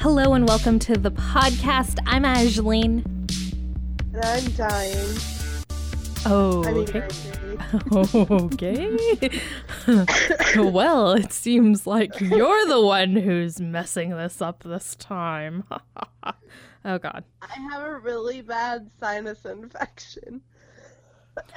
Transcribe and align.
Hello 0.00 0.32
and 0.32 0.48
welcome 0.48 0.78
to 0.78 0.96
the 0.96 1.10
podcast. 1.10 1.98
I'm 2.06 2.24
Angeline. 2.24 3.04
And 4.14 4.24
I'm 4.24 4.50
dying. 4.52 5.16
Oh, 6.24 6.64
okay. 6.66 7.06
Okay. 8.30 9.40
well, 10.70 11.12
it 11.12 11.34
seems 11.34 11.86
like 11.86 12.18
you're 12.18 12.66
the 12.66 12.80
one 12.80 13.14
who's 13.14 13.60
messing 13.60 14.16
this 14.16 14.40
up 14.40 14.62
this 14.62 14.96
time. 14.96 15.64
oh, 16.82 16.96
God. 16.96 17.22
I 17.42 17.60
have 17.70 17.82
a 17.82 17.98
really 17.98 18.40
bad 18.40 18.90
sinus 19.00 19.44
infection. 19.44 20.40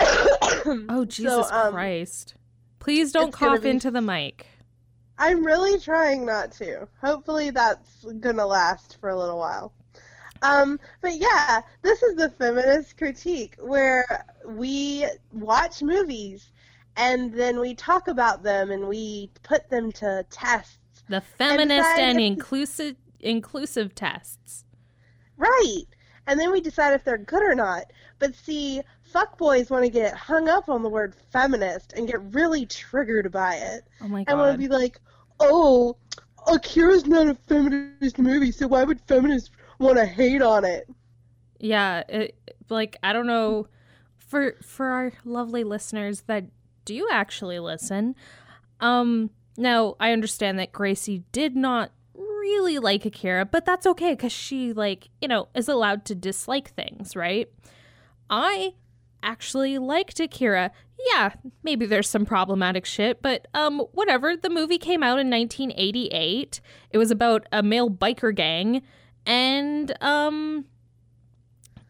Oh, 0.01 1.05
Jesus 1.07 1.49
um, 1.49 1.71
Christ. 1.71 2.35
Please 2.79 3.13
don't 3.13 3.31
cough 3.31 3.61
be- 3.61 3.69
into 3.69 3.89
the 3.89 4.01
mic. 4.01 4.47
I'm 5.17 5.45
really 5.45 5.79
trying 5.79 6.25
not 6.25 6.51
to. 6.53 6.87
Hopefully 7.01 7.49
that's 7.49 8.05
gonna 8.19 8.45
last 8.45 8.97
for 8.99 9.09
a 9.09 9.17
little 9.17 9.37
while. 9.37 9.73
Um, 10.41 10.79
but 11.01 11.15
yeah, 11.15 11.61
this 11.81 12.03
is 12.03 12.15
the 12.15 12.29
feminist 12.29 12.97
critique 12.97 13.55
where 13.59 14.25
we 14.45 15.07
watch 15.31 15.81
movies 15.81 16.51
and 16.97 17.33
then 17.33 17.59
we 17.59 17.73
talk 17.73 18.07
about 18.07 18.43
them 18.43 18.69
and 18.71 18.87
we 18.87 19.29
put 19.43 19.69
them 19.69 19.91
to 19.93 20.25
tests. 20.29 20.77
The 21.09 21.21
feminist 21.21 21.87
decide 21.87 21.99
and 21.99 22.19
inclusive 22.19 22.95
inclusive 23.19 23.95
tests. 23.95 24.65
Right. 25.37 25.83
And 26.27 26.39
then 26.39 26.51
we 26.51 26.61
decide 26.61 26.93
if 26.93 27.03
they're 27.03 27.17
good 27.17 27.43
or 27.43 27.55
not. 27.55 27.85
But 28.19 28.35
see, 28.35 28.81
fuckboys 29.13 29.69
want 29.69 29.83
to 29.83 29.89
get 29.89 30.13
hung 30.15 30.49
up 30.49 30.69
on 30.69 30.83
the 30.83 30.89
word 30.89 31.15
feminist 31.31 31.93
and 31.93 32.07
get 32.07 32.21
really 32.33 32.65
triggered 32.65 33.31
by 33.31 33.55
it. 33.55 33.83
Oh 34.01 34.07
my 34.07 34.25
And 34.27 34.37
want 34.37 34.51
god. 34.51 34.51
to 34.53 34.57
be 34.57 34.67
like, 34.67 34.99
oh, 35.39 35.97
Akira's 36.47 37.05
not 37.05 37.27
a 37.27 37.35
feminist 37.35 38.17
movie, 38.19 38.51
so 38.51 38.67
why 38.67 38.83
would 38.83 38.99
feminists 39.01 39.51
want 39.79 39.97
to 39.97 40.05
hate 40.05 40.41
on 40.41 40.65
it? 40.65 40.87
Yeah, 41.59 42.03
it, 42.09 42.35
like 42.69 42.97
I 43.03 43.13
don't 43.13 43.27
know 43.27 43.67
for 44.17 44.55
for 44.61 44.87
our 44.87 45.11
lovely 45.23 45.63
listeners 45.63 46.21
that 46.21 46.45
do 46.85 47.07
actually 47.11 47.59
listen. 47.59 48.15
Um 48.79 49.29
now 49.57 49.95
I 49.99 50.11
understand 50.11 50.59
that 50.59 50.71
Gracie 50.71 51.23
did 51.31 51.55
not 51.55 51.91
really 52.15 52.79
like 52.79 53.05
Akira, 53.05 53.45
but 53.45 53.65
that's 53.65 53.85
okay 53.87 54.15
cuz 54.15 54.31
she 54.31 54.73
like, 54.73 55.09
you 55.21 55.27
know, 55.27 55.47
is 55.55 55.69
allowed 55.69 56.03
to 56.05 56.15
dislike 56.15 56.71
things, 56.71 57.15
right? 57.15 57.49
I 58.29 58.73
actually 59.23 59.79
liked 59.79 60.19
Akira. 60.19 60.71
Yeah, 61.11 61.33
maybe 61.63 61.85
there's 61.85 62.09
some 62.09 62.25
problematic 62.25 62.85
shit, 62.85 63.21
but 63.21 63.47
um 63.53 63.79
whatever. 63.93 64.37
The 64.37 64.49
movie 64.49 64.77
came 64.77 65.01
out 65.01 65.19
in 65.19 65.29
1988. 65.29 66.61
It 66.91 66.97
was 66.97 67.09
about 67.09 67.47
a 67.51 67.63
male 67.63 67.89
biker 67.89 68.35
gang 68.35 68.83
and 69.25 69.91
um 70.01 70.65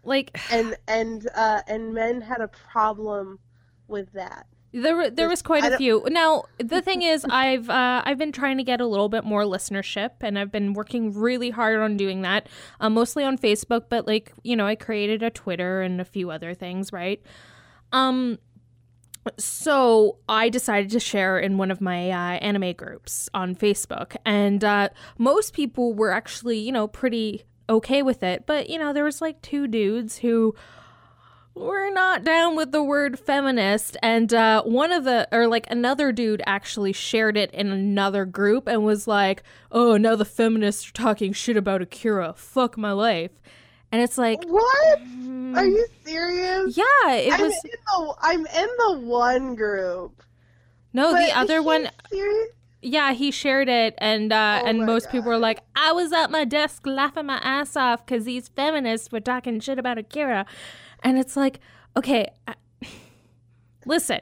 like 0.03 0.37
And 0.51 0.77
and 0.87 1.27
uh, 1.35 1.61
and 1.67 1.93
men 1.93 2.21
had 2.21 2.41
a 2.41 2.47
problem 2.47 3.39
with 3.87 4.11
that. 4.13 4.47
There 4.73 4.95
were- 4.95 5.09
there 5.09 5.29
was 5.29 5.41
quite 5.41 5.63
a 5.63 5.77
few. 5.77 6.03
Now 6.09 6.43
the 6.57 6.81
thing 6.81 7.01
is, 7.03 7.25
I've 7.29 7.69
uh, 7.69 8.01
I've 8.05 8.17
been 8.17 8.31
trying 8.31 8.57
to 8.57 8.63
get 8.63 8.81
a 8.81 8.85
little 8.87 9.09
bit 9.09 9.23
more 9.23 9.43
listenership, 9.43 10.11
and 10.21 10.37
I've 10.37 10.51
been 10.51 10.73
working 10.73 11.13
really 11.13 11.51
hard 11.51 11.79
on 11.79 11.95
doing 11.95 12.23
that, 12.23 12.49
uh, 12.79 12.89
mostly 12.89 13.23
on 13.23 13.37
Facebook. 13.37 13.83
But 13.89 14.07
like 14.07 14.33
you 14.43 14.55
know, 14.55 14.65
I 14.65 14.75
created 14.75 15.21
a 15.23 15.29
Twitter 15.29 15.81
and 15.81 16.01
a 16.01 16.05
few 16.05 16.31
other 16.31 16.53
things, 16.53 16.91
right? 16.91 17.21
Um, 17.91 18.39
so 19.37 20.17
I 20.27 20.49
decided 20.49 20.91
to 20.91 20.99
share 20.99 21.39
in 21.39 21.57
one 21.57 21.71
of 21.71 21.79
my 21.79 22.09
uh, 22.11 22.37
anime 22.39 22.73
groups 22.73 23.29
on 23.33 23.55
Facebook, 23.55 24.15
and 24.25 24.63
uh, 24.63 24.89
most 25.17 25.53
people 25.53 25.93
were 25.93 26.11
actually, 26.11 26.57
you 26.59 26.71
know, 26.73 26.87
pretty 26.87 27.43
okay 27.69 28.01
with 28.01 28.21
it. 28.23 28.45
But 28.45 28.69
you 28.69 28.77
know, 28.77 28.91
there 28.91 29.05
was 29.05 29.21
like 29.21 29.41
two 29.41 29.67
dudes 29.67 30.17
who 30.17 30.53
were 31.55 31.91
not 31.91 32.23
down 32.23 32.55
with 32.55 32.71
the 32.71 32.83
word 32.83 33.19
feminist, 33.19 33.95
and 34.01 34.33
uh, 34.33 34.63
one 34.63 34.91
of 34.91 35.03
the 35.03 35.27
or 35.31 35.47
like 35.47 35.67
another 35.69 36.11
dude 36.11 36.41
actually 36.45 36.93
shared 36.93 37.37
it 37.37 37.51
in 37.51 37.71
another 37.71 38.25
group 38.25 38.67
and 38.67 38.83
was 38.83 39.07
like, 39.07 39.43
"Oh, 39.71 39.97
now 39.97 40.15
the 40.15 40.25
feminists 40.25 40.89
are 40.89 40.93
talking 40.93 41.31
shit 41.33 41.55
about 41.57 41.81
Akira. 41.81 42.33
Fuck 42.35 42.77
my 42.77 42.91
life." 42.91 43.31
And 43.91 44.01
it's 44.01 44.17
like, 44.17 44.43
What? 44.45 44.99
mm, 45.03 45.55
Are 45.55 45.65
you 45.67 45.85
serious? 46.03 46.75
yeah, 46.75 47.11
it 47.11 47.33
I'm 47.33 47.41
was 47.41 47.53
in 47.63 47.69
the 47.85 48.15
I'm 48.21 48.39
in 48.47 48.67
the 48.79 48.99
one 49.05 49.53
group. 49.53 50.23
no, 50.93 51.11
the 51.13 51.37
other 51.37 51.61
one 51.61 51.89
Serious? 52.09 52.47
Yeah, 52.85 53.13
he 53.13 53.29
shared 53.31 53.69
it, 53.69 53.93
and 53.99 54.33
uh, 54.33 54.61
Oh 54.63 54.67
and 54.67 54.85
most 54.85 55.11
people 55.11 55.29
were 55.29 55.37
like, 55.37 55.59
"I 55.75 55.91
was 55.91 56.11
at 56.11 56.31
my 56.31 56.43
desk 56.43 56.81
laughing 56.87 57.27
my 57.27 57.37
ass 57.43 57.75
off 57.77 58.03
because 58.05 58.25
these 58.25 58.47
feminists 58.49 59.11
were 59.11 59.19
talking 59.21 59.59
shit 59.59 59.77
about 59.77 59.99
Akira," 59.99 60.45
and 61.03 61.17
it's 61.17 61.35
like, 61.37 61.59
okay, 61.95 62.27
I- 62.47 62.55
listen, 63.85 64.21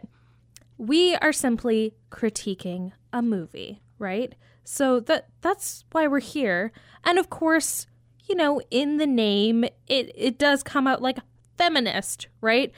we 0.77 1.15
are 1.15 1.31
simply 1.31 1.93
critiquing 2.09 2.91
a 3.13 3.21
movie, 3.21 3.81
right? 3.99 4.33
So 4.63 4.99
that 5.01 5.27
that's 5.41 5.85
why 5.91 6.07
we're 6.07 6.19
here, 6.19 6.71
and 7.03 7.17
of 7.17 7.29
course, 7.29 7.87
you 8.27 8.35
know, 8.35 8.61
in 8.71 8.97
the 8.97 9.07
name, 9.07 9.63
it 9.87 10.11
it 10.15 10.37
does 10.37 10.63
come 10.63 10.87
out 10.87 11.01
like 11.01 11.17
feminist, 11.57 12.27
right? 12.41 12.71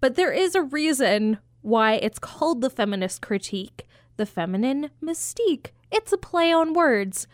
But 0.00 0.14
there 0.14 0.32
is 0.32 0.54
a 0.54 0.62
reason 0.62 1.38
why 1.62 1.94
it's 1.94 2.18
called 2.18 2.60
the 2.60 2.70
feminist 2.70 3.20
critique, 3.20 3.86
the 4.16 4.26
feminine 4.26 4.90
mystique. 5.02 5.68
It's 5.90 6.12
a 6.12 6.18
play 6.18 6.52
on 6.52 6.72
words. 6.72 7.26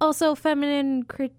Also, 0.00 0.34
feminine 0.34 1.04
critique 1.04 1.36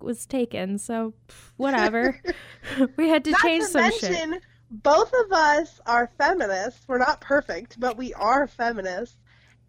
was 0.00 0.26
taken, 0.26 0.78
so 0.78 1.14
whatever. 1.56 2.20
we 2.96 3.08
had 3.08 3.24
to 3.24 3.30
Not 3.32 3.40
change 3.40 3.64
to 3.64 3.70
some 3.70 3.92
shit. 3.92 4.10
mention, 4.10 4.40
both 4.70 5.12
of 5.12 5.32
us 5.32 5.80
are 5.86 6.10
feminists. 6.18 6.84
We're 6.88 6.98
not 6.98 7.20
perfect, 7.20 7.78
but 7.78 7.96
we 7.96 8.14
are 8.14 8.46
feminists. 8.46 9.16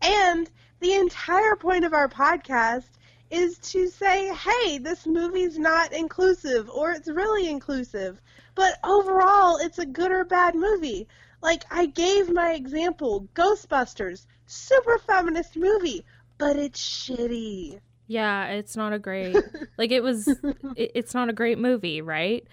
And 0.01 0.49
the 0.79 0.93
entire 0.93 1.55
point 1.55 1.85
of 1.85 1.93
our 1.93 2.09
podcast 2.09 2.89
is 3.31 3.57
to 3.57 3.87
say, 3.89 4.33
hey, 4.33 4.77
this 4.77 5.07
movie's 5.07 5.57
not 5.57 5.91
inclusive, 5.91 6.69
or 6.69 6.91
it's 6.91 7.07
really 7.07 7.49
inclusive. 7.49 8.21
But 8.55 8.77
overall, 8.83 9.57
it's 9.57 9.79
a 9.79 9.85
good 9.85 10.11
or 10.11 10.23
bad 10.23 10.55
movie. 10.55 11.07
Like, 11.41 11.63
I 11.71 11.87
gave 11.87 12.31
my 12.31 12.53
example 12.53 13.27
Ghostbusters, 13.33 14.27
super 14.45 14.99
feminist 14.99 15.57
movie, 15.57 16.05
but 16.37 16.55
it's 16.57 16.79
shitty. 16.79 17.79
Yeah, 18.07 18.47
it's 18.47 18.75
not 18.75 18.93
a 18.93 18.99
great 18.99 19.35
like 19.77 19.91
it 19.91 20.03
was. 20.03 20.27
It, 20.75 20.91
it's 20.95 21.13
not 21.13 21.29
a 21.29 21.33
great 21.33 21.57
movie, 21.57 22.01
right? 22.01 22.45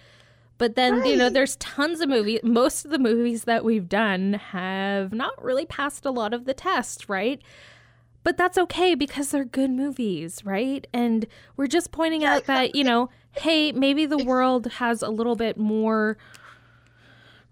But 0.57 0.75
then 0.75 1.03
you 1.05 1.17
know, 1.17 1.29
there's 1.29 1.55
tons 1.55 2.01
of 2.01 2.09
movies. 2.09 2.41
Most 2.43 2.85
of 2.85 2.91
the 2.91 2.99
movies 2.99 3.45
that 3.45 3.65
we've 3.65 3.89
done 3.89 4.33
have 4.33 5.11
not 5.11 5.43
really 5.43 5.65
passed 5.65 6.05
a 6.05 6.11
lot 6.11 6.33
of 6.33 6.45
the 6.45 6.53
test, 6.53 7.09
right? 7.09 7.41
But 8.23 8.37
that's 8.37 8.57
okay 8.59 8.93
because 8.93 9.31
they're 9.31 9.43
good 9.43 9.71
movies, 9.71 10.45
right? 10.45 10.85
And 10.93 11.25
we're 11.57 11.67
just 11.67 11.91
pointing 11.91 12.23
out 12.23 12.45
that 12.45 12.75
you 12.75 12.83
know, 12.83 13.09
hey, 13.31 13.71
maybe 13.71 14.05
the 14.05 14.23
world 14.23 14.67
has 14.73 15.01
a 15.01 15.09
little 15.09 15.35
bit 15.35 15.57
more 15.57 16.17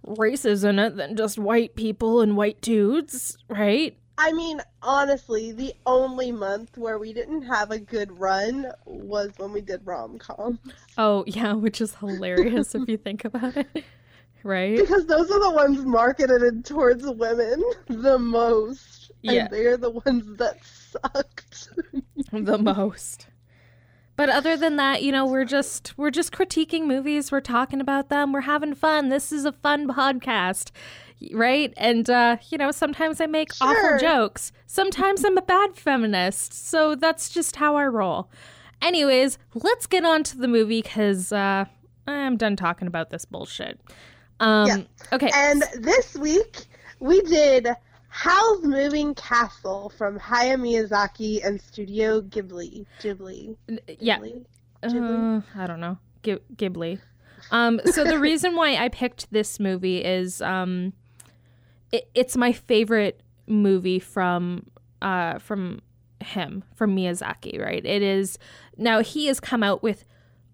races 0.05 0.63
in 0.63 0.79
it 0.79 0.95
than 0.95 1.15
just 1.15 1.37
white 1.37 1.75
people 1.75 2.21
and 2.21 2.37
white 2.37 2.61
dudes, 2.61 3.37
right? 3.47 3.97
I 4.21 4.33
mean, 4.33 4.59
honestly, 4.81 5.53
the 5.53 5.73
only 5.85 6.33
month 6.33 6.77
where 6.77 6.99
we 6.99 7.13
didn't 7.13 7.43
have 7.43 7.71
a 7.71 7.79
good 7.79 8.11
run 8.19 8.69
was 8.85 9.31
when 9.37 9.53
we 9.53 9.61
did 9.61 9.79
rom 9.85 10.19
com. 10.19 10.59
Oh 10.97 11.23
yeah, 11.25 11.53
which 11.53 11.79
is 11.79 11.95
hilarious 11.95 12.75
if 12.75 12.89
you 12.89 12.97
think 12.97 13.23
about 13.23 13.55
it, 13.55 13.85
right? 14.43 14.77
Because 14.77 15.05
those 15.05 15.31
are 15.31 15.39
the 15.39 15.51
ones 15.51 15.85
marketed 15.85 16.65
towards 16.65 17.05
women 17.05 17.63
the 17.87 18.19
most. 18.19 19.09
Yeah. 19.21 19.43
And 19.43 19.51
they're 19.51 19.77
the 19.77 19.91
ones 19.91 20.37
that 20.37 20.57
sucked. 20.65 21.69
the 22.33 22.57
most. 22.57 23.27
But 24.17 24.27
other 24.27 24.57
than 24.57 24.75
that, 24.75 25.01
you 25.01 25.13
know, 25.13 25.25
we're 25.25 25.45
just 25.45 25.97
we're 25.97 26.11
just 26.11 26.33
critiquing 26.33 26.87
movies, 26.87 27.31
we're 27.31 27.39
talking 27.39 27.79
about 27.79 28.09
them, 28.09 28.33
we're 28.33 28.41
having 28.41 28.75
fun. 28.75 29.07
This 29.07 29.31
is 29.31 29.45
a 29.45 29.53
fun 29.53 29.87
podcast. 29.87 30.71
Right? 31.33 31.73
And 31.77 32.09
uh, 32.09 32.37
you 32.49 32.57
know, 32.57 32.71
sometimes 32.71 33.19
I 33.19 33.25
make 33.25 33.51
awful 33.61 33.97
jokes. 33.99 34.51
Sometimes 34.67 35.23
I'm 35.25 35.37
a 35.37 35.41
bad 35.41 35.75
feminist. 35.75 36.53
So 36.53 36.95
that's 36.95 37.29
just 37.29 37.57
how 37.57 37.75
I 37.75 37.85
roll. 37.85 38.29
Anyways, 38.81 39.37
let's 39.53 39.85
get 39.85 40.05
on 40.05 40.23
to 40.23 40.37
the 40.37 40.47
movie 40.47 40.81
cuz 40.81 41.31
uh 41.31 41.65
I'm 42.07 42.37
done 42.37 42.55
talking 42.55 42.87
about 42.87 43.09
this 43.09 43.25
bullshit. 43.25 43.79
Um 44.39 44.67
Yeah. 44.67 44.77
okay. 45.13 45.29
and 45.33 45.63
this 45.79 46.15
week, 46.15 46.65
we 46.99 47.21
did 47.21 47.67
Howl's 48.09 48.63
Moving 48.63 49.13
Castle 49.15 49.91
from 49.97 50.19
Hayao 50.19 50.55
Miyazaki 50.59 51.45
and 51.45 51.61
Studio 51.61 52.21
Ghibli. 52.21 52.85
Ghibli. 53.01 53.55
yeah. 53.99 54.19
Ghibli? 54.19 54.45
Uh, 54.83 55.41
I 55.55 55.67
don't 55.67 55.79
know. 55.79 55.97
Ghibli. 56.23 56.99
Um, 57.51 57.79
so 57.85 58.03
the 58.03 58.19
reason 58.19 58.55
why 58.55 58.75
I 58.75 58.89
picked 58.89 59.31
this 59.31 59.59
movie 59.59 60.03
is 60.03 60.41
um, 60.41 60.93
it, 61.91 62.09
it's 62.13 62.37
my 62.37 62.51
favorite 62.51 63.21
movie 63.47 63.99
from 63.99 64.65
uh, 65.01 65.39
from 65.39 65.81
him 66.23 66.63
from 66.75 66.95
Miyazaki, 66.95 67.59
right? 67.61 67.85
It 67.85 68.01
is 68.01 68.37
now 68.77 69.01
he 69.01 69.27
has 69.27 69.39
come 69.39 69.63
out 69.63 69.81
with 69.81 70.05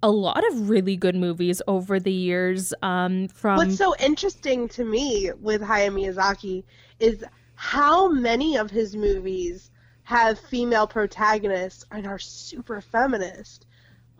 a 0.03 0.11
lot 0.11 0.43
of 0.51 0.69
really 0.69 0.95
good 0.95 1.15
movies 1.15 1.61
over 1.67 1.99
the 1.99 2.11
years. 2.11 2.73
Um, 2.81 3.27
from 3.29 3.57
What's 3.57 3.77
so 3.77 3.95
interesting 3.99 4.67
to 4.69 4.85
me 4.85 5.31
with 5.41 5.61
Hayao 5.61 5.91
Miyazaki 5.91 6.63
is 6.99 7.23
how 7.55 8.09
many 8.09 8.57
of 8.57 8.69
his 8.69 8.95
movies 8.95 9.71
have 10.03 10.37
female 10.37 10.85
protagonists 10.85 11.85
and 11.91 12.05
are 12.05 12.19
super 12.19 12.81
feminist. 12.81 13.65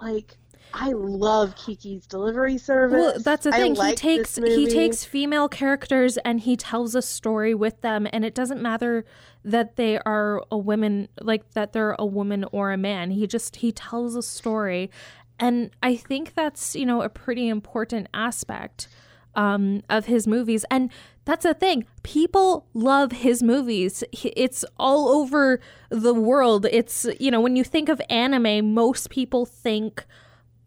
Like 0.02 0.38
I 0.74 0.92
love 0.92 1.56
Kiki's 1.56 2.06
Delivery 2.06 2.58
Service. 2.58 3.00
Well, 3.00 3.20
that's 3.20 3.46
the 3.46 3.54
I 3.54 3.60
thing. 3.60 3.76
He 3.76 3.80
like 3.80 3.98
takes 3.98 4.36
he 4.38 4.68
takes 4.68 5.04
female 5.04 5.48
characters 5.48 6.18
and 6.18 6.40
he 6.42 6.56
tells 6.58 6.96
a 6.96 7.02
story 7.02 7.54
with 7.54 7.82
them, 7.82 8.08
and 8.12 8.26
it 8.26 8.36
doesn't 8.36 8.62
matter 8.62 9.06
that 9.44 9.76
they 9.76 10.00
are 10.00 10.44
a 10.52 10.58
woman, 10.58 11.08
like 11.22 11.52
that 11.52 11.74
they're 11.74 11.96
a 11.98 12.06
woman 12.06 12.46
or 12.52 12.72
a 12.72 12.78
man. 12.78 13.12
He 13.12 13.28
just 13.28 13.58
he 13.58 13.72
tells 13.72 14.16
a 14.16 14.24
story, 14.24 14.92
and 15.40 15.72
I 15.82 15.96
think 15.96 16.34
that's 16.34 16.76
you 16.76 16.86
know 16.86 17.02
a 17.02 17.10
pretty 17.10 17.48
important 17.48 18.08
aspect 18.14 18.88
um, 19.36 19.84
of 19.90 20.06
his 20.06 20.28
movies. 20.28 20.66
And 20.72 20.92
that's 21.26 21.44
the 21.44 21.54
thing. 21.54 21.86
People 22.04 22.66
love 22.74 23.12
his 23.12 23.44
movies. 23.44 24.04
It's 24.12 24.66
all 24.78 25.10
over 25.10 25.60
the 25.90 26.14
world. 26.14 26.66
It's, 26.72 27.06
you 27.20 27.32
know, 27.32 27.42
when 27.42 27.56
you 27.56 27.64
think 27.64 27.90
of 27.90 28.02
anime, 28.10 28.74
most 28.74 29.10
people 29.10 29.46
think 29.46 30.06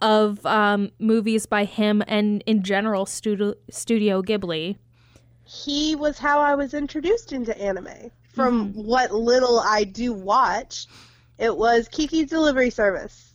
of 0.00 0.44
um, 0.46 0.90
movies 0.98 1.46
by 1.46 1.64
him 1.64 2.02
and, 2.06 2.42
in 2.46 2.62
general, 2.62 3.06
Studio, 3.06 3.54
Studio 3.70 4.22
Ghibli. 4.22 4.76
he 5.44 5.94
was 5.96 6.18
how 6.18 6.40
I 6.40 6.54
was 6.54 6.74
introduced 6.74 7.32
into 7.32 7.56
anime. 7.60 8.10
From 8.34 8.68
Mm-hmm. 8.72 8.84
what 8.84 9.10
little 9.12 9.58
I 9.58 9.84
do 9.84 10.12
watch, 10.12 10.86
it 11.38 11.56
was 11.56 11.88
Kiki's 11.88 12.28
Delivery 12.30 12.70
Service. 12.70 13.34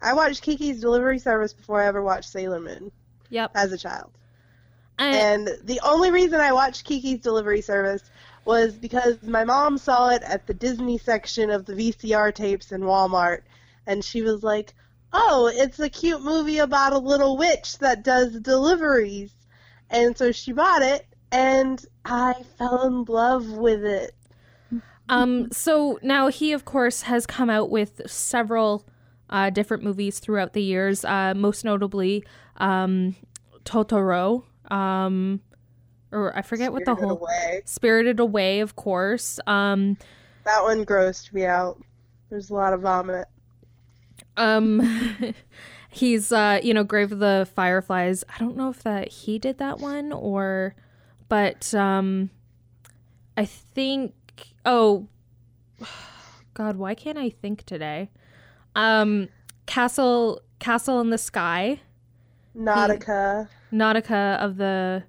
I 0.00 0.14
watched 0.14 0.42
Kiki's 0.42 0.80
Delivery 0.80 1.18
Service 1.18 1.52
before 1.52 1.82
I 1.82 1.86
ever 1.86 2.02
watched 2.02 2.30
Sailor 2.30 2.60
Moon 2.60 2.90
Yep. 3.30 3.50
as 3.54 3.72
a 3.72 3.78
child. 3.78 4.10
And, 4.98 5.48
And 5.48 5.58
the 5.66 5.80
only 5.84 6.10
reason 6.10 6.40
I 6.40 6.52
watched 6.52 6.84
Kiki's 6.84 7.18
Delivery 7.20 7.60
Service 7.60 8.10
was 8.46 8.72
because 8.74 9.22
my 9.22 9.44
mom 9.44 9.76
saw 9.76 10.08
it 10.08 10.22
at 10.22 10.46
the 10.46 10.54
Disney 10.54 10.96
section 10.96 11.50
of 11.50 11.66
the 11.66 11.74
VCR 11.74 12.32
tapes 12.34 12.72
in 12.72 12.80
Walmart, 12.82 13.42
and 13.86 14.02
she 14.02 14.22
was 14.22 14.42
like, 14.42 14.72
"Oh, 15.12 15.50
it's 15.52 15.78
a 15.78 15.88
cute 15.88 16.22
movie 16.22 16.58
about 16.58 16.92
a 16.92 16.98
little 16.98 17.36
witch 17.36 17.78
that 17.78 18.04
does 18.04 18.38
deliveries," 18.40 19.32
and 19.90 20.16
so 20.16 20.32
she 20.32 20.52
bought 20.52 20.82
it, 20.82 21.06
and 21.32 21.84
I 22.04 22.34
fell 22.56 22.86
in 22.86 23.04
love 23.04 23.48
with 23.50 23.84
it. 23.84 24.14
Um, 25.08 25.50
so 25.52 25.98
now 26.02 26.28
he, 26.28 26.52
of 26.52 26.64
course, 26.64 27.02
has 27.02 27.26
come 27.26 27.48
out 27.48 27.70
with 27.70 28.02
several 28.06 28.86
uh, 29.30 29.50
different 29.50 29.82
movies 29.82 30.18
throughout 30.18 30.52
the 30.52 30.62
years. 30.62 31.04
Uh, 31.04 31.34
most 31.34 31.64
notably, 31.64 32.24
um, 32.56 33.16
Totoro. 33.64 34.44
Um, 34.70 35.40
or 36.12 36.36
I 36.36 36.42
forget 36.42 36.72
what 36.72 36.84
the 36.84 36.94
Spirited 36.94 37.08
whole 37.08 37.18
Away. 37.18 37.62
Spirited 37.64 38.20
Away, 38.20 38.60
of 38.60 38.76
course. 38.76 39.40
Um, 39.46 39.96
that 40.44 40.62
one 40.62 40.84
grossed 40.84 41.32
me 41.32 41.44
out. 41.44 41.80
There's 42.30 42.50
a 42.50 42.54
lot 42.54 42.72
of 42.72 42.82
vomit. 42.82 43.26
Um, 44.38 45.34
he's 45.90 46.32
uh, 46.32 46.60
you 46.62 46.72
know, 46.72 46.84
Grave 46.84 47.12
of 47.12 47.18
the 47.18 47.48
Fireflies. 47.54 48.24
I 48.28 48.38
don't 48.38 48.56
know 48.56 48.70
if 48.70 48.82
that 48.82 49.08
he 49.08 49.38
did 49.38 49.58
that 49.58 49.78
one 49.78 50.12
or, 50.12 50.74
but 51.28 51.74
um, 51.74 52.30
I 53.36 53.44
think. 53.44 54.14
Oh, 54.64 55.08
God, 56.54 56.76
why 56.76 56.94
can't 56.94 57.18
I 57.18 57.30
think 57.30 57.64
today? 57.64 58.10
Um, 58.74 59.28
Castle, 59.66 60.40
Castle 60.58 61.00
in 61.00 61.10
the 61.10 61.18
Sky. 61.18 61.80
Nautica. 62.56 63.48
Nautica 63.72 64.38
of 64.38 64.56
the 64.56 65.04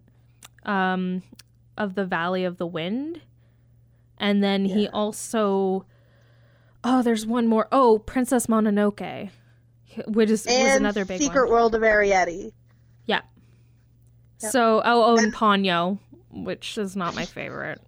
um 0.65 1.23
of 1.77 1.95
the 1.95 2.05
Valley 2.05 2.43
of 2.43 2.57
the 2.57 2.67
Wind. 2.67 3.21
And 4.19 4.43
then 4.43 4.65
he 4.65 4.87
also 4.89 5.85
Oh, 6.83 7.01
there's 7.01 7.25
one 7.25 7.47
more. 7.47 7.67
Oh, 7.71 7.99
Princess 7.99 8.47
Mononoke. 8.47 9.29
Which 10.07 10.29
is 10.29 10.45
was 10.45 10.75
another 10.77 11.03
big 11.03 11.19
Secret 11.19 11.45
one. 11.45 11.53
World 11.53 11.75
of 11.75 11.81
Arrietty. 11.81 12.51
Yeah. 13.05 13.21
Yep. 14.41 14.51
So 14.51 14.81
oh 14.85 15.03
oh 15.03 15.17
and 15.17 15.33
Ponyo, 15.33 15.97
which 16.31 16.77
is 16.77 16.95
not 16.95 17.15
my 17.15 17.25
favorite. 17.25 17.81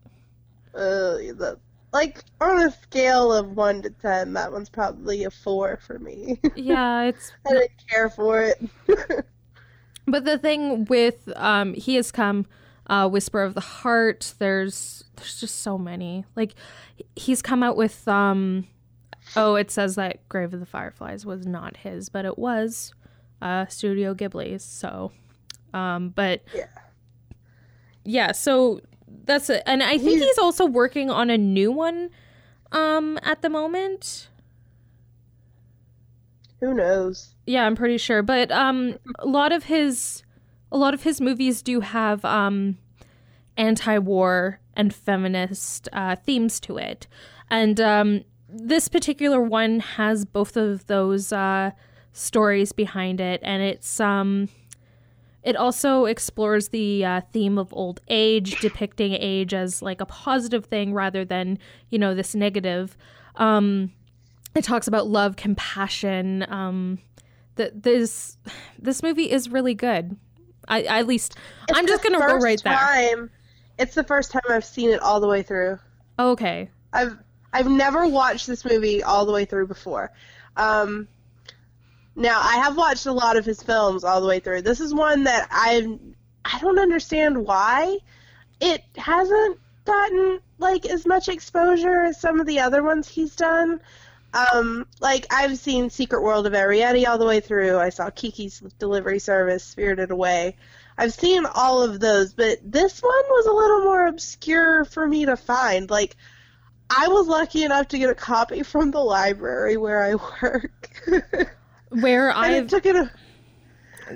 Uh, 0.73 1.35
the, 1.37 1.59
like 1.93 2.23
on 2.41 2.63
a 2.63 2.71
scale 2.71 3.31
of 3.31 3.55
one 3.55 3.83
to 3.83 3.91
ten, 3.91 4.33
that 4.33 4.51
one's 4.51 4.69
probably 4.69 5.23
a 5.25 5.31
four 5.31 5.77
for 5.85 5.99
me. 5.99 6.41
yeah, 6.55 7.03
it's 7.03 7.31
I 7.47 7.51
didn't 7.51 7.87
care 7.87 8.09
for 8.09 8.41
it. 8.41 8.59
But 10.07 10.25
the 10.25 10.37
thing 10.37 10.85
with 10.85 11.31
um, 11.35 11.73
he 11.73 11.95
has 11.95 12.11
come, 12.11 12.45
uh, 12.87 13.07
Whisper 13.07 13.43
of 13.43 13.53
the 13.53 13.61
Heart. 13.61 14.33
There's 14.39 15.03
there's 15.15 15.39
just 15.39 15.61
so 15.61 15.77
many. 15.77 16.25
Like 16.35 16.55
he's 17.15 17.41
come 17.41 17.63
out 17.63 17.77
with 17.77 18.07
um, 18.07 18.67
oh, 19.35 19.55
it 19.55 19.71
says 19.71 19.95
that 19.95 20.27
Grave 20.29 20.53
of 20.53 20.59
the 20.59 20.65
Fireflies 20.65 21.25
was 21.25 21.45
not 21.45 21.77
his, 21.77 22.09
but 22.09 22.25
it 22.25 22.37
was, 22.37 22.93
uh, 23.41 23.65
Studio 23.67 24.13
Ghibli's. 24.13 24.63
So, 24.63 25.11
um, 25.73 26.09
but 26.09 26.41
Yeah. 26.55 26.65
yeah. 28.03 28.31
So 28.31 28.81
that's 29.25 29.49
it. 29.49 29.63
And 29.65 29.81
I 29.83 29.97
think 29.97 30.11
He's- 30.11 30.23
he's 30.23 30.37
also 30.37 30.65
working 30.65 31.09
on 31.09 31.29
a 31.29 31.37
new 31.37 31.71
one, 31.71 32.09
um, 32.71 33.19
at 33.23 33.41
the 33.41 33.49
moment. 33.49 34.29
Who 36.59 36.73
knows? 36.73 37.33
Yeah, 37.45 37.65
I'm 37.65 37.75
pretty 37.75 37.97
sure. 37.97 38.21
But 38.21 38.51
um 38.51 38.97
a 39.19 39.25
lot 39.25 39.51
of 39.51 39.63
his 39.63 40.23
a 40.71 40.77
lot 40.77 40.93
of 40.93 41.03
his 41.03 41.19
movies 41.19 41.61
do 41.63 41.79
have 41.79 42.23
um 42.23 42.77
anti-war 43.57 44.59
and 44.75 44.93
feminist 44.93 45.89
uh, 45.91 46.15
themes 46.15 46.59
to 46.61 46.77
it. 46.77 47.07
And 47.49 47.81
um 47.81 48.23
this 48.53 48.87
particular 48.87 49.41
one 49.41 49.79
has 49.79 50.25
both 50.25 50.57
of 50.57 50.85
those 50.87 51.31
uh 51.31 51.71
stories 52.13 52.71
behind 52.71 53.21
it 53.21 53.39
and 53.43 53.63
it's 53.63 53.99
um 53.99 54.49
it 55.43 55.55
also 55.55 56.05
explores 56.05 56.69
the 56.69 57.03
uh, 57.03 57.21
theme 57.33 57.57
of 57.57 57.73
old 57.73 57.99
age, 58.07 58.59
depicting 58.59 59.13
age 59.13 59.53
as 59.53 59.81
like 59.81 59.99
a 59.99 60.05
positive 60.05 60.65
thing 60.65 60.93
rather 60.93 61.25
than, 61.25 61.57
you 61.89 61.97
know, 61.97 62.13
this 62.13 62.35
negative. 62.35 62.95
Um, 63.37 63.91
it 64.53 64.63
talks 64.63 64.87
about 64.87 65.07
love, 65.07 65.37
compassion. 65.37 66.45
Um, 66.47 66.99
that 67.55 67.83
this 67.83 68.37
this 68.79 69.01
movie 69.01 69.31
is 69.31 69.49
really 69.49 69.73
good. 69.73 70.15
I 70.67 70.83
at 70.83 71.07
least 71.07 71.37
It's 71.67 71.77
I'm 71.77 71.87
just 71.87 72.03
gonna 72.03 72.19
go 72.19 72.37
right 72.37 72.61
there. 72.63 72.73
Time, 72.73 73.31
it's 73.79 73.95
the 73.95 74.03
first 74.03 74.31
time 74.31 74.43
I've 74.49 74.65
seen 74.65 74.91
it 74.91 75.01
all 75.01 75.19
the 75.19 75.27
way 75.27 75.41
through. 75.41 75.79
Okay. 76.19 76.69
I've 76.93 77.17
I've 77.53 77.69
never 77.69 78.07
watched 78.07 78.47
this 78.47 78.63
movie 78.65 79.03
all 79.03 79.25
the 79.25 79.31
way 79.31 79.45
through 79.45 79.67
before. 79.67 80.11
Um, 80.55 81.07
now 82.15 82.39
I 82.39 82.57
have 82.57 82.77
watched 82.77 83.05
a 83.05 83.11
lot 83.11 83.37
of 83.37 83.45
his 83.45 83.61
films 83.61 84.03
all 84.03 84.21
the 84.21 84.27
way 84.27 84.39
through. 84.39 84.61
This 84.61 84.79
is 84.79 84.93
one 84.93 85.23
that 85.25 85.47
I 85.51 85.97
I 86.43 86.59
don't 86.59 86.79
understand 86.79 87.45
why 87.45 87.97
it 88.59 88.83
hasn't 88.97 89.59
gotten 89.85 90.39
like 90.57 90.85
as 90.85 91.05
much 91.05 91.27
exposure 91.27 92.03
as 92.03 92.19
some 92.19 92.39
of 92.39 92.47
the 92.47 92.59
other 92.59 92.83
ones 92.83 93.07
he's 93.07 93.35
done. 93.35 93.81
Um, 94.33 94.87
like 95.01 95.25
I've 95.29 95.57
seen 95.57 95.89
Secret 95.89 96.21
World 96.21 96.47
of 96.47 96.53
Arrietty 96.53 97.07
all 97.07 97.17
the 97.17 97.25
way 97.25 97.39
through. 97.41 97.77
I 97.79 97.89
saw 97.89 98.09
Kiki's 98.09 98.59
Delivery 98.79 99.19
Service, 99.19 99.63
Spirited 99.63 100.11
Away. 100.11 100.55
I've 100.97 101.13
seen 101.13 101.45
all 101.45 101.83
of 101.83 101.99
those, 101.99 102.33
but 102.33 102.59
this 102.63 103.01
one 103.01 103.23
was 103.29 103.45
a 103.45 103.51
little 103.51 103.81
more 103.81 104.07
obscure 104.07 104.85
for 104.85 105.05
me 105.05 105.25
to 105.25 105.35
find. 105.35 105.89
Like 105.89 106.15
I 106.97 107.07
was 107.07 107.27
lucky 107.27 107.63
enough 107.63 107.87
to 107.89 107.97
get 107.97 108.09
a 108.09 108.15
copy 108.15 108.63
from 108.63 108.91
the 108.91 108.99
library 108.99 109.77
where 109.77 110.03
I 110.03 110.15
work. 110.15 110.89
Where 111.89 112.31
I've 112.31 112.67
took 112.67 112.85
it 112.85 112.95
a, 112.95 113.11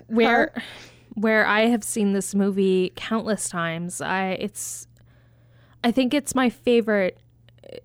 where 0.07 0.53
where 1.13 1.45
I 1.45 1.65
have 1.65 1.83
seen 1.83 2.13
this 2.13 2.33
movie 2.33 2.93
countless 2.95 3.49
times. 3.49 3.99
I 3.99 4.37
it's 4.39 4.87
I 5.83 5.91
think 5.91 6.13
it's 6.13 6.33
my 6.33 6.49
favorite 6.49 7.17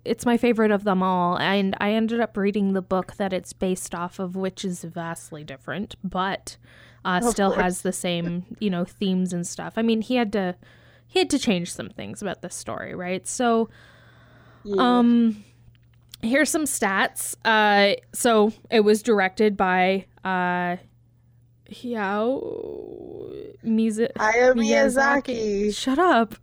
it's 0.05 0.25
my 0.25 0.37
favorite 0.37 0.71
of 0.71 0.85
them 0.85 1.03
all 1.03 1.37
and 1.37 1.75
I 1.81 1.91
ended 1.91 2.21
up 2.21 2.37
reading 2.37 2.71
the 2.71 2.81
book 2.81 3.15
that 3.15 3.33
it's 3.33 3.51
based 3.51 3.93
off 3.93 4.17
of 4.17 4.37
which 4.37 4.63
is 4.63 4.85
vastly 4.85 5.43
different 5.43 5.95
but 6.05 6.55
uh, 7.03 7.19
still 7.21 7.51
has 7.51 7.81
the 7.81 7.91
same, 7.91 8.45
you 8.59 8.69
know, 8.69 8.85
themes 8.85 9.33
and 9.33 9.45
stuff. 9.45 9.73
I 9.75 9.81
mean, 9.81 10.01
he 10.01 10.15
had 10.15 10.31
to 10.33 10.55
he 11.07 11.19
had 11.19 11.29
to 11.31 11.39
change 11.39 11.73
some 11.73 11.89
things 11.89 12.21
about 12.21 12.41
this 12.41 12.55
story, 12.55 12.95
right? 12.95 13.27
So 13.27 13.69
yeah. 14.63 14.75
um, 14.99 15.43
here's 16.21 16.49
some 16.49 16.65
stats. 16.65 17.35
Uh, 17.45 17.95
so 18.13 18.53
it 18.69 18.81
was 18.81 19.01
directed 19.01 19.55
by 19.57 20.05
uh, 20.23 20.77
Hayao 21.69 23.55
Miza- 23.63 24.13
Hayao 24.13 24.53
Miyazaki. 24.53 25.75
Shut 25.75 25.99
up! 25.99 26.35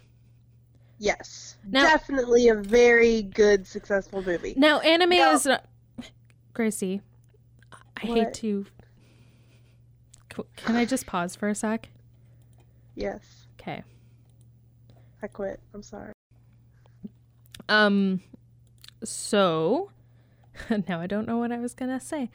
Yes. 1.01 1.57
Now- 1.69 1.83
Definitely 1.83 2.51
a 2.51 2.55
very 2.55 3.23
good, 3.23 3.67
successful 3.67 4.23
movie. 4.23 4.55
Now, 4.57 4.79
anime 4.79 5.11
Now- 5.11 5.33
is. 5.33 5.49
Gracie, 6.55 7.01
I 8.03 8.07
hate 8.07 8.35
to. 8.35 8.67
Can 10.57 10.77
I 10.77 10.85
just 10.85 11.07
pause 11.07 11.35
for 11.35 11.49
a 11.49 11.55
sec? 11.55 11.89
Yes. 12.95 13.47
Okay. 13.61 13.83
I 15.23 15.27
quit. 15.27 15.61
I'm 15.75 15.83
sorry. 15.83 16.13
Um, 17.69 18.21
so 19.05 19.91
now 20.89 21.01
I 21.01 21.07
don't 21.07 21.27
know 21.27 21.39
what 21.39 21.53
I 21.53 21.59
was 21.59 21.75
gonna 21.75 22.01
say. 22.01 22.31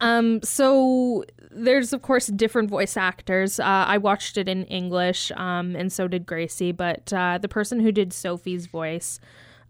Um, 0.00 0.40
so 0.42 1.24
there's 1.50 1.92
of 1.92 2.02
course 2.02 2.28
different 2.28 2.70
voice 2.70 2.96
actors. 2.96 3.60
Uh, 3.60 3.64
I 3.64 3.98
watched 3.98 4.38
it 4.38 4.48
in 4.48 4.64
English, 4.64 5.30
um, 5.36 5.76
and 5.76 5.92
so 5.92 6.08
did 6.08 6.26
Gracie. 6.26 6.72
But 6.72 7.12
uh, 7.12 7.38
the 7.38 7.48
person 7.48 7.80
who 7.80 7.92
did 7.92 8.12
Sophie's 8.12 8.66
voice, 8.66 9.20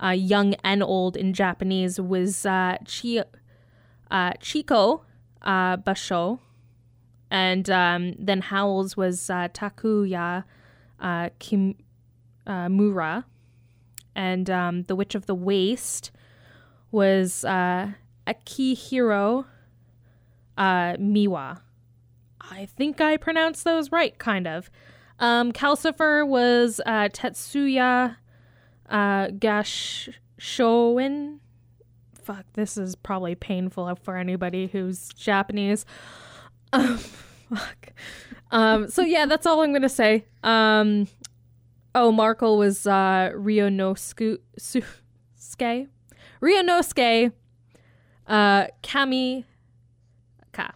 uh, 0.03 0.11
young 0.11 0.55
and 0.63 0.83
old 0.83 1.17
in 1.17 1.33
Japanese, 1.33 2.01
was 2.01 2.47
uh, 2.47 2.77
Chi- 2.85 3.25
uh, 4.11 4.33
Chiko 4.35 5.03
uh, 5.43 5.77
Basho, 5.79 6.41
and 7.31 7.69
um, 7.71 8.15
then 8.19 8.41
Howl's 8.41 8.97
was 8.97 9.31
uh, 9.31 9.49
Takuya 9.49 10.45
uh, 11.01 11.31
Kim 11.39 11.77
uh, 12.47 12.69
and 14.17 14.51
um, 14.51 14.83
the 14.85 14.97
Witch 14.97 15.15
of 15.15 15.27
the 15.27 15.35
Waste 15.35 16.11
was 16.91 17.45
uh, 17.45 17.93
Akihiro 18.27 19.47
uh, 20.59 20.95
Miwa. 20.97 21.61
I 22.41 22.67
think 22.67 23.01
I 23.01 23.17
pronounced 23.17 23.65
those 23.65 23.93
right, 23.93 24.19
kind 24.19 24.47
of. 24.47 24.71
Um, 25.19 25.53
Calcifer 25.53 26.27
was 26.27 26.81
uh, 26.85 27.09
Tetsuya 27.13 28.17
uh, 28.89 29.27
Gashoin. 29.29 30.11
Fuck, 32.31 32.47
this 32.53 32.77
is 32.77 32.95
probably 32.95 33.35
painful 33.35 33.93
for 33.97 34.17
anybody 34.17 34.69
who's 34.69 35.09
Japanese. 35.09 35.85
Um, 36.73 36.99
fuck. 36.99 37.93
Um, 38.53 38.89
so 38.89 39.03
yeah, 39.03 39.27
that's 39.27 39.45
all 39.45 39.63
I'm 39.63 39.73
gonna 39.73 39.89
say. 39.89 40.25
Um, 40.45 41.09
Oh, 41.95 42.13
Markl 42.13 42.57
was 42.57 42.87
uh, 42.87 43.33
Ske? 43.35 45.89
Ryonosuke 46.41 47.33
uh, 48.29 48.67
Kami 48.83 49.45
Ka. 50.53 50.71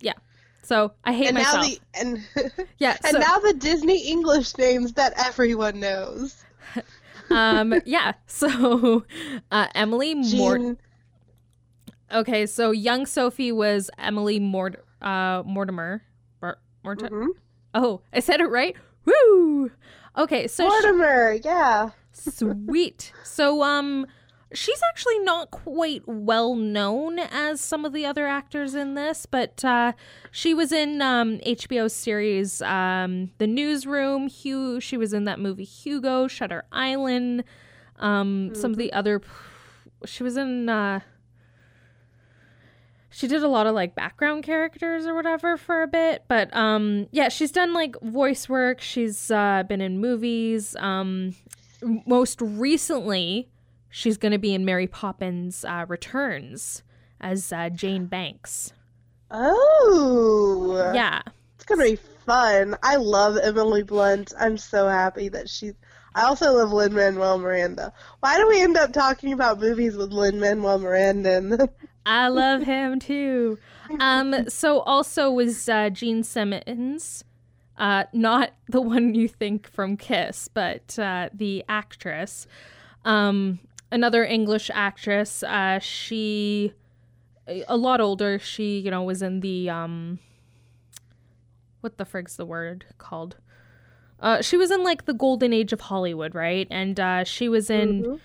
Yeah. 0.00 0.14
So 0.62 0.92
I 1.04 1.12
hate 1.12 1.28
and 1.28 1.36
now 1.36 1.62
the 1.62 1.78
and 1.94 2.24
yeah. 2.78 2.96
and 3.04 3.12
so, 3.12 3.18
now 3.18 3.38
the 3.38 3.52
Disney 3.52 4.08
English 4.08 4.56
names 4.56 4.94
that 4.94 5.12
everyone 5.26 5.80
knows. 5.80 6.42
um, 7.30 7.74
yeah. 7.84 8.12
So 8.26 9.04
uh, 9.50 9.66
Emily 9.74 10.14
Mort. 10.14 10.78
Okay, 12.12 12.46
so 12.46 12.70
young 12.72 13.06
Sophie 13.06 13.52
was 13.52 13.88
Emily 13.98 14.40
Mort- 14.40 14.84
uh, 15.00 15.42
Mortimer. 15.46 16.02
Mort- 16.42 16.58
Mhm. 17.12 17.28
Oh, 17.74 18.00
I 18.12 18.20
said 18.20 18.40
it 18.40 18.46
right. 18.48 18.74
Woo! 19.04 19.70
Okay, 20.16 20.48
so 20.48 20.64
she- 20.64 20.68
Mortimer, 20.68 21.32
yeah. 21.44 21.90
Sweet. 22.12 23.12
So 23.22 23.62
um 23.62 24.06
she's 24.52 24.80
actually 24.88 25.18
not 25.20 25.50
quite 25.50 26.02
well 26.06 26.54
known 26.54 27.18
as 27.18 27.60
some 27.60 27.84
of 27.84 27.92
the 27.92 28.04
other 28.04 28.26
actors 28.26 28.74
in 28.74 28.94
this, 28.94 29.26
but 29.26 29.64
uh 29.64 29.92
she 30.30 30.54
was 30.54 30.72
in 30.72 31.00
um 31.02 31.38
HBO's 31.46 31.92
series 31.92 32.60
um 32.62 33.30
The 33.38 33.46
Newsroom, 33.46 34.28
Hugh 34.28 34.80
she 34.80 34.96
was 34.96 35.12
in 35.12 35.24
that 35.24 35.38
movie 35.38 35.64
Hugo, 35.64 36.26
Shutter 36.26 36.64
Island, 36.72 37.44
um 37.98 38.54
some 38.54 38.72
of 38.72 38.76
the 38.76 38.92
other 38.92 39.20
she 40.04 40.22
was 40.22 40.36
in 40.36 40.68
uh 40.68 41.00
she 43.12 43.26
did 43.26 43.42
a 43.42 43.48
lot 43.48 43.66
of 43.66 43.74
like 43.74 43.94
background 43.94 44.44
characters 44.44 45.04
or 45.04 45.14
whatever 45.14 45.56
for 45.56 45.82
a 45.82 45.86
bit 45.88 46.24
but 46.28 46.54
um 46.56 47.06
yeah 47.10 47.28
she's 47.28 47.50
done 47.52 47.72
like 47.72 48.00
voice 48.00 48.48
work 48.48 48.80
she's 48.80 49.30
uh 49.30 49.62
been 49.68 49.80
in 49.80 50.00
movies 50.00 50.74
um 50.76 51.34
most 52.06 52.40
recently 52.40 53.48
she's 53.90 54.16
gonna 54.16 54.38
be 54.38 54.54
in 54.54 54.64
mary 54.64 54.86
poppins 54.86 55.64
uh 55.64 55.84
returns 55.88 56.82
as 57.20 57.52
uh, 57.52 57.68
jane 57.68 58.06
banks 58.06 58.72
Oh. 59.32 60.90
yeah 60.94 61.22
It's 61.54 61.64
gonna 61.64 61.84
be 61.84 61.96
fun. 62.26 62.76
I 62.82 62.96
love 62.96 63.36
Emily 63.40 63.82
Blunt. 63.82 64.32
I'm 64.38 64.56
so 64.58 64.88
happy 64.88 65.28
that 65.28 65.48
she's. 65.48 65.74
I 66.14 66.22
also 66.24 66.52
love 66.52 66.72
Lin 66.72 66.92
Manuel 66.94 67.38
Miranda. 67.38 67.92
Why 68.20 68.36
do 68.38 68.48
we 68.48 68.60
end 68.60 68.76
up 68.76 68.92
talking 68.92 69.32
about 69.32 69.60
movies 69.60 69.96
with 69.96 70.10
Lin 70.10 70.40
Manuel 70.40 70.78
Miranda? 70.78 71.36
And 71.36 71.70
i 72.06 72.28
love 72.28 72.62
him 72.62 72.98
too 72.98 73.58
um 74.00 74.48
so 74.48 74.80
also 74.80 75.30
was 75.30 75.68
uh 75.68 75.90
jean 75.90 76.22
simmons 76.22 77.22
uh 77.76 78.04
not 78.14 78.52
the 78.70 78.80
one 78.80 79.14
you 79.14 79.28
think 79.28 79.68
from 79.68 79.98
kiss 79.98 80.48
but 80.48 80.98
uh 80.98 81.28
the 81.34 81.62
actress 81.68 82.46
um 83.04 83.58
another 83.90 84.24
english 84.24 84.70
actress 84.72 85.42
uh 85.42 85.78
she 85.78 86.72
a 87.68 87.76
lot 87.76 88.00
older 88.00 88.38
she 88.38 88.78
you 88.78 88.90
know 88.90 89.02
was 89.02 89.22
in 89.22 89.40
the 89.40 89.68
um 89.68 90.18
what 91.80 91.96
the 91.98 92.04
frig's 92.04 92.36
the 92.36 92.44
word 92.44 92.84
called 92.98 93.36
uh 94.20 94.40
she 94.42 94.56
was 94.56 94.70
in 94.70 94.84
like 94.84 95.06
the 95.06 95.14
golden 95.14 95.52
age 95.52 95.72
of 95.72 95.80
hollywood 95.82 96.34
right 96.34 96.68
and 96.70 97.00
uh 97.00 97.24
she 97.24 97.48
was 97.48 97.70
in 97.70 98.02
Mhm. 98.02 98.20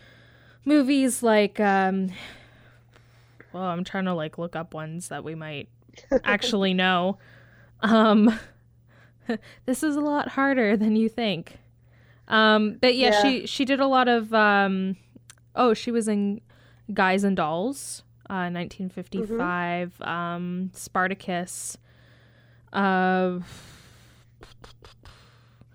movies 0.65 1.23
like 1.23 1.59
um 1.59 2.09
well 3.53 3.63
i'm 3.63 3.83
trying 3.83 4.05
to 4.05 4.13
like 4.13 4.37
look 4.37 4.55
up 4.55 4.73
ones 4.73 5.07
that 5.07 5.23
we 5.23 5.33
might 5.35 5.69
actually 6.23 6.73
know 6.83 7.17
um 7.81 8.37
this 9.65 9.81
is 9.83 9.95
a 9.95 10.01
lot 10.01 10.29
harder 10.29 10.75
than 10.77 10.95
you 10.95 11.07
think 11.09 11.57
um 12.27 12.77
but 12.81 12.95
yeah, 12.95 13.11
Yeah. 13.11 13.21
she 13.21 13.45
she 13.47 13.65
did 13.65 13.79
a 13.79 13.87
lot 13.87 14.07
of 14.07 14.33
um 14.33 14.97
oh 15.55 15.73
she 15.73 15.91
was 15.91 16.07
in 16.07 16.41
guys 16.93 17.23
and 17.23 17.35
dolls 17.35 18.03
uh 18.29 18.49
1955 18.51 20.01
um 20.01 20.69
spartacus 20.73 21.77
uh 22.73 23.39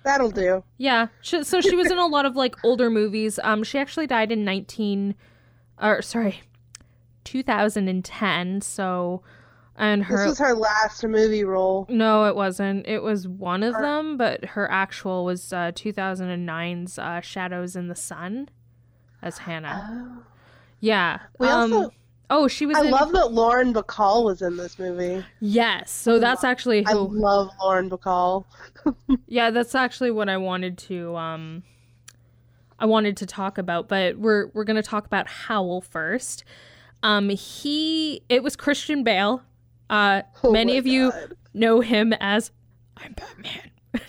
That'll 0.03 0.31
do. 0.31 0.65
yeah. 0.79 1.09
She, 1.21 1.45
so 1.45 1.61
she 1.61 1.77
was 1.77 1.91
in 1.91 1.99
a 1.99 2.07
lot 2.07 2.25
of 2.25 2.35
like 2.35 2.57
older 2.65 2.89
movies. 2.89 3.39
Um, 3.45 3.63
she 3.63 3.79
actually 3.79 4.07
died 4.07 4.33
in 4.33 4.45
19, 4.47 5.15
or 5.81 6.01
sorry, 6.01 6.41
2010. 7.25 8.63
So, 8.63 9.23
and 9.77 10.05
her 10.05 10.17
This 10.17 10.27
was 10.27 10.39
her 10.39 10.55
last 10.55 11.05
movie 11.05 11.45
role. 11.45 11.87
no, 11.91 12.25
it 12.25 12.35
wasn't. 12.35 12.87
It 12.87 13.03
was 13.03 13.29
one 13.29 13.63
of 13.63 13.75
them, 13.75 14.17
but 14.17 14.45
her 14.47 14.71
actual 14.71 15.27
was 15.27 15.53
uh, 15.53 15.73
2009's 15.75 16.99
uh, 16.99 17.21
Shadows 17.21 17.77
in 17.77 17.89
the 17.89 17.95
Sun 17.95 18.49
as 19.23 19.39
Hannah. 19.39 20.19
Oh. 20.19 20.23
Yeah. 20.81 21.19
We 21.39 21.47
um, 21.47 21.73
also. 21.73 21.93
oh, 22.31 22.49
she 22.49 22.65
was 22.67 22.77
I 22.77 22.85
in. 22.85 22.91
love 22.91 23.13
that 23.13 23.33
Lauren 23.33 23.75
Bacall 23.75 24.25
was 24.25 24.41
in 24.43 24.57
this 24.57 24.79
movie. 24.79 25.25
yes. 25.41 25.91
So 25.91 26.19
that's 26.19 26.45
actually 26.45 26.85
I 26.87 26.93
love 26.93 27.51
Lauren 27.61 27.91
Bacall. 27.91 28.45
Yeah, 29.27 29.51
that's 29.51 29.75
actually 29.75 30.11
what 30.11 30.29
I 30.29 30.37
wanted 30.39 30.79
to 30.79 31.15
um 31.17 31.63
I 32.79 32.87
wanted 32.87 33.17
to 33.19 33.27
talk 33.27 33.59
about, 33.59 33.89
but 33.89 34.19
we're 34.19 34.49
we're 34.55 34.65
going 34.65 34.77
to 34.77 34.83
talk 34.83 35.05
about 35.07 35.27
Howl 35.29 35.83
first. 35.83 36.45
Um 37.03 37.29
he 37.29 38.23
it 38.29 38.43
was 38.43 38.57
Christian 38.57 39.05
Bale. 39.05 39.43
Uh 39.91 40.23
Oh 40.43 40.51
many 40.51 40.79
of 40.79 40.87
you 40.87 41.13
know 41.53 41.81
him 41.81 42.15
as 42.21 42.51
I'm 42.97 43.13
Batman. 43.13 43.71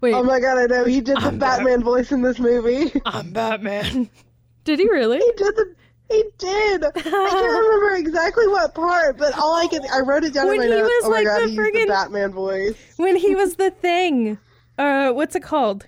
Wait, 0.00 0.14
Oh 0.14 0.22
my 0.22 0.40
god, 0.40 0.58
I 0.58 0.66
know 0.66 0.84
he 0.84 1.00
did 1.00 1.16
the 1.16 1.20
I'm 1.22 1.38
Bat- 1.38 1.58
Batman 1.58 1.82
voice 1.82 2.12
in 2.12 2.22
this 2.22 2.38
movie. 2.38 2.92
I'm 3.06 3.30
Batman. 3.32 4.08
Did 4.66 4.78
he 4.80 4.88
really? 4.90 5.18
he 5.18 5.32
did 5.36 5.56
the 5.56 5.74
He 6.10 6.24
did. 6.38 6.84
I 6.84 6.90
can't 6.90 7.06
remember 7.14 7.94
exactly 7.96 8.46
what 8.48 8.74
part, 8.74 9.16
but 9.16 9.32
all 9.38 9.54
I 9.56 9.66
can 9.68 9.82
I 9.90 10.00
wrote 10.00 10.24
it 10.24 10.34
down 10.34 10.48
When 10.48 10.60
in 10.62 10.68
my 10.68 10.76
he 10.76 10.82
notes. 10.82 10.92
was, 11.00 11.04
oh 11.04 11.10
my 11.10 11.16
like, 11.16 11.24
god, 11.26 11.40
the 11.42 11.48
he 11.48 11.56
friggin- 11.56 11.86
the 11.86 11.92
Batman 11.92 12.32
voice. 12.32 12.76
when 12.98 13.16
he 13.16 13.34
was 13.34 13.56
the 13.64 13.70
thing. 13.70 14.38
Uh, 14.76 15.12
what's 15.12 15.34
it 15.34 15.42
called? 15.42 15.86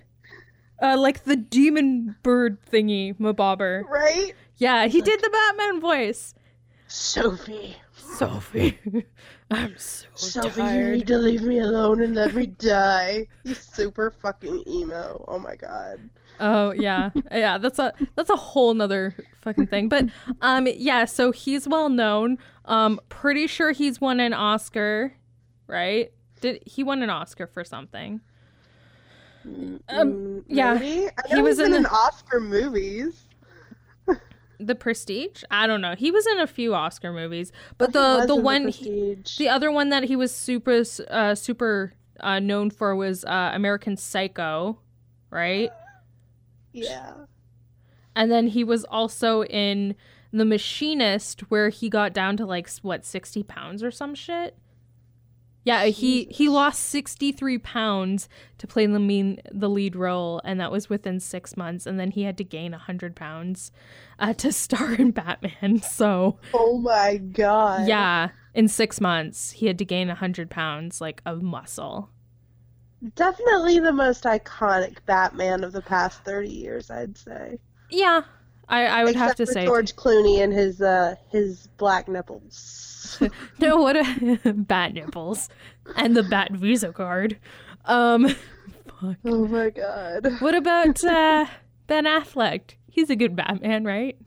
Uh, 0.81 0.97
like 0.97 1.25
the 1.25 1.35
demon 1.35 2.15
bird 2.23 2.57
thingy, 2.71 3.15
mabobber. 3.19 3.83
Right? 3.83 4.33
Yeah, 4.57 4.87
he 4.87 5.01
did 5.01 5.21
the 5.21 5.29
Batman 5.29 5.79
voice. 5.79 6.33
Sophie. 6.87 7.75
Sophie, 7.95 8.79
I'm 9.51 9.75
so 9.77 10.07
Sophie, 10.15 10.61
you 10.63 10.91
need 10.93 11.07
to 11.07 11.17
leave 11.19 11.43
me 11.43 11.59
alone 11.59 12.01
and 12.01 12.15
let 12.15 12.33
me 12.33 12.47
die. 12.47 13.27
He's 13.43 13.59
super 13.59 14.09
fucking 14.09 14.63
emo. 14.67 15.23
Oh 15.27 15.37
my 15.37 15.55
god. 15.55 15.99
Oh 16.39 16.71
yeah, 16.71 17.09
yeah. 17.31 17.57
That's 17.57 17.79
a 17.79 17.93
that's 18.15 18.29
a 18.29 18.35
whole 18.35 18.73
nother 18.73 19.13
fucking 19.41 19.67
thing. 19.67 19.89
But 19.89 20.05
um, 20.41 20.67
yeah. 20.73 21.05
So 21.05 21.31
he's 21.31 21.67
well 21.67 21.89
known. 21.89 22.37
Um, 22.65 22.99
pretty 23.09 23.47
sure 23.47 23.71
he's 23.71 23.99
won 23.99 24.19
an 24.19 24.33
Oscar, 24.33 25.13
right? 25.67 26.11
Did 26.41 26.61
he 26.65 26.83
won 26.83 27.01
an 27.03 27.09
Oscar 27.09 27.47
for 27.47 27.63
something? 27.63 28.21
Um, 29.45 29.79
Mm, 29.89 30.43
yeah. 30.47 30.73
Maybe? 30.75 31.07
He 31.29 31.41
was 31.41 31.59
in 31.59 31.73
an 31.73 31.83
the- 31.83 31.89
Oscar 31.91 32.39
movies. 32.39 33.23
The 34.61 34.75
Prestige? 34.75 35.43
I 35.49 35.67
don't 35.67 35.79
know. 35.79 35.95
He 35.95 36.11
was 36.11 36.27
in 36.27 36.37
a 36.39 36.45
few 36.47 36.75
Oscar 36.75 37.13
movies, 37.13 37.53
but 37.77 37.87
He 37.89 37.93
the 37.93 38.25
the 38.27 38.35
one 38.35 38.63
Prestige. 38.63 39.37
The 39.37 39.47
other 39.47 39.71
one 39.71 39.87
that 39.89 40.03
he 40.03 40.17
was 40.17 40.35
super 40.35 40.83
uh, 41.09 41.33
super 41.35 41.93
uh, 42.19 42.39
known 42.39 42.69
for 42.69 42.93
was 42.93 43.23
uh, 43.23 43.51
American 43.53 43.95
Psycho, 43.95 44.77
right? 45.29 45.69
Yeah. 46.83 47.13
And 48.15 48.31
then 48.31 48.47
he 48.47 48.63
was 48.63 48.83
also 48.85 49.43
in 49.45 49.95
The 50.31 50.45
Machinist, 50.45 51.41
where 51.51 51.69
he 51.69 51.89
got 51.89 52.13
down 52.13 52.37
to 52.37 52.45
like 52.45 52.69
what 52.81 53.05
sixty 53.05 53.43
pounds 53.43 53.83
or 53.83 53.91
some 53.91 54.15
shit. 54.15 54.57
Yeah, 55.65 55.85
he 55.85 56.23
he 56.31 56.49
lost 56.49 56.79
sixty 56.81 57.31
three 57.31 57.57
pounds 57.57 58.27
to 58.57 58.65
play 58.65 58.85
the 58.85 58.99
mean 58.99 59.39
the 59.51 59.69
lead 59.69 59.95
role, 59.95 60.41
and 60.43 60.59
that 60.59 60.71
was 60.71 60.89
within 60.89 61.19
six 61.19 61.55
months. 61.55 61.85
And 61.85 61.99
then 61.99 62.11
he 62.11 62.23
had 62.23 62.37
to 62.37 62.43
gain 62.43 62.71
hundred 62.73 63.15
pounds 63.15 63.71
uh, 64.17 64.33
to 64.35 64.51
star 64.51 64.93
in 64.93 65.11
Batman. 65.11 65.81
So 65.89 66.39
Oh 66.53 66.77
my 66.79 67.17
god. 67.17 67.87
yeah, 67.87 68.29
in 68.53 68.67
six 68.67 68.99
months 68.99 69.51
he 69.51 69.67
had 69.67 69.77
to 69.79 69.85
gain 69.85 70.09
hundred 70.09 70.49
pounds 70.49 71.01
like 71.01 71.21
of 71.25 71.41
muscle. 71.43 72.09
Definitely 73.15 73.79
the 73.79 73.93
most 73.93 74.25
iconic 74.25 74.97
Batman 75.05 75.63
of 75.63 75.71
the 75.71 75.81
past 75.81 76.23
30 76.25 76.49
years, 76.49 76.91
I'd 76.91 77.17
say. 77.17 77.57
Yeah, 77.89 78.23
I, 78.69 78.85
I 78.85 79.03
would 79.03 79.15
have 79.15 79.31
Except 79.31 79.37
to 79.37 79.45
for 79.47 79.53
say 79.53 79.65
George 79.65 79.95
Clooney 79.95 80.43
and 80.43 80.53
his 80.53 80.81
uh 80.81 81.15
his 81.29 81.67
black 81.77 82.07
nipples. 82.07 83.21
no. 83.59 83.77
What 83.77 83.95
a 83.95 84.53
bat 84.55 84.93
nipples 84.93 85.49
and 85.95 86.15
the 86.15 86.23
bat 86.23 86.51
Visa 86.51 86.93
card. 86.93 87.37
Um, 87.85 88.27
fuck. 88.27 89.17
oh 89.25 89.47
my 89.47 89.71
god. 89.71 90.27
What 90.39 90.53
about 90.53 91.03
uh, 91.03 91.45
Ben 91.87 92.05
Affleck? 92.05 92.75
He's 92.87 93.09
a 93.09 93.15
good 93.15 93.35
Batman, 93.35 93.85
right? 93.85 94.17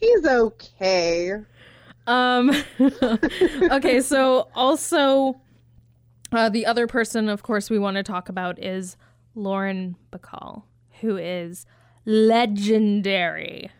He's 0.00 0.24
okay. 0.24 1.32
Um, 2.06 2.50
okay, 2.80 4.00
so 4.00 4.48
also 4.54 5.40
uh, 6.32 6.48
the 6.48 6.66
other 6.66 6.86
person, 6.86 7.28
of 7.28 7.42
course, 7.42 7.70
we 7.70 7.78
want 7.78 7.96
to 7.96 8.02
talk 8.02 8.28
about 8.28 8.62
is 8.62 8.96
Lauren 9.34 9.96
Bacall, 10.12 10.64
who 11.00 11.16
is 11.16 11.66
legendary. 12.04 13.70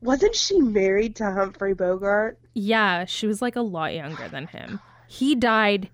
Wasn't 0.00 0.34
she 0.34 0.58
married 0.60 1.16
to 1.16 1.30
Humphrey 1.30 1.74
Bogart? 1.74 2.38
Yeah, 2.54 3.04
she 3.04 3.26
was 3.26 3.42
like 3.42 3.56
a 3.56 3.62
lot 3.62 3.94
younger 3.94 4.28
than 4.28 4.46
him. 4.46 4.80
He 5.06 5.34
died 5.34 5.90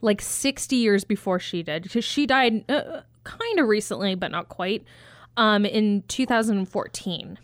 like 0.00 0.22
60 0.22 0.76
years 0.76 1.04
before 1.04 1.38
she 1.40 1.62
did 1.62 1.82
because 1.82 2.04
she 2.04 2.26
died 2.26 2.64
uh, 2.70 3.00
kind 3.24 3.58
of 3.58 3.66
recently, 3.66 4.14
but 4.14 4.30
not 4.30 4.48
quite, 4.48 4.84
um, 5.36 5.64
in 5.64 6.02
2014. 6.08 7.38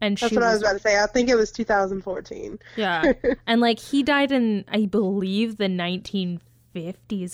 And 0.00 0.16
That's 0.16 0.32
what 0.32 0.42
I 0.42 0.52
was 0.52 0.54
was 0.54 0.62
about 0.62 0.72
to 0.74 0.78
say. 0.78 0.98
I 0.98 1.06
think 1.06 1.28
it 1.28 1.34
was 1.34 1.50
2014. 1.50 2.58
Yeah. 2.76 3.12
and 3.46 3.60
like 3.60 3.78
he 3.78 4.02
died 4.02 4.32
in 4.32 4.64
I 4.68 4.86
believe 4.86 5.56
the 5.56 5.64
1950s, 5.64 6.40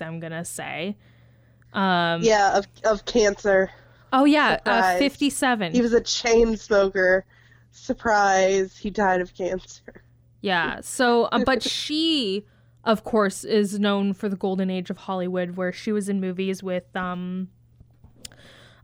I'm 0.02 0.20
going 0.20 0.32
to 0.32 0.44
say. 0.44 0.96
Um 1.72 2.22
Yeah, 2.22 2.58
of 2.58 2.66
of 2.84 3.04
cancer. 3.04 3.70
Oh 4.12 4.24
yeah, 4.24 4.58
uh, 4.64 4.96
57. 4.98 5.72
He 5.72 5.80
was 5.80 5.92
a 5.92 6.00
chain 6.00 6.56
smoker. 6.56 7.24
Surprise, 7.72 8.76
he 8.76 8.90
died 8.90 9.20
of 9.20 9.34
cancer. 9.34 10.04
Yeah. 10.40 10.80
So 10.82 11.24
uh, 11.24 11.42
but 11.44 11.62
she 11.62 12.46
of 12.84 13.02
course 13.02 13.44
is 13.44 13.78
known 13.80 14.12
for 14.12 14.28
the 14.28 14.36
golden 14.36 14.70
age 14.70 14.90
of 14.90 14.98
Hollywood 14.98 15.56
where 15.56 15.72
she 15.72 15.90
was 15.90 16.08
in 16.08 16.20
movies 16.20 16.62
with 16.62 16.94
um 16.94 17.48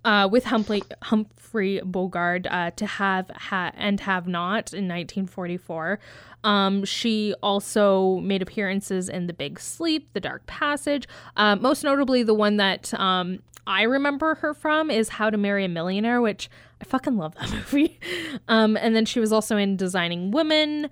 uh, 0.05 0.29
with 0.31 0.45
Humphrey 0.45 0.83
Humphrey 1.03 1.81
Bogart 1.85 2.47
uh, 2.51 2.71
to 2.73 2.87
have 2.87 3.31
ha- 3.31 3.73
and 3.77 4.01
have 4.01 4.27
not 4.27 4.73
in 4.73 4.89
1944. 4.89 5.99
Um, 6.43 6.85
she 6.85 7.35
also 7.43 8.17
made 8.19 8.43
appearances 8.43 9.09
in 9.09 9.27
The 9.27 9.33
Big 9.33 9.61
Sleep, 9.61 10.09
The 10.15 10.21
Dark 10.21 10.47
Passage. 10.47 11.07
Uh, 11.37 11.57
most 11.57 11.85
notably, 11.85 12.23
the 12.23 12.35
one 12.35 12.57
that 12.57 12.93
um, 12.95 13.41
I 13.67 13.83
remember 13.83 14.37
her 14.37 14.55
from 14.55 14.91
is 14.91 15.11
How 15.11 15.31
to 15.31 15.37
Marry 15.37 15.65
a 15.65 15.69
Millionaire, 15.69 16.21
which 16.21 16.49
I 16.81 16.85
fucking 16.85 17.17
love 17.17 17.35
that 17.35 17.51
movie. 17.73 18.01
Um, 18.49 18.77
and 18.77 18.97
then 18.97 19.05
she 19.05 19.21
was 19.21 19.33
also 19.33 19.57
in 19.57 19.77
Designing 19.77 20.31
Women. 20.31 20.89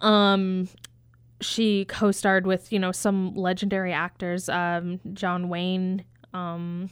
Um, 0.00 0.68
she 1.40 1.84
co-starred 1.86 2.46
with 2.46 2.72
you 2.72 2.78
know 2.78 2.92
some 2.92 3.34
legendary 3.34 3.92
actors, 3.92 4.48
um, 4.48 5.00
John 5.12 5.48
Wayne. 5.48 6.04
Um, 6.32 6.90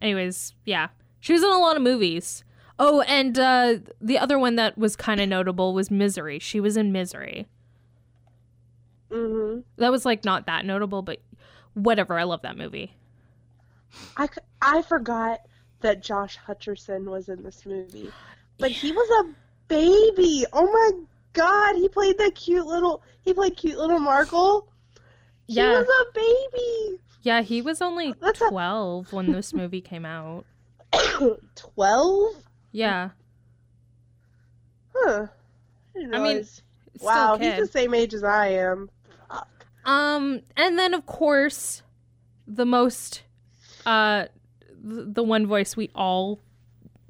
anyways, 0.00 0.54
yeah, 0.64 0.88
she 1.20 1.32
was 1.32 1.42
in 1.42 1.50
a 1.50 1.58
lot 1.58 1.76
of 1.76 1.82
movies. 1.82 2.44
Oh, 2.78 3.00
and 3.02 3.38
uh, 3.38 3.76
the 4.00 4.18
other 4.18 4.38
one 4.38 4.56
that 4.56 4.76
was 4.76 4.96
kind 4.96 5.20
of 5.20 5.28
notable 5.28 5.72
was 5.72 5.90
Misery. 5.90 6.38
She 6.38 6.60
was 6.60 6.76
in 6.76 6.92
Misery. 6.92 7.46
hmm 9.10 9.60
That 9.76 9.90
was 9.90 10.04
like 10.04 10.24
not 10.24 10.46
that 10.46 10.64
notable, 10.66 11.02
but 11.02 11.20
whatever. 11.74 12.18
I 12.18 12.24
love 12.24 12.42
that 12.42 12.56
movie. 12.58 12.92
I, 14.16 14.28
I 14.60 14.82
forgot 14.82 15.40
that 15.80 16.02
Josh 16.02 16.38
Hutcherson 16.46 17.04
was 17.04 17.28
in 17.28 17.42
this 17.42 17.64
movie, 17.64 18.10
but 18.58 18.70
he 18.70 18.92
was 18.92 19.24
a 19.24 19.34
baby. 19.68 20.44
Oh 20.52 20.66
my 20.70 20.90
god, 21.32 21.76
he 21.76 21.88
played 21.88 22.18
the 22.18 22.30
cute 22.34 22.66
little. 22.66 23.02
He 23.22 23.32
played 23.32 23.56
cute 23.56 23.78
little 23.78 23.98
Markl. 24.00 24.66
He 25.46 25.54
Yeah. 25.54 25.78
was 25.78 25.86
a 25.88 26.12
baby. 26.12 27.00
Yeah, 27.22 27.40
he 27.42 27.62
was 27.62 27.80
only 27.80 28.14
That's 28.20 28.40
a- 28.42 28.48
twelve 28.50 29.12
when 29.14 29.32
this 29.32 29.54
movie 29.54 29.80
came 29.80 30.04
out. 30.04 30.44
Twelve? 31.54 32.34
Yeah, 32.76 33.10
Huh. 34.94 35.26
I, 35.96 36.16
I 36.16 36.22
mean, 36.22 36.46
wow, 37.00 37.36
he's 37.38 37.56
the 37.56 37.66
same 37.66 37.94
age 37.94 38.12
as 38.12 38.22
I 38.22 38.48
am. 38.48 38.90
Fuck. 39.30 39.66
Um, 39.84 40.42
and 40.56 40.78
then 40.78 40.94
of 40.94 41.06
course, 41.06 41.82
the 42.46 42.66
most, 42.66 43.22
uh, 43.84 44.26
the 44.82 45.22
one 45.22 45.46
voice 45.46 45.76
we 45.76 45.90
all 45.94 46.40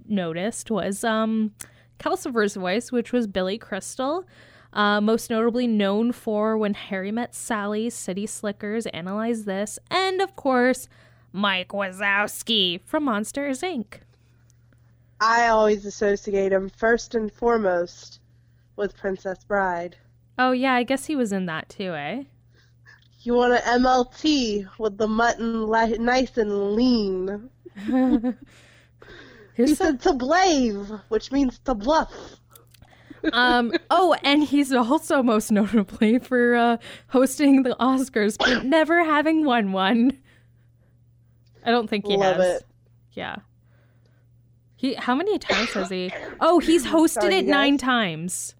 noticed 0.08 0.70
was 0.70 1.02
um, 1.04 1.52
Calcifer's 1.98 2.54
voice, 2.54 2.92
which 2.92 3.12
was 3.12 3.26
Billy 3.26 3.58
Crystal. 3.58 4.24
Uh, 4.72 5.00
most 5.00 5.30
notably 5.30 5.66
known 5.66 6.12
for 6.12 6.56
When 6.58 6.74
Harry 6.74 7.10
Met 7.10 7.34
Sally, 7.34 7.88
City 7.88 8.26
Slickers, 8.26 8.86
Analyze 8.86 9.46
This, 9.46 9.78
and 9.90 10.20
of 10.20 10.36
course, 10.36 10.88
Mike 11.32 11.68
Wazowski 11.68 12.80
from 12.84 13.04
Monsters 13.04 13.62
Inc. 13.62 14.00
I 15.20 15.48
always 15.48 15.86
associate 15.86 16.52
him 16.52 16.68
first 16.68 17.14
and 17.14 17.32
foremost 17.32 18.20
with 18.76 18.96
Princess 18.96 19.42
Bride. 19.44 19.96
Oh 20.38 20.52
yeah, 20.52 20.74
I 20.74 20.82
guess 20.82 21.06
he 21.06 21.16
was 21.16 21.32
in 21.32 21.46
that 21.46 21.68
too, 21.68 21.94
eh? 21.94 22.24
You 23.20 23.34
want 23.34 23.54
an 23.54 23.82
MLT 23.82 24.78
with 24.78 24.98
the 24.98 25.08
mutton 25.08 25.68
li- 25.68 25.98
nice 25.98 26.36
and 26.36 26.72
lean. 26.74 27.50
He 29.56 29.74
said 29.74 30.02
to 30.02 30.12
blave, 30.12 30.90
which 31.08 31.32
means 31.32 31.58
to 31.60 31.74
bluff. 31.74 32.12
um 33.32 33.72
oh 33.90 34.14
and 34.22 34.44
he's 34.44 34.72
also 34.72 35.20
most 35.22 35.50
notably 35.50 36.18
for 36.18 36.54
uh 36.54 36.76
hosting 37.08 37.64
the 37.64 37.74
oscars 37.80 38.36
but 38.38 38.64
never 38.64 39.02
having 39.02 39.44
won 39.44 39.72
one 39.72 40.16
i 41.64 41.70
don't 41.72 41.88
think 41.90 42.06
he 42.06 42.16
Love 42.16 42.36
has 42.36 42.56
it. 42.58 42.66
yeah 43.14 43.36
he 44.76 44.94
how 44.94 45.14
many 45.14 45.38
times 45.38 45.70
has 45.72 45.88
he 45.90 46.12
oh 46.40 46.58
he's 46.58 46.84
hosted 46.94 47.22
Sorry, 47.22 47.36
it 47.38 47.46
nine 47.46 47.78
times 47.78 48.54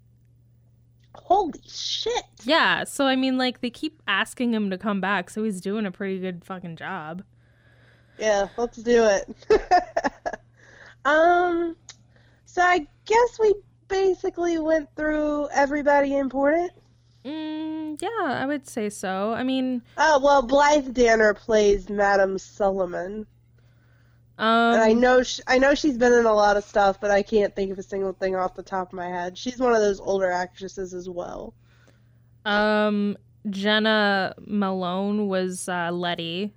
Holy 1.15 1.61
shit. 1.67 2.23
yeah 2.45 2.85
so 2.85 3.07
i 3.07 3.17
mean 3.17 3.37
like 3.37 3.61
they 3.61 3.71
keep 3.71 4.01
asking 4.07 4.55
him 4.55 4.71
to 4.71 4.79
come 4.79 5.01
back 5.01 5.29
so 5.31 5.43
he's 5.45 5.61
doing 5.61 5.85
a 5.87 5.91
pretty 5.91 6.19
good 6.19 6.45
fucking 6.45 6.77
job 6.77 7.23
Yeah, 8.19 8.49
let's 8.57 8.79
do 8.79 9.05
it. 9.05 9.29
um, 11.05 11.77
so 12.47 12.63
I 12.63 12.87
guess 13.05 13.39
we 13.39 13.55
basically 13.89 14.59
went 14.59 14.89
through 14.97 15.49
everybody 15.53 16.17
important. 16.17 16.71
Mm, 17.27 18.01
yeah, 18.01 18.09
I 18.43 18.47
would 18.47 18.67
say 18.67 18.89
so. 18.89 19.33
I 19.35 19.43
mean, 19.43 19.83
Oh 19.99 20.19
well, 20.23 20.41
Blythe 20.43 20.95
Danner 20.95 21.35
plays 21.35 21.91
Madame 21.91 22.37
Suliman, 22.39 23.27
um, 24.39 24.75
and 24.75 24.83
I 24.83 24.93
know 24.93 25.23
sh- 25.23 25.41
I 25.47 25.59
know 25.59 25.75
she's 25.75 25.97
been 25.97 26.13
in 26.13 26.27
a 26.27 26.35
lot 26.35 26.57
of 26.57 26.65
stuff, 26.65 27.01
but 27.01 27.11
I 27.11 27.23
can't 27.23 27.55
think 27.57 27.71
of 27.73 27.79
a 27.79 27.83
single 27.83 28.13
thing 28.13 28.37
off 28.37 28.55
the 28.55 28.63
top 28.63 28.89
of 28.89 28.93
my 28.95 29.07
head. 29.09 29.37
She's 29.39 29.59
one 29.59 29.73
of 29.75 29.81
those 29.81 30.01
older 30.01 30.31
actresses 30.31 30.93
as 30.95 31.09
well. 31.09 31.55
um, 32.45 33.17
Jena 33.49 34.35
Malone 34.41 35.29
was 35.29 35.69
uh, 35.69 35.91
Letty, 35.93 36.53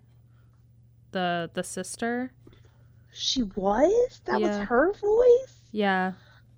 the 1.12 1.50
the 1.54 1.64
sister. 1.64 2.32
She 3.12 3.44
was? 3.44 4.22
That 4.26 4.40
Yeah. 4.42 4.48
was 4.60 4.68
her 4.68 4.94
voice? 4.94 5.62
Yeah. 5.72 6.14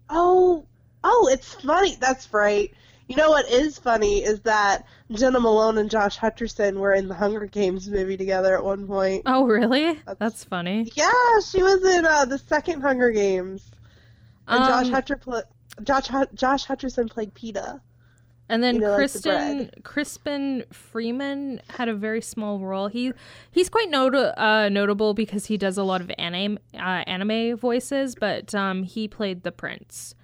Oh, 0.10 0.66
oh, 1.04 1.30
it's 1.32 1.54
funny. 1.56 1.96
That's 2.00 2.34
right. 2.34 2.74
You 3.12 3.18
know 3.18 3.30
what 3.30 3.50
is 3.50 3.78
funny 3.78 4.24
is 4.24 4.40
that 4.42 4.86
Jena 5.12 5.40
Malone 5.40 5.78
and 5.78 5.90
Josh 5.90 6.18
Hutcherson 6.18 6.76
were 6.78 6.94
in 6.94 7.08
the 7.08 7.14
Hunger 7.16 7.46
Games 7.46 7.90
movie 7.90 8.18
together 8.18 8.56
at 8.58 8.64
one 8.64 8.88
point. 8.88 9.24
Oh, 9.26 9.46
really? 9.46 9.94
That's- 9.94 10.16
That's 10.20 10.44
funny. 10.44 10.90
Yeah, 10.96 11.12
she 11.46 11.62
was 11.64 11.84
in 11.86 12.06
uh, 12.06 12.26
the 12.26 12.38
second 12.38 12.82
Hunger 12.82 13.12
Games, 13.12 13.70
and 14.48 14.64
Josh 14.66 14.86
Um, 14.88 14.94
Hutcher 14.94 15.20
pla- 15.22 15.42
Josh 15.84 16.08
Josh 16.34 16.66
Hutcherson 16.66 17.10
played 17.10 17.34
Peeta. 17.34 17.82
And 18.50 18.62
then 18.62 18.76
You 18.76 18.82
know, 18.82 18.98
like 18.98 19.12
the 19.14 19.70
Crispin 19.84 20.66
Freeman 20.74 21.62
had 21.70 21.88
a 21.88 21.94
very 21.94 22.22
small 22.22 22.60
role. 22.60 22.88
He 22.90 23.14
he's 23.50 23.70
quite 23.70 23.90
not- 23.90 24.14
uh, 24.14 24.68
notable 24.68 25.14
because 25.14 25.46
he 25.46 25.56
does 25.58 25.78
a 25.78 25.84
lot 25.84 26.02
of 26.02 26.12
anime 26.18 26.60
uh, 26.76 27.04
anime 27.08 27.56
voices, 27.56 28.14
but 28.14 28.54
um, 28.54 28.84
he 28.84 29.08
played 29.08 29.44
the 29.44 29.54
prince 29.54 30.16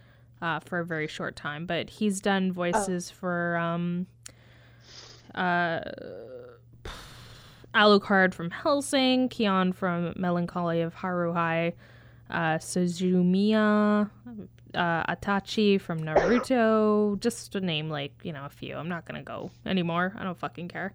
uh, 0.41 0.59
for 0.59 0.79
a 0.79 0.85
very 0.85 1.07
short 1.07 1.35
time. 1.35 1.65
But 1.65 1.89
he's 1.89 2.19
done 2.21 2.51
voices 2.51 3.09
for 3.09 3.57
um, 3.57 4.07
uh, 5.35 5.81
Alucard 7.73 8.33
from 8.33 8.49
Hellsing, 8.49 9.29
Kyon 9.29 9.73
from 9.73 10.13
Melancholy 10.15 10.81
of 10.81 10.95
Haruhi, 10.95 11.73
uh, 12.29 12.57
Suzumiya, 12.57 14.09
uh, 14.73 15.15
Itachi 15.15 15.79
from 15.79 15.99
Naruto, 15.99 17.19
just 17.19 17.51
to 17.53 17.61
name 17.61 17.89
like 17.89 18.13
you 18.23 18.33
know 18.33 18.45
a 18.45 18.49
few. 18.49 18.75
I'm 18.75 18.89
not 18.89 19.05
gonna 19.05 19.23
go 19.23 19.51
anymore. 19.65 20.13
I 20.17 20.23
don't 20.23 20.37
fucking 20.37 20.69
care. 20.69 20.93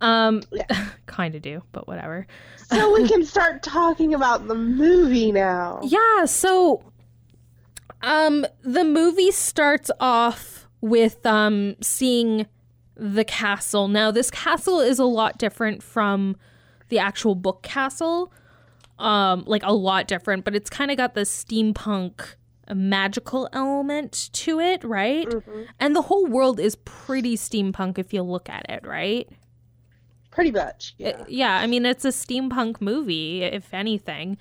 Um, 0.00 0.42
Yeah. 0.50 0.64
kind 1.06 1.34
of 1.34 1.42
do, 1.42 1.62
but 1.72 1.86
whatever. 1.86 2.26
So 2.56 2.94
we 2.94 3.06
can 3.08 3.24
start 3.24 3.62
talking 3.62 4.14
about 4.14 4.46
the 4.48 4.54
movie 4.54 5.32
now. 5.32 5.80
Yeah, 5.82 6.24
so 6.24 6.82
um 8.02 8.46
the 8.62 8.84
movie 8.84 9.30
starts 9.30 9.90
off 10.00 10.68
with 10.80 11.24
um 11.26 11.76
seeing 11.80 12.46
the 12.96 13.24
castle. 13.24 13.88
Now 13.88 14.10
this 14.10 14.30
castle 14.30 14.80
is 14.80 14.98
a 14.98 15.04
lot 15.04 15.38
different 15.38 15.82
from 15.82 16.36
the 16.88 16.98
actual 16.98 17.34
book 17.34 17.62
castle. 17.62 18.32
Um 18.98 19.44
like 19.46 19.62
a 19.64 19.72
lot 19.72 20.06
different, 20.08 20.44
but 20.44 20.54
it's 20.54 20.70
kind 20.70 20.90
of 20.90 20.96
got 20.96 21.14
the 21.14 21.22
steampunk 21.22 22.34
magical 22.72 23.48
element 23.52 24.30
to 24.32 24.60
it, 24.60 24.84
right? 24.84 25.26
Mhm. 25.28 25.66
And 25.80 25.96
the 25.96 26.02
whole 26.02 26.26
world 26.26 26.60
is 26.60 26.76
pretty 26.76 27.36
steampunk 27.36 27.98
if 27.98 28.12
you 28.12 28.22
look 28.22 28.48
at 28.48 28.64
it, 28.68 28.86
right? 28.86 29.28
Pretty 30.30 30.52
much. 30.52 30.94
Yeah. 30.96 31.08
Uh, 31.08 31.24
yeah, 31.28 31.56
I 31.56 31.66
mean 31.66 31.84
it's 31.84 32.04
a 32.04 32.08
steampunk 32.10 32.80
movie, 32.80 33.42
if 33.42 33.74
anything. 33.74 34.36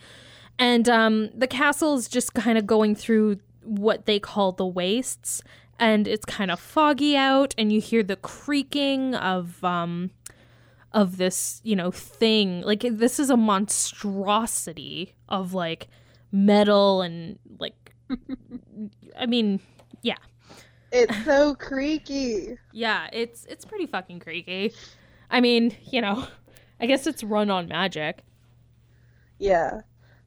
And 0.60 0.88
um, 0.90 1.30
the 1.34 1.48
castle 1.48 1.96
is 1.96 2.08
just 2.10 2.34
kind 2.34 2.58
of 2.58 2.68
going 2.68 2.94
through 2.94 3.40
what 3.70 4.06
they 4.06 4.20
call 4.20 4.52
the 4.52 4.66
wastes, 4.66 5.42
and 5.80 6.08
it's 6.08 6.26
kind 6.26 6.52
of 6.52 6.60
foggy 6.60 7.16
out, 7.16 7.56
and 7.58 7.72
you 7.72 7.80
hear 7.82 8.04
the 8.04 8.16
creaking 8.18 9.16
of 9.16 9.64
um, 9.64 10.12
of 10.92 11.18
this, 11.18 11.62
you 11.64 11.76
know, 11.76 11.92
thing. 11.92 12.62
Like 12.62 12.82
this 12.90 13.20
is 13.20 13.30
a 13.30 13.38
monstrosity 13.38 15.16
of 15.30 15.54
like 15.54 15.88
metal 16.32 17.02
and 17.02 17.40
like, 17.60 17.94
I 19.20 19.26
mean, 19.26 19.60
yeah, 20.02 20.18
It's 20.92 21.16
so 21.26 21.56
creaky. 21.56 22.58
yeah, 22.72 23.08
it's 23.14 23.46
it's 23.46 23.66
pretty 23.66 23.86
fucking 23.86 24.20
creaky. 24.20 24.74
I 25.30 25.42
mean, 25.42 25.76
you 25.92 26.02
know, 26.02 26.28
I 26.80 26.86
guess 26.88 27.08
it's 27.08 27.24
run 27.24 27.50
on 27.50 27.68
magic. 27.68 28.24
Yeah. 29.40 29.82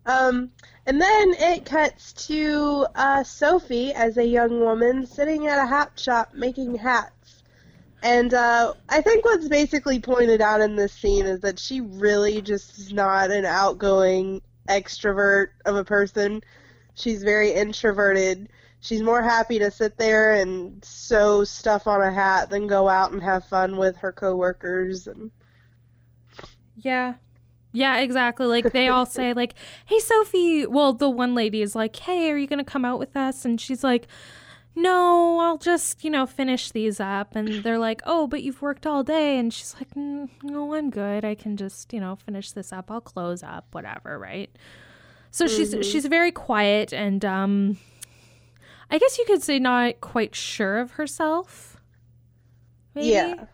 Um, 0.04 0.50
and 0.86 1.00
then 1.00 1.34
it 1.38 1.64
cuts 1.64 2.12
to 2.26 2.86
uh, 2.94 3.22
Sophie 3.22 3.92
as 3.92 4.16
a 4.16 4.26
young 4.26 4.60
woman 4.60 5.06
sitting 5.06 5.46
at 5.46 5.62
a 5.62 5.66
hat 5.66 5.92
shop 5.98 6.34
making 6.34 6.74
hats. 6.74 7.42
And 8.02 8.34
uh, 8.34 8.74
I 8.88 9.00
think 9.00 9.24
what's 9.24 9.46
basically 9.48 10.00
pointed 10.00 10.40
out 10.40 10.60
in 10.60 10.74
this 10.74 10.92
scene 10.92 11.24
is 11.24 11.40
that 11.40 11.58
she 11.58 11.80
really 11.80 12.42
just 12.42 12.76
is 12.78 12.92
not 12.92 13.30
an 13.30 13.44
outgoing 13.44 14.42
extrovert 14.68 15.48
of 15.64 15.76
a 15.76 15.84
person. 15.84 16.42
She's 16.94 17.22
very 17.22 17.52
introverted. 17.52 18.48
She's 18.80 19.02
more 19.02 19.22
happy 19.22 19.60
to 19.60 19.70
sit 19.70 19.96
there 19.96 20.34
and 20.34 20.84
sew 20.84 21.44
stuff 21.44 21.86
on 21.86 22.02
a 22.02 22.12
hat 22.12 22.50
than 22.50 22.66
go 22.66 22.88
out 22.88 23.12
and 23.12 23.22
have 23.22 23.44
fun 23.44 23.76
with 23.76 23.96
her 23.98 24.10
coworkers 24.10 25.06
and 25.06 25.30
Yeah. 26.76 27.14
Yeah, 27.72 27.98
exactly. 27.98 28.46
Like 28.46 28.72
they 28.72 28.88
all 28.88 29.06
say 29.18 29.32
like, 29.32 29.54
"Hey 29.86 29.98
Sophie." 29.98 30.66
Well, 30.66 30.92
the 30.92 31.08
one 31.10 31.34
lady 31.34 31.62
is 31.62 31.74
like, 31.74 31.96
"Hey, 31.96 32.30
are 32.30 32.36
you 32.36 32.46
going 32.46 32.58
to 32.64 32.70
come 32.70 32.84
out 32.84 32.98
with 32.98 33.16
us?" 33.16 33.44
And 33.44 33.58
she's 33.60 33.82
like, 33.82 34.06
"No, 34.74 35.38
I'll 35.40 35.58
just, 35.58 36.04
you 36.04 36.10
know, 36.10 36.26
finish 36.26 36.70
these 36.70 37.00
up." 37.00 37.34
And 37.34 37.62
they're 37.64 37.78
like, 37.78 38.02
"Oh, 38.04 38.26
but 38.26 38.42
you've 38.42 38.60
worked 38.62 38.86
all 38.86 39.02
day." 39.02 39.38
And 39.38 39.52
she's 39.54 39.74
like, 39.78 39.88
"Mm, 39.94 40.28
"No, 40.42 40.74
I'm 40.74 40.90
good. 40.90 41.24
I 41.24 41.34
can 41.34 41.56
just, 41.56 41.92
you 41.92 42.00
know, 42.00 42.14
finish 42.16 42.52
this 42.52 42.72
up. 42.72 42.90
I'll 42.90 43.00
close 43.00 43.42
up, 43.42 43.66
whatever, 43.72 44.18
right?" 44.18 44.50
So 45.30 45.46
she's 45.46 45.74
Mhm. 45.74 45.82
she's 45.82 46.04
very 46.04 46.30
quiet 46.30 46.92
and 46.92 47.24
um 47.24 47.78
I 48.90 48.98
guess 48.98 49.16
you 49.16 49.24
could 49.24 49.42
say 49.42 49.58
not 49.58 50.02
quite 50.02 50.34
sure 50.34 50.76
of 50.78 50.90
herself. 50.92 51.80
Maybe. 52.94 53.08
Yeah. 53.08 53.46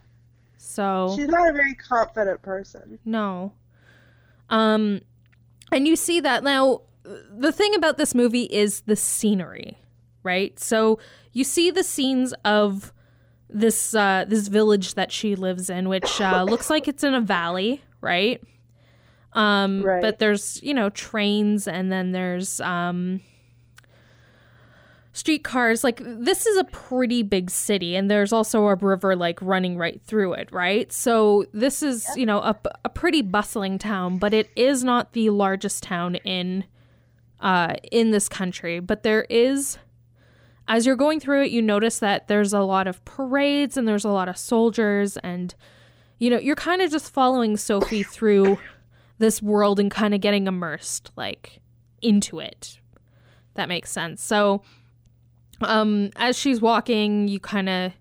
So 0.56 1.12
she's 1.16 1.28
not 1.28 1.48
a 1.48 1.52
very 1.52 1.74
confident 1.76 2.42
person. 2.42 2.98
no. 3.04 3.52
Um 4.50 5.00
and 5.72 5.86
you 5.86 5.96
see 5.96 6.20
that 6.20 6.42
now 6.44 6.82
the 7.30 7.52
thing 7.52 7.74
about 7.74 7.96
this 7.98 8.14
movie 8.14 8.44
is 8.44 8.82
the 8.82 8.96
scenery, 8.96 9.78
right? 10.22 10.58
So 10.58 10.98
you 11.32 11.44
see 11.44 11.70
the 11.70 11.82
scenes 11.84 12.34
of 12.44 12.92
this 13.50 13.94
uh 13.94 14.24
this 14.28 14.48
village 14.48 14.94
that 14.94 15.10
she 15.10 15.34
lives 15.34 15.70
in 15.70 15.88
which 15.88 16.20
uh 16.20 16.42
looks 16.48 16.68
like 16.70 16.88
it's 16.88 17.02
in 17.04 17.14
a 17.14 17.20
valley, 17.20 17.82
right? 18.00 18.42
Um 19.32 19.82
Right. 19.82 20.00
but 20.02 20.18
there's, 20.18 20.62
you 20.62 20.74
know, 20.74 20.90
trains 20.90 21.66
and 21.68 21.90
then 21.92 22.12
there's 22.12 22.60
um 22.60 23.20
streetcars 25.18 25.82
like 25.82 26.00
this 26.04 26.46
is 26.46 26.56
a 26.56 26.64
pretty 26.64 27.24
big 27.24 27.50
city 27.50 27.96
and 27.96 28.08
there's 28.08 28.32
also 28.32 28.66
a 28.66 28.76
river 28.76 29.16
like 29.16 29.42
running 29.42 29.76
right 29.76 30.00
through 30.02 30.32
it 30.32 30.48
right? 30.52 30.92
So 30.92 31.44
this 31.52 31.82
is 31.82 32.08
you 32.16 32.24
know 32.24 32.38
a, 32.38 32.56
a 32.84 32.88
pretty 32.88 33.22
bustling 33.22 33.78
town 33.78 34.18
but 34.18 34.32
it 34.32 34.48
is 34.54 34.84
not 34.84 35.14
the 35.14 35.30
largest 35.30 35.82
town 35.82 36.14
in 36.16 36.64
uh 37.40 37.74
in 37.90 38.12
this 38.12 38.28
country. 38.28 38.78
But 38.78 39.02
there 39.02 39.26
is 39.28 39.76
as 40.68 40.86
you're 40.86 40.94
going 40.94 41.18
through 41.18 41.42
it 41.42 41.50
you 41.50 41.62
notice 41.62 41.98
that 41.98 42.28
there's 42.28 42.52
a 42.52 42.60
lot 42.60 42.86
of 42.86 43.04
parades 43.04 43.76
and 43.76 43.88
there's 43.88 44.04
a 44.04 44.10
lot 44.10 44.28
of 44.28 44.36
soldiers 44.36 45.16
and 45.18 45.56
you 46.20 46.30
know 46.30 46.38
you're 46.38 46.54
kind 46.54 46.80
of 46.80 46.92
just 46.92 47.12
following 47.12 47.56
sophie 47.56 48.02
through 48.14 48.56
this 49.18 49.42
world 49.42 49.80
and 49.80 49.90
kind 49.90 50.14
of 50.14 50.20
getting 50.20 50.46
immersed 50.46 51.10
like 51.16 51.60
into 52.00 52.38
it. 52.38 52.78
That 53.54 53.68
makes 53.68 53.90
sense. 53.90 54.22
So 54.22 54.62
um 55.62 56.10
as 56.16 56.36
she's 56.38 56.60
walking 56.60 57.28
you 57.28 57.40
kind 57.40 57.68
of 57.68 57.92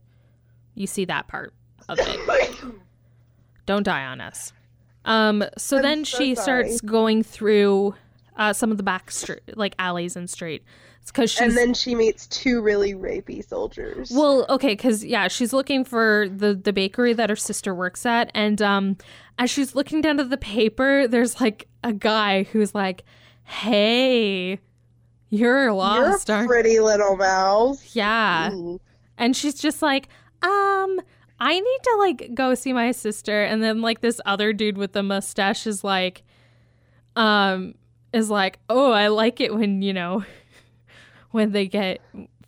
you 0.75 0.85
see 0.87 1.05
that 1.05 1.27
part 1.27 1.53
of 1.89 1.97
it 1.99 2.51
don't 3.65 3.83
die 3.83 4.05
on 4.05 4.21
us 4.21 4.53
um 5.05 5.43
so 5.57 5.77
I'm 5.77 5.83
then 5.83 6.05
so 6.05 6.17
she 6.17 6.35
sorry. 6.35 6.43
starts 6.69 6.81
going 6.81 7.23
through 7.23 7.95
uh 8.37 8.53
some 8.53 8.71
of 8.71 8.77
the 8.77 8.83
back 8.83 9.09
street 9.11 9.41
like 9.55 9.75
alleys 9.79 10.15
and 10.15 10.29
street 10.29 10.63
because 11.07 11.31
she's 11.31 11.39
and 11.39 11.57
then 11.57 11.73
she 11.73 11.95
meets 11.95 12.27
two 12.27 12.61
really 12.61 12.93
rapey 12.93 13.41
soldiers. 13.47 14.11
well, 14.13 14.45
okay, 14.49 14.73
because 14.73 15.05
yeah, 15.05 15.29
she's 15.29 15.53
looking 15.53 15.85
for 15.85 16.27
the 16.29 16.53
the 16.53 16.73
bakery 16.73 17.13
that 17.13 17.29
her 17.29 17.35
sister 17.37 17.73
works 17.73 18.05
at, 18.05 18.29
and 18.33 18.61
um, 18.61 18.97
as 19.39 19.49
she's 19.49 19.73
looking 19.73 20.01
down 20.01 20.19
at 20.19 20.29
the 20.29 20.35
paper, 20.37 21.07
there's 21.07 21.39
like 21.39 21.69
a 21.81 21.93
guy 21.93 22.43
who's 22.43 22.75
like, 22.75 23.05
"Hey, 23.45 24.59
you're 25.29 25.63
you're 25.63 25.73
lost, 25.73 26.29
a 26.29 26.33
aren't 26.33 26.47
pretty 26.47 26.79
little 26.79 27.17
mouse. 27.17 27.95
Yeah. 27.95 28.51
Ooh. 28.53 28.79
And 29.17 29.35
she's 29.35 29.55
just 29.55 29.81
like, 29.81 30.09
um, 30.41 31.01
I 31.39 31.59
need 31.59 31.79
to 31.83 31.95
like 31.99 32.33
go 32.33 32.55
see 32.55 32.73
my 32.73 32.91
sister. 32.91 33.43
And 33.43 33.61
then 33.61 33.81
like 33.81 34.01
this 34.01 34.21
other 34.25 34.53
dude 34.53 34.77
with 34.77 34.93
the 34.93 35.03
mustache 35.03 35.67
is 35.67 35.83
like, 35.83 36.23
um, 37.15 37.75
is 38.13 38.29
like, 38.29 38.59
oh, 38.69 38.91
I 38.91 39.07
like 39.07 39.41
it 39.41 39.53
when, 39.53 39.81
you 39.81 39.93
know, 39.93 40.23
when 41.31 41.51
they 41.51 41.67
get 41.67 42.01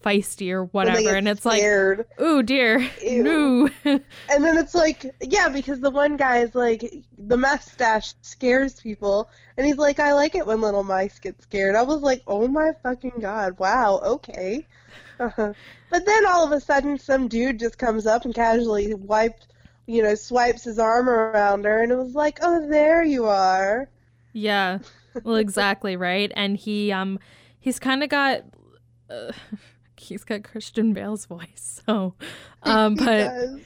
feisty 0.03 0.51
or 0.51 0.65
whatever 0.65 1.13
and 1.15 1.27
it's 1.27 1.43
scared. 1.43 1.99
like 1.99 2.07
oh 2.19 2.41
dear 2.41 2.89
Ew. 3.01 3.23
no 3.23 3.69
And 4.29 4.43
then 4.43 4.57
it's 4.57 4.75
like, 4.75 5.05
yeah, 5.21 5.49
because 5.49 5.79
the 5.81 5.89
one 5.91 6.15
guy 6.17 6.37
is 6.39 6.55
like, 6.55 6.83
the 7.17 7.37
mustache 7.37 8.13
scares 8.21 8.79
people. 8.79 9.29
And 9.57 9.65
he's 9.67 9.77
like, 9.77 9.99
I 9.99 10.13
like 10.13 10.35
it 10.35 10.45
when 10.45 10.61
little 10.61 10.83
mice 10.83 11.19
get 11.19 11.41
scared. 11.41 11.75
I 11.75 11.81
was 11.83 12.01
like, 12.01 12.21
oh 12.27 12.47
my 12.47 12.71
fucking 12.83 13.15
god, 13.19 13.59
wow, 13.59 13.99
okay. 14.03 14.67
Uh-huh. 15.19 15.53
But 15.91 16.05
then 16.05 16.25
all 16.27 16.45
of 16.45 16.51
a 16.51 16.61
sudden, 16.61 16.97
some 16.99 17.27
dude 17.27 17.59
just 17.59 17.77
comes 17.79 18.05
up 18.05 18.23
and 18.25 18.33
casually 18.35 18.93
wiped, 18.93 19.47
you 19.87 20.03
know, 20.03 20.15
swipes 20.15 20.63
his 20.65 20.77
arm 20.79 21.09
around 21.09 21.65
her. 21.65 21.81
And 21.81 21.91
it 21.91 21.97
was 21.97 22.13
like, 22.15 22.39
oh, 22.41 22.67
there 22.69 23.03
you 23.03 23.25
are. 23.25 23.89
yeah 24.33 24.79
well 25.23 25.35
exactly 25.37 25.95
right 25.97 26.31
and 26.35 26.57
he 26.57 26.91
um 26.91 27.19
he's 27.59 27.79
kind 27.79 28.03
of 28.03 28.09
got 28.09 28.41
uh, 29.09 29.31
he's 29.99 30.23
got 30.23 30.43
christian 30.43 30.93
bale's 30.93 31.25
voice 31.25 31.81
so 31.85 32.13
um 32.63 32.95
He 32.95 33.05
but 33.05 33.31
does. 33.31 33.59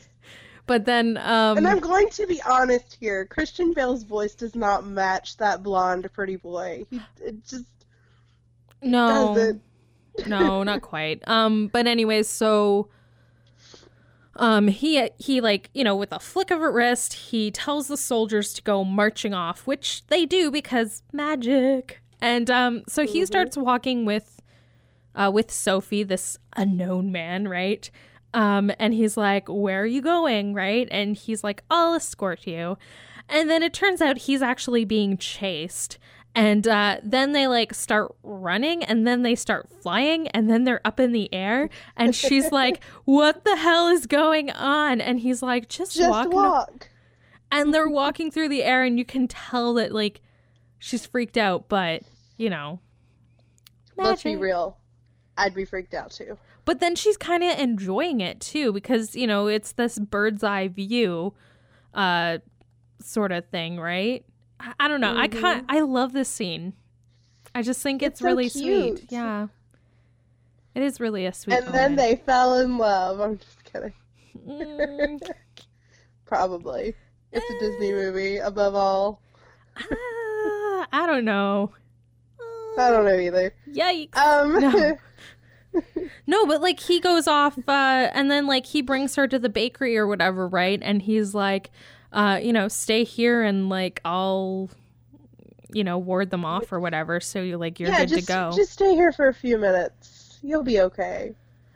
but 0.65 0.85
then 0.85 1.17
um 1.17 1.57
And 1.57 1.67
I'm 1.67 1.79
going 1.79 2.09
to 2.09 2.25
be 2.27 2.41
honest 2.43 2.97
here. 2.99 3.25
Christian 3.25 3.73
Bale's 3.73 4.03
voice 4.03 4.33
does 4.33 4.55
not 4.55 4.85
match 4.85 5.37
that 5.37 5.61
blonde 5.63 6.09
pretty 6.13 6.35
boy. 6.37 6.85
He 6.89 7.01
it 7.21 7.45
just 7.45 7.65
no 8.81 9.33
doesn't. 9.33 9.61
no, 10.25 10.63
not 10.63 10.81
quite. 10.93 11.21
Um, 11.27 11.67
but 11.67 11.87
anyways, 11.87 12.27
so 12.29 12.89
um 14.37 14.67
he 14.67 15.09
he 15.19 15.41
like, 15.41 15.69
you 15.73 15.83
know, 15.83 15.95
with 15.95 16.11
a 16.11 16.19
flick 16.19 16.49
of 16.51 16.61
a 16.61 16.69
wrist, 16.69 17.13
he 17.13 17.51
tells 17.51 17.87
the 17.87 17.97
soldiers 17.97 18.53
to 18.53 18.61
go 18.61 18.83
marching 18.83 19.33
off, 19.33 19.67
which 19.67 20.05
they 20.07 20.25
do 20.25 20.49
because 20.49 21.03
magic. 21.11 22.01
And 22.21 22.49
um 22.49 22.83
so 22.87 23.05
he 23.05 23.21
Mhm. 23.21 23.27
starts 23.27 23.57
walking 23.57 24.05
with 24.05 24.41
uh 25.15 25.31
with 25.33 25.51
Sophie, 25.51 26.03
this 26.03 26.37
unknown 26.55 27.11
man, 27.11 27.47
right? 27.47 27.89
Um 28.33 28.71
and 28.79 28.93
he's 28.93 29.17
like, 29.17 29.47
"Where 29.47 29.83
are 29.83 29.85
you 29.85 30.01
going?" 30.01 30.53
right? 30.53 30.87
And 30.91 31.15
he's 31.15 31.43
like, 31.43 31.63
"I'll 31.69 31.95
escort 31.95 32.45
you." 32.47 32.77
And 33.29 33.49
then 33.49 33.63
it 33.63 33.73
turns 33.73 34.01
out 34.01 34.17
he's 34.19 34.41
actually 34.41 34.85
being 34.85 35.17
chased. 35.17 35.97
And 36.35 36.67
uh, 36.67 36.97
then 37.03 37.31
they 37.33 37.45
like 37.47 37.73
start 37.75 38.15
running 38.23 38.83
and 38.83 39.05
then 39.05 39.21
they 39.21 39.35
start 39.35 39.69
flying 39.81 40.27
and 40.29 40.49
then 40.49 40.63
they're 40.63 40.81
up 40.85 40.99
in 40.99 41.11
the 41.11 41.31
air. 41.33 41.69
And 41.95 42.15
she's 42.15 42.51
like, 42.51 42.83
What 43.05 43.43
the 43.45 43.55
hell 43.55 43.87
is 43.87 44.07
going 44.07 44.49
on? 44.49 44.99
And 44.99 45.19
he's 45.19 45.43
like, 45.43 45.69
Just, 45.69 45.95
Just 45.95 46.09
walk. 46.09 46.33
walk. 46.33 46.89
And 47.51 47.71
they're 47.71 47.87
walking 47.87 48.31
through 48.31 48.49
the 48.49 48.63
air 48.63 48.83
and 48.83 48.97
you 48.97 49.05
can 49.05 49.27
tell 49.27 49.75
that 49.75 49.91
like 49.91 50.21
she's 50.79 51.05
freaked 51.05 51.37
out, 51.37 51.69
but 51.69 52.01
you 52.37 52.49
know. 52.49 52.79
Let's 53.95 54.23
be 54.23 54.35
real. 54.35 54.77
I'd 55.37 55.53
be 55.53 55.65
freaked 55.65 55.93
out 55.93 56.11
too. 56.11 56.37
But 56.65 56.79
then 56.79 56.95
she's 56.95 57.17
kind 57.17 57.43
of 57.43 57.57
enjoying 57.59 58.21
it 58.21 58.39
too 58.39 58.71
because, 58.71 59.15
you 59.15 59.27
know, 59.27 59.47
it's 59.47 59.71
this 59.73 59.99
bird's 59.99 60.43
eye 60.43 60.67
view 60.67 61.33
uh 61.93 62.39
sort 63.01 63.31
of 63.31 63.45
thing, 63.47 63.79
right? 63.79 64.25
I, 64.59 64.73
I 64.79 64.87
don't 64.87 65.01
know. 65.01 65.15
I 65.17 65.27
can't 65.27 65.65
I 65.69 65.81
love 65.81 66.13
this 66.13 66.29
scene. 66.29 66.73
I 67.55 67.61
just 67.61 67.81
think 67.81 68.01
it's, 68.01 68.13
It's 68.13 68.19
so 68.21 68.25
really 68.25 68.49
sweet. 68.49 69.05
Yeah. 69.09 69.47
It 70.75 70.81
is 70.81 70.99
really 70.99 71.25
a 71.27 71.33
sweet 71.33 71.53
and 71.55 71.67
then 71.67 71.91
moment. 71.91 71.97
they 71.97 72.15
fell 72.15 72.59
in 72.59 72.77
love. 72.79 73.19
I'm 73.19 73.37
just 73.37 73.63
kidding. 73.63 73.93
Mm, 74.47 75.21
Probably. 76.25 76.95
It's 77.31 77.45
a 77.49 77.59
Disney 77.59 77.91
movie, 77.91 78.37
above 78.37 78.73
all. 78.75 79.21
ah, 79.77 80.87
I 80.91 81.05
don't 81.05 81.25
know. 81.25 81.71
I 82.77 82.89
don't 82.89 83.05
know 83.05 83.19
either. 83.19 83.53
Yikes. 83.71 84.15
Um, 84.17 84.59
No. 84.59 84.97
No, 86.27 86.45
but 86.45 86.61
like 86.61 86.79
he 86.79 86.99
goes 86.99 87.27
off 87.27 87.57
uh 87.67 88.09
and 88.13 88.29
then 88.31 88.47
like 88.47 88.65
he 88.65 88.81
brings 88.81 89.15
her 89.15 89.27
to 89.27 89.37
the 89.39 89.49
bakery 89.49 89.97
or 89.97 90.07
whatever, 90.07 90.47
right? 90.47 90.79
And 90.81 91.01
he's 91.01 91.33
like 91.35 91.71
uh 92.11 92.39
you 92.41 92.53
know, 92.53 92.67
stay 92.67 93.03
here 93.03 93.43
and 93.43 93.69
like 93.69 93.99
I'll 94.05 94.69
you 95.71 95.83
know, 95.83 95.97
ward 95.97 96.29
them 96.29 96.45
off 96.45 96.71
or 96.71 96.79
whatever 96.79 97.19
so 97.19 97.41
you 97.41 97.57
like 97.57 97.79
you're 97.79 97.89
yeah, 97.89 97.99
good 98.01 98.09
just, 98.09 98.27
to 98.27 98.33
go. 98.33 98.51
just 98.55 98.71
stay 98.73 98.93
here 98.93 99.11
for 99.11 99.27
a 99.27 99.33
few 99.33 99.57
minutes. 99.57 100.39
You'll 100.43 100.63
be 100.63 100.79
okay. 100.81 101.33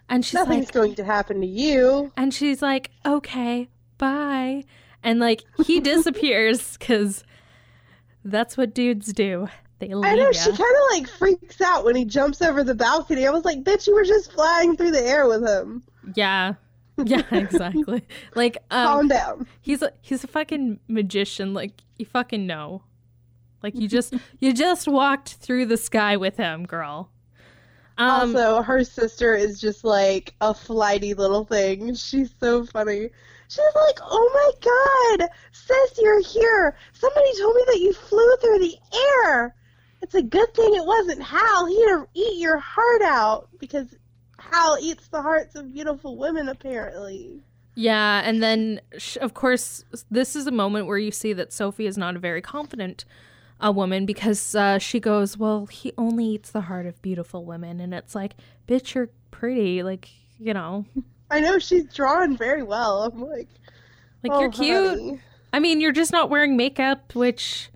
and 0.10 0.24
she's 0.24 0.36
Nothing's 0.36 0.66
like 0.68 0.74
going 0.74 0.96
to 0.96 1.04
happen 1.04 1.42
to 1.42 1.48
you. 1.48 2.12
and 2.16 2.34
she's 2.34 2.62
like, 2.62 2.92
"Okay, 3.06 3.68
bye." 3.98 4.64
And 5.04 5.20
like 5.20 5.44
he 5.66 5.80
disappears 5.80 6.78
cuz 6.78 7.24
that's 8.24 8.56
what 8.58 8.74
dudes 8.74 9.14
do. 9.14 9.48
They 9.80 9.94
leave 9.94 10.12
I 10.12 10.16
know, 10.16 10.26
ya. 10.26 10.32
she 10.32 10.50
kind 10.50 10.60
of 10.60 10.92
like 10.92 11.08
freaks 11.08 11.62
out 11.62 11.86
when 11.86 11.96
he 11.96 12.04
jumps 12.06 12.42
over 12.42 12.64
the 12.64 12.74
balcony. 12.74 13.28
I 13.28 13.30
was 13.30 13.46
like, 13.46 13.64
bitch, 13.64 13.86
you 13.88 13.94
were 13.94 14.04
just 14.04 14.32
flying 14.32 14.76
through 14.76 14.92
the 14.92 15.04
air 15.04 15.28
with 15.28 15.46
him. 15.46 15.84
Yeah. 16.16 16.56
Yeah, 17.04 17.22
exactly. 17.32 18.04
like 18.34 18.58
um 18.72 18.88
Calm 18.88 19.08
down. 19.08 19.48
he's 19.62 19.82
a 19.82 19.92
he's 20.02 20.24
a 20.24 20.28
fucking 20.28 20.80
magician 20.88 21.54
like 21.54 21.84
you 21.98 22.06
fucking 22.06 22.48
know 22.48 22.82
like 23.62 23.76
you 23.76 23.88
just 23.88 24.16
you 24.40 24.52
just 24.52 24.88
walked 24.88 25.36
through 25.36 25.68
the 25.68 25.78
sky 25.78 26.18
with 26.18 26.38
him 26.38 26.66
girl 26.66 27.12
um 28.00 28.36
also, 28.36 28.62
her 28.62 28.84
sister 28.84 29.36
is 29.36 29.60
just 29.60 29.84
like 29.84 30.36
a 30.42 30.54
flighty 30.54 31.16
little 31.16 31.46
thing. 31.46 31.96
She's 31.96 32.30
so 32.40 32.64
funny. 32.64 33.10
She's 33.50 33.76
like, 33.76 34.00
oh 34.04 34.30
my 34.36 35.18
god, 35.20 35.30
sis, 35.52 36.00
you're 36.00 36.22
here. 36.22 36.78
Somebody 36.94 37.32
told 37.40 37.56
me 37.56 37.64
that 37.66 37.80
you 37.80 37.94
flew 37.94 38.36
through 38.38 38.60
the 38.60 38.76
air. 39.26 39.56
It's 40.02 40.16
a 40.16 40.22
good 40.22 40.54
thing 40.54 40.76
it 40.76 40.86
wasn't 40.86 41.22
Howl. 41.22 41.66
He'd 41.66 42.22
eat 42.22 42.38
your 42.40 42.58
heart 42.58 43.02
out 43.02 43.50
because 43.60 43.88
Howl 44.38 44.78
eats 44.80 45.08
the 45.08 45.22
hearts 45.22 45.56
of 45.56 45.74
beautiful 45.74 46.18
women, 46.18 46.48
apparently. 46.50 47.42
yeah 47.76 48.22
and 48.26 48.42
then 48.42 48.82
of 49.22 49.34
course 49.34 49.84
this 50.10 50.36
is 50.36 50.48
a 50.48 50.52
moment 50.52 50.88
where 50.88 50.98
you 50.98 51.12
see 51.12 51.32
that 51.34 51.54
sophie 51.54 51.86
is 51.86 51.96
not 51.98 52.16
a 52.16 52.20
very 52.20 52.42
confident 52.42 53.06
a 53.60 53.72
woman 53.72 54.06
because 54.06 54.56
uh, 54.56 54.80
she 54.80 55.00
goes 55.00 55.38
well 55.38 55.68
he 55.68 55.92
only 55.98 56.26
eats 56.26 56.50
the 56.52 56.62
heart 56.62 56.86
of 56.88 57.00
beautiful 57.04 57.46
women 57.46 57.80
and 57.80 57.94
it's 57.94 58.16
like 58.16 58.34
bitch 58.68 58.94
you're 58.96 59.10
pretty 59.32 59.84
like 59.84 60.10
you 60.40 60.54
know 60.54 60.86
I 61.30 61.40
know 61.42 61.60
she's 61.60 61.84
drawn 61.94 62.38
very 62.38 62.64
well. 62.64 63.04
I'm 63.04 63.20
like, 63.22 63.50
like 64.24 64.32
oh, 64.32 64.40
you're 64.40 64.52
cute 64.52 64.90
honey. 64.90 65.20
i 65.54 65.60
mean 65.60 65.82
you're 65.82 65.92
just 65.92 66.12
not 66.12 66.30
wearing 66.30 66.56
makeup 66.58 67.14
which 67.16 67.70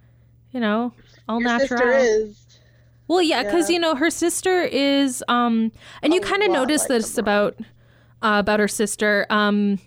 you 0.52 0.60
know 0.60 0.94
all 1.32 1.42
Your 1.42 1.50
natural 1.50 1.80
sister 1.80 1.92
is. 1.98 2.46
Well, 3.08 3.22
yeah, 3.22 3.44
because 3.44 3.70
Yeah. 3.70 3.74
you 3.76 3.80
know 3.80 3.96
her 3.96 4.10
sister 4.10 4.62
is, 4.62 5.24
um, 5.28 5.72
and 6.02 6.14
you 6.14 6.22
kind 6.22 6.44
of 6.44 6.52
notice 6.52 6.82
like 6.84 6.90
this 6.90 7.18
about 7.18 7.56
uh, 8.22 8.38
about 8.40 8.60
her 8.60 8.68
sister. 8.68 9.26
Um, 9.30 9.80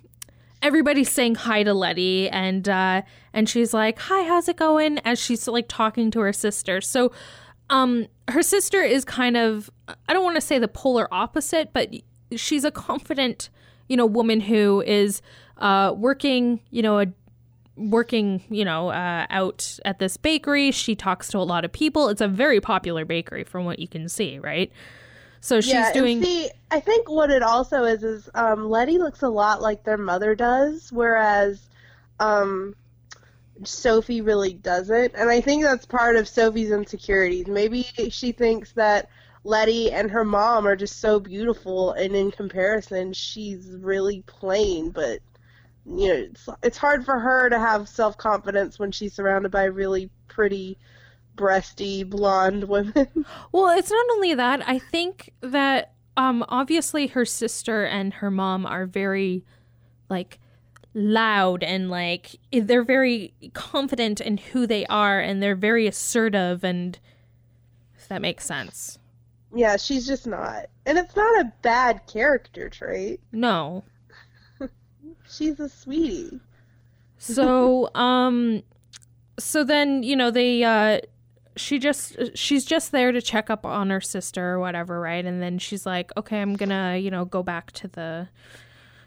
everybody's 0.63 1.11
saying 1.11 1.37
hi 1.37 1.63
to 1.63 1.73
Letty, 1.73 2.29
and 2.29 2.69
uh, 2.69 3.03
and 3.33 3.49
she's 3.49 3.73
like, 3.73 3.99
"Hi, 4.01 4.25
how's 4.25 4.49
it 4.49 4.57
going?" 4.57 4.99
As 5.01 5.19
she's 5.19 5.47
like 5.49 5.67
talking 5.69 6.11
to 6.11 6.21
her 6.21 6.33
sister. 6.33 6.81
So, 6.81 7.13
um, 7.71 8.07
her 8.29 8.43
sister 8.43 8.83
is 8.83 9.05
kind 9.05 9.37
of 9.37 9.71
I 10.09 10.13
don't 10.13 10.25
want 10.25 10.37
to 10.37 10.41
say 10.43 10.59
the 10.59 10.69
polar 10.69 11.09
opposite, 11.13 11.73
but 11.73 11.95
she's 12.37 12.65
a 12.65 12.71
confident, 12.71 13.49
you 13.89 13.97
know, 13.97 14.07
woman 14.07 14.41
who 14.41 14.83
is 14.87 15.23
uh, 15.59 15.95
working, 15.97 16.61
you 16.71 16.83
know, 16.83 16.99
a 16.99 17.07
working, 17.77 18.43
you 18.49 18.65
know, 18.65 18.89
uh, 18.89 19.27
out 19.31 19.79
at 19.85 19.99
this 19.99 20.17
bakery. 20.17 20.71
She 20.71 20.95
talks 20.95 21.29
to 21.29 21.39
a 21.39 21.41
lot 21.41 21.65
of 21.65 21.73
people. 21.73 22.09
It's 22.09 22.21
a 22.21 22.29
very 22.29 22.61
popular 22.61 23.05
bakery 23.05 23.45
from 23.45 23.65
what 23.65 23.79
you 23.79 23.89
can 23.89 24.09
see, 24.09 24.39
right? 24.39 24.71
So 25.41 25.61
she's 25.61 25.75
yeah, 25.75 25.93
doing. 25.93 26.23
See, 26.23 26.51
I 26.71 26.81
think 26.81 27.11
what 27.11 27.31
it 27.31 27.43
also 27.43 27.85
is 27.85 28.03
is 28.03 28.31
um, 28.35 28.71
Letty 28.71 28.99
looks 28.99 29.23
a 29.23 29.29
lot 29.29 29.61
like 29.61 29.85
their 29.85 29.99
mother 29.99 30.35
does, 30.35 30.91
whereas 30.91 31.69
um, 32.19 32.75
Sophie 33.63 34.23
really 34.23 34.55
doesn't. 34.55 35.15
And 35.15 35.29
I 35.29 35.41
think 35.43 35.63
that's 35.63 35.85
part 35.85 36.17
of 36.17 36.27
Sophie's 36.27 36.71
insecurities. 36.71 37.47
Maybe 37.47 37.83
she 38.09 38.33
thinks 38.33 38.73
that 38.73 39.11
Letty 39.45 39.93
and 39.93 40.11
her 40.11 40.25
mom 40.25 40.67
are 40.67 40.77
just 40.77 41.01
so 41.01 41.21
beautiful, 41.21 41.93
and 41.93 42.17
in 42.17 42.31
comparison, 42.31 43.13
she's 43.13 43.69
really 43.79 44.23
plain. 44.27 44.91
But 44.91 45.21
you 45.87 46.09
know, 46.09 46.15
it's 46.15 46.49
it's 46.63 46.79
hard 46.79 47.05
for 47.05 47.19
her 47.19 47.49
to 47.51 47.59
have 47.59 47.89
self 47.89 48.17
confidence 48.17 48.79
when 48.79 48.93
she's 48.93 49.15
surrounded 49.15 49.51
by 49.51 49.65
really 49.65 50.11
pretty, 50.29 50.79
breasty 51.37 52.09
blonde 52.09 52.65
women. 52.65 53.09
Well, 53.53 53.77
it's 53.77 53.91
not 53.91 54.07
only 54.13 54.35
that. 54.35 54.67
I 54.69 54.79
think 54.79 55.33
that 55.41 55.93
um 56.17 56.45
obviously 56.49 57.09
her 57.09 57.25
sister 57.25 57.85
and 57.85 58.15
her 58.15 58.31
mom 58.31 58.67
are 58.67 58.87
very 58.87 59.45
like 60.09 60.39
loud 60.95 61.63
and 61.65 61.91
like 61.91 62.37
they're 62.53 62.85
very 62.85 63.35
confident 63.53 64.21
in 64.21 64.37
who 64.39 64.67
they 64.67 64.87
are 64.87 65.21
and 65.21 65.43
they're 65.43 65.57
very 65.57 65.87
assertive 65.89 66.63
and 66.63 66.99
if 67.97 68.09
that 68.09 68.23
makes 68.23 68.45
sense. 68.45 68.99
Yeah, 69.55 69.77
she's 69.77 70.07
just 70.07 70.27
not. 70.27 70.67
And 70.87 70.99
it's 70.99 71.17
not 71.17 71.41
a 71.41 71.53
bad 71.63 72.07
character 72.07 72.69
trait. 72.69 73.21
No. 73.33 73.85
She's 75.37 75.59
a 75.61 75.69
sweetie. 75.69 76.41
So, 77.19 77.95
um, 77.95 78.63
so 79.39 79.65
then 79.65 80.03
you 80.03 80.17
know 80.17 80.31
they, 80.31 80.63
uh, 80.63 81.01
she 81.57 81.79
just 81.79 82.17
she's 82.37 82.65
just 82.65 82.93
there 82.93 83.13
to 83.13 83.23
check 83.23 83.51
up 83.51 83.65
on 83.65 83.91
her 83.91 84.01
sister 84.01 84.53
or 84.53 84.59
whatever, 84.59 85.01
right? 85.01 85.25
And 85.25 85.43
then 85.43 85.59
she's 85.59 85.87
like, 85.87 86.11
"Okay, 86.17 86.41
I'm 86.41 86.57
to, 86.57 86.99
you 86.99 87.11
know, 87.11 87.25
go 87.25 87.43
back 87.43 87.73
to 87.73 87.89
the 87.89 88.29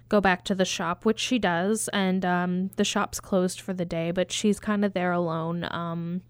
go 0.10 0.22
back 0.22 0.44
to 0.46 0.56
the 0.56 0.66
shop, 0.66 1.06
which 1.06 1.20
she 1.20 1.40
does, 1.40 1.90
and 1.90 2.26
um 2.26 2.70
the 2.78 2.84
shop's 2.84 3.20
closed 3.20 3.60
for 3.60 3.74
the 3.74 3.86
day, 3.86 4.12
but 4.12 4.32
she's 4.32 4.60
kind 4.60 4.86
of 4.86 4.94
there 4.94 5.12
alone. 5.12 5.68
Um 5.72 6.22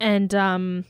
and 0.00 0.34
um 0.34 0.84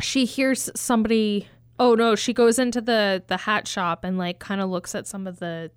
she 0.00 0.24
hears 0.24 0.70
somebody 0.74 1.48
oh 1.78 1.94
no, 1.94 2.14
she 2.14 2.32
goes 2.32 2.58
into 2.58 2.80
the 2.80 3.22
the 3.26 3.38
hat 3.38 3.66
shop 3.66 4.04
and 4.04 4.18
like 4.18 4.38
kind 4.38 4.60
of 4.60 4.68
looks 4.68 4.94
at 4.94 5.06
some 5.06 5.26
of 5.26 5.38
the 5.38 5.70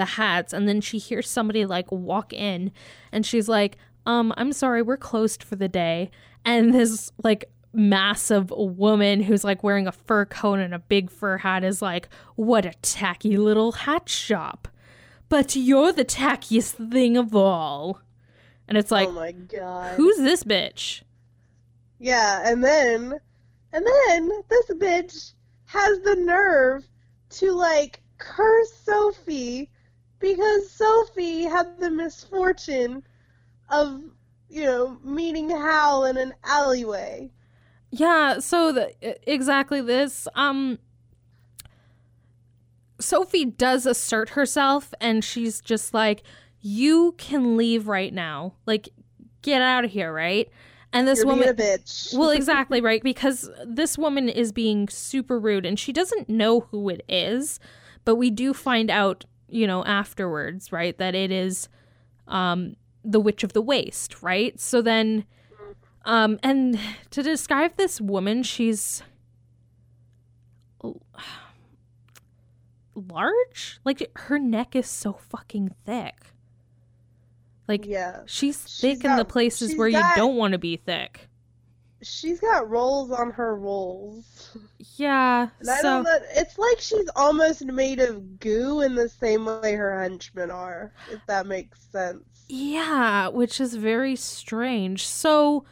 the 0.00 0.06
hats 0.06 0.54
and 0.54 0.66
then 0.66 0.80
she 0.80 0.98
hears 0.98 1.28
somebody 1.28 1.66
like 1.66 1.92
walk 1.92 2.32
in 2.32 2.72
and 3.12 3.26
she's 3.26 3.48
like, 3.48 3.76
"Um, 4.06 4.32
I'm 4.38 4.52
sorry, 4.52 4.80
we're 4.80 4.96
closed 4.96 5.42
for 5.42 5.56
the 5.56 5.68
day." 5.68 6.10
And 6.44 6.72
this 6.74 7.12
like 7.22 7.50
massive 7.72 8.50
woman 8.50 9.20
who's 9.22 9.44
like 9.44 9.62
wearing 9.62 9.86
a 9.86 9.92
fur 9.92 10.24
coat 10.24 10.58
and 10.58 10.74
a 10.74 10.78
big 10.78 11.10
fur 11.10 11.36
hat 11.36 11.64
is 11.64 11.82
like, 11.82 12.08
"What 12.34 12.64
a 12.64 12.72
tacky 12.80 13.36
little 13.36 13.72
hat 13.72 14.08
shop." 14.08 14.68
But 15.28 15.54
you're 15.54 15.92
the 15.92 16.04
tackiest 16.04 16.90
thing 16.90 17.16
of 17.16 17.36
all. 17.36 18.00
And 18.66 18.78
it's 18.78 18.90
like, 18.90 19.08
oh 19.08 19.12
my 19.12 19.32
god. 19.32 19.94
who's 19.96 20.16
this 20.16 20.44
bitch? 20.44 21.02
Yeah, 21.98 22.42
and 22.44 22.64
then 22.64 23.20
and 23.72 23.86
then 23.86 24.30
this 24.48 24.66
bitch 24.70 25.32
has 25.66 26.00
the 26.00 26.16
nerve 26.16 26.88
to 27.30 27.52
like 27.52 28.00
curse 28.18 28.72
Sophie 28.84 29.70
because 30.20 30.70
Sophie 30.70 31.44
had 31.44 31.78
the 31.80 31.90
misfortune 31.90 33.02
of, 33.70 34.02
you 34.48 34.64
know, 34.64 34.98
meeting 35.02 35.50
Howl 35.50 36.04
in 36.04 36.16
an 36.16 36.34
alleyway. 36.44 37.30
Yeah, 37.90 38.38
so 38.38 38.72
the, 38.72 38.92
exactly 39.30 39.80
this. 39.80 40.28
Um 40.34 40.78
Sophie 43.00 43.46
does 43.46 43.86
assert 43.86 44.30
herself 44.30 44.92
and 45.00 45.24
she's 45.24 45.60
just 45.60 45.94
like, 45.94 46.22
"You 46.60 47.14
can 47.16 47.56
leave 47.56 47.88
right 47.88 48.12
now. 48.12 48.54
Like 48.66 48.90
get 49.42 49.62
out 49.62 49.84
of 49.84 49.90
here, 49.90 50.12
right?" 50.12 50.48
And 50.92 51.06
this 51.06 51.18
You're 51.18 51.26
woman 51.28 51.54
being 51.56 51.74
a 51.74 51.78
bitch. 51.78 52.14
well, 52.18 52.30
exactly, 52.30 52.80
right? 52.80 53.02
Because 53.02 53.50
this 53.64 53.96
woman 53.96 54.28
is 54.28 54.52
being 54.52 54.88
super 54.88 55.38
rude 55.38 55.64
and 55.64 55.78
she 55.78 55.92
doesn't 55.92 56.28
know 56.28 56.60
who 56.60 56.88
it 56.88 57.04
is, 57.08 57.60
but 58.04 58.16
we 58.16 58.30
do 58.30 58.52
find 58.52 58.90
out, 58.90 59.24
you 59.50 59.66
know, 59.66 59.84
afterwards, 59.84 60.72
right, 60.72 60.96
that 60.98 61.14
it 61.14 61.30
is 61.30 61.68
um 62.28 62.76
the 63.04 63.20
witch 63.20 63.42
of 63.44 63.52
the 63.52 63.62
waste, 63.62 64.22
right? 64.22 64.58
So 64.60 64.82
then 64.82 65.24
um 66.04 66.38
and 66.42 66.78
to 67.10 67.22
describe 67.22 67.76
this 67.76 68.00
woman, 68.00 68.42
she's 68.42 69.02
large? 72.94 73.80
Like 73.84 74.10
her 74.16 74.38
neck 74.38 74.76
is 74.76 74.86
so 74.88 75.12
fucking 75.14 75.74
thick. 75.86 76.14
Like 77.68 77.86
yeah. 77.86 78.22
she's 78.26 78.64
She's 78.68 78.80
thick 78.80 79.04
in 79.04 79.16
the 79.16 79.24
places 79.24 79.76
where 79.76 79.90
got- 79.90 80.16
you 80.16 80.16
don't 80.16 80.36
want 80.36 80.52
to 80.52 80.58
be 80.58 80.76
thick. 80.76 81.28
She's 82.02 82.40
got 82.40 82.70
rolls 82.70 83.10
on 83.10 83.30
her 83.32 83.56
rolls. 83.56 84.56
Yeah. 84.96 85.48
And 85.60 85.70
I 85.70 85.76
so 85.76 85.82
don't 85.82 86.04
know. 86.04 86.18
It's 86.34 86.58
like 86.58 86.80
she's 86.80 87.08
almost 87.14 87.64
made 87.64 88.00
of 88.00 88.38
goo 88.40 88.80
in 88.80 88.94
the 88.94 89.08
same 89.08 89.44
way 89.44 89.74
her 89.74 90.00
henchmen 90.00 90.50
are, 90.50 90.92
if 91.10 91.24
that 91.26 91.46
makes 91.46 91.80
sense. 91.90 92.44
Yeah, 92.48 93.28
which 93.28 93.60
is 93.60 93.74
very 93.74 94.16
strange. 94.16 95.06
So 95.06 95.64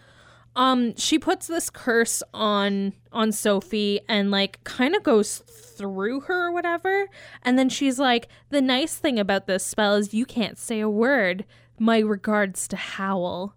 um 0.56 0.94
she 0.96 1.18
puts 1.18 1.46
this 1.46 1.70
curse 1.70 2.22
on 2.34 2.92
on 3.12 3.32
Sophie 3.32 4.00
and 4.08 4.30
like 4.30 4.62
kind 4.64 4.94
of 4.94 5.02
goes 5.02 5.38
through 5.38 6.20
her 6.20 6.48
or 6.48 6.52
whatever. 6.52 7.08
And 7.42 7.58
then 7.58 7.68
she's 7.68 7.98
like, 7.98 8.28
"The 8.50 8.60
nice 8.60 8.96
thing 8.96 9.18
about 9.18 9.46
this 9.46 9.64
spell 9.64 9.94
is 9.94 10.14
you 10.14 10.26
can't 10.26 10.58
say 10.58 10.80
a 10.80 10.90
word. 10.90 11.44
My 11.78 11.98
regards 12.00 12.68
to 12.68 12.76
Howl." 12.76 13.54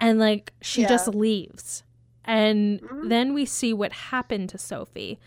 And 0.00 0.18
like 0.18 0.52
she 0.60 0.82
Yeah. 0.82 0.88
just 0.88 1.08
leaves. 1.08 1.82
And 2.24 2.80
Mhm. 2.82 3.08
then 3.08 3.34
we 3.34 3.44
see 3.46 3.72
what 3.72 3.92
happened 3.92 4.48
to 4.50 4.58
Sophie. 4.58 5.18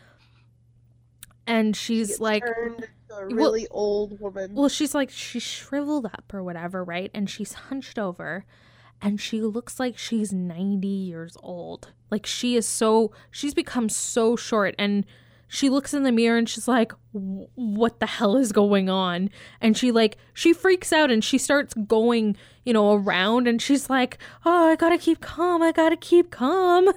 And 1.46 1.76
she's 1.76 2.10
gets 2.10 2.20
like 2.20 2.44
a 2.44 2.76
Well- 3.10 3.24
really 3.24 3.68
old 3.70 4.20
woman. 4.20 4.54
well, 4.54 4.68
she's 4.70 4.94
like, 4.94 5.10
she's 5.10 5.44
shriveled 5.44 6.06
up 6.08 6.32
or 6.34 6.44
whatever, 6.44 6.84
right? 6.84 7.10
And 7.14 7.30
she's 7.30 7.54
hunched 7.54 7.98
over 7.98 8.46
and 9.02 9.22
she 9.22 9.42
looks 9.42 9.80
like 9.80 9.98
she's 9.98 10.34
90 10.34 10.88
years 10.88 11.38
old. 11.42 11.94
Like, 12.12 12.26
she 12.26 12.56
is 12.56 12.68
so, 12.68 13.12
she's 13.32 13.54
become 13.54 13.90
so 13.90 14.36
short. 14.36 14.76
And 14.78 15.06
she 15.48 15.70
looks 15.70 15.94
in 15.94 16.04
the 16.04 16.12
mirror 16.12 16.38
and 16.38 16.48
she's 16.48 16.68
like, 16.68 16.92
what 17.12 18.00
the 18.00 18.06
hell 18.06 18.36
is 18.36 18.52
going 18.52 18.90
on? 18.90 19.30
And 19.62 19.78
she, 19.78 19.92
like, 19.92 20.18
she 20.34 20.54
freaks 20.54 20.92
out 20.92 21.10
and 21.10 21.24
she 21.24 21.38
starts 21.38 21.74
going, 21.74 22.36
you 22.66 22.74
know, 22.74 22.94
around 22.94 23.48
and 23.48 23.62
she's 23.62 23.90
like, 23.90 24.18
oh, 24.46 24.70
I 24.72 24.76
gotta 24.76 24.98
keep 24.98 25.22
calm. 25.22 25.62
I 25.62 25.72
gotta 25.72 25.98
keep 25.98 26.32
calm. 26.32 26.90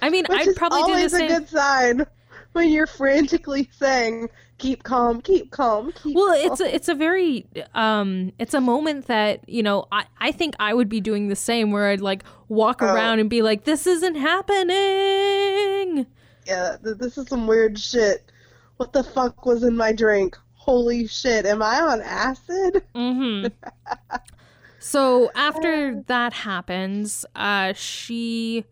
I 0.00 0.10
mean, 0.10 0.24
I'd 0.30 0.48
is 0.48 0.54
probably 0.56 0.80
do 0.82 0.86
the 0.86 0.92
always 0.92 1.12
same. 1.12 1.30
a 1.30 1.38
good 1.38 1.48
sign 1.48 2.06
when 2.52 2.70
you're 2.70 2.86
frantically 2.86 3.68
saying, 3.72 4.28
"Keep 4.62 4.82
calm, 4.84 5.20
keep 5.20 5.50
calm, 5.50 5.92
keep." 6.02 6.14
well 6.16 6.34
calm. 6.34 6.50
it's 6.52 6.60
a, 6.60 6.74
it's 6.74 6.88
a 6.88 6.94
very 6.94 7.46
um 7.74 8.32
it's 8.38 8.54
a 8.54 8.60
moment 8.60 9.06
that 9.08 9.46
you 9.48 9.62
know 9.62 9.86
i 9.92 10.04
i 10.20 10.30
think 10.32 10.54
i 10.60 10.72
would 10.72 10.88
be 10.88 11.00
doing 11.00 11.28
the 11.28 11.36
same 11.36 11.70
where 11.72 11.88
i'd 11.88 12.00
like 12.00 12.22
walk 12.48 12.80
Oh. 12.80 12.86
around 12.94 13.18
and 13.18 13.28
be 13.28 13.42
like 13.42 13.64
this 13.64 13.86
isn't 13.86 14.14
happening 14.14 16.06
yeah. 16.46 16.76
th- 16.82 16.96
This 16.98 17.18
is 17.18 17.28
some 17.28 17.46
weird 17.46 17.78
shit. 17.78 18.32
What 18.78 18.92
the 18.92 19.04
fuck 19.04 19.46
was 19.46 19.62
in 19.62 19.76
my 19.76 19.92
drink? 19.92 20.36
Holy 20.54 21.06
shit! 21.06 21.46
Am 21.46 21.62
I 21.62 21.80
on 21.80 22.00
acid? 22.02 22.82
hmm 22.96 23.46
so 24.78 25.30
after 25.36 26.02
that 26.08 26.32
happens 26.32 27.24
uh 27.36 27.72
she 27.74 28.64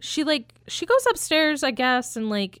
she 0.00 0.24
like 0.24 0.54
she 0.66 0.84
goes 0.86 1.06
upstairs 1.08 1.62
i 1.62 1.70
guess 1.70 2.16
and 2.16 2.28
like 2.28 2.58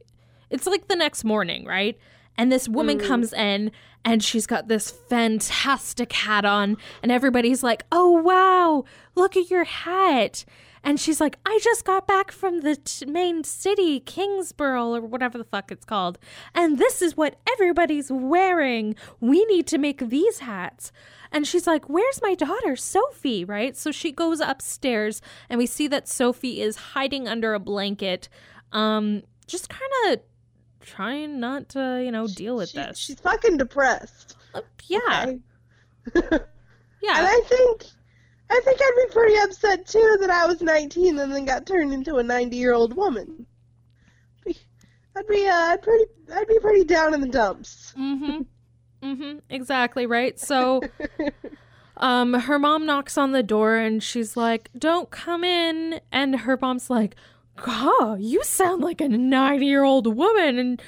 it's 0.50 0.66
like 0.66 0.86
the 0.86 0.94
next 0.94 1.24
morning 1.24 1.64
right 1.64 1.98
and 2.40 2.50
this 2.50 2.66
woman 2.68 2.98
Mm. 2.98 3.06
comes 3.06 3.32
in 3.34 3.70
and 4.04 4.24
she's 4.24 4.46
got 4.46 4.66
this 4.68 4.90
fantastic 4.90 6.12
hat 6.12 6.44
on 6.44 6.76
and 7.02 7.12
everybody's 7.12 7.62
like 7.62 7.84
oh 7.92 8.10
wow 8.10 8.84
look 9.14 9.36
at 9.36 9.50
your 9.50 9.64
hat 9.64 10.44
and 10.82 10.98
she's 10.98 11.20
like 11.20 11.38
i 11.44 11.58
just 11.62 11.84
got 11.84 12.06
back 12.06 12.32
from 12.32 12.60
the 12.60 12.76
t- 12.76 13.04
main 13.04 13.44
city 13.44 14.00
kingsborough 14.00 14.94
or 14.94 15.00
whatever 15.02 15.36
the 15.36 15.44
fuck 15.44 15.70
it's 15.70 15.84
called 15.84 16.18
and 16.54 16.78
this 16.78 17.02
is 17.02 17.14
what 17.16 17.36
everybody's 17.52 18.10
wearing 18.10 18.94
we 19.20 19.44
need 19.46 19.66
to 19.66 19.76
make 19.76 20.08
these 20.08 20.38
hats 20.40 20.92
and 21.32 21.46
she's 21.46 21.64
like, 21.64 21.88
Where's 21.88 22.18
my 22.22 22.34
daughter, 22.34 22.74
Sophie? 22.74 23.44
Right? 23.44 23.76
So 23.76 23.92
she 23.92 24.10
goes 24.10 24.40
upstairs 24.40 25.22
and 25.48 25.58
we 25.58 25.66
see 25.66 25.86
that 25.86 26.08
Sophie 26.08 26.60
is 26.60 26.74
hiding 26.76 27.28
under 27.28 27.54
a 27.54 27.60
blanket, 27.60 28.28
um, 28.72 29.22
just 29.46 29.68
kind 29.68 29.92
of 30.08 30.18
trying 30.80 31.40
not 31.40 31.68
to, 31.70 32.02
you 32.04 32.10
know, 32.10 32.26
deal 32.26 32.56
with 32.56 32.70
She- 32.70 32.78
this. 32.78 32.98
She's 32.98 33.20
fucking 33.20 33.56
depressed. 33.58 34.36
Uh, 34.54 34.60
yeah. 34.86 35.26
Okay? 36.14 36.38
Yeah. 37.02 37.16
And 37.16 37.26
I 37.26 37.40
think 37.48 37.84
I 38.50 38.60
think 38.62 38.78
I'd 38.78 39.06
be 39.08 39.12
pretty 39.14 39.34
upset 39.38 39.86
too 39.86 40.18
that 40.20 40.28
I 40.28 40.44
was 40.44 40.60
19 40.60 41.18
and 41.18 41.32
then 41.32 41.46
got 41.46 41.64
turned 41.64 41.94
into 41.94 42.16
a 42.16 42.22
90 42.22 42.54
year 42.58 42.74
old 42.74 42.94
woman. 42.94 43.46
I'd 45.16 45.26
be 45.26 45.46
uh, 45.48 45.52
I'd 45.54 45.82
pretty 45.82 46.04
I'd 46.34 46.46
be 46.46 46.58
pretty 46.60 46.84
down 46.84 47.14
in 47.14 47.20
the 47.22 47.28
dumps. 47.28 47.94
mm-hmm. 47.98 48.42
Mm-hmm. 49.02 49.38
Exactly, 49.48 50.04
right? 50.04 50.38
So 50.38 50.82
um 51.96 52.34
her 52.34 52.58
mom 52.58 52.84
knocks 52.84 53.16
on 53.16 53.32
the 53.32 53.42
door 53.42 53.76
and 53.76 54.02
she's 54.02 54.36
like, 54.36 54.68
Don't 54.76 55.10
come 55.10 55.42
in 55.42 56.00
and 56.12 56.40
her 56.40 56.58
mom's 56.60 56.90
like, 56.90 57.16
God, 57.56 58.20
you 58.20 58.42
sound 58.44 58.82
like 58.82 59.00
a 59.00 59.08
90 59.08 59.66
year 59.66 59.82
old 59.84 60.06
woman 60.16 60.58
and 60.58 60.82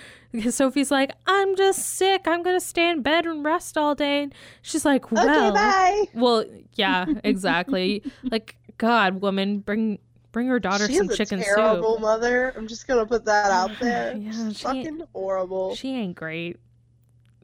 Sophie's 0.55 0.91
like, 0.91 1.13
I'm 1.27 1.55
just 1.57 1.81
sick. 1.85 2.23
I'm 2.27 2.43
gonna 2.43 2.61
stay 2.61 2.89
in 2.89 3.03
bed 3.03 3.27
and 3.27 3.45
rest 3.45 3.77
all 3.77 3.95
day. 3.95 4.23
And 4.23 4.35
she's 4.63 4.85
like, 4.85 5.13
Well, 5.13 5.29
okay, 5.29 5.51
bye. 5.55 6.05
well, 6.15 6.45
yeah, 6.75 7.05
exactly. 7.25 8.03
like, 8.25 8.57
God, 8.79 9.21
woman, 9.21 9.59
bring 9.59 9.99
bring 10.33 10.47
her 10.47 10.59
daughter 10.59 10.87
She's 10.87 10.97
some 10.97 11.11
a 11.11 11.15
chicken 11.17 11.41
terrible 11.43 11.93
soup. 11.95 12.01
mother. 12.01 12.55
I'm 12.57 12.67
just 12.67 12.89
gonna 12.89 13.05
put 13.05 13.27
that 13.27 13.51
out 13.51 13.73
there. 13.79 14.17
Yeah, 14.17 14.31
She's 14.31 14.57
she- 14.59 14.65
fucking 14.65 15.03
horrible. 15.13 15.75
She 15.75 15.91
ain't 15.95 16.15
great, 16.17 16.57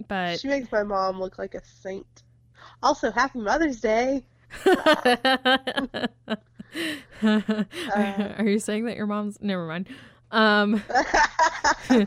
but 0.09 0.41
She 0.41 0.49
makes 0.49 0.73
my 0.73 0.83
mom 0.83 1.21
look 1.21 1.37
like 1.39 1.55
a 1.55 1.61
saint. 1.83 2.23
Also, 2.83 3.11
happy 3.11 3.41
Mother's 3.41 3.81
Day. 3.83 4.25
Are 7.23 8.45
you 8.47 8.59
saying 8.59 8.85
that 8.87 8.97
your 8.97 9.07
mom's 9.07 9.39
never 9.41 9.67
mind? 9.67 9.89
Um, 10.31 10.83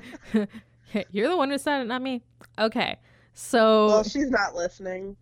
you're 1.12 1.30
the 1.30 1.38
one 1.38 1.50
who 1.50 1.58
said 1.58 1.82
it, 1.82 1.86
not 1.86 2.02
me. 2.02 2.22
Okay, 2.60 3.00
so 3.34 3.88
well, 3.88 4.04
she's 4.04 4.30
not 4.30 4.56
listening. 4.56 5.18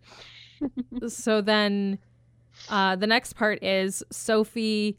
so 1.08 1.40
then 1.40 1.98
uh, 2.68 2.96
the 2.96 3.06
next 3.06 3.34
part 3.34 3.62
is 3.62 4.02
Sophie 4.10 4.98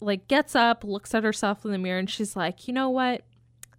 like 0.00 0.28
gets 0.28 0.54
up, 0.54 0.84
looks 0.84 1.14
at 1.14 1.24
herself 1.24 1.64
in 1.64 1.72
the 1.72 1.78
mirror, 1.78 1.98
and 1.98 2.10
she's 2.10 2.36
like, 2.36 2.68
you 2.68 2.74
know 2.74 2.90
what? 2.90 3.22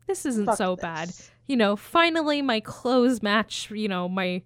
This 0.08 0.26
isn't 0.26 0.46
Fuck 0.46 0.58
so 0.58 0.76
this. 0.76 0.82
bad. 0.82 1.12
You 1.48 1.56
know, 1.56 1.76
finally 1.76 2.42
my 2.42 2.60
clothes 2.60 3.22
match, 3.22 3.72
you 3.72 3.88
know, 3.88 4.10
my 4.10 4.42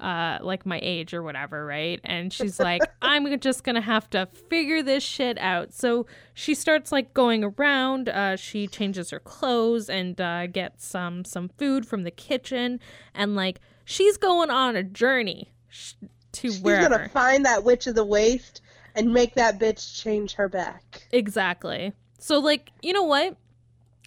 uh 0.00 0.38
like 0.42 0.64
my 0.66 0.78
age 0.82 1.12
or 1.14 1.22
whatever, 1.22 1.64
right? 1.66 2.00
And 2.04 2.32
she's 2.32 2.58
like, 2.60 2.82
I'm 3.02 3.38
just 3.40 3.64
gonna 3.64 3.80
have 3.80 4.08
to 4.10 4.26
figure 4.48 4.82
this 4.82 5.02
shit 5.02 5.38
out. 5.38 5.72
So 5.72 6.06
she 6.34 6.54
starts 6.54 6.90
like 6.92 7.14
going 7.14 7.44
around, 7.44 8.08
uh 8.08 8.36
she 8.36 8.66
changes 8.66 9.10
her 9.10 9.20
clothes 9.20 9.88
and 9.90 10.20
uh 10.20 10.46
gets 10.46 10.86
some 10.86 11.24
some 11.24 11.48
food 11.48 11.86
from 11.86 12.04
the 12.04 12.10
kitchen 12.10 12.80
and 13.14 13.34
like 13.36 13.60
she's 13.84 14.16
going 14.16 14.50
on 14.50 14.76
a 14.76 14.82
journey 14.82 15.52
sh- 15.68 15.94
to 16.32 16.50
She's 16.50 16.60
wherever. 16.60 16.96
gonna 16.96 17.08
find 17.08 17.44
that 17.44 17.64
witch 17.64 17.86
of 17.86 17.94
the 17.94 18.04
waste 18.04 18.60
and 18.94 19.12
make 19.12 19.34
that 19.34 19.58
bitch 19.58 20.00
change 20.02 20.34
her 20.34 20.48
back. 20.48 21.06
Exactly. 21.12 21.92
So 22.18 22.38
like, 22.38 22.70
you 22.82 22.92
know 22.92 23.04
what? 23.04 23.36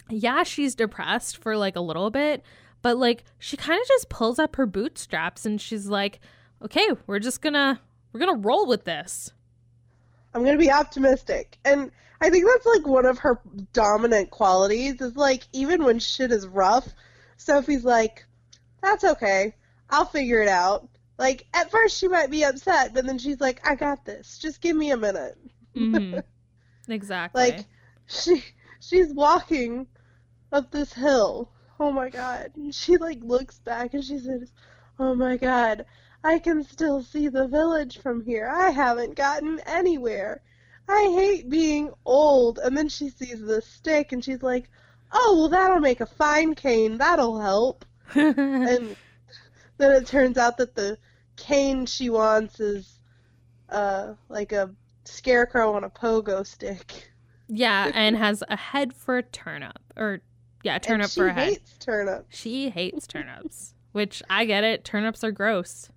Yeah, 0.09 0.43
she's 0.43 0.75
depressed 0.75 1.37
for 1.37 1.55
like 1.55 1.75
a 1.77 1.81
little 1.81 2.09
bit, 2.09 2.43
but 2.82 2.97
like 2.97 3.23
she 3.39 3.57
kind 3.57 3.79
of 3.82 3.88
just 3.88 4.09
pulls 4.09 4.39
up 4.39 4.55
her 4.55 4.65
bootstraps 4.65 5.45
and 5.45 5.59
she's 5.61 5.88
like, 5.88 6.19
"Okay, 6.63 6.88
we're 7.07 7.19
just 7.19 7.41
going 7.41 7.53
to 7.53 7.79
we're 8.11 8.19
going 8.19 8.41
to 8.41 8.47
roll 8.47 8.65
with 8.67 8.86
this." 8.86 9.32
I'm 10.34 10.43
gonna 10.45 10.57
be 10.57 10.71
optimistic. 10.71 11.57
And 11.65 11.91
I 12.21 12.29
think 12.29 12.45
that's 12.45 12.65
like 12.65 12.88
one 12.88 13.05
of 13.05 13.19
her 13.19 13.41
dominant 13.73 14.32
qualities 14.32 15.01
is 15.01 15.15
like 15.15 15.43
even 15.53 15.84
when 15.84 15.99
shit 15.99 16.32
is 16.32 16.47
rough, 16.47 16.88
Sophie's 17.38 17.84
like, 17.84 18.25
That's 18.82 19.03
okay. 19.03 19.55
I'll 19.89 20.05
figure 20.05 20.41
it 20.41 20.47
out. 20.47 20.88
Like 21.17 21.45
at 21.53 21.69
first 21.69 21.97
she 21.97 22.07
might 22.07 22.32
be 22.32 22.43
upset, 22.43 22.93
but 22.93 23.05
then 23.05 23.17
she's 23.17 23.41
like, 23.41 23.67
I 23.67 23.75
got 23.75 24.05
this. 24.05 24.38
Just 24.38 24.61
give 24.61 24.75
me 24.75 24.91
a 24.91 24.97
minute. 24.97 25.38
Mhm. 25.75 26.23
exactly. 26.88 27.41
Like 27.41 27.65
she 28.07 28.43
she's 28.79 29.13
walking 29.13 29.88
up 30.51 30.71
this 30.71 30.93
hill. 30.93 31.51
Oh 31.82 31.91
my 31.91 32.09
god. 32.11 32.51
And 32.55 32.75
she 32.75 32.97
like 32.97 33.17
looks 33.23 33.57
back 33.57 33.95
and 33.95 34.03
she 34.03 34.19
says, 34.19 34.51
Oh 34.99 35.15
my 35.15 35.36
god, 35.36 35.88
I 36.23 36.38
can 36.38 36.63
still 36.63 37.01
see 37.01 37.27
the 37.27 37.47
village 37.47 37.97
from 37.97 38.23
here. 38.23 38.47
I 38.47 38.69
haven't 38.69 39.15
gotten 39.15 39.59
anywhere. 39.65 40.43
I 40.88 41.11
hate 41.15 41.49
being 41.49 41.91
old. 42.05 42.59
And 42.59 42.77
then 42.77 42.88
she 42.88 43.09
sees 43.09 43.41
the 43.41 43.63
stick 43.63 44.11
and 44.11 44.23
she's 44.23 44.43
like, 44.43 44.69
Oh, 45.11 45.38
well, 45.39 45.49
that'll 45.49 45.79
make 45.79 46.01
a 46.01 46.05
fine 46.05 46.53
cane. 46.53 46.99
That'll 46.99 47.39
help. 47.39 47.84
And 48.13 48.95
then 49.77 49.91
it 49.91 50.05
turns 50.05 50.38
out 50.38 50.57
that 50.57 50.75
the 50.75 50.99
cane 51.36 51.88
she 51.88 52.11
wants 52.11 52.59
is 52.59 52.99
uh, 53.69 54.13
like 54.29 54.51
a 54.51 54.69
scarecrow 55.05 55.73
on 55.73 55.84
a 55.84 55.89
pogo 55.89 56.45
stick. 56.45 57.11
yeah, 57.47 57.89
and 57.95 58.15
has 58.15 58.43
a 58.49 58.55
head 58.55 58.93
for 58.93 59.17
a 59.17 59.23
turnip 59.23 59.79
or 59.97 60.21
yeah, 60.64 60.78
turnip 60.80 61.09
she 61.09 61.20
for 61.20 61.28
a 61.28 61.34
head. 61.34 61.47
hates 61.49 61.78
turnips. 61.80 62.38
She 62.38 62.70
hates 62.70 63.07
turnips, 63.07 63.74
which 63.91 64.22
I 64.30 64.45
get 64.45 64.64
it. 64.64 64.84
Turnips 64.84 65.24
are 65.24 65.32
gross. 65.32 65.89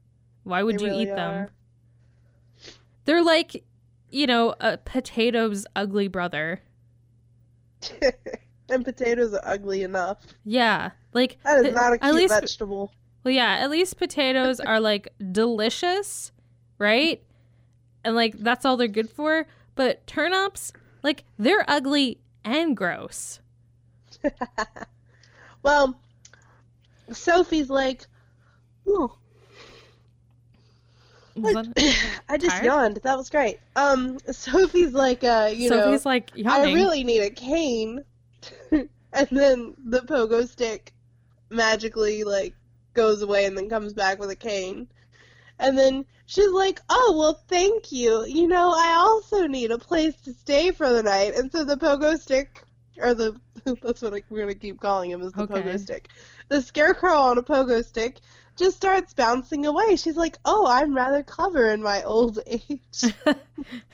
Why 0.44 0.62
would 0.62 0.78
They 0.78 0.84
you 0.84 0.90
really 0.90 1.02
eat 1.04 1.06
them? 1.14 1.18
are. 1.18 1.52
They're 3.04 3.22
like, 3.24 3.64
you 4.10 4.26
know, 4.26 4.54
a 4.60 4.78
potato's 4.78 5.66
ugly 5.76 6.08
brother. 6.08 6.62
and 8.70 8.84
potatoes 8.84 9.34
are 9.34 9.42
ugly 9.44 9.82
enough. 9.82 10.18
Yeah, 10.44 10.90
like 11.12 11.38
That 11.44 11.64
is 11.66 11.74
not 11.74 11.92
a 11.92 11.98
cute 11.98 12.14
least, 12.14 12.34
vegetable. 12.34 12.92
Well, 13.22 13.32
yeah, 13.34 13.58
at 13.60 13.70
least 13.70 13.96
potatoes 13.98 14.60
are 14.60 14.80
like 14.80 15.08
delicious, 15.32 16.32
right? 16.78 17.22
And 18.04 18.14
like 18.14 18.38
that's 18.38 18.64
all 18.64 18.76
they're 18.76 18.88
good 18.88 19.10
for. 19.10 19.46
But 19.74 20.06
turnips, 20.06 20.72
like 21.02 21.24
they're 21.38 21.64
ugly 21.68 22.20
and 22.44 22.76
gross. 22.76 23.40
Well, 25.64 25.98
Sophie's 27.10 27.70
like, 27.70 28.02
oh. 28.86 29.16
I 31.42 32.36
just 32.36 32.50
Tired? 32.50 32.64
yawned. 32.64 33.00
That 33.02 33.16
was 33.16 33.30
great. 33.30 33.58
Um, 33.74 34.18
Sophie's 34.30 34.92
like, 34.92 35.24
uh, 35.24 35.50
you 35.52 35.68
Sophie's 35.68 35.70
know, 35.70 35.84
Sophie's 35.86 36.06
like 36.06 36.30
I 36.46 36.72
really 36.72 37.02
need 37.02 37.22
a 37.22 37.30
cane, 37.30 38.04
and 38.70 39.28
then 39.32 39.74
the 39.86 40.00
pogo 40.00 40.46
stick 40.46 40.92
magically 41.50 42.24
like 42.24 42.54
goes 42.92 43.22
away 43.22 43.46
and 43.46 43.56
then 43.56 43.68
comes 43.68 43.94
back 43.94 44.20
with 44.20 44.30
a 44.30 44.36
cane, 44.36 44.86
and 45.58 45.78
then 45.78 46.04
she's 46.26 46.50
like, 46.50 46.80
oh 46.90 47.14
well, 47.18 47.42
thank 47.48 47.90
you. 47.90 48.24
You 48.26 48.46
know, 48.46 48.72
I 48.76 48.94
also 48.98 49.46
need 49.46 49.70
a 49.70 49.78
place 49.78 50.14
to 50.24 50.34
stay 50.34 50.70
for 50.72 50.92
the 50.92 51.02
night, 51.02 51.34
and 51.34 51.50
so 51.50 51.64
the 51.64 51.76
pogo 51.76 52.20
stick, 52.20 52.62
or 52.98 53.14
the 53.14 53.36
that's 53.82 54.02
what 54.02 54.14
I, 54.14 54.22
we're 54.28 54.40
gonna 54.40 54.54
keep 54.54 54.80
calling 54.80 55.10
him 55.10 55.22
is 55.22 55.32
the 55.32 55.42
Okay. 55.42 55.54
pogo 55.62 55.78
stick. 55.78 56.08
The 56.48 56.60
scarecrow 56.62 57.16
on 57.16 57.38
a 57.38 57.42
pogo 57.42 57.84
stick 57.84 58.18
just 58.56 58.76
starts 58.76 59.12
bouncing 59.14 59.66
away. 59.66 59.96
She's 59.96 60.16
like, 60.16 60.38
"Oh, 60.44 60.66
I'm 60.68 60.94
rather 60.94 61.22
clever 61.22 61.70
in 61.70 61.82
my 61.82 62.02
old 62.04 62.38
age." 62.46 63.14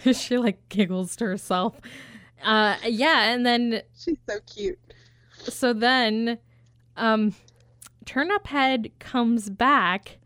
she 0.12 0.36
like 0.38 0.68
giggles 0.68 1.16
to 1.16 1.24
herself. 1.26 1.80
Uh, 2.42 2.76
yeah, 2.84 3.32
and 3.32 3.44
then 3.46 3.82
She's 3.98 4.16
so 4.28 4.38
cute. 4.46 4.78
so 5.42 5.72
then, 5.72 6.38
um, 6.96 7.34
Turnip 8.07 8.46
Head 8.46 8.90
comes 8.98 9.51
back 9.51 10.18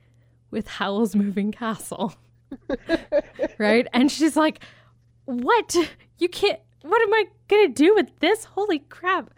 with 0.50 0.66
Howl's 0.68 1.14
Moving 1.16 1.50
Castle. 1.52 2.14
right? 3.58 3.86
And 3.92 4.10
she's 4.10 4.36
like, 4.36 4.60
"What? 5.24 5.76
You 6.18 6.28
can't. 6.28 6.60
What 6.84 7.02
am 7.02 7.12
I 7.14 7.24
gonna 7.48 7.68
do 7.68 7.94
with 7.94 8.18
this? 8.20 8.44
Holy 8.44 8.80
crap!" 8.80 9.32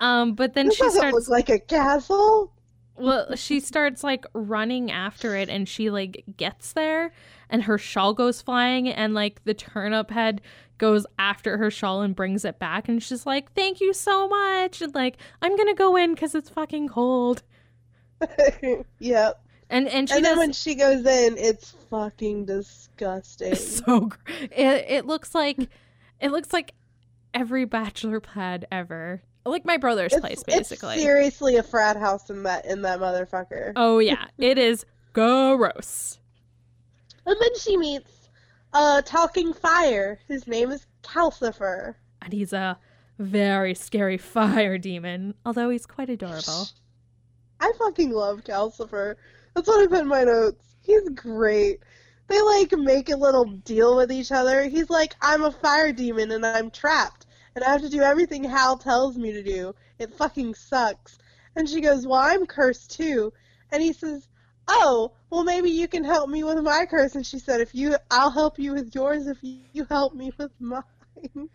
Um, 0.00 0.34
but 0.34 0.54
then 0.54 0.68
This 0.68 0.76
she 0.76 0.88
starts. 0.90 1.28
like 1.28 1.48
a 1.48 1.58
castle. 1.58 2.52
Well, 2.96 3.34
she 3.36 3.60
starts 3.60 4.02
like 4.02 4.24
running 4.32 4.90
after 4.90 5.36
it, 5.36 5.48
and 5.50 5.68
she 5.68 5.90
like 5.90 6.24
gets 6.36 6.72
there, 6.72 7.12
and 7.50 7.64
her 7.64 7.76
shawl 7.78 8.14
goes 8.14 8.40
flying, 8.40 8.88
and 8.88 9.14
like 9.14 9.44
the 9.44 9.54
turnip 9.54 10.10
head 10.10 10.40
goes 10.78 11.06
after 11.18 11.58
her 11.58 11.70
shawl 11.70 12.02
and 12.02 12.14
brings 12.16 12.44
it 12.44 12.58
back, 12.58 12.88
and 12.88 13.02
she's 13.02 13.26
like, 13.26 13.52
"Thank 13.52 13.80
you 13.80 13.92
so 13.92 14.28
much," 14.28 14.80
and 14.80 14.94
like, 14.94 15.18
"I'm 15.42 15.56
gonna 15.56 15.74
go 15.74 15.96
in 15.96 16.14
because 16.14 16.34
it's 16.34 16.50
fucking 16.50 16.88
cold," 16.88 17.42
yep. 18.98 19.40
and 19.70 19.88
and 19.88 20.08
she 20.08 20.18
And 20.18 20.24
then 20.24 20.36
does. 20.36 20.38
when 20.38 20.52
she 20.52 20.74
goes 20.74 21.04
in, 21.06 21.36
it's 21.38 21.72
fucking 21.90 22.46
disgusting. 22.46 23.54
so 23.54 24.10
it 24.50 24.86
it 24.88 25.06
looks 25.06 25.34
like 25.34 25.68
it 26.20 26.30
looks 26.30 26.52
like 26.52 26.74
every 27.34 27.64
bachelor 27.64 28.20
pad 28.20 28.66
ever 28.72 29.22
like 29.44 29.64
my 29.64 29.76
brother's 29.76 30.12
It's, 30.12 30.20
place 30.20 30.42
it's 30.48 30.56
basically 30.70 30.98
seriously 30.98 31.56
a 31.56 31.62
frat 31.62 31.96
house 31.96 32.30
in 32.30 32.42
that 32.44 32.64
in 32.66 32.82
that 32.82 32.98
motherfucker. 32.98 33.72
oh 33.76 33.98
yeah 33.98 34.26
it 34.38 34.58
is 34.58 34.84
gross 35.12 36.18
And 37.24 37.36
then 37.40 37.58
she 37.58 37.76
meets 37.76 38.28
a 38.74 39.02
talking 39.04 39.52
fire. 39.54 40.18
His 40.28 40.46
name 40.46 40.70
is 40.70 40.86
Calcifer. 41.02 41.94
and 42.22 42.32
he's 42.32 42.52
a 42.52 42.78
very 43.18 43.74
scary 43.74 44.18
fire 44.18 44.76
demon 44.78 45.34
although 45.46 45.70
he's 45.70 45.86
quite 45.86 46.10
adorable 46.10 46.68
I 47.60 47.72
fucking 47.78 48.10
love 48.10 48.42
Calcifer. 48.44 49.14
That's 49.54 49.66
what 49.68 49.82
I 49.82 49.86
put 49.86 50.00
in 50.00 50.08
my 50.08 50.24
notes. 50.24 50.62
He's 50.82 51.08
great. 51.10 51.80
They 52.28 52.40
like 52.42 52.72
make 52.72 53.08
a 53.08 53.16
little 53.16 53.44
deal 53.44 53.96
with 53.96 54.10
each 54.10 54.32
other. 54.32 54.64
He's 54.64 54.90
like, 54.90 55.14
I'm 55.20 55.44
a 55.44 55.52
fire 55.52 55.92
demon 55.92 56.32
and 56.32 56.44
I'm 56.44 56.70
trapped. 56.70 57.26
And 57.54 57.64
I 57.64 57.70
have 57.70 57.82
to 57.82 57.88
do 57.88 58.02
everything 58.02 58.44
Howl 58.44 58.76
tells 58.76 59.16
me 59.16 59.32
to 59.32 59.42
do. 59.42 59.74
It 59.98 60.12
fucking 60.14 60.54
sucks. 60.54 61.18
And 61.54 61.68
she 61.68 61.80
goes, 61.80 62.06
Well, 62.06 62.20
I'm 62.20 62.46
cursed 62.46 62.90
too. 62.90 63.32
And 63.70 63.82
he 63.82 63.92
says, 63.92 64.28
Oh, 64.68 65.12
well 65.30 65.44
maybe 65.44 65.70
you 65.70 65.86
can 65.88 66.04
help 66.04 66.28
me 66.28 66.42
with 66.42 66.62
my 66.62 66.86
curse. 66.86 67.14
And 67.14 67.24
she 67.24 67.38
said, 67.38 67.60
If 67.60 67.74
you 67.74 67.96
I'll 68.10 68.30
help 68.30 68.58
you 68.58 68.72
with 68.72 68.94
yours 68.94 69.26
if 69.26 69.38
you, 69.42 69.84
help 69.88 70.14
me 70.14 70.32
with 70.36 70.52
mine. 70.58 71.48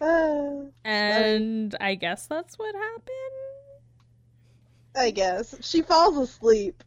Uh, 0.00 0.64
and 0.84 1.74
i 1.80 1.94
guess 1.94 2.26
that's 2.26 2.58
what 2.58 2.74
happened 2.74 3.44
I 4.96 5.10
guess. 5.10 5.56
She 5.60 5.82
falls 5.82 6.16
asleep. 6.16 6.84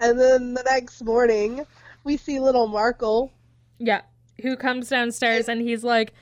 And 0.00 0.18
then 0.20 0.54
the 0.54 0.62
next 0.64 1.02
morning, 1.02 1.66
we 2.04 2.16
see 2.16 2.38
little 2.40 2.68
Markl. 2.68 3.30
yeah 3.78 4.02
who 4.42 4.54
comes 4.56 4.88
downstairs 4.90 5.48
and 5.48 5.62
he's 5.62 5.82
like 5.82 6.12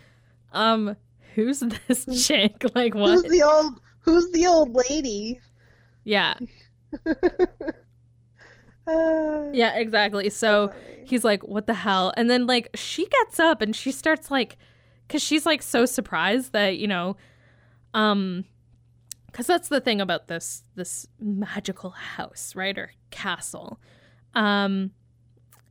um 0.53 0.97
who's 1.35 1.61
this 1.89 2.07
chick 2.27 2.65
like 2.75 2.95
what? 2.95 3.11
Who's 3.11 3.23
the 3.25 3.43
old 3.43 3.81
who's 4.01 4.31
the 4.31 4.47
old 4.47 4.73
lady? 4.89 5.41
yeah 6.05 6.35
Uh, 8.87 9.45
yeah 9.53 9.75
exactly 9.77 10.29
so 10.31 10.69
sorry. 10.69 11.05
he's 11.07 11.25
like 11.25 11.43
what 11.47 11.67
the 11.67 11.75
hell 11.75 12.13
and 12.17 12.29
then 12.31 12.47
like 12.47 12.69
she 12.75 13.07
gets 13.07 13.41
up 13.41 13.63
and 13.63 13.75
she 13.75 13.91
starts 13.91 14.31
like 14.31 14.57
because 15.09 15.23
she's 15.23 15.45
like 15.47 15.63
so 15.63 15.87
surprised 15.87 16.53
that 16.53 16.77
you 16.79 16.87
know 16.87 17.17
um 17.95 18.45
because 19.35 19.49
that's 19.49 19.69
the 19.69 19.81
thing 19.81 20.01
about 20.01 20.29
this 20.29 20.63
this 20.77 21.09
magical 21.19 21.91
house 21.91 22.55
right 22.55 22.79
or 22.79 22.93
castle 23.11 23.81
um 24.35 24.93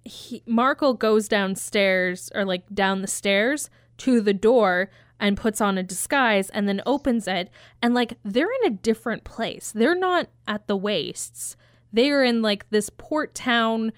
he, 0.06 0.44
Markl 0.46 1.00
goes 1.00 1.30
downstairs 1.30 2.30
or 2.36 2.44
like 2.44 2.64
down 2.74 3.02
the 3.02 3.08
stairs 3.08 3.70
to 4.00 4.20
the 4.20 4.34
door 4.34 4.90
and 5.20 5.38
puts 5.38 5.62
on 5.62 5.78
a 5.78 5.84
disguise 5.84 6.50
and 6.50 6.68
then 6.68 6.82
opens 6.86 7.28
it 7.28 7.50
and 7.82 7.94
like 7.94 8.18
they're 8.26 8.52
in 8.62 8.74
a 8.74 8.76
different 8.76 9.24
place. 9.24 9.72
They're 9.74 9.96
not 9.96 10.28
at 10.48 10.68
the 10.68 10.76
wastes. 10.76 11.56
They 11.94 12.12
are 12.12 12.24
in 12.24 12.42
like 12.42 12.70
this 12.70 12.90
port 12.90 13.34
town 13.34 13.94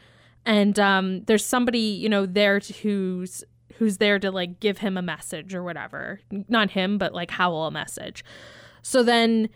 and 0.45 0.77
um 0.77 1.23
there's 1.23 1.45
somebody, 1.45 1.79
you 1.79 2.09
know, 2.09 2.25
there 2.25 2.59
to, 2.59 2.73
who's 2.73 3.43
who's 3.77 3.97
there 3.97 4.19
to 4.19 4.29
like 4.29 4.59
give 4.59 4.77
him 4.77 4.97
a 4.97 5.01
message 5.01 5.55
or 5.55 5.63
whatever. 5.63 6.19
Not 6.47 6.71
him, 6.71 6.97
but 6.97 7.13
like 7.13 7.31
Howl 7.31 7.65
a 7.65 7.71
message. 7.71 8.23
So 8.87 9.01
then 9.01 9.49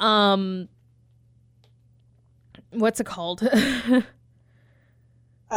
um 0.00 0.68
what's 2.70 2.98
it 2.98 3.06
called? 3.06 3.40
I 3.52 4.02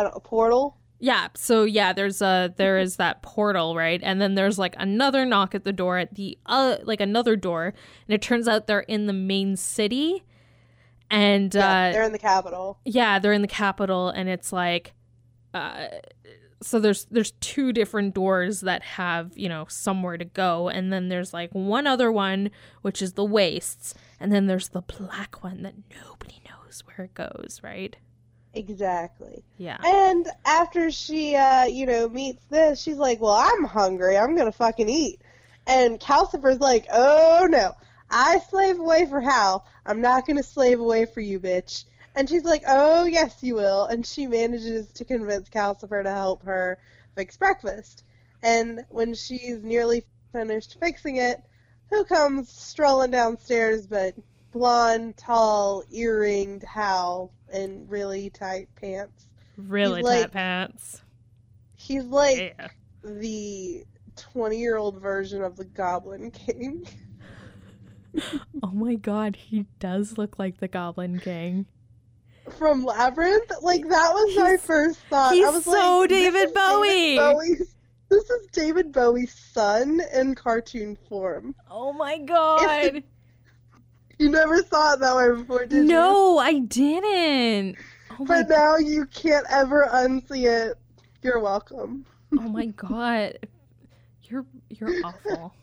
don't 0.03 0.13
a 0.15 0.19
portal. 0.19 0.77
Yeah, 0.99 1.29
so 1.35 1.63
yeah, 1.63 1.93
there's 1.93 2.21
a 2.21 2.53
there 2.57 2.77
is 2.77 2.97
that 2.97 3.23
portal, 3.23 3.75
right? 3.75 3.99
And 4.03 4.21
then 4.21 4.35
there's 4.35 4.59
like 4.59 4.75
another 4.77 5.25
knock 5.25 5.55
at 5.55 5.63
the 5.63 5.73
door 5.73 5.97
at 5.97 6.13
the 6.13 6.37
uh 6.45 6.77
like 6.83 7.01
another 7.01 7.35
door, 7.35 7.73
and 8.07 8.13
it 8.13 8.21
turns 8.21 8.47
out 8.47 8.67
they're 8.67 8.81
in 8.81 9.07
the 9.07 9.13
main 9.13 9.55
city. 9.55 10.23
And 11.09 11.55
Yeah, 11.55 11.87
uh 11.87 11.91
they're 11.93 12.03
in 12.03 12.11
the 12.11 12.19
capital. 12.19 12.77
yeah, 12.85 13.17
they're 13.17 13.33
in 13.33 13.41
the 13.41 13.47
capital 13.47 14.09
and 14.09 14.29
it's 14.29 14.53
like 14.53 14.93
uh 15.55 15.87
so 16.61 16.79
there's 16.79 17.05
there's 17.11 17.31
two 17.39 17.71
different 17.71 18.13
doors 18.13 18.61
that 18.61 18.81
have, 18.83 19.31
you 19.35 19.49
know, 19.49 19.65
somewhere 19.69 20.17
to 20.17 20.25
go 20.25 20.69
and 20.69 20.91
then 20.91 21.09
there's 21.09 21.33
like 21.33 21.51
one 21.51 21.85
other 21.85 22.11
one 22.11 22.49
which 22.81 23.01
is 23.01 23.13
the 23.13 23.25
wastes 23.25 23.93
and 24.19 24.31
then 24.31 24.47
there's 24.47 24.69
the 24.69 24.81
black 24.81 25.43
one 25.43 25.61
that 25.63 25.75
nobody 26.03 26.41
knows 26.49 26.83
where 26.85 27.05
it 27.05 27.13
goes, 27.13 27.59
right? 27.63 27.95
Exactly. 28.53 29.43
Yeah. 29.57 29.77
And 29.85 30.27
after 30.45 30.89
she, 30.89 31.35
uh, 31.35 31.65
you 31.65 31.85
know, 31.85 32.09
meets 32.09 32.43
this, 32.45 32.81
she's 32.81 32.97
like, 32.97 33.21
"Well, 33.21 33.33
I'm 33.33 33.63
hungry. 33.63 34.17
I'm 34.17 34.35
gonna 34.35 34.51
fucking 34.51 34.89
eat." 34.89 35.21
And 35.67 35.99
Calcifer's 35.99 36.59
like, 36.59 36.87
"Oh 36.91 37.47
no, 37.49 37.73
I 38.09 38.39
slave 38.49 38.79
away 38.79 39.05
for 39.05 39.21
Howl. 39.21 39.67
I'm 39.85 40.01
not 40.01 40.25
gonna 40.25 40.43
slave 40.43 40.79
away 40.79 41.05
for 41.05 41.21
you, 41.21 41.39
bitch." 41.39 41.85
And 42.17 42.27
she's 42.27 42.43
like, 42.43 42.63
"Oh 42.67 43.05
yes, 43.05 43.37
you 43.41 43.53
will." 43.55 43.85
And 43.85 44.05
she 44.05 44.25
manages 44.27 44.91
to 44.93 45.05
convince 45.05 45.49
Calcifer 45.49 46.01
to 46.03 46.11
help 46.11 46.43
her 46.43 46.79
fix 47.15 47.37
breakfast. 47.37 48.03
And 48.41 48.83
when 48.89 49.13
she's 49.13 49.61
nearly 49.63 50.03
finished 50.33 50.77
fixing 50.79 51.17
it, 51.17 51.41
who 51.91 52.03
comes 52.05 52.49
strolling 52.49 53.11
downstairs 53.11 53.85
but 53.87 54.15
blonde, 54.51 55.15
tall, 55.15 55.83
earringed 55.91 56.63
Howl 56.63 57.31
in 57.53 57.87
really 57.87 58.29
tight 58.31 58.69
pants. 58.75 59.27
Really 59.55 60.01
He's 60.01 60.09
tight 60.09 60.21
like- 60.21 60.31
pants. 60.31 61.01
He's 61.75 62.03
like 62.05 62.55
Yeah. 62.57 62.67
the 63.03 63.85
20 64.15 64.57
year 64.57 64.77
old 64.77 64.99
version 64.99 65.43
of 65.43 65.55
the 65.55 65.65
Goblin 65.65 66.31
King. 66.31 66.87
Oh 68.63 68.71
my 68.71 68.95
god, 68.95 69.35
he 69.35 69.67
does 69.79 70.17
look 70.17 70.39
like 70.39 70.57
the 70.57 70.67
Goblin 70.67 71.19
King. 71.19 71.67
From 72.51 72.83
Labyrinth? 72.85 73.51
Like, 73.61 73.87
that 73.89 74.11
was 74.13 74.35
my 74.37 74.57
first 74.57 74.99
thought. 75.09 75.33
he's 75.33 75.45
I 75.45 75.49
was 75.51 75.65
so 75.65 75.99
like, 75.99 76.09
David 76.09 76.53
Bowie. 76.53 77.17
Bowie's, 77.17 77.75
this 78.09 78.29
is 78.29 78.47
David 78.51 78.91
Bowie's 78.91 79.33
son 79.33 80.01
in 80.13 80.33
cartoon 80.35 80.97
form. 81.09 81.55
Oh 81.69 81.93
my 81.93 82.17
god. 82.19 83.03
You 84.19 84.29
never 84.29 84.63
saw 84.63 84.93
it 84.93 84.99
that 85.01 85.15
way 85.15 85.29
before, 85.29 85.67
did 85.67 85.83
you? 85.83 85.83
no, 85.83 86.39
I 86.39 86.57
didn't. 86.57 87.75
Oh 88.19 88.25
But 88.25 88.49
now 88.49 88.77
you 88.77 89.05
can't 89.05 89.45
ever 89.47 89.87
unsee 89.93 90.47
it. 90.47 90.75
You're 91.21 91.39
welcome. 91.39 92.03
oh 92.35 92.41
my 92.49 92.65
god. 92.75 93.37
You're 94.23 94.43
you're 94.71 95.05
awful. 95.05 95.53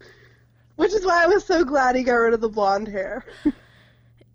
Which 0.76 0.92
is 0.92 1.06
why 1.06 1.22
I 1.22 1.26
was 1.28 1.44
so 1.44 1.64
glad 1.64 1.94
he 1.94 2.02
got 2.02 2.14
rid 2.14 2.34
of 2.34 2.40
the 2.40 2.48
blonde 2.48 2.88
hair. 2.88 3.24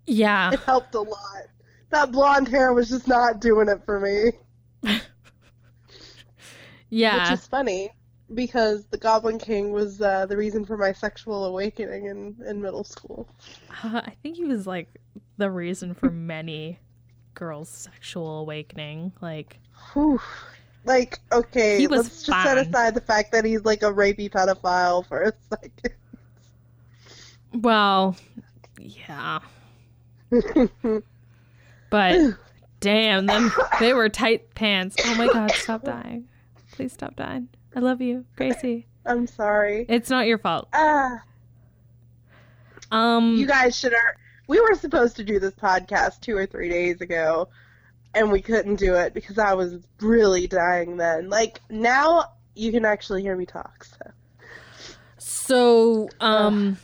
Yeah. 0.06 0.52
It 0.54 0.60
helped 0.60 0.94
a 0.94 1.00
lot. 1.02 1.42
That 1.90 2.12
blonde 2.12 2.48
hair 2.48 2.72
was 2.72 2.88
just 2.88 3.06
not 3.06 3.40
doing 3.40 3.68
it 3.68 3.84
for 3.84 4.00
me. 4.00 4.32
Yeah. 6.90 7.30
Which 7.30 7.40
is 7.40 7.46
funny 7.46 7.90
because 8.34 8.86
the 8.86 8.98
Goblin 8.98 9.38
King 9.38 9.72
was 9.72 10.00
uh, 10.00 10.26
the 10.26 10.36
reason 10.36 10.64
for 10.64 10.76
my 10.76 10.92
sexual 10.92 11.44
awakening 11.44 12.06
in, 12.06 12.36
in 12.46 12.60
middle 12.60 12.84
school. 12.84 13.28
Uh, 13.82 14.02
I 14.04 14.14
think 14.22 14.36
he 14.36 14.44
was 14.44 14.66
like 14.66 14.88
the 15.36 15.50
reason 15.50 15.94
for 15.94 16.10
many 16.10 16.78
girls' 17.34 17.68
sexual 17.68 18.40
awakening. 18.40 19.12
Like 19.20 19.58
Whew. 19.92 20.20
Like, 20.84 21.18
okay, 21.32 21.78
He 21.78 21.88
was 21.88 22.04
let's 22.04 22.22
just 22.22 22.42
set 22.44 22.58
aside 22.58 22.94
the 22.94 23.00
fact 23.00 23.32
that 23.32 23.44
he's 23.44 23.64
like 23.64 23.82
a 23.82 23.92
rapey 23.92 24.30
pedophile 24.30 25.04
for 25.04 25.22
a 25.22 25.32
second. 25.50 25.94
well, 27.52 28.16
yeah. 28.78 29.40
But 31.90 32.34
damn, 32.80 33.26
them 33.26 33.52
they 33.80 33.92
were 33.92 34.08
tight 34.08 34.54
pants. 34.54 34.96
Oh 35.04 35.14
my 35.16 35.26
god, 35.26 35.50
stop 35.52 35.84
dying. 35.84 36.28
Please 36.72 36.92
stop 36.92 37.16
dying. 37.16 37.48
I 37.74 37.80
love 37.80 38.00
you, 38.00 38.24
Gracie. 38.36 38.86
I'm 39.04 39.26
sorry. 39.26 39.86
It's 39.88 40.10
not 40.10 40.26
your 40.26 40.38
fault. 40.38 40.68
Ah, 40.72 41.22
Um 42.90 43.36
you 43.36 43.46
guys 43.46 43.78
should 43.78 43.92
have. 43.92 44.14
We 44.48 44.60
were 44.60 44.74
supposed 44.74 45.16
to 45.16 45.24
do 45.24 45.38
this 45.40 45.54
podcast 45.54 46.20
two 46.20 46.36
or 46.36 46.46
three 46.46 46.68
days 46.68 47.00
ago, 47.00 47.48
and 48.14 48.30
we 48.30 48.40
couldn't 48.40 48.76
do 48.76 48.94
it 48.94 49.12
because 49.12 49.38
I 49.38 49.54
was 49.54 49.78
really 50.00 50.46
dying 50.46 50.96
then. 50.96 51.28
Like, 51.28 51.60
now 51.68 52.32
you 52.54 52.70
can 52.70 52.84
actually 52.84 53.22
hear 53.22 53.36
me 53.36 53.44
talk, 53.44 53.84
so. 53.84 54.10
So, 55.18 56.08
um, 56.20 56.78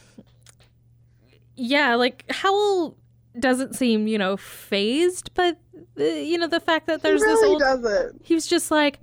yeah, 1.55 1.95
like 1.95 2.25
Howl 2.31 2.97
doesn't 3.39 3.75
seem, 3.75 4.07
you 4.07 4.19
know, 4.19 4.37
phased, 4.37 5.31
but 5.35 5.59
the, 5.95 6.23
you 6.23 6.39
know 6.39 6.47
the 6.47 6.61
fact 6.61 6.87
that 6.87 7.03
there's 7.03 7.23
he 7.23 7.27
this 7.29 7.41
really 7.41 7.49
old. 7.53 7.61
doesn't. 7.61 8.23
He 8.25 8.35
was 8.35 8.47
just 8.47 8.71
like, 8.71 8.99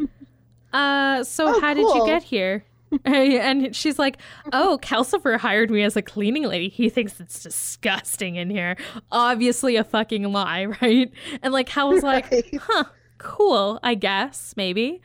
uh, 0.74 1.24
so 1.24 1.56
Oh, 1.56 1.62
how 1.62 1.74
did 1.74 1.82
you 1.82 2.06
get 2.06 2.24
here? 2.24 2.64
and 3.06 3.76
she's 3.76 4.00
like, 4.00 4.18
"Oh, 4.52 4.80
Calcifer 4.82 5.38
hired 5.38 5.70
me 5.70 5.84
as 5.84 5.96
a 5.96 6.02
cleaning 6.02 6.44
lady. 6.44 6.70
He 6.70 6.90
thinks 6.90 7.20
it's 7.20 7.44
disgusting 7.44 8.36
in 8.36 8.50
here. 8.50 8.78
Obviously, 9.12 9.76
a 9.76 9.84
fucking 9.84 10.24
lie, 10.32 10.66
right?" 10.82 11.12
And 11.44 11.54
like, 11.54 11.70
Howl's 11.70 12.02
like, 12.02 12.32
Right. 12.32 12.60
"Huh, 12.60 12.86
cool. 13.20 13.80
I 13.84 13.94
guess 13.94 14.56
maybe. 14.58 15.02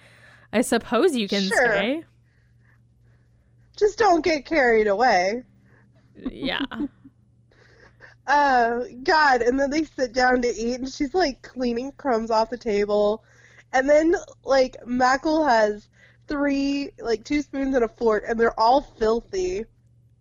I 0.50 0.62
suppose 0.62 1.14
you 1.14 1.28
can 1.28 1.42
Sure. 1.42 1.72
stay." 1.72 2.04
Just 3.76 3.98
don't 3.98 4.24
get 4.24 4.46
carried 4.46 4.86
away. 4.86 5.42
Yeah. 6.30 6.62
Uh, 8.26 8.84
God, 9.02 9.42
and 9.42 9.58
then 9.60 9.70
they 9.70 9.84
sit 9.84 10.12
down 10.14 10.40
to 10.42 10.48
eat, 10.48 10.76
and 10.76 10.88
she's 10.88 11.14
like 11.14 11.42
cleaning 11.42 11.92
crumbs 11.92 12.30
off 12.30 12.50
the 12.50 12.56
table, 12.58 13.22
and 13.72 13.88
then 13.88 14.14
like 14.44 14.76
Markl 14.86 15.46
has 15.48 15.88
three, 16.26 16.90
like 16.98 17.24
two 17.24 17.42
spoons 17.42 17.74
and 17.74 17.84
a 17.84 17.88
fork, 17.88 18.24
and 18.26 18.40
they're 18.40 18.58
all 18.58 18.80
filthy. 18.80 19.58
And 19.58 19.66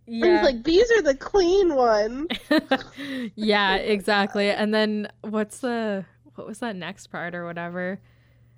Yeah. 0.05 0.31
he's 0.31 0.41
like, 0.43 0.63
these 0.63 0.91
are 0.91 1.01
the 1.03 1.15
clean 1.15 1.75
ones. 1.75 2.29
yeah, 3.35 3.75
exactly. 3.75 4.49
And 4.49 4.73
then 4.73 5.07
what's 5.21 5.59
the 5.59 6.05
what 6.35 6.47
was 6.47 6.59
that 6.59 6.75
next 6.75 7.07
part 7.07 7.35
or 7.35 7.45
whatever? 7.45 7.99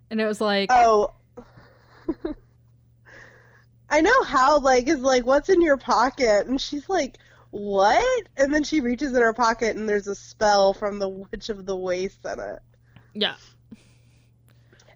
And 0.10 0.22
it 0.22 0.26
was 0.26 0.42
like 0.42 0.70
Oh. 0.70 1.14
I 3.90 4.02
know 4.02 4.24
how 4.24 4.60
like 4.60 4.88
is 4.88 5.00
like, 5.02 5.26
what's 5.26 5.50
in 5.50 5.62
your 5.62 5.78
pocket? 5.78 6.48
And 6.48 6.60
she's 6.60 6.90
like, 6.90 7.18
what? 7.56 8.28
And 8.36 8.54
then 8.54 8.64
she 8.66 8.82
reaches 8.82 9.14
in 9.14 9.22
her 9.22 9.34
pocket, 9.34 9.78
and 9.78 9.88
there's 9.88 10.08
a 10.08 10.16
spell 10.16 10.74
from 10.74 11.00
the 11.00 11.08
Witch 11.08 11.50
of 11.50 11.66
the 11.66 11.76
Waste 11.76 12.26
in 12.26 12.40
it. 12.40 12.60
yeah. 13.14 13.36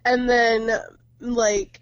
And 0.04 0.30
then, 0.30 0.70
like, 1.20 1.80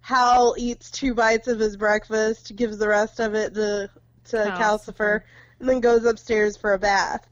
Howl 0.00 0.54
eats 0.58 0.90
two 0.90 1.14
bites 1.14 1.48
of 1.48 1.58
his 1.58 1.76
breakfast, 1.76 2.54
gives 2.54 2.78
the 2.78 2.88
rest 2.88 3.20
of 3.20 3.34
it 3.34 3.54
to 3.54 3.90
to 4.26 4.36
Calcifer. 4.36 4.56
Calcifer, 4.56 5.22
and 5.58 5.68
then 5.68 5.80
goes 5.80 6.04
upstairs 6.04 6.56
for 6.56 6.72
a 6.74 6.78
bath. 6.78 7.28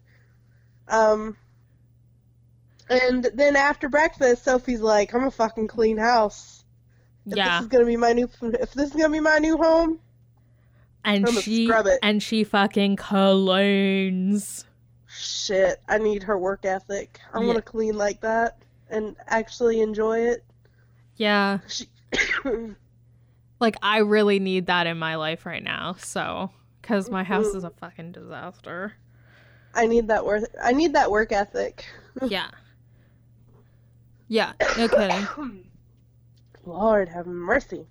Um, 0.88 1.36
and 2.88 3.28
then 3.34 3.54
after 3.54 3.88
breakfast, 3.88 4.44
Sophie's 4.44 4.80
like, 4.80 5.14
"I'm 5.14 5.24
a 5.24 5.30
fucking 5.30 5.68
clean 5.68 5.96
house. 5.98 6.64
If 7.26 7.36
Yeah. 7.36 7.58
this 7.58 7.62
is 7.62 7.68
gonna 7.68 7.84
be 7.84 7.96
my 7.96 8.12
new, 8.12 8.28
if 8.42 8.72
this 8.72 8.88
is 8.90 8.96
gonna 8.96 9.10
be 9.10 9.20
my 9.20 9.38
new 9.38 9.56
home, 9.56 10.00
And 11.04 11.28
she 11.28 11.70
and 12.02 12.22
she 12.22 12.44
fucking 12.44 12.96
clones. 12.96 14.64
shit, 15.06 15.80
I 15.88 15.98
need 15.98 16.22
her 16.24 16.38
work 16.38 16.64
ethic. 16.64 17.20
I 17.32 17.38
want 17.38 17.56
to 17.56 17.62
clean 17.62 17.96
like 17.96 18.20
that 18.20 18.58
and 18.90 19.16
actually 19.26 19.80
enjoy 19.80 20.20
it." 20.20 20.44
Yeah. 21.16 21.58
She, 21.68 21.86
Like 23.60 23.76
I 23.82 23.98
really 23.98 24.38
need 24.38 24.66
that 24.66 24.86
in 24.86 24.98
my 24.98 25.16
life 25.16 25.44
right 25.44 25.62
now. 25.62 25.94
So 25.98 26.50
cuz 26.82 27.10
my 27.10 27.22
house 27.22 27.46
is 27.46 27.56
mm-hmm. 27.56 27.66
a 27.66 27.70
fucking 27.70 28.12
disaster. 28.12 28.94
I 29.74 29.86
need 29.86 30.08
that 30.08 30.24
work. 30.24 30.44
I 30.62 30.72
need 30.72 30.94
that 30.94 31.10
work 31.10 31.30
ethic. 31.30 31.86
yeah. 32.26 32.48
Yeah, 34.28 34.52
no 34.78 34.88
kidding. 34.88 35.64
Lord 36.64 37.08
have 37.08 37.26
mercy. 37.26 37.86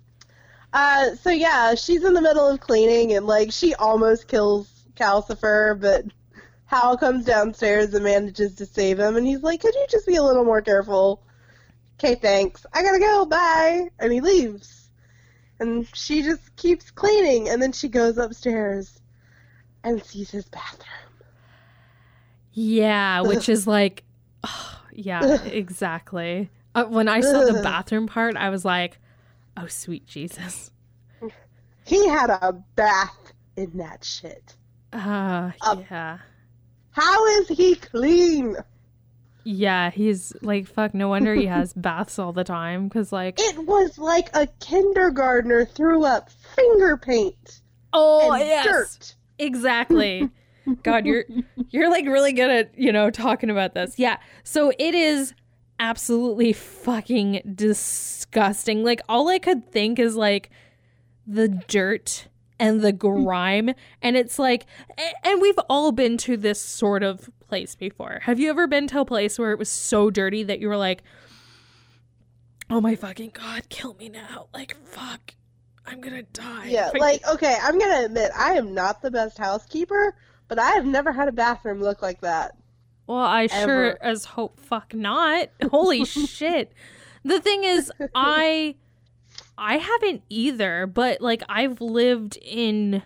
Uh, 0.72 1.14
so 1.16 1.30
yeah, 1.30 1.74
she's 1.74 2.04
in 2.04 2.14
the 2.14 2.22
middle 2.22 2.46
of 2.46 2.60
cleaning 2.60 3.12
and 3.12 3.26
like 3.26 3.52
she 3.52 3.74
almost 3.74 4.28
kills 4.28 4.68
Calcifer, 4.94 5.80
but 5.80 6.04
Howl 6.66 6.96
comes 6.96 7.24
downstairs 7.24 7.94
and 7.94 8.04
manages 8.04 8.54
to 8.56 8.66
save 8.66 9.00
him, 9.00 9.16
and 9.16 9.26
he's 9.26 9.42
like, 9.42 9.60
"Could 9.60 9.74
you 9.74 9.86
just 9.90 10.06
be 10.06 10.16
a 10.16 10.22
little 10.22 10.44
more 10.44 10.62
careful?" 10.62 11.22
Okay, 11.98 12.14
thanks. 12.14 12.64
I 12.72 12.82
gotta 12.82 13.00
go. 13.00 13.26
Bye. 13.26 13.88
And 13.98 14.12
he 14.12 14.20
leaves, 14.20 14.88
and 15.58 15.88
she 15.94 16.22
just 16.22 16.54
keeps 16.56 16.90
cleaning, 16.90 17.48
and 17.48 17.60
then 17.60 17.72
she 17.72 17.88
goes 17.88 18.18
upstairs 18.18 19.00
and 19.82 20.02
sees 20.04 20.30
his 20.30 20.44
bathroom. 20.46 20.86
Yeah, 22.52 23.20
which 23.22 23.48
is 23.48 23.66
like, 23.66 24.04
oh, 24.44 24.80
yeah, 24.92 25.42
exactly. 25.44 26.50
Uh, 26.74 26.84
when 26.84 27.08
I 27.08 27.20
saw 27.20 27.44
the 27.44 27.60
bathroom 27.64 28.06
part, 28.06 28.36
I 28.36 28.50
was 28.50 28.64
like, 28.64 28.98
oh, 29.56 29.66
sweet 29.66 30.06
Jesus. 30.06 30.70
He 31.84 32.08
had 32.08 32.30
a 32.30 32.52
bath 32.76 33.32
in 33.56 33.76
that 33.78 34.04
shit. 34.04 34.54
Uh, 34.92 35.50
Um, 35.62 35.84
yeah. 35.90 36.18
How 36.92 37.26
is 37.26 37.48
he 37.48 37.74
clean? 37.76 38.56
Yeah, 39.44 39.90
he's 39.90 40.32
like, 40.42 40.66
fuck, 40.66 40.94
no 40.94 41.08
wonder 41.08 41.34
he 41.34 41.46
has 41.46 41.72
baths 41.76 42.18
all 42.18 42.32
the 42.32 42.44
time. 42.44 42.88
Because, 42.88 43.12
like, 43.12 43.40
It 43.40 43.66
was 43.66 43.98
like 43.98 44.28
a 44.34 44.46
kindergartner 44.60 45.64
threw 45.64 46.04
up 46.04 46.30
finger 46.30 46.96
paint 46.96 47.60
oh, 47.92 48.32
and 48.32 48.42
yes. 48.42 48.64
dirt. 48.64 49.14
Exactly. 49.38 50.28
God, 50.82 51.06
you're 51.06 51.24
you're 51.70 51.90
like 51.90 52.04
really 52.04 52.32
good 52.32 52.50
at, 52.50 52.78
you 52.78 52.92
know, 52.92 53.10
talking 53.10 53.50
about 53.50 53.74
this. 53.74 53.98
Yeah. 53.98 54.18
So 54.44 54.70
it 54.78 54.94
is 54.94 55.34
absolutely 55.80 56.52
fucking 56.52 57.40
disgusting. 57.54 58.84
Like 58.84 59.00
all 59.08 59.28
I 59.28 59.40
could 59.40 59.72
think 59.72 59.98
is 59.98 60.14
like 60.14 60.50
the 61.26 61.48
dirt 61.48 62.28
and 62.60 62.82
the 62.82 62.92
grime 62.92 63.70
and 64.02 64.16
it's 64.16 64.38
like 64.38 64.66
and 65.24 65.40
we've 65.40 65.58
all 65.70 65.92
been 65.92 66.18
to 66.18 66.36
this 66.36 66.60
sort 66.60 67.02
of 67.02 67.30
place 67.48 67.74
before. 67.74 68.20
Have 68.24 68.38
you 68.38 68.50
ever 68.50 68.66
been 68.66 68.86
to 68.88 69.00
a 69.00 69.04
place 69.04 69.38
where 69.38 69.50
it 69.50 69.58
was 69.58 69.70
so 69.70 70.10
dirty 70.10 70.42
that 70.44 70.60
you 70.60 70.68
were 70.68 70.76
like 70.76 71.02
Oh 72.68 72.80
my 72.80 72.94
fucking 72.94 73.32
god, 73.32 73.68
kill 73.68 73.94
me 73.94 74.08
now. 74.08 74.46
Like 74.54 74.76
fuck. 74.84 75.34
I'm 75.86 76.00
going 76.00 76.14
to 76.14 76.22
die. 76.22 76.66
Yeah, 76.66 76.90
like 76.96 77.26
okay, 77.26 77.56
I'm 77.60 77.78
gonna 77.78 78.04
admit 78.04 78.30
I 78.38 78.52
am 78.52 78.74
not 78.74 79.02
the 79.02 79.10
best 79.10 79.38
housekeeper, 79.38 80.14
but 80.46 80.58
I 80.58 80.72
have 80.72 80.84
never 80.84 81.10
had 81.10 81.26
a 81.26 81.32
bathroom 81.32 81.80
look 81.80 82.02
like 82.02 82.20
that. 82.20 82.52
Well, 83.10 83.18
I 83.18 83.48
sure 83.48 83.98
as 84.00 84.24
hope 84.24 84.60
fuck 84.60 84.94
not. 84.94 85.48
Holy 85.68 86.04
shit. 86.04 86.72
The 87.24 87.40
thing 87.40 87.64
is, 87.64 87.90
I 88.14 88.76
I 89.58 89.78
haven't 89.78 90.22
either, 90.28 90.86
but 90.86 91.20
like 91.20 91.42
I've 91.48 91.80
lived 91.80 92.38
in 92.40 93.02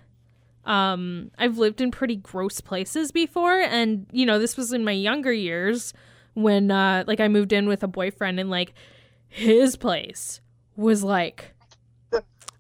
um 0.66 1.30
I've 1.38 1.56
lived 1.56 1.80
in 1.80 1.90
pretty 1.90 2.16
gross 2.16 2.60
places 2.60 3.12
before 3.12 3.58
and 3.62 4.06
you 4.12 4.26
know, 4.26 4.38
this 4.38 4.58
was 4.58 4.74
in 4.74 4.84
my 4.84 4.92
younger 4.92 5.32
years 5.32 5.94
when 6.34 6.70
uh 6.70 7.04
like 7.06 7.20
I 7.20 7.28
moved 7.28 7.54
in 7.54 7.66
with 7.66 7.82
a 7.82 7.88
boyfriend 7.88 8.38
and 8.38 8.50
like 8.50 8.74
his 9.26 9.74
place 9.74 10.42
was 10.76 11.02
like 11.02 11.54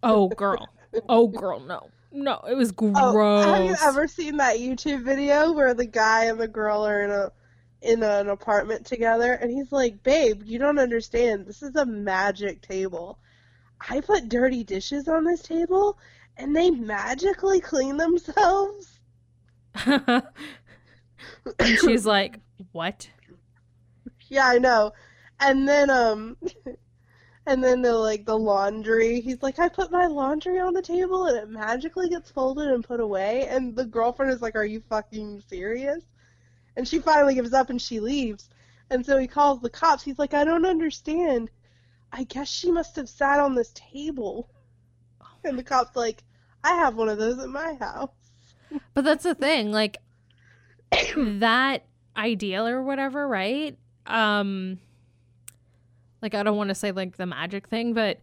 oh 0.02 0.28
girl. 0.28 0.66
Oh 1.10 1.28
girl, 1.28 1.60
no. 1.60 1.90
No, 2.16 2.40
it 2.48 2.56
was 2.56 2.70
gross. 2.70 2.94
Oh, 2.96 3.42
have 3.42 3.64
you 3.64 3.76
ever 3.82 4.06
seen 4.06 4.36
that 4.36 4.58
YouTube 4.58 5.04
video 5.04 5.50
where 5.50 5.74
the 5.74 5.84
guy 5.84 6.26
and 6.26 6.40
the 6.40 6.46
girl 6.46 6.86
are 6.86 7.02
in 7.02 7.10
a 7.10 7.32
in 7.82 8.04
an 8.04 8.28
apartment 8.28 8.86
together 8.86 9.32
and 9.32 9.50
he's 9.50 9.72
like, 9.72 10.00
"Babe, 10.04 10.40
you 10.44 10.60
don't 10.60 10.78
understand. 10.78 11.44
This 11.44 11.60
is 11.60 11.74
a 11.74 11.84
magic 11.84 12.62
table. 12.62 13.18
I 13.90 14.00
put 14.00 14.28
dirty 14.28 14.62
dishes 14.62 15.08
on 15.08 15.24
this 15.24 15.42
table 15.42 15.98
and 16.36 16.54
they 16.54 16.70
magically 16.70 17.60
clean 17.60 17.96
themselves." 17.96 19.00
and 19.84 20.22
she's 21.80 22.06
like, 22.06 22.38
"What?" 22.70 23.10
Yeah, 24.28 24.46
I 24.46 24.58
know. 24.58 24.92
And 25.40 25.68
then 25.68 25.90
um 25.90 26.36
and 27.46 27.62
then 27.62 27.82
the 27.82 27.92
like 27.92 28.24
the 28.24 28.38
laundry. 28.38 29.20
He's 29.20 29.42
like, 29.42 29.58
I 29.58 29.68
put 29.68 29.90
my 29.90 30.06
laundry 30.06 30.58
on 30.58 30.74
the 30.74 30.82
table 30.82 31.26
and 31.26 31.36
it 31.36 31.48
magically 31.48 32.08
gets 32.08 32.30
folded 32.30 32.68
and 32.68 32.84
put 32.84 33.00
away 33.00 33.46
and 33.48 33.76
the 33.76 33.84
girlfriend 33.84 34.32
is 34.32 34.42
like, 34.42 34.56
Are 34.56 34.64
you 34.64 34.82
fucking 34.88 35.42
serious? 35.48 36.02
And 36.76 36.88
she 36.88 36.98
finally 36.98 37.34
gives 37.34 37.52
up 37.52 37.70
and 37.70 37.80
she 37.80 38.00
leaves. 38.00 38.48
And 38.90 39.04
so 39.04 39.16
he 39.18 39.26
calls 39.26 39.60
the 39.60 39.70
cops. 39.70 40.02
He's 40.02 40.18
like, 40.18 40.34
I 40.34 40.44
don't 40.44 40.66
understand. 40.66 41.50
I 42.12 42.24
guess 42.24 42.48
she 42.48 42.70
must 42.70 42.96
have 42.96 43.08
sat 43.08 43.40
on 43.40 43.54
this 43.54 43.72
table. 43.74 44.48
And 45.46 45.58
the 45.58 45.62
cop's 45.62 45.94
like, 45.94 46.24
I 46.62 46.72
have 46.76 46.94
one 46.94 47.10
of 47.10 47.18
those 47.18 47.38
at 47.38 47.50
my 47.50 47.74
house. 47.74 48.08
But 48.94 49.04
that's 49.04 49.24
the 49.24 49.34
thing, 49.34 49.72
like 49.72 49.98
that 51.16 51.84
ideal 52.16 52.66
or 52.66 52.82
whatever, 52.82 53.28
right? 53.28 53.76
Um 54.06 54.78
like 56.24 56.34
I 56.34 56.42
don't 56.42 56.56
want 56.56 56.70
to 56.70 56.74
say 56.74 56.90
like 56.90 57.16
the 57.16 57.26
magic 57.26 57.68
thing, 57.68 57.94
but 57.94 58.18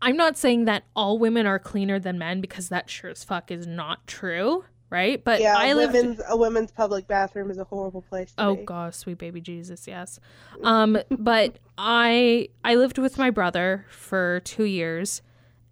I'm 0.00 0.16
not 0.16 0.38
saying 0.38 0.64
that 0.64 0.84
all 0.96 1.18
women 1.18 1.44
are 1.46 1.58
cleaner 1.58 1.98
than 1.98 2.18
men 2.18 2.40
because 2.40 2.70
that 2.70 2.88
sure 2.88 3.10
as 3.10 3.22
fuck 3.22 3.50
is 3.50 3.66
not 3.66 4.06
true, 4.06 4.64
right? 4.88 5.22
But 5.22 5.40
yeah, 5.40 5.56
I 5.58 5.74
lived 5.74 5.92
women's 5.94 6.20
a 6.28 6.36
women's 6.36 6.72
public 6.72 7.06
bathroom 7.06 7.50
is 7.50 7.58
a 7.58 7.64
horrible 7.64 8.02
place 8.02 8.32
to 8.32 8.44
Oh 8.44 8.56
be. 8.56 8.64
god, 8.64 8.94
sweet 8.94 9.18
baby 9.18 9.40
Jesus, 9.40 9.86
yes. 9.86 10.18
Um, 10.64 10.98
but 11.10 11.58
I 11.76 12.48
I 12.64 12.76
lived 12.76 12.98
with 12.98 13.18
my 13.18 13.30
brother 13.30 13.84
for 13.90 14.40
two 14.44 14.64
years, 14.64 15.22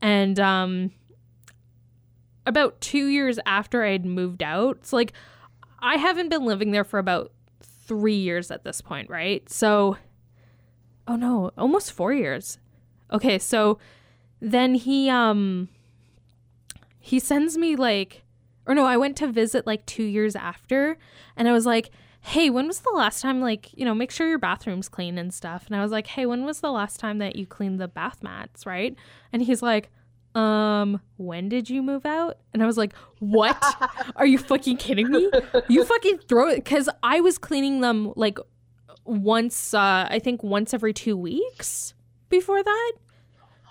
and 0.02 0.38
um, 0.38 0.90
about 2.46 2.80
two 2.80 3.06
years 3.06 3.38
after 3.46 3.84
I 3.84 3.92
had 3.92 4.04
moved 4.04 4.42
out, 4.42 4.78
it's 4.80 4.92
like 4.92 5.12
I 5.80 5.96
haven't 5.96 6.28
been 6.28 6.44
living 6.44 6.72
there 6.72 6.84
for 6.84 6.98
about 6.98 7.32
three 7.62 8.16
years 8.16 8.50
at 8.50 8.62
this 8.64 8.80
point, 8.80 9.10
right? 9.10 9.48
So, 9.50 9.96
oh 11.10 11.16
no, 11.16 11.50
almost 11.58 11.92
four 11.92 12.12
years. 12.12 12.58
Okay, 13.12 13.38
so 13.38 13.78
then 14.40 14.74
he 14.76 15.10
um 15.10 15.68
he 17.00 17.18
sends 17.18 17.58
me 17.58 17.74
like 17.74 18.22
or 18.66 18.74
no, 18.74 18.86
I 18.86 18.96
went 18.96 19.16
to 19.16 19.26
visit 19.26 19.66
like 19.66 19.84
two 19.86 20.04
years 20.04 20.36
after, 20.36 20.96
and 21.36 21.48
I 21.48 21.52
was 21.52 21.66
like, 21.66 21.90
hey, 22.20 22.50
when 22.50 22.68
was 22.68 22.80
the 22.80 22.92
last 22.94 23.20
time, 23.20 23.40
like, 23.40 23.76
you 23.76 23.84
know, 23.84 23.94
make 23.94 24.10
sure 24.10 24.28
your 24.28 24.38
bathroom's 24.38 24.88
clean 24.88 25.18
and 25.18 25.32
stuff. 25.34 25.66
And 25.66 25.74
I 25.74 25.82
was 25.82 25.90
like, 25.90 26.06
hey, 26.06 26.26
when 26.26 26.44
was 26.44 26.60
the 26.60 26.70
last 26.70 27.00
time 27.00 27.18
that 27.18 27.34
you 27.34 27.46
cleaned 27.46 27.80
the 27.80 27.88
bath 27.88 28.22
mats, 28.22 28.66
right? 28.66 28.94
And 29.32 29.42
he's 29.42 29.62
like, 29.62 29.90
um, 30.34 31.00
when 31.16 31.48
did 31.48 31.68
you 31.68 31.82
move 31.82 32.06
out? 32.06 32.38
And 32.52 32.62
I 32.62 32.66
was 32.66 32.76
like, 32.76 32.94
what? 33.18 33.58
Are 34.16 34.26
you 34.26 34.38
fucking 34.38 34.76
kidding 34.76 35.10
me? 35.10 35.30
You 35.68 35.84
fucking 35.84 36.18
throw 36.28 36.48
it. 36.48 36.64
Cause 36.64 36.88
I 37.02 37.20
was 37.20 37.38
cleaning 37.38 37.80
them 37.80 38.12
like 38.14 38.38
once, 39.10 39.74
uh, 39.74 40.06
I 40.10 40.18
think 40.18 40.42
once 40.42 40.72
every 40.72 40.92
two 40.92 41.16
weeks 41.16 41.94
before 42.28 42.62
that. 42.62 42.92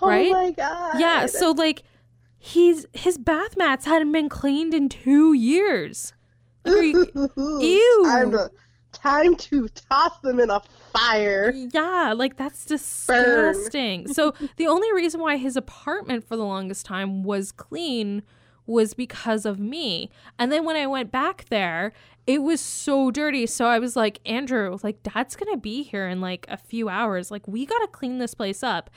right? 0.01 0.31
Oh 0.31 0.33
my 0.33 0.51
god. 0.51 0.99
Yeah, 0.99 1.25
so 1.25 1.51
like 1.51 1.83
he's 2.37 2.85
his 2.93 3.17
bath 3.17 3.57
mats 3.57 3.85
hadn't 3.85 4.11
been 4.11 4.29
cleaned 4.29 4.73
in 4.73 4.89
two 4.89 5.33
years. 5.33 6.13
Like, 6.65 6.95
Ew. 7.15 8.03
Time 8.05 8.31
to, 8.31 8.51
time 8.91 9.35
to 9.35 9.67
toss 9.69 10.19
them 10.19 10.39
in 10.39 10.49
a 10.49 10.61
fire. 10.93 11.51
yeah, 11.73 12.13
like 12.15 12.37
that's 12.37 12.65
disgusting. 12.65 14.07
so 14.13 14.33
the 14.57 14.67
only 14.67 14.91
reason 14.93 15.21
why 15.21 15.37
his 15.37 15.55
apartment 15.55 16.27
for 16.27 16.35
the 16.35 16.43
longest 16.45 16.85
time 16.85 17.23
was 17.23 17.51
clean 17.51 18.23
was 18.69 18.93
because 18.93 19.45
of 19.45 19.59
me. 19.59 20.11
And 20.37 20.51
then 20.51 20.63
when 20.63 20.75
I 20.75 20.85
went 20.85 21.11
back 21.11 21.45
there, 21.49 21.91
it 22.27 22.43
was 22.43 22.61
so 22.61 23.09
dirty. 23.09 23.47
So 23.47 23.65
I 23.65 23.79
was 23.79 23.95
like, 23.95 24.19
Andrew, 24.25 24.77
like 24.83 25.01
dad's 25.01 25.35
gonna 25.35 25.57
be 25.57 25.81
here 25.81 26.07
in 26.07 26.21
like 26.21 26.45
a 26.47 26.57
few 26.57 26.87
hours. 26.87 27.31
Like 27.31 27.47
we 27.47 27.65
gotta 27.65 27.87
clean 27.87 28.19
this 28.19 28.35
place 28.35 28.61
up. 28.61 28.89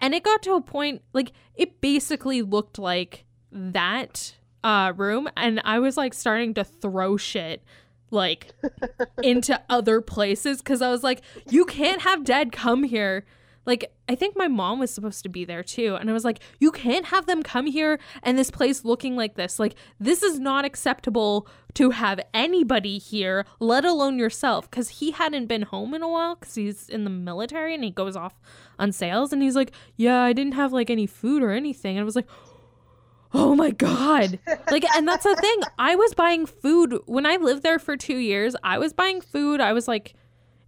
And 0.00 0.14
it 0.14 0.22
got 0.22 0.42
to 0.44 0.52
a 0.52 0.60
point 0.60 1.02
like 1.12 1.32
it 1.56 1.80
basically 1.80 2.40
looked 2.40 2.78
like 2.78 3.24
that 3.50 4.36
uh 4.62 4.92
room 4.96 5.28
and 5.36 5.60
I 5.64 5.78
was 5.78 5.96
like 5.96 6.12
starting 6.14 6.54
to 6.54 6.64
throw 6.64 7.16
shit 7.16 7.62
like 8.10 8.52
into 9.22 9.60
other 9.68 10.00
places 10.00 10.58
because 10.58 10.82
I 10.82 10.90
was 10.90 11.02
like, 11.02 11.22
you 11.50 11.64
can't 11.64 12.02
have 12.02 12.24
dad 12.24 12.52
come 12.52 12.84
here. 12.84 13.24
Like, 13.66 13.92
I 14.08 14.14
think 14.14 14.36
my 14.36 14.48
mom 14.48 14.78
was 14.78 14.90
supposed 14.90 15.22
to 15.24 15.28
be 15.28 15.44
there 15.44 15.62
too. 15.62 15.96
And 15.96 16.08
I 16.08 16.12
was 16.12 16.24
like, 16.24 16.40
you 16.60 16.70
can't 16.70 17.06
have 17.06 17.26
them 17.26 17.42
come 17.42 17.66
here 17.66 17.98
and 18.22 18.38
this 18.38 18.50
place 18.50 18.84
looking 18.84 19.16
like 19.16 19.34
this. 19.34 19.58
Like, 19.58 19.74
this 20.00 20.22
is 20.22 20.38
not 20.38 20.64
acceptable 20.64 21.48
to 21.74 21.90
have 21.90 22.20
anybody 22.32 22.98
here, 22.98 23.44
let 23.60 23.84
alone 23.84 24.18
yourself. 24.18 24.70
Because 24.70 24.88
he 24.88 25.10
hadn't 25.10 25.46
been 25.46 25.62
home 25.62 25.92
in 25.92 26.02
a 26.02 26.08
while 26.08 26.36
because 26.36 26.54
he's 26.54 26.88
in 26.88 27.04
the 27.04 27.10
military 27.10 27.74
and 27.74 27.84
he 27.84 27.90
goes 27.90 28.16
off 28.16 28.40
on 28.78 28.92
sales. 28.92 29.32
And 29.32 29.42
he's 29.42 29.56
like, 29.56 29.72
yeah, 29.96 30.22
I 30.22 30.32
didn't 30.32 30.54
have 30.54 30.72
like 30.72 30.88
any 30.88 31.06
food 31.06 31.42
or 31.42 31.50
anything. 31.50 31.96
And 31.96 32.02
I 32.02 32.04
was 32.04 32.16
like, 32.16 32.28
Oh 33.34 33.54
my 33.54 33.70
god. 33.70 34.38
Like 34.70 34.84
and 34.96 35.06
that's 35.06 35.24
the 35.24 35.34
thing. 35.36 35.60
I 35.78 35.94
was 35.94 36.14
buying 36.14 36.46
food 36.46 36.98
when 37.06 37.26
I 37.26 37.36
lived 37.36 37.62
there 37.62 37.78
for 37.78 37.96
2 37.96 38.16
years. 38.16 38.56
I 38.62 38.78
was 38.78 38.92
buying 38.92 39.20
food. 39.20 39.60
I 39.60 39.72
was 39.72 39.86
like 39.86 40.14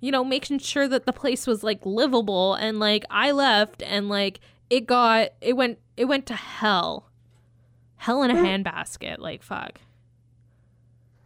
you 0.00 0.12
know, 0.12 0.24
making 0.24 0.58
sure 0.60 0.86
that 0.88 1.06
the 1.06 1.12
place 1.12 1.46
was 1.46 1.62
like 1.62 1.84
livable 1.84 2.54
and 2.54 2.78
like 2.78 3.04
I 3.10 3.32
left 3.32 3.82
and 3.82 4.08
like 4.08 4.40
it 4.70 4.86
got 4.86 5.30
it 5.40 5.56
went 5.56 5.78
it 5.96 6.06
went 6.06 6.26
to 6.26 6.34
hell. 6.34 7.06
Hell 7.96 8.22
in 8.22 8.30
a 8.30 8.36
hmm. 8.36 8.44
handbasket, 8.44 9.18
like 9.18 9.42
fuck. 9.42 9.80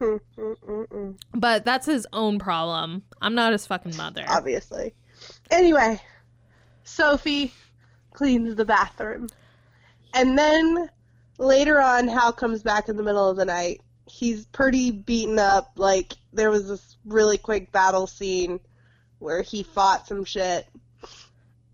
Hmm, 0.00 0.16
hmm, 0.36 1.10
but 1.34 1.64
that's 1.64 1.86
his 1.86 2.06
own 2.12 2.38
problem. 2.38 3.02
I'm 3.20 3.34
not 3.34 3.52
his 3.52 3.66
fucking 3.66 3.96
mother. 3.96 4.24
Obviously. 4.26 4.94
Anyway, 5.50 6.00
Sophie 6.82 7.52
cleans 8.12 8.56
the 8.56 8.64
bathroom. 8.64 9.28
And 10.14 10.36
then 10.36 10.90
later 11.38 11.80
on, 11.80 12.08
Howl 12.08 12.32
comes 12.32 12.62
back 12.62 12.88
in 12.88 12.96
the 12.96 13.02
middle 13.02 13.28
of 13.28 13.36
the 13.36 13.44
night. 13.44 13.80
He's 14.12 14.44
pretty 14.44 14.90
beaten 14.90 15.38
up. 15.38 15.72
Like, 15.76 16.12
there 16.34 16.50
was 16.50 16.68
this 16.68 16.96
really 17.06 17.38
quick 17.38 17.72
battle 17.72 18.06
scene 18.06 18.60
where 19.20 19.40
he 19.40 19.62
fought 19.62 20.06
some 20.06 20.24
shit. 20.24 20.66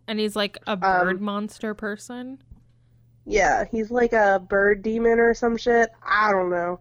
And 0.07 0.21
he's 0.21 0.37
like 0.37 0.57
a 0.67 0.77
bird 0.77 1.21
monster 1.21 1.75
person. 1.75 2.41
Yeah, 3.27 3.65
he's 3.71 3.91
like 3.91 4.13
a 4.13 4.39
bird 4.49 4.83
demon 4.83 5.19
or 5.19 5.35
some 5.35 5.57
shit. 5.57 5.91
I 6.01 6.31
don't 6.31 6.49
know. 6.51 6.79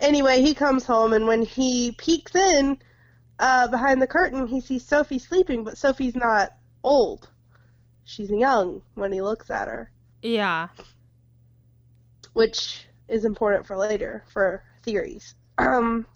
Anyway, 0.00 0.42
he 0.42 0.54
comes 0.54 0.84
home, 0.84 1.12
and 1.12 1.26
when 1.28 1.42
he 1.42 1.92
peeks 1.92 2.34
in 2.34 2.76
uh, 3.38 3.68
behind 3.68 4.02
the 4.02 4.06
curtain, 4.08 4.46
he 4.48 4.60
sees 4.60 4.84
Sophie 4.84 5.20
sleeping, 5.20 5.62
but 5.62 5.78
Sophie's 5.78 6.16
not 6.16 6.50
old. 6.82 7.28
She's 8.04 8.28
young 8.30 8.82
when 8.94 9.12
he 9.12 9.22
looks 9.22 9.50
at 9.50 9.68
her, 9.68 9.90
Yeah. 10.20 10.68
which 12.32 12.86
is 13.08 13.24
important 13.24 13.66
for 13.66 13.76
later 13.76 14.24
for 14.32 14.62
theories. 14.86 15.34
Um. 15.58 16.06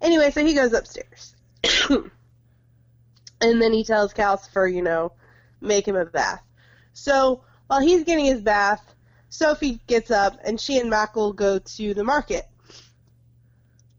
Anyway, 0.00 0.30
so 0.30 0.44
he 0.44 0.54
goes 0.54 0.72
upstairs, 0.72 1.34
and 1.90 3.60
then 3.60 3.72
he 3.72 3.84
tells 3.84 4.14
Calcifer, 4.14 4.72
you 4.72 4.82
know, 4.82 5.12
make 5.60 5.86
him 5.86 5.96
a 5.96 6.04
bath. 6.04 6.42
So 6.92 7.42
while 7.66 7.80
he's 7.80 8.04
getting 8.04 8.24
his 8.24 8.40
bath, 8.40 8.94
Sophie 9.28 9.80
gets 9.86 10.10
up, 10.10 10.38
and 10.44 10.60
she 10.60 10.78
and 10.78 10.90
Markl 10.90 11.34
go 11.34 11.58
to 11.58 11.94
the 11.94 12.04
market. 12.04 12.46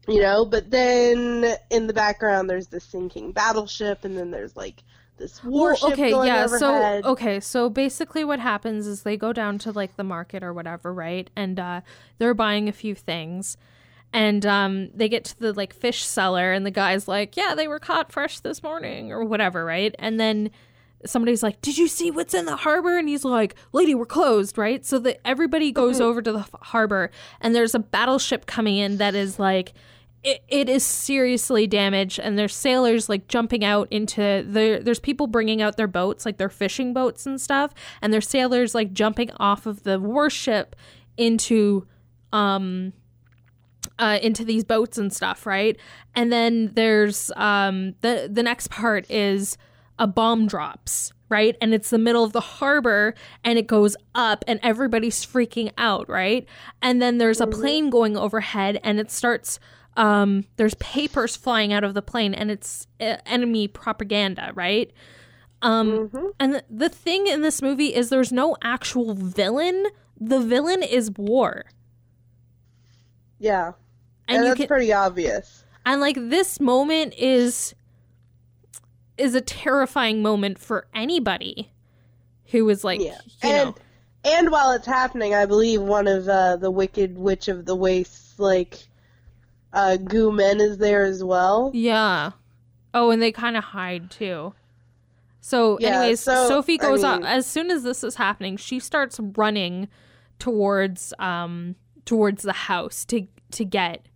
You 0.08 0.20
know, 0.20 0.44
but 0.44 0.70
then 0.70 1.56
in 1.70 1.86
the 1.86 1.92
background 1.92 2.50
there's 2.50 2.66
this 2.66 2.84
sinking 2.84 3.32
battleship, 3.32 4.04
and 4.04 4.16
then 4.16 4.30
there's 4.30 4.56
like 4.56 4.82
this 5.18 5.42
warship 5.44 5.82
well, 5.82 5.92
okay, 5.92 6.10
going 6.10 6.26
yeah. 6.26 6.44
overhead. 6.44 7.04
So 7.04 7.10
okay, 7.12 7.40
so 7.40 7.70
basically 7.70 8.24
what 8.24 8.40
happens 8.40 8.86
is 8.86 9.02
they 9.02 9.16
go 9.16 9.32
down 9.32 9.58
to 9.58 9.70
like 9.70 9.96
the 9.96 10.04
market 10.04 10.42
or 10.42 10.52
whatever, 10.52 10.92
right? 10.92 11.30
And 11.36 11.58
uh 11.60 11.80
they're 12.18 12.34
buying 12.34 12.68
a 12.68 12.72
few 12.72 12.94
things. 12.94 13.56
And 14.12 14.44
um 14.44 14.90
they 14.94 15.08
get 15.08 15.24
to 15.26 15.38
the 15.38 15.52
like 15.52 15.72
fish 15.74 16.04
seller 16.04 16.52
and 16.52 16.66
the 16.66 16.70
guy's 16.70 17.08
like, 17.08 17.36
"Yeah, 17.36 17.54
they 17.54 17.68
were 17.68 17.78
caught 17.78 18.12
fresh 18.12 18.40
this 18.40 18.62
morning 18.62 19.10
or 19.12 19.24
whatever, 19.24 19.64
right?" 19.64 19.94
And 19.98 20.20
then 20.20 20.50
somebody's 21.04 21.42
like, 21.42 21.60
"Did 21.62 21.78
you 21.78 21.88
see 21.88 22.10
what's 22.10 22.34
in 22.34 22.44
the 22.44 22.56
harbor?" 22.56 22.98
And 22.98 23.08
he's 23.08 23.24
like, 23.24 23.54
"Lady, 23.72 23.94
we're 23.94 24.06
closed, 24.06 24.58
right?" 24.58 24.84
So 24.84 24.98
that 25.00 25.20
everybody 25.24 25.72
goes 25.72 26.00
over 26.00 26.20
to 26.22 26.32
the 26.32 26.46
harbor 26.60 27.10
and 27.40 27.54
there's 27.54 27.74
a 27.74 27.78
battleship 27.78 28.46
coming 28.46 28.76
in 28.76 28.98
that 28.98 29.14
is 29.14 29.38
like 29.38 29.72
it, 30.22 30.44
it 30.48 30.68
is 30.68 30.84
seriously 30.84 31.66
damaged 31.66 32.20
and 32.20 32.38
there's 32.38 32.54
sailors 32.54 33.08
like 33.08 33.26
jumping 33.26 33.64
out 33.64 33.88
into 33.90 34.20
the 34.48 34.80
there's 34.82 35.00
people 35.00 35.26
bringing 35.26 35.60
out 35.60 35.76
their 35.76 35.88
boats 35.88 36.24
like 36.24 36.38
their 36.38 36.48
fishing 36.48 36.92
boats 36.92 37.26
and 37.26 37.40
stuff 37.40 37.74
and 38.00 38.12
there's 38.12 38.28
sailors 38.28 38.74
like 38.74 38.92
jumping 38.92 39.30
off 39.38 39.66
of 39.66 39.82
the 39.82 39.98
warship 39.98 40.76
into 41.16 41.86
um 42.32 42.92
uh, 44.02 44.18
into 44.20 44.44
these 44.44 44.64
boats 44.64 44.98
and 44.98 45.12
stuff, 45.12 45.46
right? 45.46 45.76
And 46.14 46.32
then 46.32 46.72
there's 46.74 47.30
um, 47.36 47.94
the 48.00 48.28
the 48.30 48.42
next 48.42 48.68
part 48.70 49.08
is 49.10 49.56
a 49.98 50.06
bomb 50.06 50.46
drops, 50.48 51.12
right? 51.28 51.54
And 51.60 51.72
it's 51.72 51.90
the 51.90 51.98
middle 51.98 52.24
of 52.24 52.32
the 52.32 52.40
harbor, 52.58 53.14
and 53.44 53.58
it 53.58 53.66
goes 53.68 53.94
up, 54.14 54.44
and 54.48 54.58
everybody's 54.62 55.24
freaking 55.24 55.70
out, 55.78 56.08
right? 56.08 56.44
And 56.80 57.00
then 57.00 57.18
there's 57.18 57.40
a 57.40 57.46
plane 57.46 57.90
going 57.90 58.16
overhead, 58.16 58.80
and 58.82 58.98
it 58.98 59.10
starts. 59.10 59.60
Um, 59.96 60.44
there's 60.56 60.74
papers 60.76 61.36
flying 61.36 61.72
out 61.72 61.84
of 61.84 61.92
the 61.94 62.02
plane, 62.02 62.34
and 62.34 62.50
it's 62.50 62.86
uh, 62.98 63.18
enemy 63.26 63.68
propaganda, 63.68 64.50
right? 64.54 64.90
Um, 65.60 66.08
Mhm. 66.08 66.32
and 66.40 66.62
the 66.68 66.88
thing 66.88 67.26
in 67.28 67.42
this 67.42 67.62
movie 67.62 67.94
is 67.94 68.08
there's 68.08 68.32
no 68.32 68.56
actual 68.64 69.14
villain. 69.14 69.86
The 70.18 70.40
villain 70.40 70.82
is 70.82 71.10
war. 71.16 71.66
Yeah, 73.38 73.72
And, 74.32 74.38
and, 74.38 74.44
you 74.44 74.50
that's 74.50 74.58
can 74.58 74.68
pretty 74.68 74.92
obvious. 74.92 75.64
and 75.86 76.00
like 76.00 76.16
this 76.16 76.60
moment 76.60 77.14
is 77.16 77.74
is 79.18 79.34
a 79.34 79.40
terrifying 79.40 80.22
moment 80.22 80.58
for 80.58 80.86
anybody 80.94 81.70
who 82.46 82.68
is 82.68 82.82
like 82.84 83.00
Yeah, 83.00 83.18
you 83.42 83.50
and 83.50 83.68
know 83.70 83.74
and 84.24 84.50
while 84.52 84.70
it's 84.70 84.86
happening, 84.86 85.34
I 85.34 85.46
believe 85.46 85.82
one 85.82 86.06
of 86.06 86.28
uh, 86.28 86.54
the 86.56 86.70
Wicked 86.70 87.18
Witch 87.18 87.48
of 87.48 87.64
the 87.66 87.74
Wastes, 87.74 88.38
like 88.38 88.78
uh, 89.72 89.96
Goo 89.96 90.30
Men, 90.30 90.60
is 90.60 90.78
there 90.78 91.02
as 91.04 91.24
well. 91.24 91.70
yeah 91.74 92.30
oh 92.94 93.10
and 93.10 93.20
they 93.22 93.32
kind 93.32 93.56
of 93.56 93.64
hide 93.64 94.10
too 94.10 94.54
so 95.40 95.78
Yeah, 95.80 96.00
anyways 96.00 96.20
so, 96.20 96.46
sophie 96.48 96.78
I 96.80 96.84
goes 96.84 97.02
up 97.02 97.22
as 97.24 97.46
soon 97.46 97.70
as 97.70 97.82
this 97.82 98.04
is 98.04 98.14
happening 98.16 98.56
she 98.58 98.78
starts 98.78 99.18
running 99.18 99.88
towards 100.38 101.14
um 101.18 101.74
towards 102.04 102.42
the 102.42 102.52
house 102.52 103.04
to 103.06 103.26
to 103.52 103.64
get 103.64 104.06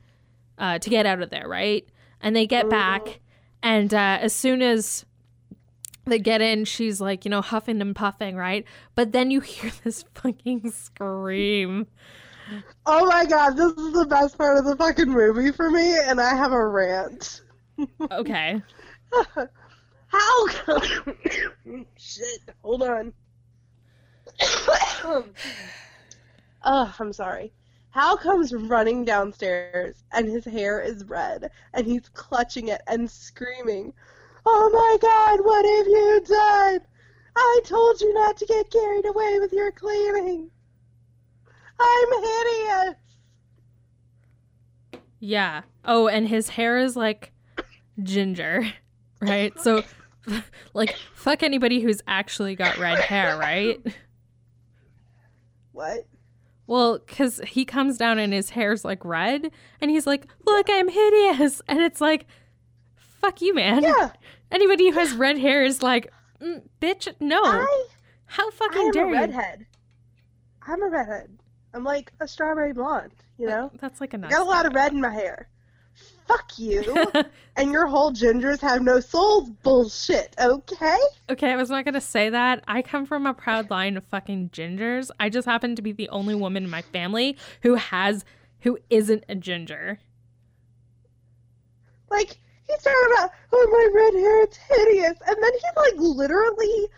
uh 0.59 0.78
to 0.78 0.90
get 0.90 1.07
out 1.07 1.20
of 1.20 1.30
there 1.30 1.48
right 1.48 1.88
and 2.20 2.34
they 2.34 2.46
get 2.46 2.68
back 2.68 3.20
and 3.62 3.92
uh 3.92 4.18
as 4.20 4.32
soon 4.32 4.62
as 4.62 5.04
they 6.04 6.18
get 6.18 6.40
in 6.40 6.64
she's 6.64 7.00
like 7.00 7.24
you 7.24 7.30
know 7.30 7.40
huffing 7.40 7.80
and 7.80 7.96
puffing 7.96 8.36
right 8.36 8.64
but 8.94 9.12
then 9.12 9.30
you 9.30 9.40
hear 9.52 9.70
this 9.84 10.04
fucking 10.14 10.70
scream 10.70 11.86
Oh 12.86 13.07
my 13.07 13.24
god, 13.24 13.57
this 13.57 13.72
is 13.72 13.92
the 13.92 14.07
best 14.07 14.38
part 14.38 14.57
of 14.57 14.64
the 14.64 14.76
fucking 14.76 15.09
movie 15.11 15.50
for 15.50 15.68
me, 15.68 15.98
and 15.98 16.20
I 16.20 16.32
have 16.36 16.52
a 16.52 16.64
rant. 16.68 17.42
okay 18.12 18.62
How 20.09 20.46
come? 20.48 21.16
Shit, 21.98 22.40
hold 22.62 22.82
on. 22.82 23.12
oh, 26.64 26.94
I'm 26.98 27.12
sorry. 27.12 27.52
Howl 27.97 28.18
comes 28.18 28.53
running 28.53 29.07
downstairs, 29.07 30.05
and 30.12 30.28
his 30.28 30.44
hair 30.44 30.82
is 30.82 31.03
red, 31.05 31.51
and 31.72 31.86
he's 31.86 32.11
clutching 32.11 32.68
it 32.68 32.82
and 32.86 33.11
screaming, 33.11 33.94
Oh 34.44 34.68
my 34.70 34.99
god, 35.01 35.42
what 35.42 35.64
have 35.64 35.86
you 35.86 36.20
done? 36.28 36.80
I 37.34 37.61
told 37.64 38.03
you 38.03 38.12
not 38.12 38.36
to 38.36 38.44
get 38.44 38.70
carried 38.70 39.07
away 39.07 39.38
with 39.40 39.51
your 39.51 39.72
cleaning. 39.72 40.51
I'm 41.80 42.22
hideous. 42.22 42.97
Yeah. 45.18 45.62
Oh, 45.82 46.07
and 46.07 46.28
his 46.28 46.51
hair 46.51 46.76
is 46.76 46.97
like 46.97 47.32
ginger, 48.03 48.74
right? 49.22 49.59
So, 49.59 49.84
like, 50.74 50.94
fuck 51.14 51.42
anybody 51.42 51.80
who's 51.80 52.03
actually 52.07 52.57
got 52.57 52.76
red 52.76 52.99
hair, 52.99 53.38
right? 53.38 53.80
What? 55.72 56.07
Well, 56.66 56.98
because 56.98 57.40
he 57.46 57.64
comes 57.64 57.96
down 57.96 58.18
and 58.18 58.32
his 58.32 58.50
hair's 58.50 58.84
like 58.84 59.04
red, 59.04 59.50
and 59.80 59.90
he's 59.90 60.06
like, 60.06 60.26
"Look, 60.44 60.66
I'm 60.68 60.88
hideous," 60.88 61.62
and 61.68 61.80
it's 61.80 62.00
like, 62.00 62.26
"Fuck 62.96 63.40
you, 63.40 63.54
man." 63.54 63.82
Yeah, 63.82 64.10
Anybody 64.50 64.90
who 64.90 64.98
has 64.98 65.12
red 65.12 65.38
hair 65.38 65.64
is 65.64 65.82
like, 65.82 66.12
mm, 66.40 66.62
"Bitch, 66.80 67.12
no." 67.20 67.40
I 67.42 67.86
How 68.26 68.50
fucking 68.50 68.80
I 68.80 68.84
fucking 68.86 69.00
am 69.00 69.08
a 69.08 69.12
redhead. 69.12 69.66
I'm 70.66 70.82
a 70.82 70.88
redhead. 70.88 71.38
I'm 71.74 71.84
like 71.84 72.12
a 72.20 72.26
strawberry 72.26 72.72
blonde, 72.72 73.12
you 73.38 73.46
know? 73.46 73.70
That's 73.80 74.00
like 74.00 74.14
a 74.14 74.18
nice. 74.18 74.32
got 74.32 74.40
a 74.40 74.48
lot 74.48 74.66
of 74.66 74.72
red 74.74 74.92
in 74.92 75.00
my 75.00 75.12
hair. 75.12 75.48
Fuck 76.28 76.58
you. 76.58 76.82
and 77.56 77.70
your 77.70 77.86
whole 77.86 78.12
gingers 78.12 78.60
have 78.60 78.82
no 78.82 78.98
souls 79.00 79.48
bullshit, 79.62 80.34
okay? 80.40 80.96
Okay, 81.30 81.52
I 81.52 81.56
was 81.56 81.70
not 81.70 81.84
gonna 81.84 82.00
say 82.00 82.30
that. 82.30 82.64
I 82.66 82.82
come 82.82 83.06
from 83.06 83.26
a 83.26 83.34
proud 83.34 83.70
line 83.70 83.96
of 83.96 84.04
fucking 84.04 84.50
gingers. 84.50 85.10
I 85.20 85.28
just 85.28 85.46
happen 85.46 85.76
to 85.76 85.82
be 85.82 85.92
the 85.92 86.08
only 86.08 86.34
woman 86.34 86.64
in 86.64 86.70
my 86.70 86.82
family 86.82 87.36
who 87.62 87.74
has 87.76 88.24
who 88.60 88.78
isn't 88.90 89.24
a 89.28 89.34
ginger. 89.36 90.00
Like, 92.10 92.38
he's 92.66 92.82
talking 92.82 93.12
about, 93.16 93.30
oh, 93.52 93.68
my 93.70 94.00
red 94.00 94.14
hair, 94.14 94.42
it's 94.42 94.56
hideous. 94.56 95.18
And 95.26 95.36
then 95.42 95.52
he, 95.52 95.60
like, 95.76 95.94
literally 95.96 96.88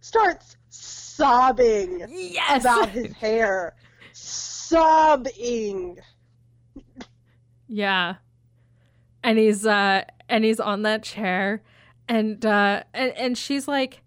starts 0.00 0.56
sobbing 0.70 2.06
Yes. 2.08 2.62
about 2.62 2.88
his 2.90 3.12
hair. 3.20 3.74
Sobbing. 4.12 5.98
yeah. 7.68 8.14
And 9.22 9.38
he's 9.38 9.66
uh 9.66 10.04
and 10.28 10.44
he's 10.44 10.60
on 10.60 10.82
that 10.82 11.02
chair 11.02 11.62
and 12.08 12.44
uh 12.44 12.82
and, 12.94 13.12
and 13.12 13.38
she's 13.38 13.68
like 13.68 14.02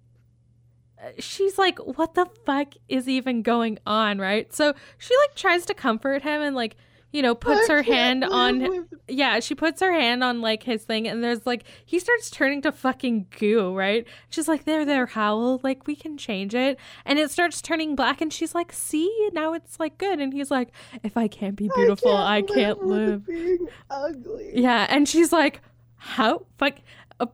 she's 1.20 1.58
like 1.58 1.80
what 1.80 2.16
the 2.16 2.26
fuck 2.46 2.74
is 2.88 3.08
even 3.08 3.42
going 3.42 3.80
on, 3.86 4.20
right? 4.20 4.54
So 4.54 4.74
she 4.98 5.16
like 5.18 5.36
tries 5.36 5.66
to 5.68 5.74
comfort 5.74 6.22
him 6.22 6.42
and 6.42 6.56
like, 6.56 6.76
you 7.14 7.22
know, 7.22 7.36
puts 7.36 7.70
I 7.70 7.74
her 7.74 7.82
hand 7.84 8.24
on 8.24 8.88
yeah, 9.08 9.40
she 9.40 9.54
puts 9.54 9.82
her 9.82 9.94
hand 9.94 10.24
on 10.24 10.42
like 10.42 10.64
his 10.64 10.84
thing, 10.84 11.08
and 11.08 11.24
there's 11.24 11.46
like 11.46 11.64
he 11.86 12.00
starts 12.00 12.32
turning 12.32 12.64
to 12.64 12.72
fucking 12.72 13.28
goo, 13.40 13.74
right? 13.76 14.08
She's 14.30 14.48
like, 14.48 14.66
"There, 14.66 14.84
there, 14.84 15.06
Howl. 15.06 15.62
Like 15.64 15.86
we 15.86 15.96
can 15.96 16.18
change 16.18 16.56
it," 16.56 16.80
and 17.06 17.20
it 17.20 17.30
starts 17.30 17.62
turning 17.62 17.96
black, 17.96 18.20
and 18.20 18.34
she's 18.34 18.56
like, 18.56 18.74
"See, 18.74 19.30
now 19.32 19.54
it's 19.54 19.80
like 19.80 20.00
good," 20.00 20.20
and 20.20 20.34
he's 20.34 20.50
like, 20.50 20.70
"If 21.04 21.16
I 21.16 21.28
can't 21.28 21.56
be 21.56 21.70
beautiful, 21.76 22.18
I 22.18 22.42
can't, 22.42 22.52
I 22.52 22.54
can't 22.56 22.84
live." 22.84 23.28
Being 23.28 23.68
ugly. 23.92 24.52
Yeah, 24.56 24.88
and 24.90 25.08
she's 25.08 25.32
like, 25.32 25.62
"How 25.98 26.48
fuck, 26.58 26.78
uh, 27.20 27.28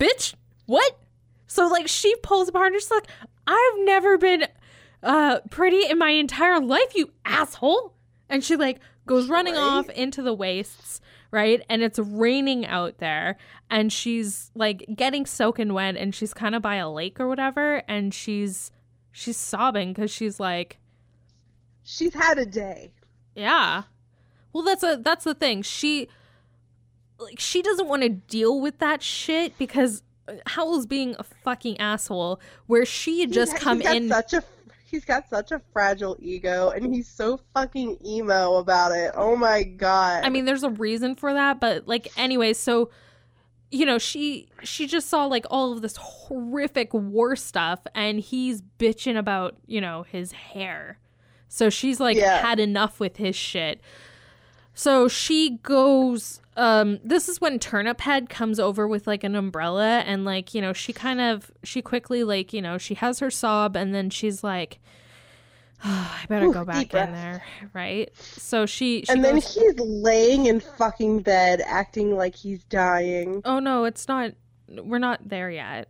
bitch? 0.00 0.32
What?" 0.64 0.98
So 1.46 1.66
like 1.66 1.88
she 1.88 2.16
pulls 2.22 2.48
apart, 2.48 2.72
and 2.72 2.80
she's 2.80 2.90
like, 2.90 3.06
"I've 3.46 3.78
never 3.80 4.16
been 4.16 4.46
uh 5.02 5.40
pretty 5.50 5.84
in 5.84 5.98
my 5.98 6.10
entire 6.10 6.58
life, 6.58 6.94
you 6.94 7.10
asshole." 7.26 7.92
And 8.28 8.44
she 8.44 8.56
like 8.56 8.80
goes 9.06 9.28
running 9.28 9.54
right? 9.54 9.62
off 9.62 9.88
into 9.90 10.22
the 10.22 10.34
wastes, 10.34 11.00
right? 11.30 11.62
And 11.68 11.82
it's 11.82 11.98
raining 11.98 12.66
out 12.66 12.98
there, 12.98 13.36
and 13.70 13.92
she's 13.92 14.50
like 14.54 14.84
getting 14.94 15.26
soaking 15.26 15.72
wet, 15.72 15.96
and 15.96 16.14
she's 16.14 16.34
kind 16.34 16.54
of 16.54 16.62
by 16.62 16.76
a 16.76 16.90
lake 16.90 17.18
or 17.18 17.28
whatever, 17.28 17.82
and 17.88 18.12
she's 18.12 18.70
she's 19.10 19.36
sobbing 19.36 19.92
because 19.92 20.10
she's 20.10 20.38
like, 20.38 20.78
she's 21.82 22.14
had 22.14 22.38
a 22.38 22.46
day. 22.46 22.92
Yeah. 23.34 23.84
Well, 24.52 24.62
that's 24.62 24.82
a 24.82 25.00
that's 25.02 25.24
the 25.24 25.34
thing. 25.34 25.62
She 25.62 26.08
like 27.18 27.38
she 27.38 27.62
doesn't 27.62 27.88
want 27.88 28.02
to 28.02 28.08
deal 28.08 28.60
with 28.60 28.78
that 28.78 29.02
shit 29.02 29.56
because 29.58 30.02
uh, 30.28 30.34
Howl's 30.46 30.86
being 30.86 31.16
a 31.18 31.24
fucking 31.24 31.78
asshole. 31.78 32.40
Where 32.66 32.84
she 32.84 33.20
had 33.20 33.32
just 33.32 33.56
come 33.56 33.80
in. 33.82 34.08
Such 34.08 34.34
a 34.34 34.42
he's 34.88 35.04
got 35.04 35.28
such 35.28 35.52
a 35.52 35.60
fragile 35.72 36.16
ego 36.18 36.70
and 36.70 36.94
he's 36.94 37.08
so 37.08 37.40
fucking 37.54 37.98
emo 38.04 38.56
about 38.56 38.92
it. 38.92 39.12
Oh 39.14 39.36
my 39.36 39.62
god. 39.62 40.24
I 40.24 40.30
mean, 40.30 40.44
there's 40.44 40.62
a 40.62 40.70
reason 40.70 41.14
for 41.14 41.32
that, 41.32 41.60
but 41.60 41.86
like 41.86 42.08
anyway, 42.16 42.52
so 42.52 42.90
you 43.70 43.84
know, 43.84 43.98
she 43.98 44.48
she 44.62 44.86
just 44.86 45.08
saw 45.08 45.26
like 45.26 45.44
all 45.50 45.72
of 45.72 45.82
this 45.82 45.96
horrific 45.96 46.94
war 46.94 47.36
stuff 47.36 47.80
and 47.94 48.18
he's 48.20 48.62
bitching 48.78 49.18
about, 49.18 49.56
you 49.66 49.80
know, 49.80 50.04
his 50.04 50.32
hair. 50.32 50.98
So 51.48 51.68
she's 51.68 52.00
like 52.00 52.16
yeah. 52.16 52.38
had 52.38 52.58
enough 52.58 52.98
with 52.98 53.18
his 53.18 53.36
shit. 53.36 53.80
So 54.78 55.08
she 55.08 55.58
goes 55.64 56.40
um 56.56 57.00
this 57.02 57.28
is 57.28 57.40
when 57.40 57.58
turnip 57.58 58.00
head 58.00 58.28
comes 58.28 58.60
over 58.60 58.86
with 58.86 59.08
like 59.08 59.24
an 59.24 59.34
umbrella 59.34 60.04
and 60.06 60.24
like 60.24 60.54
you 60.54 60.60
know 60.60 60.72
she 60.72 60.92
kind 60.92 61.20
of 61.20 61.50
she 61.64 61.82
quickly 61.82 62.22
like 62.22 62.52
you 62.52 62.62
know 62.62 62.78
she 62.78 62.94
has 62.94 63.18
her 63.18 63.28
sob 63.28 63.76
and 63.76 63.92
then 63.92 64.08
she's 64.08 64.44
like 64.44 64.78
oh, 65.84 66.18
i 66.22 66.26
better 66.26 66.46
Ooh, 66.46 66.52
go 66.52 66.64
back 66.64 66.94
in 66.94 67.12
there 67.12 67.42
right? 67.74 68.14
So 68.14 68.66
she, 68.66 69.02
she 69.04 69.12
and 69.12 69.24
then 69.24 69.34
goes, 69.34 69.52
he's 69.52 69.74
laying 69.80 70.46
in 70.46 70.60
fucking 70.60 71.22
bed 71.22 71.60
acting 71.66 72.16
like 72.16 72.36
he's 72.36 72.62
dying. 72.64 73.42
Oh 73.44 73.58
no 73.58 73.84
it's 73.84 74.06
not 74.06 74.32
we're 74.68 74.98
not 74.98 75.28
there 75.28 75.50
yet. 75.50 75.88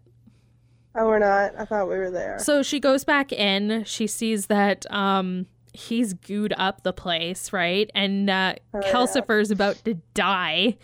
Oh 0.94 1.06
we're 1.06 1.18
not? 1.18 1.52
I 1.58 1.66
thought 1.66 1.88
we 1.90 1.98
were 1.98 2.10
there. 2.10 2.38
So 2.38 2.62
she 2.62 2.80
goes 2.80 3.04
back 3.04 3.32
in. 3.32 3.84
She 3.84 4.06
sees 4.06 4.46
that 4.46 4.90
um 4.90 5.46
he's 5.78 6.14
gooed 6.14 6.52
up 6.56 6.82
the 6.82 6.92
place, 6.92 7.52
right? 7.52 7.90
And 7.94 8.28
uh, 8.28 8.54
oh, 8.74 8.80
Calcifer's 8.80 9.50
yeah. 9.50 9.54
about 9.54 9.76
to 9.84 9.94
die 10.14 10.76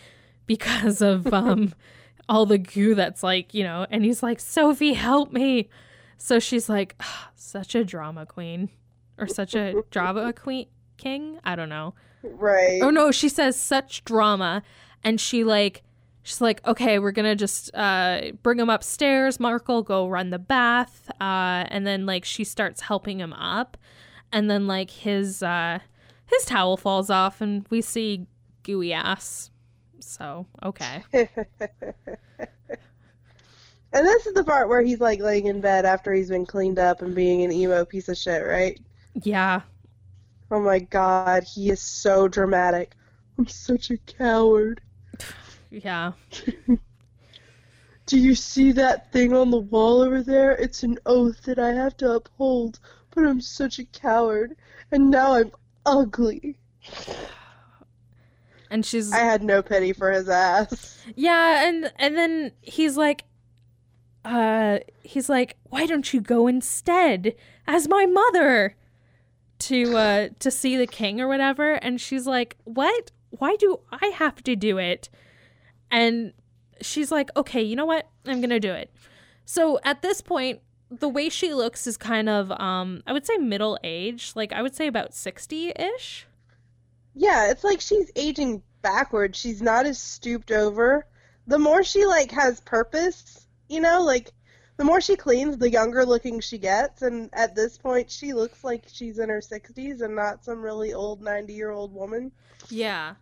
because 0.47 1.03
of 1.03 1.27
um, 1.33 1.75
all 2.29 2.47
the 2.47 2.59
goo 2.59 2.95
that's 2.95 3.23
like, 3.23 3.55
you 3.55 3.65
know, 3.65 3.87
and 3.91 4.05
he's 4.05 4.23
like, 4.23 4.41
Sophie, 4.41 4.95
help 4.95 5.33
me. 5.33 5.69
So 6.17 6.39
she's 6.39 6.69
like, 6.69 6.95
oh, 7.01 7.29
such 7.35 7.75
a 7.75 7.85
drama 7.85 8.25
queen 8.25 8.71
or 9.19 9.27
such 9.27 9.55
a 9.55 9.83
drama 9.91 10.33
queen 10.33 10.67
king. 10.97 11.39
I 11.45 11.57
don't 11.57 11.69
know. 11.69 11.95
Right. 12.23 12.81
Oh 12.83 12.91
no, 12.91 13.11
she 13.11 13.29
says 13.29 13.59
such 13.59 14.05
drama. 14.05 14.63
And 15.03 15.21
she 15.21 15.45
like, 15.45 15.83
she's 16.23 16.41
like, 16.41 16.67
okay, 16.67 16.99
we're 16.99 17.13
gonna 17.13 17.37
just 17.37 17.75
uh, 17.75 18.33
bring 18.43 18.59
him 18.59 18.71
upstairs. 18.71 19.39
Markl 19.39 19.85
go 19.85 20.09
run 20.09 20.31
the 20.31 20.39
bath, 20.39 21.11
uh, 21.21 21.67
and 21.69 21.87
then 21.87 22.07
like 22.07 22.25
she 22.25 22.43
starts 22.43 22.81
helping 22.81 23.21
him 23.21 23.35
up, 23.35 23.77
and 24.35 24.51
then 24.51 24.67
like 24.67 24.91
his 24.91 25.43
uh 25.43 25.79
his 26.27 26.45
towel 26.45 26.77
falls 26.77 27.09
off 27.09 27.41
and 27.41 27.65
we 27.71 27.81
see 27.81 28.27
gooey 28.65 28.93
ass. 28.93 29.51
So, 30.01 30.47
okay. 30.63 31.05
and 31.13 31.29
this 33.93 34.27
is 34.27 34.35
the 34.35 34.45
part 34.45 34.69
where 34.69 34.83
he's 34.83 35.01
like 35.01 35.21
laying 35.21 35.47
in 35.47 35.61
bed 35.61 35.87
after 35.87 36.13
he's 36.13 36.29
been 36.29 36.45
cleaned 36.45 36.79
up 36.79 37.01
and 37.01 37.15
being 37.15 37.43
an 37.43 37.53
emo 37.53 37.85
piece 37.85 38.09
of 38.09 38.19
shit, 38.19 38.45
right? 38.45 38.79
Yeah. 39.23 39.63
Oh 40.51 40.61
my 40.61 40.81
god, 40.81 41.45
he 41.45 41.71
is 41.71 41.81
so 41.81 42.29
dramatic. 42.29 42.97
I'm 43.39 43.47
such 43.47 43.91
a 43.91 43.97
coward. 43.99 44.81
yeah. 45.71 46.13
Do 48.07 48.19
you 48.19 48.35
see 48.35 48.73
that 48.73 49.13
thing 49.13 49.33
on 49.33 49.51
the 49.51 49.59
wall 49.59 50.03
over 50.03 50.23
there? 50.23 50.53
It's 50.53 50.83
an 50.83 50.99
oath 51.07 51.43
that 51.45 51.59
I 51.59 51.73
have 51.73 51.97
to 51.99 52.13
uphold 52.13 52.81
but 53.15 53.25
I'm 53.25 53.41
such 53.41 53.79
a 53.79 53.85
coward, 53.85 54.57
and 54.91 55.11
now 55.11 55.35
I'm 55.35 55.53
ugly. 55.87 56.57
And 58.71 58.85
she's 58.85 59.13
I 59.13 59.19
had 59.19 59.43
no 59.43 59.63
pity 59.63 59.93
for 59.93 60.11
his 60.11 60.29
ass. 60.29 60.99
Yeah, 61.15 61.69
and 61.69 61.93
and 61.99 62.17
then 62.17 62.53
he's 62.63 62.97
like 62.97 63.25
uh 64.25 64.79
he's 65.03 65.29
like, 65.29 65.57
"Why 65.65 65.87
don't 65.87 66.13
you 66.13 66.21
go 66.21 66.47
instead 66.47 67.35
as 67.67 67.89
my 67.89 68.07
mother?" 68.07 68.77
to 69.61 69.97
uh 69.97 70.29
to 70.41 70.51
see 70.51 70.77
the 70.77 70.87
king 70.87 71.21
or 71.21 71.29
whatever 71.29 71.75
and 71.75 72.01
she's 72.01 72.27
like, 72.27 72.57
"What? 72.65 73.13
Why 73.31 73.57
do 73.57 73.81
I 73.93 74.09
have 74.09 74.43
to 74.45 74.57
do 74.57 74.79
it?" 74.79 75.09
And 75.91 76.33
she's 76.81 77.13
like, 77.13 77.31
"Okay, 77.37 77.63
you 77.63 77.77
know 77.77 77.87
what? 77.87 78.09
I'm 78.27 78.41
going 78.41 78.51
to 78.51 78.61
do 78.61 78.73
it." 78.73 78.91
So 79.45 79.79
at 79.85 80.03
this 80.03 80.21
point, 80.21 80.61
the 80.91 81.09
way 81.09 81.29
she 81.29 81.55
looks 81.55 81.87
is 81.87 81.97
kind 81.97 82.29
of 82.29 82.51
um 82.53 83.03
I 83.07 83.13
would 83.13 83.27
say 83.27 83.37
middle 83.37 83.79
age, 83.83 84.33
like 84.35 84.53
I 84.53 84.63
would 84.63 84.75
say 84.75 84.87
about 84.87 85.13
60ish. 85.13 86.25
Yeah, 87.15 87.51
it's 87.51 87.65
like 87.65 87.81
she's 87.81 88.11
aging 88.17 88.63
backwards. 88.83 89.39
She's 89.39 89.63
not 89.63 89.87
as 89.87 89.99
stooped 89.99 90.51
over. 90.51 91.07
The 91.47 91.59
more 91.59 91.85
she 91.85 92.05
like 92.07 92.31
has 92.33 92.61
purpose, 92.61 93.47
you 93.69 93.81
know, 93.81 94.03
like 94.03 94.33
the 94.77 94.85
more 94.85 95.01
she 95.01 95.15
cleans, 95.15 95.57
the 95.57 95.71
younger 95.71 96.05
looking 96.05 96.41
she 96.41 96.59
gets, 96.59 97.03
and 97.03 97.31
at 97.33 97.55
this 97.55 97.79
point 97.79 98.11
she 98.11 98.33
looks 98.33 98.65
like 98.65 98.85
she's 98.89 99.19
in 99.19 99.29
her 99.29 99.41
60s 99.41 100.03
and 100.03 100.17
not 100.17 100.45
some 100.45 100.61
really 100.61 100.93
old 100.93 101.23
90-year-old 101.23 101.95
woman. 101.95 102.33
Yeah. 102.69 103.15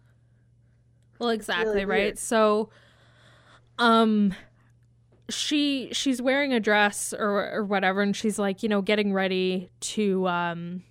Well, 1.18 1.30
exactly, 1.30 1.84
really 1.84 1.84
right? 1.84 2.18
So 2.18 2.70
um 3.78 4.34
she 5.32 5.88
she's 5.92 6.20
wearing 6.20 6.52
a 6.52 6.60
dress 6.60 7.12
or 7.12 7.52
or 7.52 7.64
whatever 7.64 8.02
and 8.02 8.14
she's 8.14 8.38
like 8.38 8.62
you 8.62 8.68
know 8.68 8.82
getting 8.82 9.12
ready 9.12 9.70
to 9.80 10.26
um 10.28 10.82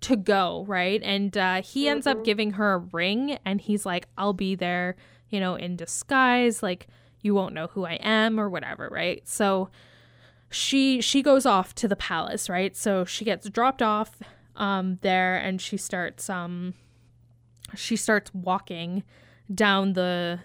to 0.00 0.16
go 0.16 0.64
right 0.68 1.02
and 1.02 1.36
uh 1.36 1.62
he 1.62 1.82
mm-hmm. 1.82 1.92
ends 1.92 2.06
up 2.06 2.18
mm-hmm. 2.18 2.24
giving 2.24 2.50
her 2.52 2.74
a 2.74 2.78
ring 2.78 3.38
and 3.44 3.60
he's 3.62 3.86
like 3.86 4.06
i'll 4.18 4.32
be 4.32 4.54
there 4.54 4.96
you 5.30 5.40
know 5.40 5.54
in 5.54 5.76
disguise 5.76 6.62
like 6.62 6.86
you 7.22 7.34
won't 7.34 7.54
know 7.54 7.68
who 7.68 7.84
i 7.84 7.94
am 7.94 8.38
or 8.38 8.48
whatever 8.48 8.88
right 8.90 9.26
so 9.28 9.70
she 10.50 11.00
she 11.00 11.22
goes 11.22 11.46
off 11.46 11.74
to 11.74 11.88
the 11.88 11.96
palace 11.96 12.48
right 12.48 12.76
so 12.76 13.04
she 13.04 13.24
gets 13.24 13.48
dropped 13.48 13.82
off 13.82 14.20
um 14.56 14.98
there 15.02 15.36
and 15.36 15.60
she 15.60 15.76
starts 15.76 16.28
um 16.30 16.74
she 17.74 17.96
starts 17.96 18.32
walking 18.32 19.02
down 19.52 19.94
the 19.94 20.38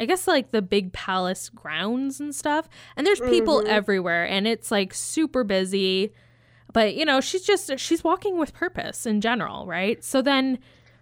I 0.00 0.06
guess 0.06 0.26
like 0.26 0.50
the 0.50 0.62
big 0.62 0.94
palace 0.94 1.50
grounds 1.50 2.20
and 2.20 2.34
stuff. 2.34 2.68
And 2.96 3.06
there's 3.06 3.20
people 3.20 3.58
mm-hmm. 3.58 3.70
everywhere 3.70 4.26
and 4.26 4.48
it's 4.48 4.70
like 4.70 4.94
super 4.94 5.44
busy. 5.44 6.14
But 6.72 6.94
you 6.94 7.04
know, 7.04 7.20
she's 7.20 7.42
just 7.42 7.78
she's 7.78 8.02
walking 8.02 8.38
with 8.38 8.54
purpose 8.54 9.04
in 9.04 9.20
general, 9.20 9.66
right? 9.66 10.02
So 10.02 10.22
then 10.22 10.58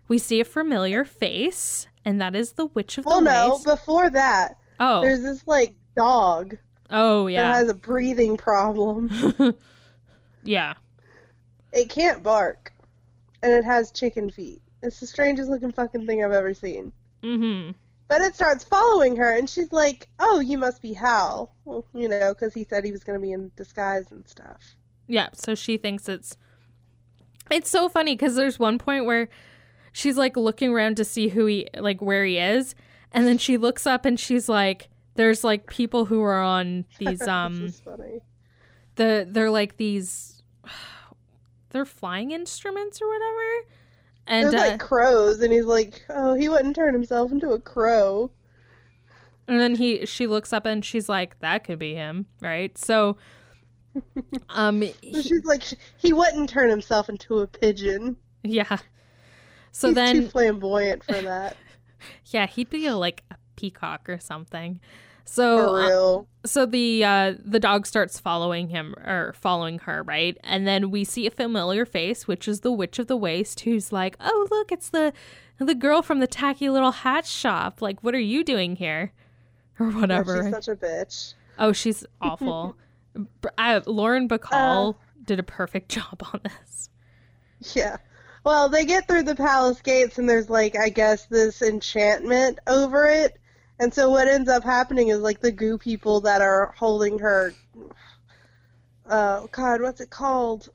we 0.09 0.19
see 0.19 0.41
a 0.41 0.45
familiar 0.45 1.05
face, 1.05 1.87
and 2.05 2.21
that 2.21 2.35
is 2.35 2.53
the 2.53 2.67
witch 2.67 2.99
of 2.99 3.05
the 3.05 3.11
well, 3.11 3.21
no, 3.21 3.61
before 3.65 4.11
that. 4.11 4.57
Oh. 4.81 5.03
There's 5.03 5.23
this 5.23 5.47
like 5.47 5.75
dog. 5.95 6.57
Oh 6.91 7.29
yeah. 7.29 7.43
That 7.43 7.59
has 7.59 7.69
a 7.69 7.75
breathing 7.75 8.37
problem. 8.37 9.11
yeah. 10.43 10.75
It 11.73 11.91
can't 11.91 12.23
bark. 12.23 12.73
And 13.43 13.53
it 13.53 13.65
has 13.65 13.93
chicken 13.93 14.31
feet. 14.31 14.61
It's 14.83 14.99
the 14.99 15.07
strangest 15.07 15.49
looking 15.51 15.71
fucking 15.71 16.07
thing 16.07 16.25
I've 16.25 16.33
ever 16.33 16.55
seen. 16.55 16.93
Mm-hmm. 17.23 17.73
But 18.09 18.23
it 18.23 18.35
starts 18.35 18.65
following 18.65 19.17
her, 19.17 19.37
and 19.37 19.49
she's 19.49 19.71
like, 19.71 20.09
"Oh, 20.19 20.41
you 20.41 20.57
must 20.57 20.81
be 20.81 20.95
Howl." 20.95 21.55
Well, 21.65 21.85
you 21.95 22.09
know, 22.09 22.35
because 22.35 22.55
he 22.55 22.65
said 22.65 22.85
he 22.85 22.93
was 22.93 23.05
going 23.05 23.21
to 23.21 23.23
be 23.25 23.33
in 23.33 23.51
disguise 23.55 24.11
and 24.11 24.27
stuff. 24.27 24.77
Yeah, 25.07 25.29
so 25.35 25.55
she 25.55 25.77
thinks 25.77 26.09
it's. 26.09 26.37
It's 27.51 27.71
so 27.71 27.89
funny 27.89 28.15
because 28.15 28.35
there's 28.35 28.59
one 28.59 28.79
point 28.79 29.05
where 29.05 29.29
she's 29.93 30.17
like 30.17 30.37
looking 30.37 30.71
around 30.71 30.97
to 30.99 31.05
see 31.05 31.29
who 31.29 31.47
he 31.47 31.69
like 31.79 32.01
where 32.01 32.25
he 32.25 32.39
is, 32.39 32.75
and 33.13 33.27
then 33.27 33.39
she 33.39 33.57
looks 33.57 33.87
up 33.87 34.05
and 34.07 34.19
she's 34.19 34.49
like, 34.49 34.89
"There's 35.15 35.45
like 35.45 35.67
people 35.67 36.07
who 36.07 36.23
are 36.23 36.43
on 36.43 36.87
these 36.99 37.23
um." 37.29 37.73
the 38.99 39.27
they're 39.31 39.51
like 39.51 39.79
these, 39.79 40.43
they're 41.71 41.87
flying 41.87 42.33
instruments 42.33 43.01
or 43.01 43.09
whatever, 43.09 43.69
And 44.29 44.45
There's 44.45 44.55
uh, 44.55 44.59
like 44.59 44.81
crows, 44.81 45.41
and 45.41 45.53
he's 45.53 45.65
like, 45.65 46.05
"Oh, 46.11 46.35
he 46.35 46.49
wouldn't 46.49 46.77
turn 46.77 46.93
himself 46.93 47.33
into 47.33 47.51
a 47.51 47.61
crow." 47.61 48.31
and 49.49 49.59
then 49.59 49.75
he 49.75 50.05
she 50.05 50.27
looks 50.27 50.53
up 50.53 50.67
and 50.67 50.85
she's 50.85 51.09
like, 51.09 51.39
"That 51.41 51.65
could 51.65 51.79
be 51.79 51.95
him, 51.95 52.27
right?" 52.43 52.77
So, 52.77 53.17
um, 54.51 54.83
he- 54.83 55.23
she's 55.23 55.45
like, 55.45 55.63
"He 55.97 56.13
wouldn't 56.13 56.51
turn 56.51 56.69
himself 56.69 57.09
into 57.09 57.39
a 57.39 57.47
pigeon." 57.47 58.17
yeah. 58.45 58.79
So 59.73 59.89
he's 59.89 59.95
then, 59.95 60.15
too 60.17 60.29
flamboyant 60.29 61.05
for 61.05 61.21
that. 61.23 61.57
yeah, 62.27 62.47
he'd 62.47 62.71
be 62.71 62.87
a, 62.87 62.97
like 62.97 63.25
a 63.31 63.37
peacock 63.57 64.09
or 64.09 64.19
something. 64.19 64.81
So, 65.31 65.77
uh, 65.77 66.47
so 66.47 66.65
the 66.65 67.05
uh, 67.05 67.35
the 67.45 67.61
dog 67.61 67.87
starts 67.87 68.19
following 68.19 68.69
him 68.69 68.95
or 68.97 69.35
following 69.39 69.79
her, 69.81 70.03
right? 70.03 70.37
And 70.43 70.67
then 70.67 70.91
we 70.91 71.05
see 71.05 71.27
a 71.27 71.31
familiar 71.31 71.85
face, 71.85 72.27
which 72.27 72.49
is 72.49 72.61
the 72.61 72.73
Witch 72.73 72.99
of 72.99 73.09
the 73.09 73.17
Waste, 73.17 73.61
who's 73.61 73.93
like, 73.93 74.17
"Oh, 74.21 74.49
look, 74.51 74.73
it's 74.73 74.89
the 74.89 75.13
the 75.59 75.75
girl 75.75 76.01
from 76.01 76.21
the 76.21 76.27
tacky 76.27 76.71
little 76.71 76.93
hat 76.93 77.27
shop. 77.27 77.83
Like, 77.83 78.03
what 78.03 78.15
are 78.15 78.21
you 78.21 78.43
doing 78.43 78.77
here?" 78.77 79.13
Or 79.81 79.91
Yeah, 79.91 80.01
whatever. 80.01 80.43
she's 80.43 80.51
such 80.51 80.67
a 80.69 80.75
bitch. 80.75 81.35
Oh, 81.57 81.73
she's 81.73 82.05
awful. 82.21 82.77
I, 83.59 83.81
Lauren 83.87 84.29
Bacall 84.29 84.97
did 85.25 85.39
a 85.39 85.45
perfect 85.45 85.89
job 85.97 86.21
on 86.33 86.41
this. 86.43 86.91
Yeah. 87.77 87.99
Well, 88.45 88.69
they 88.69 88.85
get 88.85 89.07
through 89.07 89.23
the 89.25 89.37
palace 89.37 89.81
gates, 89.83 90.19
and 90.19 90.29
there's 90.29 90.51
like, 90.51 90.77
I 90.77 90.89
guess, 90.89 91.27
this 91.27 91.63
enchantment 91.63 92.59
over 92.67 93.07
it. 93.07 93.38
And 93.81 93.93
so 93.95 94.11
what 94.11 94.27
ends 94.29 94.49
up 94.49 94.65
happening 94.65 95.09
is 95.09 95.19
like 95.21 95.41
the 95.41 95.53
goo 95.53 95.79
people 95.79 96.21
that 96.23 96.43
are 96.43 96.75
holding 96.77 97.19
her. 97.21 97.55
Uh, 99.07 99.47
God, 99.53 99.81
what's 99.81 100.01
it 100.01 100.11
called? 100.11 100.69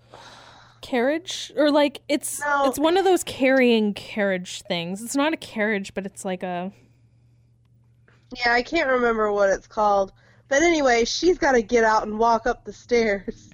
Carriage 0.81 1.51
or 1.55 1.71
like 1.71 2.01
it's 2.09 2.41
No. 2.41 2.65
it's 2.67 2.77
one 2.79 2.97
of 2.97 3.05
those 3.05 3.23
carrying 3.23 3.93
carriage 3.93 4.61
things. 4.63 5.01
It's 5.01 5.15
not 5.15 5.33
a 5.33 5.37
carriage, 5.37 5.93
but 5.93 6.05
it's 6.05 6.25
like 6.25 6.43
a 6.43 6.71
Yeah, 8.43 8.51
I 8.53 8.63
can't 8.63 8.89
remember 8.89 9.31
what 9.31 9.49
it's 9.49 9.67
called. 9.67 10.11
But 10.49 10.61
anyway, 10.61 11.05
she's 11.05 11.37
got 11.37 11.53
to 11.53 11.61
get 11.61 11.83
out 11.85 12.03
and 12.03 12.19
walk 12.19 12.45
up 12.45 12.65
the 12.65 12.73
stairs, 12.73 13.49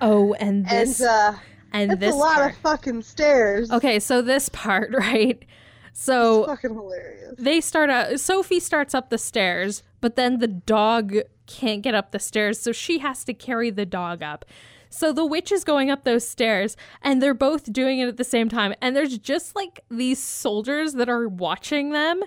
oh, 0.00 0.32
and 0.34 0.64
this 0.68 1.00
and 1.00 1.08
uh, 1.10 1.38
and 1.72 1.92
it's 1.92 2.00
this 2.00 2.14
a 2.14 2.16
lot 2.18 2.36
part. 2.36 2.52
of 2.52 2.58
fucking 2.58 3.02
stairs. 3.02 3.70
Okay, 3.72 3.98
so 3.98 4.22
this 4.22 4.48
part, 4.48 4.90
right? 4.94 5.44
It's 5.90 6.00
So 6.02 6.46
fucking 6.46 6.74
hilarious. 6.74 7.34
they 7.38 7.60
start 7.60 7.90
out 7.90 8.18
Sophie 8.20 8.60
starts 8.60 8.94
up 8.94 9.10
the 9.10 9.18
stairs, 9.18 9.82
but 10.00 10.16
then 10.16 10.38
the 10.38 10.48
dog 10.48 11.14
can't 11.46 11.82
get 11.82 11.94
up 11.94 12.12
the 12.12 12.18
stairs, 12.18 12.58
so 12.60 12.72
she 12.72 12.98
has 12.98 13.24
to 13.24 13.34
carry 13.34 13.70
the 13.70 13.86
dog 13.86 14.22
up. 14.22 14.44
So 14.92 15.12
the 15.12 15.24
witch 15.24 15.52
is 15.52 15.62
going 15.62 15.88
up 15.88 16.02
those 16.02 16.26
stairs 16.26 16.76
and 17.00 17.22
they're 17.22 17.32
both 17.32 17.72
doing 17.72 18.00
it 18.00 18.08
at 18.08 18.16
the 18.16 18.24
same 18.24 18.48
time. 18.48 18.74
And 18.82 18.96
there's 18.96 19.16
just 19.18 19.54
like 19.54 19.78
these 19.88 20.18
soldiers 20.20 20.94
that 20.94 21.08
are 21.08 21.28
watching 21.28 21.90
them. 21.90 22.20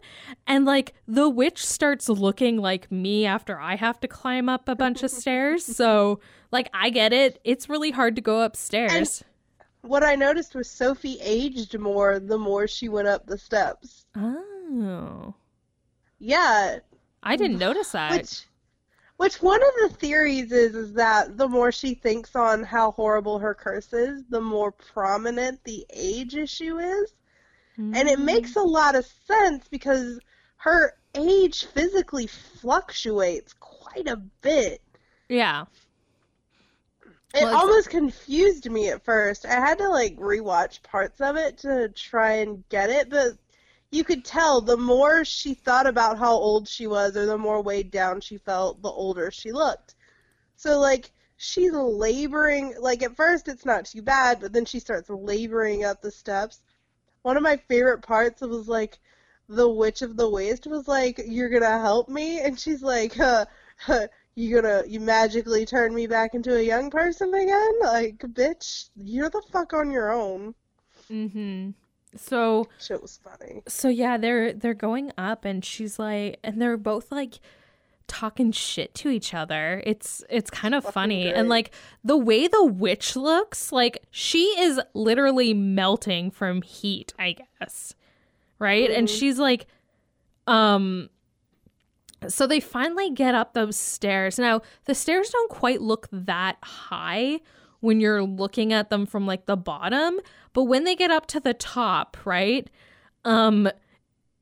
And 0.48 0.64
like 0.64 0.94
the 1.06 1.28
witch 1.28 1.66
starts 1.66 2.08
looking 2.08 2.56
like 2.58 2.90
me 2.90 3.26
after 3.26 3.60
I 3.60 3.76
have 3.76 4.00
to 4.00 4.08
climb 4.08 4.48
up 4.48 4.70
a 4.70 4.76
bunch 4.76 5.04
of 5.04 5.12
stairs. 5.12 5.66
So 5.76 6.22
like 6.52 6.70
I 6.74 6.90
get 6.90 7.12
it. 7.12 7.42
It's 7.44 7.68
really 7.68 7.92
hard 7.92 8.16
to 8.16 8.22
go 8.22 8.42
upstairs. 8.44 9.26
What 9.84 10.04
I 10.04 10.16
noticed 10.16 10.56
was 10.56 10.70
Sophie 10.70 11.20
aged 11.22 11.78
more 11.78 12.18
the 12.20 12.38
more 12.38 12.68
she 12.68 12.90
went 12.90 13.08
up 13.08 13.26
the 13.26 13.38
steps. 13.38 14.06
oh. 14.16 15.34
Yeah, 16.20 16.80
I 17.22 17.36
didn't 17.36 17.60
notice 17.60 17.92
that. 17.92 18.12
Which, 18.14 18.44
which 19.18 19.42
one 19.42 19.62
of 19.62 19.90
the 19.92 19.96
theories 19.98 20.52
is 20.54 20.74
is 20.74 20.94
that 20.94 21.38
the 21.38 21.48
more 21.50 21.72
she 21.72 21.94
thinks 21.96 22.34
on 22.36 22.64
how 22.64 22.92
horrible 22.92 23.40
her 23.40 23.54
curse 23.54 23.92
is, 23.92 24.24
the 24.30 24.40
more 24.42 24.72
prominent 24.72 25.62
the 25.66 25.86
age 25.92 26.36
issue 26.36 26.78
is, 26.80 27.14
and 27.78 27.94
Mm. 27.96 28.08
it 28.14 28.20
makes 28.20 28.56
a 28.56 28.62
lot 28.62 28.96
of 28.96 29.06
sense 29.28 29.68
because 29.68 30.20
her 30.58 30.94
age 31.16 31.66
physically 31.66 32.28
fluctuates 32.28 33.54
quite 33.60 34.08
a 34.08 34.16
bit. 34.16 34.82
Yeah. 35.28 35.66
It 37.34 37.44
Well, 37.44 37.56
almost 37.56 37.90
confused 37.90 38.70
me 38.72 38.90
at 38.90 39.04
first. 39.04 39.46
I 39.46 39.54
had 39.56 39.78
to 39.80 39.90
like 39.90 40.16
rewatch 40.18 40.82
parts 40.84 41.20
of 41.22 41.36
it 41.36 41.58
to 41.60 41.90
try 41.90 42.34
and 42.38 42.68
get 42.70 42.90
it, 42.90 43.10
but 43.10 43.38
you 43.92 44.04
could 44.04 44.24
tell 44.26 44.62
the 44.62 44.78
more 44.78 45.26
she 45.26 45.54
thought 45.54 45.88
about 45.88 46.18
how 46.20 46.34
old 46.34 46.68
she 46.68 46.88
was 46.88 47.18
or 47.18 47.26
the 47.26 47.38
more 47.38 47.62
weighed 47.62 47.92
down 47.92 48.22
she 48.22 48.38
felt, 48.38 48.82
the 48.82 48.90
older 48.90 49.32
she 49.32 49.52
looked. 49.52 49.96
So 50.56 50.80
like 50.80 51.12
she's 51.38 51.74
laboring 51.74 52.76
like 52.80 53.04
at 53.04 53.16
first 53.16 53.48
it's 53.48 53.66
not 53.66 53.86
too 53.86 54.02
bad, 54.02 54.40
but 54.42 54.54
then 54.54 54.66
she 54.66 54.80
starts 54.80 55.10
laboring 55.10 55.84
up 55.86 56.02
the 56.02 56.12
steps. 56.12 56.62
One 57.24 57.38
of 57.38 57.44
my 57.44 57.58
favorite 57.58 58.02
parts 58.04 58.42
was 58.42 58.68
like 58.68 59.00
the 59.50 59.70
witch 59.70 60.02
of 60.02 60.18
the 60.18 60.30
waste 60.30 60.68
was 60.68 60.88
like, 60.88 61.22
"You're 61.26 61.50
gonna 61.50 61.80
help 61.80 62.10
me," 62.10 62.40
and 62.42 62.60
she's 62.60 62.82
like, 62.84 63.20
uh, 63.20 63.46
"You 64.36 64.62
gonna 64.62 64.84
you 64.88 65.00
magically 65.00 65.66
turn 65.66 65.94
me 65.94 66.08
back 66.08 66.34
into 66.34 66.56
a 66.56 66.62
young 66.62 66.90
person 66.90 67.34
again? 67.34 67.72
Like, 67.82 68.18
bitch, 68.20 68.90
you're 68.96 69.30
the 69.30 69.42
fuck 69.52 69.74
on 69.74 69.92
your 69.92 70.12
own." 70.12 70.56
Mm-hmm. 71.12 71.72
So 72.16 72.68
Shit 72.80 73.02
was 73.02 73.20
funny. 73.24 73.64
so 73.68 73.90
yeah, 73.90 74.18
they're 74.18 74.54
they're 74.54 74.74
going 74.74 75.12
up 75.18 75.46
and 75.46 75.64
she's 75.66 75.98
like 75.98 76.40
and 76.44 76.62
they're 76.62 76.78
both 76.78 77.12
like 77.12 77.40
talking 78.08 78.52
shit 78.52 78.94
to 78.96 79.10
each 79.10 79.34
other. 79.34 79.82
It's 79.86 80.24
it's 80.30 80.50
kind 80.52 80.76
of 80.76 80.84
funny. 80.84 81.24
great. 81.24 81.34
And 81.36 81.50
like 81.50 81.72
the 82.04 82.18
way 82.18 82.48
the 82.48 82.66
witch 82.66 83.16
looks, 83.16 83.72
like 83.72 84.04
she 84.12 84.44
is 84.60 84.80
literally 84.94 85.54
melting 85.56 86.30
from 86.32 86.62
heat, 86.62 87.14
I 87.18 87.36
guess. 87.60 87.96
Right? 88.60 88.92
And 88.92 89.08
Mhm. 89.08 89.20
she's 89.20 89.40
like 89.40 89.66
um 90.46 91.10
so 92.28 92.48
they 92.48 92.60
finally 92.60 93.10
get 93.10 93.36
up 93.36 93.54
those 93.54 93.76
stairs. 93.76 94.38
Now, 94.40 94.62
the 94.86 94.96
stairs 94.96 95.30
don't 95.30 95.50
quite 95.50 95.82
look 95.82 96.08
that 96.12 96.58
high 96.64 97.40
when 97.80 98.00
you're 98.00 98.24
looking 98.24 98.72
at 98.72 98.90
them 98.90 99.06
from 99.06 99.28
like 99.28 99.46
the 99.46 99.58
bottom, 99.58 100.20
but 100.54 100.64
when 100.64 100.86
they 100.86 100.96
get 100.96 101.12
up 101.12 101.26
to 101.28 101.40
the 101.40 101.54
top, 101.54 102.18
right? 102.26 102.70
Um 103.26 103.70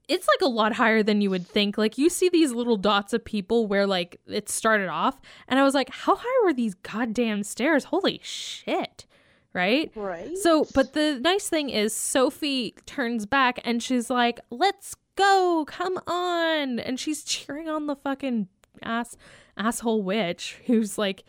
it's 0.07 0.27
like 0.27 0.41
a 0.41 0.51
lot 0.51 0.73
higher 0.73 1.03
than 1.03 1.21
you 1.21 1.29
would 1.29 1.47
think. 1.47 1.77
Like 1.77 1.97
you 1.97 2.09
see 2.09 2.27
these 2.27 2.51
little 2.51 2.75
dots 2.75 3.13
of 3.13 3.23
people 3.23 3.65
where 3.65 3.87
like 3.87 4.19
it 4.27 4.49
started 4.49 4.89
off 4.89 5.19
and 5.47 5.59
I 5.59 5.63
was 5.63 5.73
like, 5.73 5.89
how 5.89 6.15
high 6.15 6.45
were 6.45 6.53
these 6.53 6.73
goddamn 6.75 7.43
stairs? 7.43 7.85
Holy 7.85 8.19
shit. 8.21 9.05
Right? 9.53 9.91
Right? 9.95 10.37
So, 10.37 10.65
but 10.73 10.93
the 10.93 11.19
nice 11.21 11.49
thing 11.49 11.69
is, 11.69 11.93
Sophie 11.93 12.73
turns 12.85 13.25
back 13.25 13.59
and 13.65 13.83
she's 13.83 14.09
like, 14.09 14.39
"Let's 14.49 14.95
go, 15.21 15.65
come 15.67 15.99
on!" 16.07 16.79
And 16.79 16.99
she's 16.99 17.23
cheering 17.23 17.69
on 17.69 17.87
the 17.87 17.95
fucking 17.95 18.47
ass 18.83 19.15
asshole 19.57 20.01
witch 20.03 20.57
who's 20.65 20.97
like, 20.97 21.23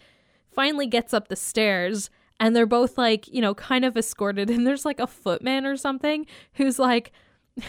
finally 0.53 0.87
gets 0.87 1.13
up 1.15 1.29
the 1.29 1.37
stairs, 1.37 2.11
and 2.39 2.55
they're 2.55 2.67
both 2.67 2.99
like, 2.99 3.29
you 3.29 3.41
know, 3.41 3.55
kind 3.55 3.85
of 3.85 3.97
escorted. 3.97 4.51
And 4.51 4.67
there's 4.67 4.85
like 4.85 5.01
a 5.01 5.07
footman 5.07 5.67
or 5.67 5.77
something 5.77 6.27
who's 6.55 6.79
like, 6.79 7.13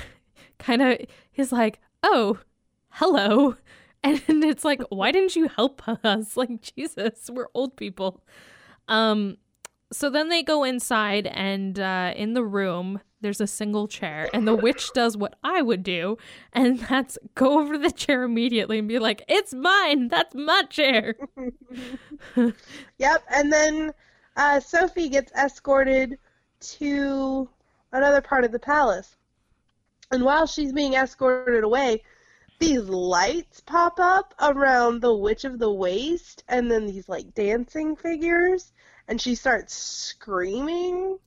kind 0.59 0.82
of, 0.82 0.97
he's 1.32 1.51
like, 1.51 1.80
"Oh, 2.03 2.39
hello," 2.89 3.55
and 4.03 4.21
it's 4.28 4.65
like, 4.65 4.82
"Why 4.89 5.11
didn't 5.11 5.36
you 5.36 5.47
help 5.47 5.88
us?" 5.88 6.38
Like, 6.38 6.61
Jesus, 6.76 7.30
we're 7.32 7.47
old 7.53 7.76
people. 7.76 8.24
Um, 8.88 9.38
so 9.91 10.09
then 10.09 10.30
they 10.30 10.43
go 10.43 10.63
inside, 10.63 11.28
and 11.28 11.80
uh, 11.80 12.13
in 12.15 12.34
the 12.34 12.43
room, 12.43 12.99
there's 13.24 13.41
a 13.41 13.47
single 13.47 13.88
chair, 13.88 14.30
and 14.34 14.47
the 14.47 14.55
witch 14.55 14.91
does 14.93 15.17
what 15.17 15.36
I 15.43 15.61
would 15.63 15.82
do, 15.82 16.17
and 16.51 16.80
that's 16.80 17.17
go 17.34 17.59
over 17.59 17.78
the 17.78 17.91
chair 17.91 18.24
immediately 18.24 18.78
and 18.78 18.88
be 18.88 18.99
like, 18.99 19.24
"It's 19.28 19.53
mine. 19.53 20.09
That's 20.09 20.36
my 20.36 20.63
chair." 20.69 21.15
Yep, 22.99 23.24
and 23.30 23.51
then 23.51 23.93
uh, 24.36 24.59
Sophie 24.59 25.09
gets 25.09 25.32
escorted 25.34 26.17
to 26.59 27.49
another 27.91 28.21
part 28.21 28.43
of 28.43 28.51
the 28.51 28.59
palace. 28.59 29.15
And 30.11 30.24
while 30.24 30.45
she's 30.45 30.71
being 30.71 30.93
escorted 30.93 31.63
away, 31.63 32.03
these 32.59 32.84
lights 32.84 33.59
pop 33.61 33.99
up 33.99 34.34
around 34.39 35.01
the 35.01 35.13
Witch 35.13 35.43
of 35.43 35.59
the 35.59 35.71
Waste, 35.71 36.43
and 36.47 36.71
then 36.71 36.86
these 36.86 37.09
like 37.09 37.34
dancing 37.34 37.95
figures, 37.95 38.71
and 39.07 39.19
she 39.19 39.36
starts 39.36 39.76
screaming. 39.76 41.17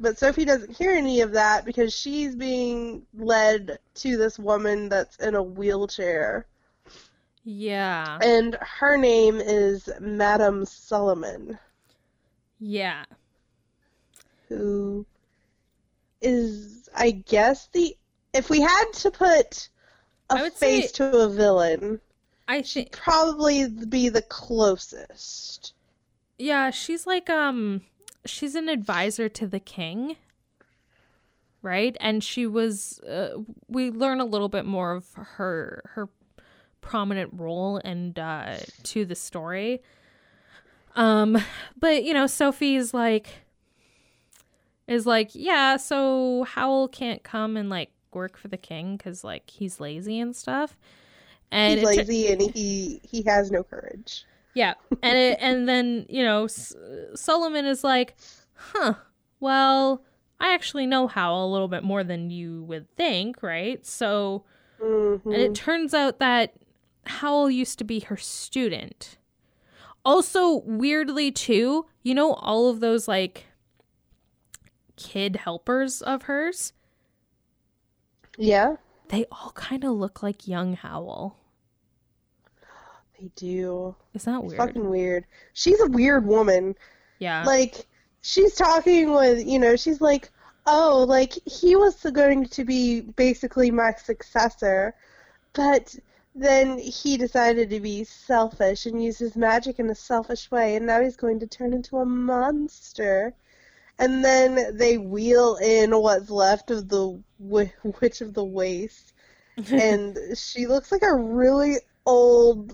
But 0.00 0.18
Sophie 0.18 0.44
doesn't 0.44 0.76
hear 0.76 0.92
any 0.92 1.20
of 1.22 1.32
that 1.32 1.64
because 1.64 1.92
she's 1.92 2.36
being 2.36 3.04
led 3.14 3.78
to 3.96 4.16
this 4.16 4.38
woman 4.38 4.88
that's 4.88 5.16
in 5.16 5.34
a 5.34 5.42
wheelchair. 5.42 6.46
Yeah, 7.44 8.18
And 8.22 8.56
her 8.60 8.96
name 8.96 9.36
is 9.40 9.88
Madame 10.00 10.64
Suliman. 10.64 11.58
yeah, 12.60 13.04
who 14.48 15.06
is 16.20 16.88
I 16.94 17.10
guess 17.12 17.68
the 17.72 17.96
if 18.34 18.50
we 18.50 18.60
had 18.60 18.84
to 18.94 19.10
put 19.10 19.68
a 20.30 20.50
face 20.50 20.90
say- 20.90 20.92
to 21.10 21.16
a 21.18 21.28
villain, 21.28 22.00
I 22.46 22.62
think. 22.62 22.92
probably 22.92 23.68
be 23.68 24.08
the 24.10 24.22
closest. 24.22 25.72
Yeah, 26.38 26.70
she's 26.70 27.06
like 27.06 27.28
um, 27.30 27.82
she's 28.26 28.54
an 28.54 28.68
advisor 28.68 29.28
to 29.28 29.46
the 29.46 29.60
king. 29.60 30.16
right? 31.62 31.96
And 32.00 32.22
she 32.22 32.46
was 32.46 33.00
uh, 33.00 33.30
we 33.68 33.90
learn 33.90 34.20
a 34.20 34.24
little 34.24 34.48
bit 34.48 34.64
more 34.64 34.92
of 34.92 35.06
her 35.14 35.82
her 35.94 36.08
prominent 36.80 37.30
role 37.34 37.80
and 37.84 38.18
uh 38.18 38.56
to 38.84 39.04
the 39.04 39.14
story. 39.14 39.82
Um 40.96 41.38
but 41.78 42.04
you 42.04 42.14
know, 42.14 42.26
Sophie's 42.26 42.94
like 42.94 43.28
is 44.86 45.06
like, 45.06 45.30
yeah, 45.34 45.76
so 45.76 46.44
Howl 46.44 46.88
can't 46.88 47.22
come 47.22 47.56
and 47.56 47.68
like 47.68 47.90
work 48.12 48.36
for 48.38 48.48
the 48.48 48.56
king 48.56 48.98
cuz 48.98 49.24
like 49.24 49.50
he's 49.50 49.80
lazy 49.80 50.18
and 50.20 50.34
stuff. 50.34 50.76
And 51.50 51.80
He's 51.80 51.82
lazy 51.82 52.32
and 52.32 52.42
he 52.54 53.00
he 53.04 53.22
has 53.22 53.50
no 53.50 53.62
courage. 53.64 54.24
Yeah, 54.54 54.74
and 55.02 55.16
it, 55.18 55.38
and 55.40 55.68
then 55.68 56.06
you 56.08 56.22
know 56.22 56.44
S- 56.44 56.74
Suliman 57.14 57.64
is 57.64 57.84
like, 57.84 58.16
huh? 58.54 58.94
Well, 59.40 60.02
I 60.40 60.52
actually 60.54 60.86
know 60.86 61.06
Howl 61.06 61.46
a 61.48 61.52
little 61.52 61.68
bit 61.68 61.84
more 61.84 62.02
than 62.04 62.30
you 62.30 62.64
would 62.64 62.88
think, 62.96 63.42
right? 63.42 63.84
So, 63.86 64.44
Mhm. 64.82 65.24
and 65.24 65.34
it 65.34 65.54
turns 65.54 65.94
out 65.94 66.18
that 66.18 66.54
Howl 67.06 67.50
used 67.50 67.78
to 67.78 67.84
be 67.84 68.00
her 68.00 68.16
student. 68.16 69.16
Also, 70.04 70.62
weirdly 70.64 71.30
too, 71.30 71.86
you 72.02 72.14
know 72.14 72.32
all 72.34 72.68
of 72.70 72.80
those 72.80 73.06
like 73.08 73.46
kid 74.96 75.36
helpers 75.36 76.02
of 76.02 76.22
hers, 76.22 76.72
Yeah, 78.36 78.76
they 79.08 79.26
all 79.32 79.50
kind 79.54 79.84
of 79.84 79.92
look 79.92 80.22
like 80.22 80.46
young 80.48 80.74
Howl. 80.74 81.36
They 83.20 83.30
do. 83.36 83.94
Is 84.14 84.24
that 84.24 84.38
It's 84.38 84.54
weird? 84.54 84.56
fucking 84.56 84.88
weird. 84.88 85.24
She's 85.52 85.80
a 85.80 85.86
weird 85.88 86.26
woman. 86.26 86.74
yeah. 87.18 87.44
like 87.44 87.86
she's 88.20 88.54
talking 88.54 89.12
with 89.12 89.46
you 89.46 89.58
know 89.58 89.76
she's 89.76 90.00
like 90.00 90.30
oh 90.66 91.04
like 91.08 91.32
he 91.46 91.76
was 91.76 92.02
going 92.12 92.44
to 92.46 92.64
be 92.64 93.00
basically 93.00 93.70
my 93.70 93.92
successor 93.92 94.94
but 95.54 95.94
then 96.34 96.78
he 96.78 97.16
decided 97.16 97.70
to 97.70 97.80
be 97.80 98.04
selfish 98.04 98.86
and 98.86 99.02
use 99.02 99.18
his 99.18 99.36
magic 99.36 99.78
in 99.78 99.88
a 99.88 99.94
selfish 99.94 100.50
way 100.50 100.76
and 100.76 100.84
now 100.86 101.00
he's 101.00 101.16
going 101.16 101.38
to 101.40 101.46
turn 101.46 101.72
into 101.72 101.98
a 101.98 102.04
monster 102.04 103.32
and 104.00 104.24
then 104.24 104.76
they 104.76 104.98
wheel 104.98 105.56
in 105.62 105.90
what's 105.92 106.28
left 106.30 106.70
of 106.72 106.88
the 106.88 107.20
witch 107.38 108.20
of 108.20 108.34
the 108.34 108.44
waste 108.44 109.12
and 109.70 110.18
she 110.36 110.66
looks 110.66 110.90
like 110.92 111.02
a 111.02 111.14
really 111.14 111.76
old 112.04 112.72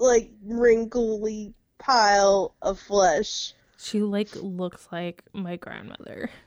like 0.00 0.30
wrinkly 0.42 1.54
pile 1.78 2.54
of 2.62 2.78
flesh 2.78 3.54
she 3.82 4.02
like 4.02 4.28
looks 4.36 4.88
like 4.92 5.24
my 5.32 5.56
grandmother. 5.56 6.30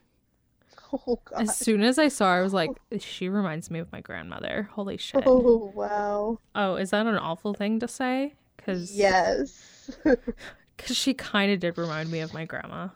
Oh 1.07 1.19
god. 1.25 1.41
As 1.41 1.57
soon 1.57 1.81
as 1.81 1.97
I 1.97 2.07
saw 2.07 2.33
her, 2.33 2.39
I 2.39 2.43
was 2.43 2.53
like, 2.53 2.69
she 2.99 3.27
reminds 3.27 3.71
me 3.71 3.79
of 3.79 3.91
my 3.91 4.01
grandmother. 4.01 4.69
Holy 4.73 4.97
shit. 4.97 5.23
Oh 5.25 5.71
wow. 5.73 6.37
Oh, 6.53 6.75
is 6.75 6.91
that 6.91 7.07
an 7.07 7.17
awful 7.17 7.55
thing 7.55 7.79
to 7.79 7.87
say? 7.87 8.35
Because 8.55 8.95
Yes. 8.95 9.89
cause 10.77 10.95
she 10.95 11.15
kind 11.15 11.51
of 11.51 11.59
did 11.59 11.79
remind 11.79 12.11
me 12.11 12.19
of 12.19 12.31
my 12.31 12.45
grandma. 12.45 12.89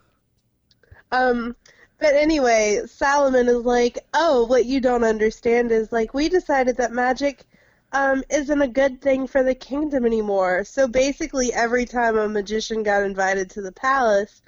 um 1.12 1.56
but 2.00 2.14
anyway, 2.14 2.82
Suliman 2.86 3.48
is 3.50 3.66
like, 3.66 3.98
"Oh, 4.14 4.46
what 4.46 4.66
you 4.66 4.80
don't 4.80 5.04
understand 5.04 5.72
is 5.72 5.92
like 5.92 6.14
we 6.14 6.30
decided 6.30 6.78
that 6.78 6.92
magic 6.92 7.46
um 7.94 8.24
isn't 8.30 8.62
a 8.62 8.68
good 8.68 9.02
thing 9.02 9.28
for 9.28 9.44
the 9.44 9.56
kingdom 9.56 10.06
anymore. 10.06 10.64
So 10.64 10.88
basically 10.88 11.54
every 11.54 11.86
time 11.86 12.18
a 12.18 12.28
magician 12.28 12.84
got 12.84 13.04
invited 13.04 13.50
to 13.52 13.62
the 13.62 13.72
palace, 13.72 14.42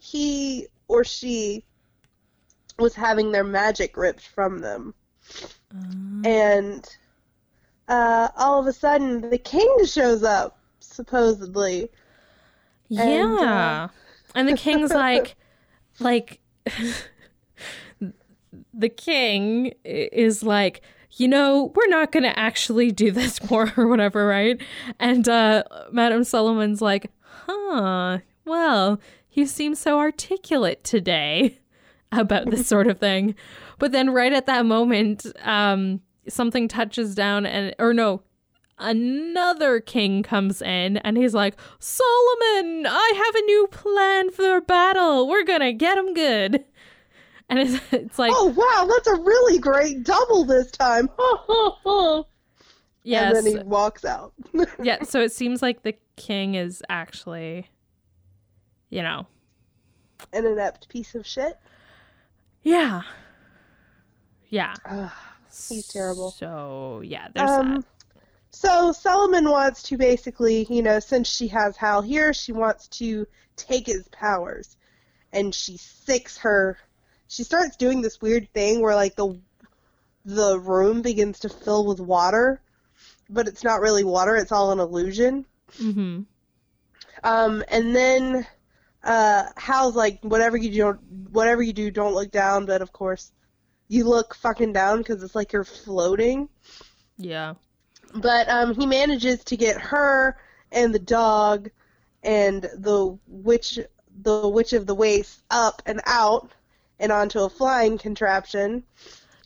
he 0.00 0.66
or 0.88 1.04
she 1.04 1.64
was 2.78 2.94
having 2.94 3.32
their 3.32 3.44
magic 3.44 3.96
ripped 3.96 4.26
from 4.26 4.60
them. 4.60 4.94
Um, 5.72 6.22
and 6.24 6.96
uh, 7.88 8.28
all 8.36 8.60
of 8.60 8.66
a 8.66 8.72
sudden 8.72 9.28
the 9.28 9.38
king 9.38 9.76
shows 9.84 10.22
up 10.22 10.58
supposedly 10.80 11.90
and, 12.90 13.38
uh, 13.38 13.42
yeah. 13.42 13.88
And 14.34 14.48
the 14.48 14.56
king's 14.56 14.90
like, 14.94 15.36
like, 16.00 16.40
the 18.74 18.88
king 18.88 19.72
is 19.84 20.42
like, 20.42 20.82
you 21.12 21.28
know, 21.28 21.72
we're 21.74 21.88
not 21.88 22.12
going 22.12 22.24
to 22.24 22.38
actually 22.38 22.90
do 22.90 23.10
this 23.10 23.42
more 23.50 23.72
or 23.76 23.86
whatever, 23.86 24.26
right? 24.26 24.60
And 24.98 25.28
uh, 25.28 25.64
Madame 25.90 26.22
Suliman's 26.22 26.82
like, 26.82 27.10
huh, 27.46 28.18
well, 28.44 29.00
you 29.32 29.46
seem 29.46 29.74
so 29.74 29.98
articulate 29.98 30.84
today 30.84 31.58
about 32.12 32.50
this 32.50 32.66
sort 32.66 32.86
of 32.86 32.98
thing. 32.98 33.34
But 33.78 33.92
then 33.92 34.10
right 34.10 34.32
at 34.32 34.46
that 34.46 34.66
moment, 34.66 35.26
um, 35.42 36.00
something 36.28 36.68
touches 36.68 37.14
down 37.14 37.46
and, 37.46 37.74
or 37.78 37.94
no, 37.94 38.22
another 38.78 39.80
king 39.80 40.22
comes 40.22 40.62
in 40.62 40.98
and 40.98 41.16
he's 41.16 41.34
like, 41.34 41.56
Suliman, 41.78 42.86
I 42.88 43.12
have 43.24 43.34
a 43.34 43.46
new 43.46 43.68
plan 43.70 44.30
for 44.30 44.60
battle. 44.60 45.28
We're 45.28 45.44
gonna 45.44 45.72
get 45.72 45.98
him 45.98 46.14
good. 46.14 46.64
And 47.50 47.60
it's, 47.60 47.80
it's 47.92 48.18
like, 48.18 48.30
oh 48.34 48.48
wow 48.48 48.86
that's 48.86 49.08
a 49.08 49.22
really 49.22 49.58
great 49.58 50.02
double 50.02 50.44
this 50.44 50.70
time 50.70 51.08
yes. 53.04 53.34
and 53.36 53.36
then 53.36 53.46
he 53.46 53.58
walks 53.64 54.04
out 54.04 54.34
yeah, 54.82 55.02
so 55.02 55.22
it 55.22 55.32
seems 55.32 55.62
like 55.62 55.82
the 55.82 55.94
king 56.16 56.56
is 56.56 56.82
actually, 56.90 57.66
you 58.90 59.00
know, 59.00 59.26
an 60.34 60.44
inept 60.44 60.90
piece 60.90 61.14
of 61.14 61.26
shit 61.26 61.58
yeah. 62.62 63.02
Yeah. 64.48 64.74
Ugh, 64.84 65.10
He's 65.68 65.88
terrible. 65.88 66.30
So, 66.30 67.02
yeah, 67.04 67.28
there's 67.34 67.50
um 67.50 67.74
that. 67.76 67.84
so 68.50 68.92
Suliman 68.92 69.50
wants 69.50 69.82
to 69.84 69.96
basically 69.96 70.66
you 70.68 70.82
know 70.82 71.00
since 71.00 71.28
she 71.28 71.48
has 71.48 71.76
Howl 71.76 72.02
here 72.02 72.32
she 72.32 72.52
wants 72.52 72.88
to 72.88 73.26
take 73.56 73.86
his 73.86 74.06
powers 74.08 74.76
and 75.32 75.54
she 75.54 75.76
sicks 75.76 76.38
her 76.38 76.78
she 77.28 77.44
starts 77.44 77.76
doing 77.76 78.02
this 78.02 78.20
weird 78.22 78.52
thing 78.54 78.82
where 78.82 78.96
like 78.96 79.16
the 79.16 79.40
the 80.24 80.58
room 80.60 81.02
begins 81.02 81.40
to 81.40 81.48
fill 81.50 81.86
with 81.86 82.00
water 82.00 82.62
but 83.30 83.48
it's 83.48 83.64
not 83.64 83.80
really 83.80 84.04
water 84.04 84.36
it's 84.36 84.52
all 84.52 84.72
an 84.72 84.80
illusion 84.80 85.46
Mm-hmm. 85.80 86.22
um 87.24 87.62
and 87.68 87.94
then 87.94 88.46
uh 89.04 89.44
Howl's 89.56 89.96
like 89.96 90.20
whatever 90.22 90.56
you 90.56 90.70
do 90.70 90.92
whatever 91.32 91.62
you 91.62 91.72
do 91.72 91.90
don't 91.90 92.14
look 92.14 92.30
down 92.30 92.66
but 92.66 92.82
of 92.82 92.92
course 92.92 93.32
you 93.88 94.04
look 94.04 94.34
fucking 94.34 94.72
down 94.72 94.98
because 94.98 95.22
it's 95.22 95.34
like 95.34 95.52
you're 95.52 95.64
floating 95.64 96.48
Yeah. 97.18 97.54
but 98.14 98.48
um, 98.48 98.74
he 98.74 98.86
manages 98.86 99.44
to 99.44 99.56
get 99.56 99.80
her 99.80 100.36
and 100.72 100.94
the 100.94 100.98
dog 101.00 101.70
and 102.22 102.62
the 102.76 103.18
witch, 103.26 103.78
the 104.22 104.40
witch 104.48 104.72
of 104.72 104.86
the 104.86 104.94
waste, 104.94 105.42
up 105.50 105.82
and 105.86 106.00
out 106.06 106.50
and 107.00 107.12
onto 107.12 107.40
a 107.40 107.50
flying 107.50 107.98
contraption. 107.98 108.84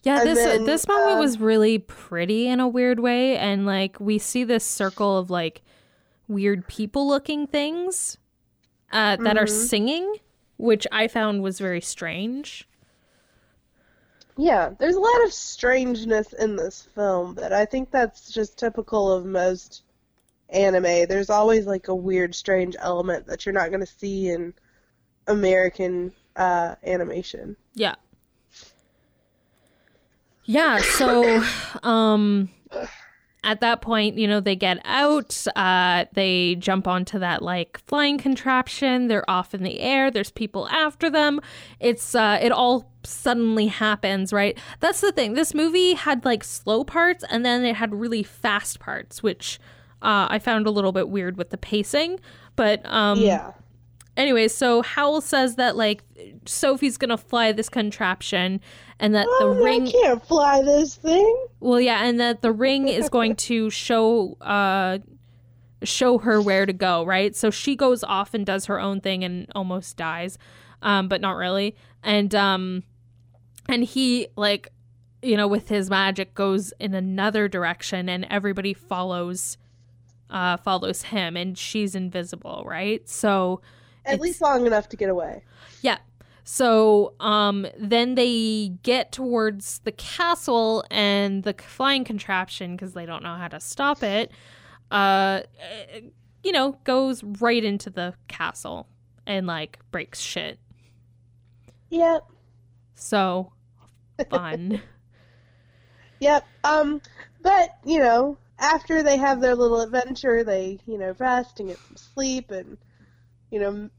Yeah, 0.03 0.19
And 0.19 0.27
this 0.27 0.37
then, 0.37 0.65
this 0.65 0.89
moment 0.89 1.19
uh, 1.19 1.19
was 1.19 1.39
really 1.39 1.79
pretty 1.79 2.49
in 2.49 2.59
a 2.59 2.67
weird 2.69 2.99
way, 2.99 3.37
and 3.37 3.65
like 3.67 4.01
we 4.01 4.19
see 4.19 4.43
this 4.43 4.65
circle 4.65 5.17
of 5.17 5.31
like 5.31 5.63
weird 6.29 6.69
people 6.69 7.09
looking 7.09 7.47
things 7.47 8.19
uh, 8.93 9.17
that 9.19 9.39
are 9.39 9.47
Mhm. 9.47 9.49
singing, 9.49 10.17
which 10.59 10.87
I 10.93 11.09
found 11.09 11.43
was 11.43 11.59
very 11.61 11.81
strange. 11.83 12.69
Yeah, 14.37 14.71
there's 14.79 14.95
a 14.97 15.01
lot 15.01 15.25
of 15.25 15.33
strangeness 15.33 16.33
in 16.35 16.57
this 16.57 16.83
film, 16.83 17.35
but 17.35 17.53
I 17.53 17.65
think 17.65 17.91
that's 17.91 18.31
just 18.31 18.59
typical 18.59 19.11
of 19.13 19.25
most 19.25 19.85
anime. 20.51 21.07
There's 21.09 21.31
always 21.31 21.67
like 21.67 21.89
a 21.89 21.95
weird, 21.97 22.35
strange 22.35 22.77
element 22.81 23.27
that 23.27 23.47
you're 23.47 23.55
not 23.55 23.71
going 23.71 23.81
to 23.81 23.87
see 23.87 24.31
in 24.31 24.55
American 25.29 26.15
uh, 26.37 26.75
animation. 26.85 27.57
Yeah. 27.75 27.95
Yeah, 30.45 30.79
so 30.79 31.43
um 31.83 32.51
at 33.45 33.61
that 33.61 33.83
point, 33.83 34.17
you 34.17 34.29
know, 34.29 34.39
they 34.39 34.55
get 34.57 34.79
out, 34.85 35.47
uh 35.57 36.05
they 36.15 36.57
jump 36.57 36.87
onto 36.87 37.19
that 37.19 37.43
like 37.43 37.79
flying 37.87 38.19
contraption, 38.19 39.09
they're 39.09 39.29
off 39.29 39.55
in 39.55 39.63
the 39.63 39.81
air, 39.81 40.11
there's 40.11 40.31
people 40.31 40.69
after 40.69 41.11
them. 41.11 41.41
It's 41.81 42.15
uh 42.15 42.39
it 42.41 42.53
all 42.53 42.91
suddenly 43.05 43.67
happens, 43.67 44.33
right? 44.33 44.59
That's 44.81 45.01
the 45.01 45.13
thing. 45.13 45.35
This 45.35 45.55
movie 45.55 45.95
had 45.95 46.25
like 46.25 46.45
slow 46.45 46.85
parts 46.85 47.25
and 47.31 47.45
then 47.45 47.65
it 47.65 47.77
had 47.77 47.95
really 47.95 48.23
fast 48.23 48.81
parts, 48.81 49.23
which 49.23 49.59
uh 50.03 50.27
I 50.31 50.39
found 50.39 50.67
a 50.67 50.71
little 50.71 50.93
bit 50.93 51.09
weird 51.09 51.37
with 51.37 51.51
the 51.51 51.59
pacing, 51.59 52.21
but 52.57 52.85
um 52.87 53.19
yeah. 53.19 53.53
Anyway, 54.17 54.49
so 54.49 54.83
Howl 54.83 55.21
says 55.21 55.57
that 55.57 55.77
like 55.77 56.03
Sophie's 56.47 56.97
gonna 56.97 57.17
fly 57.17 57.53
this 57.53 57.69
contraption, 57.69 58.61
and 58.99 59.15
that 59.15 59.27
the 59.39 59.47
Oh, 59.47 59.63
ring. 59.63 59.89
I 59.89 59.91
can't 59.91 60.27
fly 60.27 60.63
this 60.63 60.95
thing. 60.97 61.47
Well, 61.61 61.81
yeah, 61.81 62.05
and 62.05 62.19
that 62.21 62.43
the 62.43 62.53
ring 62.53 62.89
is 62.89 63.09
going 63.11 63.37
to 63.37 63.71
show 63.71 64.37
uh 64.41 64.99
show 65.85 66.19
her 66.19 66.41
where 66.41 66.65
to 66.65 66.73
go, 66.73 67.05
right? 67.05 67.35
So 67.35 67.51
she 67.51 67.75
goes 67.75 68.05
off 68.05 68.35
and 68.35 68.47
does 68.47 68.67
her 68.67 68.79
own 68.79 69.01
thing 69.01 69.25
and 69.25 69.49
almost 69.55 69.97
dies, 69.97 70.39
um, 70.81 71.09
but 71.09 71.21
not 71.21 71.33
really. 71.37 71.75
And 72.05 72.35
um, 72.35 72.83
and 73.69 73.85
he 73.85 74.29
like 74.37 74.69
you 75.23 75.37
know 75.37 75.47
with 75.47 75.69
his 75.69 75.89
magic 75.89 76.35
goes 76.35 76.73
in 76.81 76.95
another 76.95 77.47
direction 77.49 78.09
and 78.09 78.27
everybody 78.29 78.75
follows 78.75 79.57
uh 80.31 80.57
follows 80.57 81.03
him 81.03 81.37
and 81.37 81.57
she's 81.57 81.95
invisible 81.95 82.65
right 82.67 83.09
so 83.09 83.61
At 84.05 84.15
It's- 84.15 84.21
least 84.21 84.41
long 84.41 84.67
enough 84.67 84.89
to 84.91 84.97
get 84.97 85.09
away. 85.09 85.45
yeah 85.83 85.99
so 86.45 87.15
um 87.21 87.67
then 87.79 88.17
they 88.17 88.73
get 88.83 89.13
towards 89.13 89.79
the 89.85 89.93
castle 89.93 90.85
and 90.91 91.45
the 91.45 91.55
flying 91.55 92.03
contraption 92.05 92.75
because 92.75 92.95
they 92.95 93.07
don't 93.07 93.23
know 93.23 93.37
how 93.37 93.47
to 93.47 93.61
stop 93.61 94.03
it 94.03 94.33
uh 94.91 95.41
you 96.43 96.51
know 96.51 96.77
goes 96.83 97.23
right 97.23 97.63
into 97.63 97.91
the 97.91 98.13
castle 98.27 98.89
and 99.25 99.47
like 99.47 99.79
breaks 99.93 100.19
shit 100.19 100.59
Yep. 101.91 102.25
so 102.95 103.53
fun 104.31 104.81
Yep. 106.21 106.47
Um, 106.63 107.01
but 107.43 107.71
you 107.85 107.99
know, 107.99 108.39
after 108.61 109.03
they 109.03 109.17
have 109.17 109.41
their 109.41 109.57
little 109.57 109.81
adventure, 109.81 110.45
they 110.45 110.79
you 110.87 110.97
know 110.97 111.15
rest 111.19 111.59
and 111.59 111.69
get 111.69 111.79
some 111.79 111.97
sleep, 111.97 112.53
and 112.53 112.79
you 113.53 113.61
know, 113.61 113.91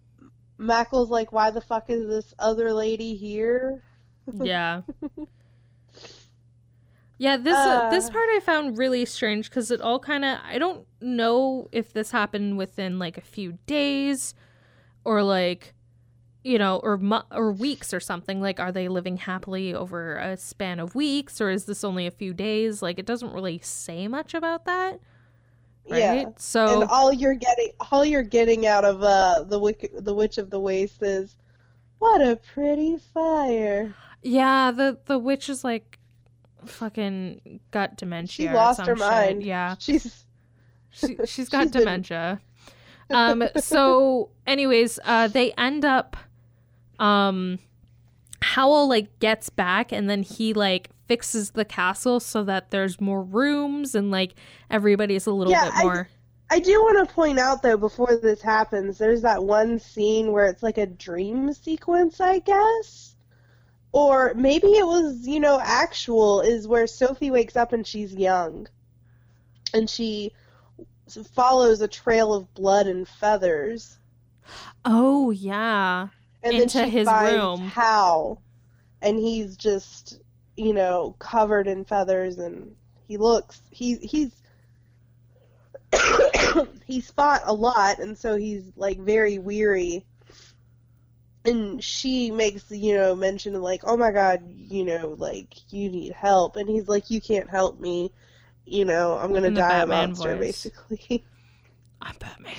Markl's 0.58 1.10
like, 1.10 1.32
"Why 1.32 1.50
the 1.52 1.62
fuck 1.62 1.90
is 1.90 2.08
this 2.08 2.34
other 2.40 2.74
lady 2.74 3.16
here?" 3.16 3.82
yeah 4.42 4.82
yeah 7.18 7.38
this 7.38 7.56
uh, 7.56 7.90
this 7.92 8.08
Uh. 8.08 8.12
part 8.12 8.30
i 8.32 8.40
found 8.40 8.78
really 8.78 9.06
strange 9.06 9.50
because 9.50 9.70
it 9.72 9.82
all 9.82 10.00
kind 10.00 10.26
of 10.26 10.40
i 10.46 10.58
don't 10.58 10.86
know 11.02 11.68
if 11.72 11.94
this 11.94 12.12
happened 12.12 12.58
within 12.58 12.98
like 13.00 13.18
a 13.18 13.22
few 13.22 13.58
days 13.66 14.34
or 15.04 15.22
like 15.24 15.74
you 16.44 16.58
know 16.58 16.80
or 16.84 16.98
mo- 16.98 17.26
or 17.32 17.52
weeks 17.52 17.94
or 17.94 18.00
something 18.00 18.42
like 18.42 18.60
are 18.60 18.72
they 18.72 18.88
living 18.88 19.18
happily 19.18 19.74
over 19.74 20.18
a 20.18 20.36
span 20.38 20.80
of 20.80 20.96
weeks 20.96 21.40
or 21.40 21.50
is 21.50 21.66
this 21.66 21.84
only 21.84 22.08
a 22.08 22.12
few 22.12 22.34
days 22.34 22.82
like 22.82 22.98
it 22.98 23.06
doesn't 23.06 23.34
really 23.34 23.60
say 23.60 24.08
much 24.08 24.34
about 24.34 24.66
that 24.66 25.00
right 25.90 26.00
Yeah. 26.00 26.26
so 26.38 26.82
And 26.82 26.90
all 26.90 27.12
you're 27.14 27.34
getting, 27.36 27.70
all 27.92 28.04
you're 28.06 28.24
getting 28.24 28.66
out 28.68 28.86
of 28.86 29.04
uh 29.04 29.44
the 29.44 29.60
wick, 29.60 29.92
the 30.00 30.14
Witch 30.14 30.38
of 30.38 30.50
the 30.50 30.60
Waste 30.60 31.02
is, 31.04 31.36
what 32.00 32.22
a 32.22 32.36
pretty 32.54 32.98
fire. 33.14 33.94
yeah 34.22 34.72
the 34.72 34.98
the 35.06 35.18
witch 35.20 35.50
is 35.50 35.64
like 35.64 36.00
fucking 36.66 37.60
got 37.72 37.98
dementia 37.98 38.52
or 38.52 38.56
lost 38.56 38.78
some 38.78 38.88
her 38.88 38.96
shit. 38.96 39.00
mind. 39.06 39.44
yeah 39.44 39.76
She's 39.80 40.26
she, 40.92 41.18
she's 41.26 41.50
got 41.50 41.64
She's 41.64 41.72
been- 41.72 41.82
dementia. 41.82 42.40
Um, 43.10 43.44
so, 43.58 44.30
anyways, 44.48 44.98
uh, 45.04 45.28
they 45.28 45.52
end 45.54 45.84
up. 45.86 46.16
Um, 47.00 47.60
Howl 48.42 48.88
like 48.88 49.20
gets 49.20 49.50
back, 49.50 49.92
and 49.92 50.10
then 50.10 50.24
he 50.24 50.54
like 50.54 50.90
fixes 51.08 51.52
the 51.52 51.66
castle 51.66 52.20
so 52.20 52.44
that 52.44 52.72
there's 52.72 53.00
more 53.02 53.24
rooms 53.24 53.94
and 53.96 54.10
like 54.12 54.36
everybody's 54.70 55.26
a 55.26 55.32
little 55.32 55.52
Yeah, 55.52 55.66
bit 55.66 55.84
more. 55.84 56.10
I 56.50 56.60
do 56.60 56.82
want 56.82 57.08
to 57.08 57.14
point 57.14 57.40
out 57.40 57.62
though 57.62 57.78
before 57.78 58.16
this 58.22 58.42
happens, 58.42 58.98
there's 58.98 59.22
that 59.24 59.44
one 59.44 59.80
scene 59.80 60.32
where 60.32 60.46
it's 60.46 60.64
like 60.64 60.78
a 60.78 60.86
dream 60.86 61.52
sequence, 61.54 62.22
I 62.22 62.40
guess. 62.40 63.16
Or 63.92 64.34
maybe 64.36 64.68
it 64.68 64.86
was, 64.88 65.28
you 65.28 65.40
know, 65.40 65.60
actual 65.62 66.42
is 66.42 66.68
where 66.68 66.88
Sophie 66.88 67.32
wakes 67.32 67.56
up 67.56 67.74
and 67.74 67.86
she's 67.86 68.14
young. 68.14 68.68
And 69.74 69.90
she 69.90 70.32
follows 71.34 71.82
a 71.82 71.88
trail 71.88 72.34
of 72.34 72.52
blood 72.54 72.88
and 72.88 73.08
feathers. 73.08 73.98
Oh 74.86 75.32
yeah, 75.32 76.08
And 76.44 76.54
Into 76.56 76.78
then 76.80 76.90
she 76.90 76.90
his 76.90 77.08
finds 77.08 77.34
room. 77.34 77.60
Howl 77.60 78.42
and 79.02 79.18
he's 79.20 79.56
just, 79.58 80.20
you 80.56 80.74
know, 80.74 81.16
covered 81.20 81.68
in 81.68 81.86
feathers 81.86 82.38
and 82.38 82.76
he 83.08 83.18
looks 83.18 83.62
he 83.70 83.98
he's 83.98 84.32
he's 86.86 87.12
fought 87.12 87.42
a 87.46 87.54
lot 87.54 88.00
and 88.00 88.18
so 88.18 88.36
he's 88.36 88.72
like 88.76 89.00
very 89.00 89.38
weary 89.38 90.06
and 91.46 91.84
she 91.84 92.32
makes 92.32 92.72
you 92.72 92.96
know 92.96 93.16
mention 93.16 93.56
of 93.56 93.62
like 93.62 93.82
oh 93.84 93.98
my 93.98 94.12
god 94.12 94.42
you 94.48 94.84
know 94.86 95.16
like 95.20 95.72
you 95.72 95.90
need 95.90 96.14
help 96.14 96.56
and 96.56 96.70
he's 96.70 96.88
like 96.88 97.10
you 97.12 97.20
can't 97.22 97.50
help 97.50 97.80
me 97.80 98.12
you 98.66 98.86
know 98.86 99.18
i'm 99.18 99.34
gonna 99.34 99.52
die 99.52 99.80
a 99.80 99.86
monster 99.86 100.36
voice. 100.36 100.64
basically 100.64 101.24
I'm 102.04 102.16
Batman. 102.20 102.54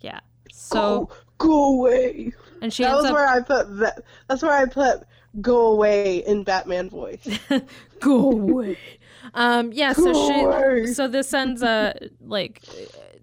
Yeah. 0.00 0.20
So 0.52 1.08
go, 1.38 1.46
go 1.46 1.64
away 1.74 2.32
and 2.62 2.72
she 2.72 2.84
that 2.84 2.94
was 2.94 3.06
up 3.06 3.14
where 3.14 3.26
i 3.26 3.40
put 3.40 3.66
that's 4.28 4.42
where 4.42 4.52
i 4.52 4.64
put 4.64 5.02
go 5.40 5.68
away 5.72 6.18
in 6.26 6.42
batman 6.42 6.88
voice 6.90 7.26
go 8.00 8.32
away. 8.32 8.76
Um, 9.34 9.72
yeah. 9.72 9.92
So 9.92 10.12
she. 10.12 10.40
away. 10.40 10.86
So 10.86 11.06
this 11.08 11.32
ends 11.34 11.62
uh 11.62 11.92
like. 12.20 12.64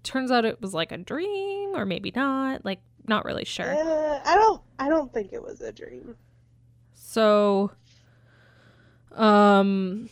Turns 0.04 0.30
out 0.30 0.44
it 0.44 0.60
was 0.62 0.72
like 0.72 0.92
a 0.92 0.96
dream, 0.98 1.74
or 1.74 1.84
maybe 1.84 2.12
not. 2.14 2.64
Like 2.64 2.80
not 3.06 3.24
really 3.24 3.44
sure. 3.44 3.74
Uh, 3.74 4.20
i 4.24 4.34
don't 4.34 4.62
i 4.78 4.88
don't 4.88 5.12
think 5.12 5.32
it 5.32 5.42
was 5.42 5.60
a 5.62 5.72
dream 5.72 6.14
So, 6.94 7.70
um, 9.12 10.08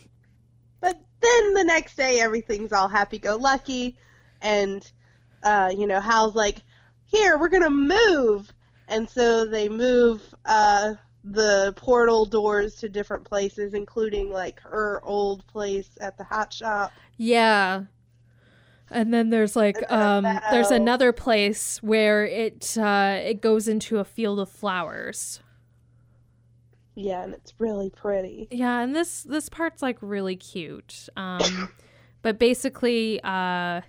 But 0.81 1.01
then 1.21 1.55
the 1.55 1.65
next 1.65 1.97
day, 1.97 2.21
everything's 2.21 2.73
all 2.73 2.89
happy 2.89 3.19
go 3.19 3.37
lucky, 3.37 3.97
and 4.41 4.91
uh, 5.43 5.73
you 5.77 5.87
know 5.87 6.01
Howl's 6.01 6.35
like, 6.35 6.63
"Here, 7.05 7.39
we're 7.39 7.49
gonna 7.49 7.71
move," 7.71 8.53
and 8.89 9.09
so 9.09 9.45
they 9.47 9.69
move 9.69 10.23
uh, 10.45 10.95
the 11.27 11.73
portal 11.77 12.25
doors 12.25 12.77
to 12.77 12.89
different 12.89 13.25
places, 13.25 13.75
including 13.75 14.31
like 14.31 14.61
her 14.61 15.01
old 15.03 15.47
place 15.49 15.91
at 16.01 16.17
the 16.17 16.25
hot 16.25 16.53
shop. 16.53 16.93
yeah. 17.17 17.85
And 18.89 19.13
then 19.13 19.31
there's 19.31 19.57
like 19.57 19.83
um 19.91 20.23
there's 20.53 20.71
another 20.71 21.13
place 21.13 21.83
where 21.83 22.25
it 22.25 22.79
uh 22.79 23.19
it 23.21 23.41
goes 23.41 23.67
into 23.67 23.99
a 23.99 24.05
field 24.05 24.39
of 24.39 24.49
flowers. 24.49 25.41
Yeah, 26.95 27.25
and 27.25 27.35
it's 27.35 27.53
really 27.59 27.91
pretty. 27.91 28.47
Yeah, 28.53 28.81
and 28.81 28.95
this 28.95 29.25
this 29.25 29.49
part's 29.49 29.83
like 29.83 29.99
really 30.01 30.37
cute. 30.37 31.09
Um 31.17 31.69
but 32.23 32.39
basically 32.39 33.21
uh 33.25 33.81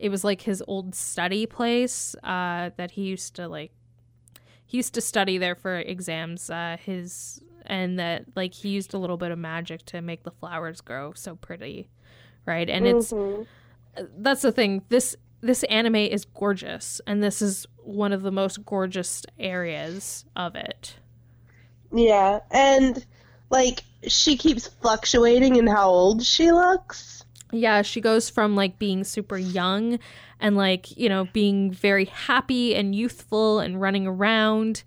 it 0.00 0.08
was 0.08 0.24
like 0.24 0.40
his 0.40 0.64
old 0.66 0.96
study 0.96 1.46
place 1.46 2.16
uh 2.24 2.70
that 2.76 2.90
he 2.90 3.02
used 3.02 3.36
to 3.36 3.46
like 3.46 3.70
he 4.70 4.76
used 4.76 4.94
to 4.94 5.00
study 5.00 5.36
there 5.36 5.56
for 5.56 5.78
exams 5.78 6.48
uh 6.48 6.76
his 6.80 7.40
and 7.66 7.98
that 7.98 8.24
like 8.36 8.54
he 8.54 8.68
used 8.70 8.94
a 8.94 8.98
little 8.98 9.16
bit 9.16 9.30
of 9.32 9.38
magic 9.38 9.84
to 9.86 10.00
make 10.00 10.22
the 10.22 10.30
flowers 10.30 10.80
grow 10.80 11.12
so 11.14 11.34
pretty. 11.36 11.88
Right? 12.46 12.70
And 12.70 12.86
it's 12.86 13.12
Mhm. 13.12 13.46
that's 14.18 14.42
the 14.42 14.52
thing. 14.52 14.82
This 14.88 15.16
this 15.42 15.62
anime 15.64 15.96
is 15.96 16.24
gorgeous 16.24 17.00
and 17.06 17.22
this 17.22 17.42
is 17.42 17.66
one 17.82 18.12
of 18.12 18.22
the 18.22 18.30
most 18.30 18.64
gorgeous 18.64 19.24
areas 19.38 20.24
of 20.36 20.54
it. 20.54 20.96
yeah, 21.92 22.38
and 22.50 23.04
like 23.50 23.82
she 24.06 24.36
keeps 24.36 24.68
fluctuating 24.68 25.56
in 25.56 25.66
how 25.66 25.88
old 25.90 26.22
she 26.24 26.52
looks. 26.52 27.24
Yeah, 27.52 27.82
she 27.82 28.00
goes 28.00 28.30
from 28.30 28.54
like 28.54 28.78
being 28.78 29.02
super 29.04 29.36
young 29.36 29.98
and 30.40 30.56
like, 30.56 30.96
you 30.96 31.08
know, 31.08 31.28
being 31.32 31.70
very 31.70 32.06
happy 32.06 32.74
and 32.74 32.94
youthful 32.94 33.60
and 33.60 33.80
running 33.80 34.06
around 34.06 34.82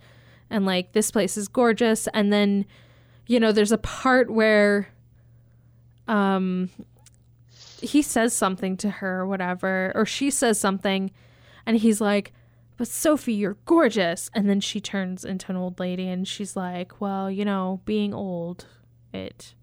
and 0.49 0.65
like 0.65 0.91
this 0.93 1.11
place 1.11 1.38
is 1.38 1.47
gorgeous 1.47 2.07
and 2.13 2.34
then 2.34 2.65
you 3.25 3.39
know, 3.39 3.53
there's 3.53 3.71
a 3.71 3.77
part 3.77 4.30
where 4.30 4.89
um 6.07 6.69
he 7.81 8.01
says 8.01 8.34
something 8.34 8.75
to 8.77 8.89
her 8.89 9.21
or 9.21 9.27
whatever 9.27 9.91
or 9.95 10.05
she 10.05 10.30
says 10.30 10.59
something 10.59 11.11
and 11.65 11.77
he's 11.77 12.01
like, 12.01 12.34
"But 12.77 12.88
Sophie, 12.88 13.34
you're 13.34 13.57
gorgeous." 13.65 14.30
And 14.34 14.49
then 14.49 14.59
she 14.59 14.81
turns 14.81 15.23
into 15.23 15.51
an 15.51 15.57
old 15.57 15.80
lady 15.80 16.07
and 16.07 16.27
she's 16.27 16.55
like, 16.55 16.99
"Well, 16.99 17.31
you 17.31 17.45
know, 17.45 17.81
being 17.85 18.13
old, 18.13 18.65
it 19.13 19.53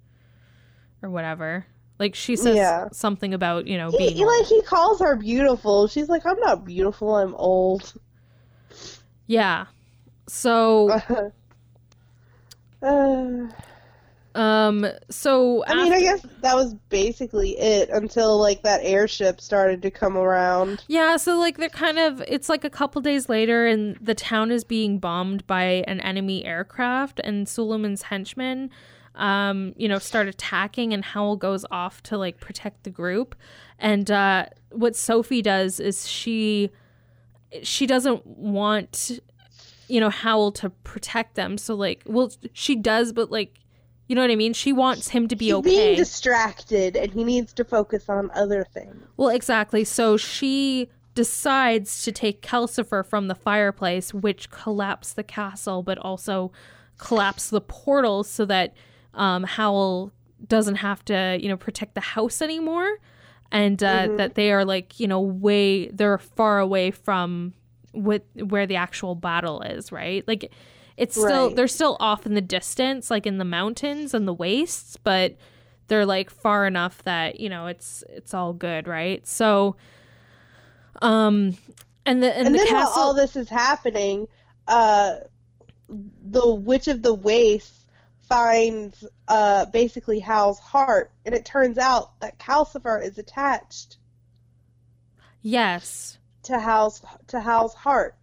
or 1.02 1.10
whatever." 1.10 1.66
Like 2.00 2.14
she 2.14 2.34
says 2.34 2.56
Yeah. 2.56 2.88
something 2.92 3.34
about, 3.34 3.66
you 3.66 3.76
know, 3.76 3.92
being 3.92 4.16
he, 4.16 4.24
like 4.24 4.46
he 4.46 4.62
calls 4.62 5.00
her 5.00 5.16
beautiful. 5.16 5.86
She's 5.86 6.08
like, 6.08 6.24
"I'm 6.24 6.40
not 6.40 6.64
beautiful. 6.64 7.14
I'm 7.14 7.34
old." 7.34 7.92
Yeah. 9.26 9.66
So, 10.26 10.90
uh, 12.82 13.46
um, 14.34 14.86
so 15.10 15.62
I 15.66 15.74
mean, 15.74 15.92
I 15.92 16.00
guess 16.00 16.24
that 16.40 16.54
was 16.54 16.72
basically 16.88 17.58
it 17.58 17.90
until 17.90 18.40
like 18.40 18.62
that 18.62 18.80
airship 18.82 19.38
started 19.38 19.82
to 19.82 19.90
come 19.90 20.16
around. 20.16 20.84
Yeah, 20.88 21.18
so 21.18 21.38
like 21.38 21.58
they're 21.58 21.68
kind 21.68 21.98
of 21.98 22.22
it's 22.26 22.48
like 22.48 22.64
a 22.64 22.70
couple 22.70 23.02
days 23.02 23.28
later 23.28 23.66
and 23.66 23.98
the 24.00 24.14
town 24.14 24.50
is 24.50 24.64
being 24.64 24.98
bombed 24.98 25.46
by 25.46 25.84
an 25.86 26.00
enemy 26.00 26.46
aircraft 26.46 27.20
and 27.22 27.46
Suliman's 27.46 28.04
henchmen 28.04 28.70
um, 29.14 29.74
you 29.76 29.88
know, 29.88 29.98
start 29.98 30.28
attacking 30.28 30.92
and 30.94 31.04
Howl 31.04 31.36
goes 31.36 31.64
off 31.70 32.02
to 32.04 32.16
like 32.16 32.40
protect 32.40 32.84
the 32.84 32.90
group. 32.90 33.34
And 33.78 34.10
uh 34.10 34.46
what 34.70 34.94
Sophie 34.96 35.42
does 35.42 35.80
is 35.80 36.08
she 36.08 36.70
she 37.62 37.86
doesn't 37.86 38.26
want 38.26 39.20
you 39.90 40.00
know, 40.00 40.08
Howl 40.08 40.52
to 40.52 40.70
protect 40.70 41.34
them. 41.34 41.58
So 41.58 41.74
like, 41.74 42.02
well, 42.06 42.30
she 42.52 42.76
does, 42.76 43.12
but 43.12 43.30
like, 43.30 43.58
you 44.06 44.14
know 44.14 44.22
what 44.22 44.30
I 44.30 44.36
mean? 44.36 44.52
She 44.52 44.72
wants 44.72 45.08
him 45.08 45.28
to 45.28 45.36
be 45.36 45.46
He's 45.46 45.54
okay. 45.54 45.70
being 45.70 45.96
distracted, 45.96 46.96
and 46.96 47.12
he 47.12 47.24
needs 47.24 47.52
to 47.54 47.64
focus 47.64 48.08
on 48.08 48.30
other 48.34 48.64
things. 48.72 48.96
Well, 49.16 49.28
exactly. 49.28 49.84
So 49.84 50.16
she 50.16 50.88
decides 51.14 52.02
to 52.04 52.12
take 52.12 52.40
Calcifer 52.40 53.04
from 53.04 53.28
the 53.28 53.34
fireplace, 53.34 54.14
which 54.14 54.50
collapsed 54.50 55.16
the 55.16 55.22
castle, 55.22 55.82
but 55.82 55.98
also 55.98 56.52
collapsed 56.98 57.50
the 57.50 57.60
portals 57.60 58.28
so 58.28 58.44
that 58.46 58.74
um, 59.14 59.44
Howl 59.44 60.12
doesn't 60.48 60.76
have 60.76 61.04
to, 61.06 61.38
you 61.40 61.48
know, 61.48 61.56
protect 61.56 61.94
the 61.94 62.00
house 62.00 62.40
anymore, 62.42 62.98
and 63.52 63.82
uh, 63.82 64.08
Mhm. 64.08 64.16
that 64.16 64.34
they 64.34 64.52
are 64.52 64.64
like, 64.64 64.98
you 65.00 65.06
know, 65.08 65.20
way 65.20 65.88
they're 65.88 66.18
far 66.18 66.58
away 66.60 66.90
from 66.90 67.52
what 67.92 68.24
where 68.34 68.66
the 68.66 68.76
actual 68.76 69.14
battle 69.14 69.62
is, 69.62 69.92
right? 69.92 70.26
Like. 70.28 70.52
It's 70.96 71.14
still 71.14 71.46
Right. 71.46 71.56
they're 71.56 71.66
still 71.68 71.96
off 71.98 72.26
in 72.26 72.34
the 72.34 72.42
distance, 72.42 73.10
like 73.10 73.26
in 73.26 73.38
the 73.38 73.44
mountains 73.44 74.12
and 74.12 74.28
the 74.28 74.34
wastes, 74.34 74.98
but 74.98 75.34
they're 75.88 76.04
like 76.04 76.28
far 76.28 76.66
enough 76.66 77.02
that 77.04 77.40
you 77.40 77.48
know 77.48 77.68
it's 77.68 78.04
it's 78.10 78.34
all 78.34 78.52
good, 78.52 78.86
right? 78.86 79.26
So, 79.26 79.76
um, 81.00 81.56
and 82.04 82.22
the 82.22 82.36
and, 82.36 82.48
And, 82.48 82.54
the 82.54 82.58
then 82.58 82.66
castle. 82.66 83.00
while 83.00 83.08
all 83.08 83.14
this 83.14 83.34
is 83.34 83.48
happening, 83.48 84.28
uh, 84.68 85.16
the 85.88 86.54
Witch 86.54 86.86
of 86.88 87.00
the 87.00 87.14
Waste 87.14 87.79
finds 88.30 89.04
uh, 89.28 89.66
basically 89.66 90.20
Howl's 90.20 90.60
heart, 90.60 91.12
and 91.26 91.34
it 91.34 91.44
turns 91.44 91.76
out 91.76 92.18
that 92.20 92.38
Calcifer 92.38 93.04
is 93.04 93.18
attached 93.18 93.98
yes, 95.42 96.18
to 96.44 96.58
Howl's 96.58 97.02
to 97.26 97.40
Howl's 97.40 97.74
heart. 97.74 98.14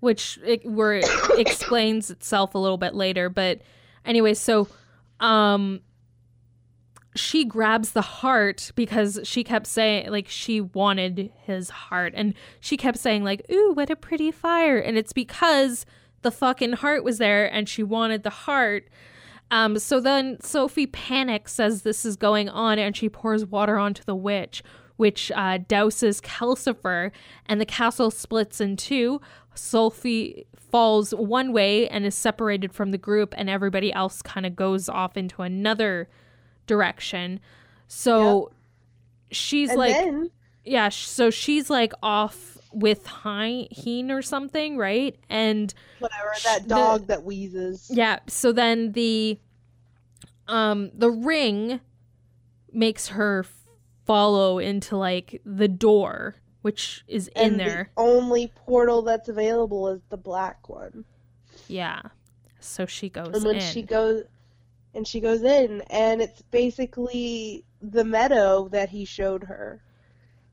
which 0.00 0.38
it, 0.44 0.66
where 0.66 0.94
it 0.94 1.06
explains 1.38 2.10
itself 2.10 2.54
a 2.54 2.58
little 2.58 2.78
bit 2.78 2.94
later, 2.94 3.28
but 3.28 3.60
anyway, 4.04 4.34
so 4.34 4.66
um 5.20 5.80
she 7.14 7.44
grabs 7.44 7.92
the 7.92 8.00
heart 8.00 8.72
because 8.74 9.20
she 9.24 9.44
kept 9.44 9.66
saying 9.66 10.10
like 10.10 10.28
she 10.28 10.62
wanted 10.62 11.30
his 11.44 11.68
heart 11.68 12.14
and 12.16 12.32
she 12.58 12.76
kept 12.76 12.96
saying 12.96 13.22
like 13.22 13.44
ooh 13.52 13.72
what 13.74 13.90
a 13.90 13.96
pretty 13.96 14.30
fire 14.30 14.78
and 14.78 14.96
it's 14.96 15.12
because 15.12 15.84
the 16.22 16.30
fucking 16.30 16.72
heart 16.72 17.04
was 17.04 17.18
there 17.18 17.52
and 17.52 17.68
she 17.68 17.82
wanted 17.82 18.22
the 18.22 18.30
heart 18.30 18.88
um 19.52 19.78
so 19.78 20.00
then 20.00 20.36
sophie 20.40 20.88
panics 20.88 21.60
as 21.60 21.82
this 21.82 22.04
is 22.04 22.16
going 22.16 22.48
on 22.48 22.78
and 22.80 22.96
she 22.96 23.08
pours 23.08 23.46
water 23.46 23.78
onto 23.78 24.02
the 24.02 24.16
witch 24.16 24.64
which 24.96 25.32
uh, 25.32 25.58
douses 25.58 26.20
calcifer 26.20 27.10
and 27.46 27.60
the 27.60 27.66
castle 27.66 28.10
splits 28.10 28.60
in 28.60 28.76
two 28.76 29.20
sophie 29.54 30.46
falls 30.72 31.14
one 31.14 31.52
way 31.52 31.86
and 31.88 32.04
is 32.06 32.14
separated 32.14 32.72
from 32.72 32.90
the 32.90 32.98
group 32.98 33.34
and 33.36 33.48
everybody 33.48 33.92
else 33.92 34.22
kind 34.22 34.46
of 34.46 34.56
goes 34.56 34.88
off 34.88 35.16
into 35.18 35.42
another 35.42 36.08
direction. 36.66 37.38
So 37.88 38.50
she's 39.30 39.68
And 39.68 39.78
like, 39.78 39.92
then 39.92 40.30
yeah, 40.64 40.88
so 40.88 41.28
she's 41.28 41.68
like 41.68 41.92
off 42.02 42.56
with 42.72 43.06
Hein 43.06 43.66
Heen 43.70 44.10
or 44.10 44.22
something, 44.22 44.76
right? 44.76 45.16
And 45.28 45.72
whatever 45.98 46.32
that 46.44 46.62
the- 46.64 46.68
dog 46.68 47.06
that 47.08 47.24
wheezes. 47.24 47.90
yeah, 47.92 48.18
so 48.26 48.52
then 48.52 48.92
the 48.92 49.38
um 50.48 50.90
the 50.94 51.10
ring 51.10 51.80
makes 52.72 53.08
her 53.08 53.44
follow 54.04 54.58
into 54.58 54.96
like 54.96 55.40
the 55.44 55.68
door 55.68 56.36
which 56.62 57.02
is 57.08 57.28
in 57.34 57.56
there. 57.56 57.90
The 57.96 58.02
only 58.02 58.46
portal 58.54 59.02
that's 59.02 59.28
available 59.28 59.88
is 59.88 60.00
the 60.10 60.16
black 60.16 60.68
one. 60.68 61.04
Yeah. 61.66 62.00
So 62.60 62.86
she 62.86 63.08
goes 63.08 63.34
And 63.34 63.44
when 63.44 63.56
in. 63.56 63.60
she 63.60 63.82
goes 63.82 64.22
and 64.94 65.04
she 65.06 65.18
goes 65.18 65.42
in 65.42 65.80
and 65.90 66.22
it's 66.22 66.40
basically 66.42 67.64
the 67.80 68.04
meadow 68.04 68.68
that 68.68 68.90
he 68.90 69.04
showed 69.04 69.42
her 69.42 69.82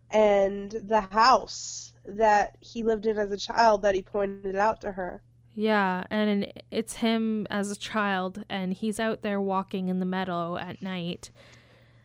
and 0.09 0.71
the 0.71 1.01
house 1.01 1.88
that 2.17 2.57
he 2.59 2.83
lived 2.83 3.05
in 3.05 3.17
as 3.17 3.31
a 3.31 3.37
child 3.37 3.81
that 3.81 3.95
he 3.95 4.01
pointed 4.01 4.55
out 4.55 4.81
to 4.81 4.91
her. 4.91 5.21
Yeah, 5.55 6.05
and 6.09 6.51
it's 6.71 6.95
him 6.95 7.45
as 7.49 7.69
a 7.69 7.75
child, 7.75 8.45
and 8.49 8.73
he's 8.73 8.99
out 8.99 9.23
there 9.23 9.41
walking 9.41 9.89
in 9.89 9.99
the 9.99 10.05
meadow 10.05 10.55
at 10.55 10.81
night. 10.81 11.31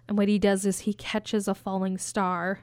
And 0.08 0.18
what 0.18 0.28
he 0.28 0.38
does 0.38 0.66
is 0.66 0.80
he 0.80 0.92
catches 0.92 1.46
a 1.46 1.54
falling 1.54 1.98
star, 1.98 2.60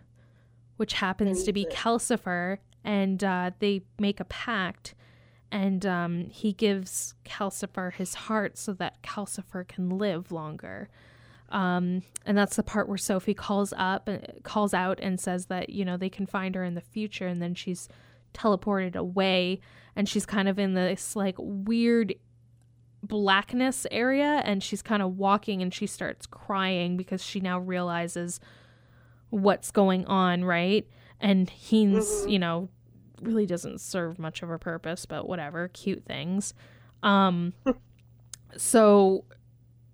which 0.78 0.94
happens 0.94 1.44
to 1.44 1.54
be 1.54 1.66
Calcifer, 1.66 2.58
and 2.84 3.24
uh, 3.24 3.52
they 3.60 3.84
make 4.00 4.20
a 4.20 4.26
pact. 4.26 4.94
And 5.52 5.86
um, 5.86 6.26
he 6.30 6.54
gives 6.54 7.14
Calcifer 7.26 7.94
his 7.94 8.14
heart 8.14 8.58
so 8.58 8.74
that 8.74 9.02
Calcifer 9.02 9.68
can 9.68 9.98
live 9.98 10.32
longer. 10.32 10.90
Um, 11.52 12.04
and 12.26 12.38
that's 12.38 12.56
the 12.56 12.64
part 12.64 12.88
where 12.88 12.98
Sophie 12.98 13.34
calls 13.34 13.74
up, 13.78 14.08
uh, 14.10 14.18
calls 14.44 14.74
out, 14.74 15.00
and 15.02 15.20
says 15.20 15.48
that 15.48 15.70
you 15.70 15.84
know 15.86 15.98
they 15.98 16.10
can 16.10 16.26
find 16.26 16.56
her 16.56 16.64
in 16.64 16.76
the 16.76 16.82
future, 16.82 17.28
and 17.28 17.42
then 17.42 17.54
she's 17.56 17.88
teleported 18.34 18.96
away 18.96 19.60
and 19.94 20.08
she's 20.08 20.26
kind 20.26 20.48
of 20.48 20.58
in 20.58 20.74
this 20.74 21.18
like 21.18 21.36
weird 21.38 22.16
blackness 23.04 23.86
area 23.92 24.42
and 24.46 24.64
she's 24.64 24.82
kind 24.82 25.02
of 25.02 25.18
walking 25.18 25.62
and 25.62 25.74
she 25.74 25.86
starts 25.86 26.26
crying 26.26 26.96
because 26.96 27.22
she 27.24 27.42
now 27.42 27.60
realizes 27.60 28.40
what's 29.32 29.72
going 29.72 30.06
on, 30.06 30.46
right? 30.46 30.88
And 31.20 31.50
Heen's, 31.50 32.06
Mhm. 32.26 32.32
you 32.32 32.40
know, 32.40 32.70
really 33.22 33.46
doesn't 33.46 33.82
serve 33.82 34.18
much 34.18 34.42
of 34.44 34.50
a 34.50 34.58
purpose, 34.58 35.06
but 35.06 35.28
whatever, 35.28 35.68
cute 35.68 36.06
things. 36.06 36.54
Um 37.04 37.54
so 38.56 39.26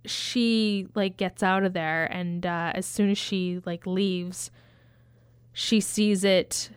she 0.07 0.87
like 0.95 1.17
gets 1.17 1.43
out 1.43 1.63
of 1.63 1.73
there 1.73 2.05
and 2.05 2.45
uh 2.45 2.71
as 2.73 2.85
soon 2.85 3.09
as 3.09 3.17
she 3.17 3.61
like 3.65 3.85
leaves 3.85 4.51
she 5.53 5.79
sees 5.79 6.23
it 6.23 6.69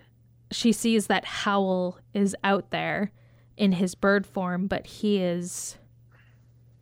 she 0.50 0.72
sees 0.72 1.06
that 1.06 1.24
Howl 1.24 1.98
is 2.12 2.36
out 2.42 2.70
there 2.70 3.12
in 3.56 3.72
his 3.72 3.94
bird 3.94 4.26
form, 4.26 4.66
but 4.66 4.86
he 4.86 5.18
is 5.18 5.76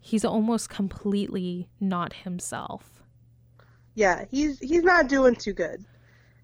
he's 0.01 0.25
almost 0.25 0.71
completely 0.71 1.69
not 1.81 2.13
himself. 2.13 3.03
Yeah, 3.95 4.25
he's 4.31 4.59
he's 4.61 4.85
not 4.85 5.09
doing 5.09 5.35
too 5.35 5.53
good. 5.53 5.85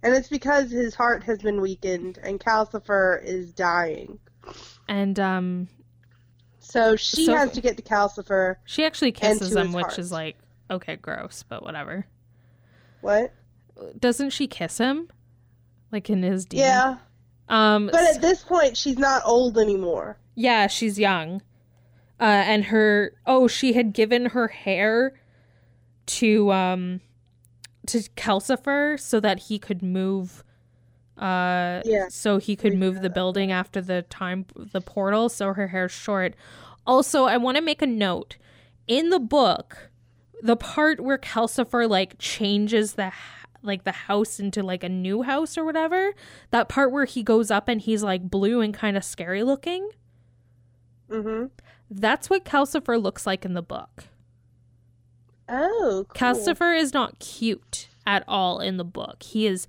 And 0.03 0.15
it's 0.15 0.29
because 0.29 0.71
his 0.71 0.95
heart 0.95 1.23
has 1.25 1.39
been 1.39 1.61
weakened 1.61 2.19
and 2.23 2.39
Calcifer 2.39 3.23
is 3.25 3.53
dying. 3.53 4.19
And 4.89 5.19
um 5.19 5.69
So 6.75 6.97
she 6.97 7.27
So- 7.27 7.37
has 7.37 7.53
to 7.53 7.61
get 7.61 7.77
to 7.77 7.85
Calcifer. 7.85 8.57
she 8.65 8.85
actually 8.85 9.13
kisses 9.13 9.55
him, 9.55 9.73
which 9.73 9.85
heart. 9.85 9.99
is 10.01 10.11
like 10.11 10.37
okay, 10.69 10.97
gross, 10.97 11.45
but 11.49 11.63
whatever. 11.63 12.07
What? 13.01 13.33
Doesn't 14.01 14.31
she 14.31 14.49
kiss 14.49 14.79
him? 14.79 15.09
Like 15.93 16.11
in 16.11 16.25
his 16.25 16.45
demon? 16.47 16.67
Yeah. 16.67 16.97
Um 17.49 17.91
But 17.93 18.03
at 18.17 18.21
this 18.21 18.43
point 18.43 18.77
she's 18.77 18.99
not 18.99 19.23
old 19.25 19.57
anymore. 19.57 20.19
Yeah, 20.35 20.67
she's 20.67 20.99
young. 20.99 21.43
Uh, 22.19 22.25
and 22.25 22.65
her 22.65 23.13
oh, 23.25 23.47
she 23.47 23.75
had 23.75 23.93
given 23.93 24.27
her 24.27 24.49
hair 24.49 25.15
to 26.07 26.51
um 26.51 27.01
to 27.87 27.99
Calcifer 28.17 28.99
so 28.99 29.21
that 29.21 29.45
he 29.45 29.61
could 29.61 29.81
move 29.81 30.43
uh 31.19 31.81
Yeah. 31.85 32.09
so 32.09 32.39
he 32.39 32.57
could 32.57 32.75
move 32.77 33.01
the 33.03 33.11
building 33.11 33.53
after 33.53 33.81
the 33.81 34.03
time 34.03 34.47
the 34.57 34.81
portal 34.81 35.29
so 35.29 35.53
her 35.53 35.69
hair's 35.69 35.93
short. 35.93 36.35
Also, 36.87 37.25
I 37.25 37.37
want 37.37 37.57
to 37.57 37.63
make 37.63 37.81
a 37.83 37.87
note. 37.87 38.37
In 38.87 39.09
the 39.11 39.21
book, 39.21 39.91
the 40.43 40.57
part 40.57 41.01
where 41.01 41.17
Calcifer 41.19 41.89
like 41.89 42.17
changes 42.19 42.95
the 42.95 43.13
like 43.63 43.85
the 43.85 43.93
house 43.93 44.39
into 44.39 44.63
like 44.63 44.85
a 44.85 44.89
new 44.91 45.23
house 45.23 45.57
or 45.57 45.65
whatever, 45.65 46.13
that 46.51 46.69
part 46.69 46.93
where 46.93 47.07
he 47.07 47.23
goes 47.23 47.51
up 47.51 47.67
and 47.69 47.81
he's 47.81 48.03
like 48.03 48.29
blue 48.31 48.61
and 48.61 48.75
kind 48.75 48.97
of 48.97 49.03
scary 49.05 49.43
looking. 49.43 49.89
Mhm. 51.09 51.51
That's 51.91 52.29
what 52.29 52.45
Calcifer 52.45 53.01
looks 53.01 53.27
like 53.27 53.45
in 53.47 53.55
the 53.55 53.63
book. 53.63 54.05
Oh, 55.49 56.05
cool. 56.09 56.15
Calcifer 56.15 56.77
is 56.79 56.93
not 56.93 57.19
cute 57.19 57.89
at 58.07 58.25
all 58.27 58.61
in 58.61 58.77
the 58.77 58.85
book. 58.85 59.23
He 59.23 59.47
is 59.47 59.67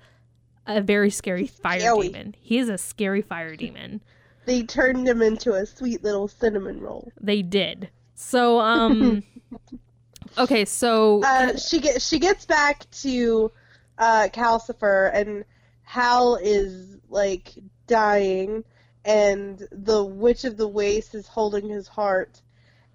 a 0.67 0.81
very 0.81 1.09
scary 1.09 1.47
fire 1.47 1.95
demon. 2.01 2.35
He 2.39 2.57
is 2.57 2.69
a 2.69 2.77
scary 2.77 3.21
fire 3.21 3.55
demon. 3.55 4.01
They 4.45 4.63
turned 4.63 5.07
him 5.07 5.21
into 5.21 5.53
a 5.53 5.65
sweet 5.65 6.03
little 6.03 6.27
cinnamon 6.27 6.79
roll. 6.79 7.11
They 7.19 7.41
did. 7.41 7.89
So 8.15 8.59
um 8.59 9.23
Okay, 10.37 10.65
so 10.65 11.21
Uh, 11.23 11.55
she 11.57 11.79
get 11.79 12.01
she 12.01 12.19
gets 12.19 12.45
back 12.45 12.89
to 13.01 13.51
uh, 13.97 14.27
Calcifer, 14.33 15.09
and 15.13 15.45
Howl 15.83 16.35
is 16.35 16.97
like 17.09 17.53
dying, 17.87 18.63
and 19.05 19.65
the 19.71 20.03
Witch 20.03 20.43
of 20.43 20.57
the 20.57 20.67
Waste 20.67 21.15
is 21.15 21.27
holding 21.27 21.69
his 21.69 21.87
heart, 21.87 22.41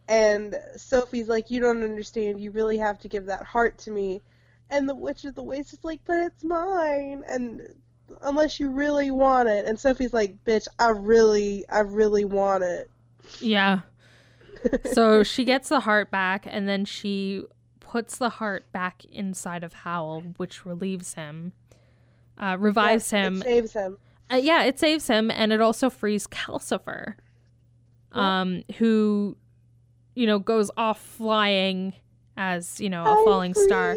and 0.08 0.54
Sophie's 0.76 1.28
like, 1.28 1.50
"You 1.50 1.60
don't 1.60 1.82
understand. 1.82 2.40
You 2.40 2.50
really 2.50 2.76
have 2.78 2.98
to 3.00 3.08
give 3.08 3.26
that 3.26 3.44
heart 3.44 3.78
to 3.78 3.90
me," 3.90 4.20
and 4.70 4.88
the 4.88 4.94
Witch 4.94 5.24
of 5.24 5.34
the 5.34 5.42
Waste 5.42 5.72
is 5.72 5.84
like, 5.84 6.00
"But 6.04 6.18
it's 6.18 6.44
mine," 6.44 7.22
and 7.28 7.62
unless 8.22 8.58
you 8.58 8.70
really 8.70 9.10
want 9.10 9.48
it, 9.48 9.66
and 9.66 9.78
Sophie's 9.78 10.12
like, 10.12 10.42
"Bitch, 10.44 10.66
I 10.78 10.90
really, 10.90 11.64
I 11.68 11.80
really 11.80 12.24
want 12.24 12.64
it." 12.64 12.90
Yeah. 13.40 13.80
so 14.92 15.22
she 15.22 15.44
gets 15.44 15.68
the 15.68 15.80
heart 15.80 16.10
back 16.10 16.46
and 16.46 16.68
then 16.68 16.84
she 16.84 17.44
puts 17.80 18.18
the 18.18 18.28
heart 18.28 18.70
back 18.72 19.04
inside 19.06 19.64
of 19.64 19.72
Howl, 19.72 20.22
which 20.36 20.64
relieves 20.64 21.14
him, 21.14 21.52
uh, 22.38 22.56
revives 22.58 23.12
Yeah, 23.12 23.26
him. 23.26 23.36
It 23.38 23.44
saves 23.44 23.72
him. 23.72 23.98
Uh, 24.32 24.36
yeah, 24.36 24.62
it 24.62 24.78
saves 24.78 25.08
him, 25.08 25.28
and 25.30 25.52
it 25.52 25.60
also 25.60 25.90
frees 25.90 26.28
Calcifer, 26.28 27.14
um, 28.12 28.62
who, 28.78 29.36
you 30.14 30.24
know, 30.24 30.38
goes 30.38 30.70
off 30.76 31.00
flying 31.00 31.94
as 32.36 32.80
you 32.80 32.88
know 32.88 33.04
a 33.04 33.10
I'm 33.10 33.24
falling 33.24 33.54
star. 33.54 33.96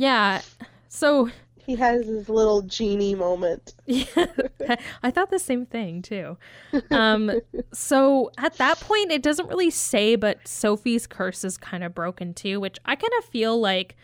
Yeah. 0.00 0.40
So 0.88 1.30
He 1.66 1.76
has 1.76 2.06
his 2.06 2.28
little 2.28 2.62
genie 2.62 3.14
moment. 3.14 3.74
yeah, 3.86 4.26
I 5.02 5.10
thought 5.10 5.30
the 5.30 5.38
same 5.38 5.66
thing 5.66 6.00
too. 6.02 6.38
Um, 6.90 7.30
so 7.72 8.30
at 8.38 8.56
that 8.56 8.80
point, 8.80 9.12
it 9.12 9.22
doesn't 9.22 9.48
really 9.48 9.70
say, 9.70 10.16
but 10.16 10.48
Sophie's 10.48 11.06
curse 11.06 11.44
is 11.44 11.58
kind 11.58 11.84
of 11.84 11.94
broken 11.94 12.32
too, 12.34 12.60
which 12.60 12.78
I 12.86 12.96
kind 12.96 13.12
of 13.18 13.24
feel 13.26 13.60
like 13.60 13.96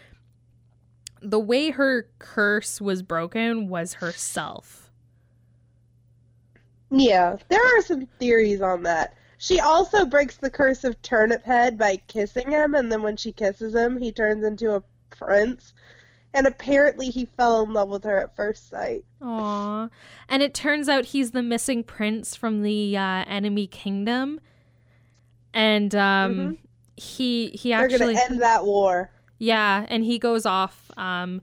the 1.23 1.40
way 1.40 1.70
her 1.70 2.10
curse 2.18 2.81
was 2.81 3.02
broken 3.02 3.68
was 3.68 3.94
herself. 3.94 4.90
Yeah, 6.90 7.36
there 7.48 7.78
are 7.78 7.82
some 7.82 8.06
theories 8.18 8.60
on 8.60 8.82
that. 8.85 9.14
She 9.39 9.60
also 9.60 10.05
breaks 10.06 10.36
the 10.36 10.51
curse 10.51 10.85
of 10.85 11.01
Turnip 11.02 11.44
Head 11.44 11.78
by 11.78 11.97
kissing 12.09 12.51
him, 12.51 12.74
and 12.74 12.90
then 12.90 13.02
when 13.02 13.16
she 13.16 13.32
kisses 13.32 13.74
him, 13.74 13.98
he 13.98 14.12
turns 14.12 14.44
into 14.44 14.74
a 14.74 14.82
prince. 15.19 15.73
And 16.35 16.47
apparently, 16.47 17.07
he 17.09 17.25
fell 17.25 17.63
in 17.63 17.73
love 17.73 17.89
with 17.89 18.05
her 18.05 18.19
at 18.19 18.37
first 18.37 18.69
sight. 18.69 19.05
Aww. 19.23 19.89
And 20.29 20.43
it 20.43 20.53
turns 20.53 20.87
out 20.89 21.07
he's 21.07 21.31
the 21.31 21.43
missing 21.43 21.83
prince 21.83 22.37
from 22.37 22.63
the 22.63 22.97
uh, 22.97 23.25
enemy 23.27 23.67
kingdom. 23.67 24.41
And 25.55 25.95
um, 25.95 26.59
he 26.97 27.49
he 27.51 27.71
They're 27.71 27.85
actually 27.85 28.15
gonna 28.15 28.27
end 28.31 28.43
that 28.43 28.67
war. 28.67 29.11
Yeah, 29.39 29.87
and 29.89 30.05
he 30.05 30.19
goes 30.19 30.45
off. 30.45 30.91
Um, 30.99 31.41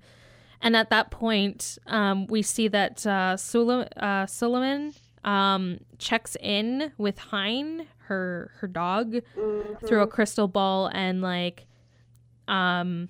and 0.62 0.76
at 0.76 0.92
that 0.92 1.10
point, 1.10 1.78
um, 1.88 2.28
we 2.28 2.42
see 2.44 2.68
that 2.68 3.06
uh, 3.08 3.36
Sula- 3.38 3.90
uh, 3.98 4.26
Suliman 4.28 4.94
um, 5.24 5.80
checks 5.98 6.38
in 6.40 6.92
with 7.00 7.18
Heen, 7.32 7.88
her 8.08 8.52
her 8.60 8.68
dog, 8.68 9.14
Mhm. 9.36 9.88
through 9.88 10.02
a 10.02 10.08
crystal 10.08 10.48
ball, 10.48 10.88
and 10.94 11.22
like, 11.22 11.66
um, 12.48 13.10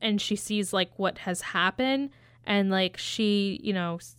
and 0.00 0.20
she 0.20 0.36
sees 0.36 0.72
like 0.72 0.90
what 0.98 1.18
has 1.18 1.40
happened, 1.40 2.10
and 2.44 2.70
like 2.70 2.96
she, 2.96 3.60
you 3.62 3.72
know, 3.72 3.96
s- 3.96 4.16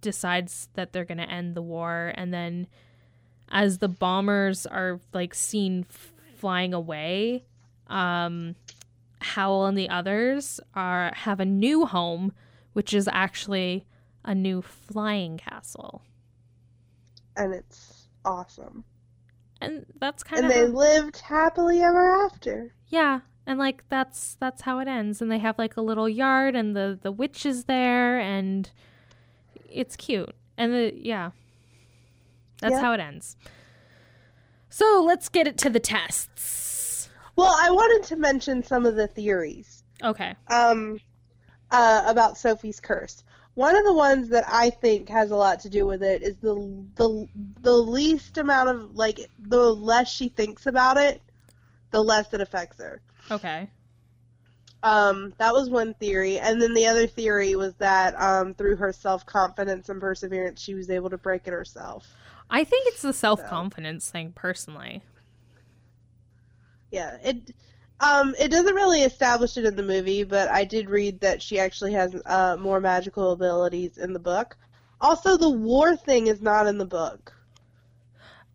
decides 0.00 0.68
that 0.74 0.92
they're 0.92 1.04
gonna 1.04 1.22
end 1.24 1.54
the 1.54 1.62
war, 1.62 2.12
and 2.16 2.32
then 2.32 2.66
as 3.50 3.78
the 3.78 3.88
bombers 3.88 4.66
are 4.66 5.00
like 5.12 5.34
seen 5.34 5.84
f- 5.88 6.12
flying 6.36 6.72
away, 6.74 7.44
um, 7.88 8.54
Howl 9.20 9.66
and 9.66 9.76
the 9.76 9.88
others 9.90 10.60
are 10.74 11.12
have 11.14 11.40
a 11.40 11.44
new 11.44 11.84
home, 11.86 12.32
which 12.72 12.94
is 12.94 13.08
actually 13.12 13.86
a 14.24 14.34
new 14.34 14.62
flying 14.62 15.36
castle, 15.36 16.02
and 17.36 17.52
it's 17.54 18.08
awesome. 18.24 18.84
and 19.60 19.84
that's 19.98 20.22
kind 20.22 20.44
And 20.44 20.52
of 20.52 20.56
and 20.58 20.68
they 20.68 20.72
lived 20.74 21.18
happily 21.18 21.82
ever 21.82 22.24
after. 22.24 22.74
yeah, 22.88 23.20
and 23.50 23.58
like 23.58 23.82
that's 23.88 24.36
that's 24.38 24.62
how 24.62 24.78
it 24.78 24.86
ends, 24.86 25.20
and 25.20 25.28
they 25.28 25.40
have 25.40 25.58
like 25.58 25.76
a 25.76 25.80
little 25.80 26.08
yard, 26.08 26.54
and 26.54 26.76
the 26.76 26.96
the 27.02 27.10
witch 27.10 27.44
is 27.44 27.64
there, 27.64 28.20
and 28.20 28.70
it's 29.68 29.96
cute, 29.96 30.32
and 30.56 30.72
the 30.72 30.94
yeah, 30.96 31.32
that's 32.60 32.74
Yeah. 32.74 32.80
how 32.80 32.92
it 32.92 33.00
ends. 33.00 33.36
So 34.68 35.02
let's 35.04 35.28
get 35.28 35.48
it 35.48 35.58
to 35.58 35.68
the 35.68 35.80
tests. 35.80 37.08
Well, 37.34 37.52
I 37.58 37.72
wanted 37.72 38.06
to 38.10 38.16
mention 38.16 38.62
some 38.62 38.86
of 38.86 38.94
the 38.94 39.08
theories. 39.08 39.82
Okay. 40.04 40.36
um, 40.46 41.00
uh, 41.72 42.04
about 42.06 42.38
Sophie's 42.38 42.78
curse. 42.78 43.24
One 43.54 43.74
of 43.76 43.84
the 43.84 43.92
ones 43.92 44.28
that 44.28 44.44
I 44.46 44.70
think 44.70 45.08
has 45.08 45.32
a 45.32 45.36
lot 45.36 45.58
to 45.60 45.68
do 45.68 45.86
with 45.86 46.04
it 46.04 46.22
is 46.22 46.36
the 46.36 46.54
the 46.94 47.28
the 47.62 47.76
least 47.76 48.38
amount 48.38 48.68
of 48.68 48.94
like 48.94 49.28
the 49.40 49.74
less 49.74 50.08
she 50.08 50.28
thinks 50.28 50.66
about 50.66 50.98
it, 50.98 51.20
the 51.90 52.00
less 52.00 52.32
it 52.32 52.40
affects 52.40 52.78
her. 52.78 53.02
Okay. 53.30 53.70
Um, 54.82 55.34
that 55.38 55.52
was 55.52 55.68
one 55.68 55.92
theory, 55.94 56.38
and 56.38 56.60
then 56.60 56.72
the 56.72 56.86
other 56.86 57.06
theory 57.06 57.54
was 57.54 57.74
that 57.76 58.18
um, 58.20 58.54
through 58.54 58.76
her 58.76 58.92
self 58.92 59.26
confidence 59.26 59.88
and 59.90 60.00
perseverance, 60.00 60.60
she 60.60 60.74
was 60.74 60.88
able 60.88 61.10
to 61.10 61.18
break 61.18 61.46
it 61.46 61.52
herself. 61.52 62.18
I 62.50 62.64
think 62.64 62.86
it's 62.88 63.02
the 63.02 63.12
self 63.12 63.44
confidence 63.44 64.10
thing, 64.10 64.32
personally. 64.32 65.02
Yeah, 66.90 67.16
it 67.22 67.50
um 68.00 68.34
it 68.38 68.50
doesn't 68.50 68.74
really 68.74 69.02
establish 69.02 69.56
it 69.56 69.64
in 69.64 69.76
the 69.76 69.82
movie, 69.82 70.24
but 70.24 70.48
I 70.48 70.64
did 70.64 70.88
read 70.90 71.20
that 71.20 71.42
she 71.42 71.58
actually 71.58 71.92
has 71.92 72.14
uh, 72.26 72.56
more 72.58 72.80
magical 72.80 73.32
abilities 73.32 73.98
in 73.98 74.12
the 74.12 74.18
book. 74.18 74.56
Also, 75.00 75.36
the 75.36 75.50
war 75.50 75.96
thing 75.96 76.26
is 76.26 76.42
not 76.42 76.66
in 76.66 76.78
the 76.78 76.86
book, 76.86 77.32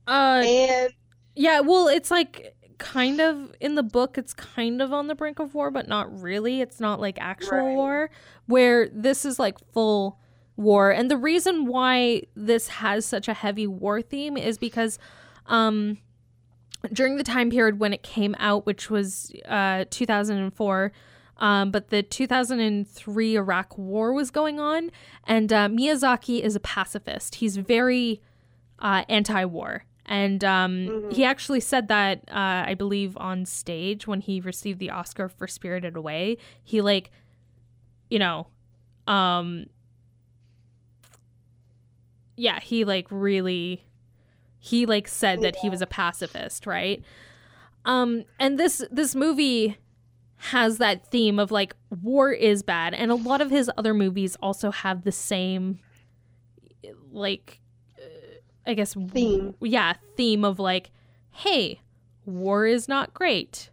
Uh, 0.08 0.44
and 0.46 0.94
yeah. 1.36 1.60
Well, 1.62 1.88
it's 1.88 2.12
like 2.12 2.56
kind 2.78 3.20
of 3.22 3.54
in 3.60 3.76
the 3.76 3.84
book. 3.84 4.18
It's 4.18 4.34
kind 4.34 4.82
of 4.82 4.92
on 4.94 5.08
the 5.08 5.16
brink 5.16 5.40
of 5.40 5.54
war, 5.54 5.72
but 5.72 5.88
not 5.88 6.22
really. 6.22 6.62
It's 6.62 6.80
not 6.80 7.00
like 7.00 7.18
actual 7.20 7.58
Right. 7.58 7.76
war. 7.76 8.10
Where 8.48 8.90
this 8.90 9.26
is 9.26 9.40
like 9.40 9.58
full 9.74 10.20
war, 10.58 10.92
and 10.92 11.10
the 11.12 11.18
reason 11.18 11.66
why 11.66 12.24
this 12.36 12.68
has 12.70 13.06
such 13.06 13.28
a 13.28 13.34
heavy 13.34 13.68
war 13.68 14.02
theme 14.02 14.38
is 14.38 14.58
because, 14.58 14.98
um, 15.48 15.98
during 16.94 17.18
the 17.18 17.24
time 17.24 17.50
period 17.50 17.80
when 17.80 17.92
it 17.94 18.04
came 18.04 18.36
out, 18.40 18.66
which 18.66 18.90
was 18.90 19.32
uh 19.48 19.86
2004. 19.90 20.92
Um, 21.38 21.70
but 21.72 21.90
the 21.90 22.02
2003 22.02 23.36
Iraq 23.36 23.78
War 23.78 24.14
was 24.14 24.32
going 24.32 24.58
on, 24.60 24.90
and 25.26 25.52
uh, 25.52 25.68
Miyazaki 25.68 26.42
is 26.42 26.56
a 26.56 26.62
pacifist. 26.62 27.36
He's 27.36 27.58
very 27.58 28.22
uh, 28.80 29.04
anti-war, 29.10 29.84
and 30.06 30.44
um, 30.44 31.10
he 31.12 31.24
actually 31.24 31.60
said 31.60 31.88
that 31.88 32.20
uh, 32.30 32.64
I 32.68 32.76
believe 32.76 33.18
on 33.18 33.46
stage 33.46 34.08
when 34.08 34.22
he 34.22 34.40
received 34.40 34.80
the 34.80 34.92
Oscar 34.92 35.30
for 35.30 35.48
Spirited 35.48 35.96
Away. 35.96 36.38
He 36.64 36.82
like, 36.82 37.12
you 38.10 38.20
know, 38.20 38.48
um, 39.08 39.66
yeah, 42.38 42.60
he 42.60 42.86
like 42.86 43.08
really, 43.10 43.84
he 44.60 44.86
like 44.86 45.08
said 45.08 45.42
that 45.42 45.58
he 45.58 45.70
was 45.70 45.82
a 45.82 45.88
pacifist, 45.88 46.68
right? 46.68 47.04
Um, 47.86 48.26
and 48.40 48.60
this 48.60 48.84
this 48.92 49.16
movie 49.16 49.78
has 50.38 50.78
that 50.80 51.10
theme 51.12 51.40
of 51.40 51.50
like 51.50 51.76
war 52.02 52.32
is 52.32 52.62
bad, 52.62 52.94
and 52.94 53.10
a 53.12 53.16
lot 53.16 53.42
of 53.42 53.50
his 53.50 53.72
other 53.78 53.94
movies 53.94 54.36
also 54.42 54.70
have 54.70 55.04
the 55.04 55.12
same, 55.12 55.80
like, 57.12 57.62
I 58.68 58.74
guess 58.74 58.94
Theme. 59.12 59.56
yeah, 59.62 59.94
theme 60.16 60.44
of 60.44 60.60
like, 60.60 60.92
hey, 61.32 61.82
war 62.26 62.66
is 62.66 62.88
not 62.88 63.14
great. 63.14 63.70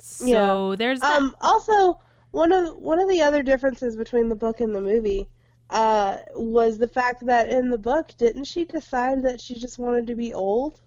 So 0.00 0.70
Yeah. 0.72 0.76
there's 0.76 1.00
that. 1.00 1.20
um 1.20 1.36
also 1.40 2.00
one 2.32 2.52
of 2.52 2.76
one 2.76 2.98
of 3.00 3.08
the 3.08 3.22
other 3.22 3.42
differences 3.42 3.96
between 3.96 4.28
the 4.28 4.34
book 4.34 4.60
and 4.60 4.74
the 4.74 4.80
movie 4.80 5.28
uh 5.70 6.18
was 6.34 6.78
the 6.78 6.86
fact 6.88 7.24
that 7.26 7.48
in 7.48 7.70
the 7.70 7.78
book 7.78 8.10
didn't 8.18 8.44
she 8.44 8.64
decide 8.64 9.22
that 9.22 9.40
she 9.40 9.54
just 9.54 9.78
wanted 9.78 10.06
to 10.06 10.14
be 10.14 10.32
old? 10.34 10.80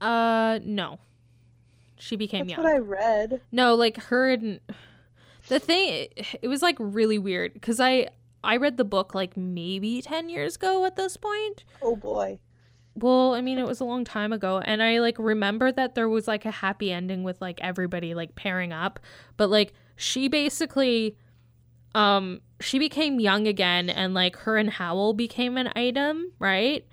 uh, 0.00 0.58
no, 0.64 0.98
she 1.96 2.16
became 2.16 2.48
young. 2.48 2.48
That's 2.48 2.56
young. 2.58 2.64
what 2.64 2.74
I 2.74 2.78
read. 2.78 3.40
No, 3.52 3.74
like 3.74 3.96
her 4.04 4.30
and 4.30 4.60
the 5.48 5.58
thing 5.60 6.08
it 6.40 6.48
was 6.48 6.62
like 6.62 6.76
really 6.78 7.18
weird 7.18 7.60
cuz 7.62 7.78
I 7.80 8.08
I 8.44 8.56
read 8.56 8.76
the 8.76 8.84
book 8.84 9.14
like 9.14 9.36
maybe 9.36 10.02
10 10.02 10.28
years 10.28 10.56
ago 10.56 10.84
at 10.84 10.96
this 10.96 11.16
point. 11.16 11.64
Oh 11.80 11.96
boy. 11.96 12.40
Well, 12.94 13.34
I 13.34 13.40
mean 13.40 13.58
it 13.58 13.66
was 13.66 13.80
a 13.80 13.84
long 13.84 14.04
time 14.04 14.32
ago 14.32 14.60
and 14.64 14.82
I 14.82 14.98
like 14.98 15.18
remember 15.18 15.72
that 15.72 15.94
there 15.94 16.08
was 16.08 16.28
like 16.28 16.44
a 16.44 16.50
happy 16.50 16.92
ending 16.92 17.22
with 17.22 17.40
like 17.40 17.60
everybody 17.60 18.14
like 18.14 18.34
pairing 18.34 18.72
up, 18.72 19.00
but 19.36 19.48
like 19.50 19.72
she 19.96 20.28
basically 20.28 21.16
um 21.94 22.40
she 22.60 22.78
became 22.78 23.20
young 23.20 23.46
again 23.46 23.88
and 23.90 24.14
like 24.14 24.36
her 24.36 24.56
and 24.56 24.70
Howl 24.70 25.14
became 25.14 25.56
an 25.56 25.70
item, 25.76 26.32
right? 26.38 26.86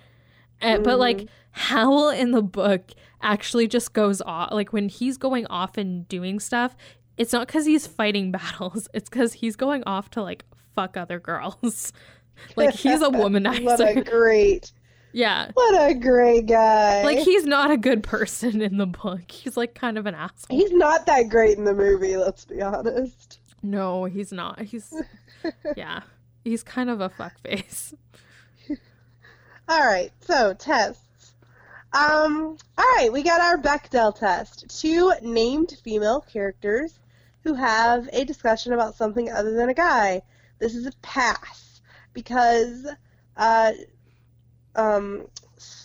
Uh, 0.61 0.77
but 0.77 0.99
like 0.99 1.27
Howl 1.51 2.09
in 2.09 2.31
the 2.31 2.41
book 2.41 2.91
actually 3.21 3.67
just 3.67 3.93
goes 3.93 4.21
off 4.21 4.51
like 4.51 4.71
when 4.71 4.87
he's 4.87 5.17
going 5.17 5.45
off 5.47 5.77
and 5.77 6.07
doing 6.07 6.39
stuff, 6.39 6.75
it's 7.17 7.33
not 7.33 7.47
cuz 7.47 7.65
he's 7.65 7.87
fighting 7.87 8.31
battles, 8.39 8.87
it's 8.93 9.09
cuz 9.09 9.33
he's 9.33 9.55
going 9.55 9.83
off 9.85 10.09
to 10.11 10.21
like 10.21 10.45
fuck 10.79 10.97
other 10.97 11.19
girls. 11.19 11.93
like 12.55 12.73
he's 12.73 13.01
a 13.01 13.09
womanizer. 13.09 13.63
what 13.63 13.81
a 13.81 14.01
great 14.01 14.71
yeah. 15.11 15.51
what 15.53 15.89
a 15.89 15.93
great 15.93 16.45
guy. 16.45 17.03
Like 17.03 17.19
he's 17.19 17.45
not 17.45 17.71
a 17.71 17.77
good 17.77 18.03
person 18.03 18.61
in 18.61 18.77
the 18.77 18.85
book. 18.85 19.29
He's 19.29 19.57
like 19.57 19.73
kind 19.75 19.97
of 19.97 20.05
an 20.05 20.15
asshole. 20.15 20.57
He's 20.57 20.71
not 20.71 21.05
that 21.07 21.29
great 21.29 21.57
in 21.57 21.65
the 21.65 21.73
movie, 21.73 22.15
let's 22.15 22.45
be 22.45 22.61
honest. 22.61 23.39
No, 23.61 24.05
he's 24.05 24.31
not. 24.31 24.61
He's 24.61 24.93
yeah. 25.75 26.01
He's 26.43 26.63
kind 26.63 26.89
of 26.89 27.01
a 27.01 27.09
fuckface. 27.09 27.93
All 29.67 29.85
right, 29.85 30.11
so 30.21 30.53
tests. 30.53 31.33
Um, 31.91 32.55
all 32.77 32.85
right, 32.97 33.11
we 33.11 33.23
got 33.23 33.41
our 33.41 33.57
Bechdel 33.57 34.15
test. 34.15 34.79
Two 34.79 35.11
named 35.23 35.75
female 35.83 36.21
characters 36.21 36.99
who 37.43 37.55
have 37.55 38.07
a 38.13 38.25
discussion 38.25 38.73
about 38.73 38.95
something 38.95 39.31
other 39.31 39.53
than 39.53 39.69
a 39.69 39.73
guy. 39.73 40.21
This 40.59 40.75
is 40.75 40.85
a 40.85 40.91
pass 41.01 41.81
because 42.13 42.85
uh, 43.37 43.71
um, 44.75 45.27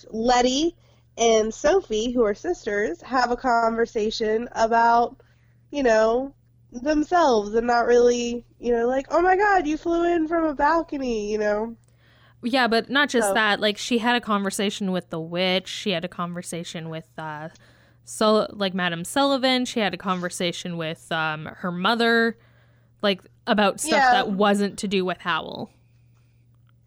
Letty 0.09 0.75
and 1.17 1.53
Sophie, 1.53 2.11
who 2.11 2.23
are 2.23 2.33
sisters, 2.35 3.01
have 3.01 3.31
a 3.31 3.37
conversation 3.37 4.49
about, 4.51 5.17
you 5.71 5.83
know, 5.83 6.33
themselves 6.71 7.53
and 7.55 7.67
not 7.67 7.85
really, 7.85 8.45
you 8.59 8.75
know, 8.75 8.87
like, 8.87 9.07
oh 9.09 9.21
my 9.21 9.37
god, 9.37 9.65
you 9.65 9.77
flew 9.77 10.03
in 10.13 10.27
from 10.27 10.45
a 10.45 10.53
balcony, 10.53 11.31
you 11.31 11.37
know. 11.37 11.75
Yeah, 12.43 12.67
but 12.67 12.89
not 12.89 13.09
just 13.09 13.29
So- 13.29 13.33
that. 13.33 13.59
Like 13.59 13.77
she 13.77 13.97
had 13.99 14.15
a 14.15 14.21
conversation 14.21 14.91
with 14.91 15.09
the 15.09 15.19
witch. 15.19 15.67
She 15.67 15.91
had 15.91 16.05
a 16.05 16.09
conversation 16.09 16.89
with 16.89 17.07
uh 17.17 17.49
so 18.03 18.47
like 18.51 18.73
Madame 18.73 19.03
Sullivan. 19.03 19.65
She 19.65 19.79
had 19.79 19.93
a 19.93 19.97
conversation 19.97 20.77
with 20.77 21.11
um 21.11 21.45
her 21.45 21.71
mother 21.71 22.37
like 23.01 23.21
about 23.47 23.79
stuff 23.79 23.91
Yeah. 23.91 24.11
that 24.11 24.31
wasn't 24.31 24.79
to 24.79 24.87
do 24.87 25.05
with 25.05 25.19
Howl. 25.19 25.69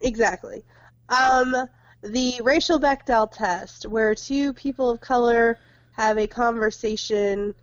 Exactly. 0.01 0.63
Um, 1.09 1.55
the 2.01 2.39
racial 2.43 2.79
Bechdel 2.79 3.31
test, 3.31 3.85
where 3.85 4.15
two 4.15 4.53
people 4.53 4.89
of 4.89 5.01
color 5.01 5.57
have 5.93 6.17
a 6.17 6.27
conversation 6.27 7.53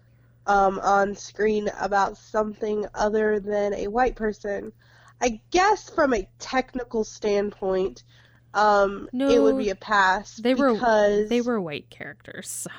um, 0.46 0.78
on 0.80 1.14
screen 1.14 1.70
about 1.80 2.16
something 2.16 2.86
other 2.94 3.40
than 3.40 3.74
a 3.74 3.88
white 3.88 4.14
person. 4.14 4.72
I 5.20 5.40
guess 5.50 5.88
from 5.88 6.12
a 6.12 6.28
technical 6.38 7.04
standpoint, 7.04 8.04
um, 8.52 9.08
it 9.12 9.40
would 9.40 9.58
be 9.58 9.70
a 9.70 9.74
pass 9.74 10.36
They 10.36 10.54
were 10.54 10.74
because 10.74 11.28
they 11.28 11.40
were 11.40 11.60
white 11.60 11.88
characters. 11.90 12.48
So. 12.48 12.70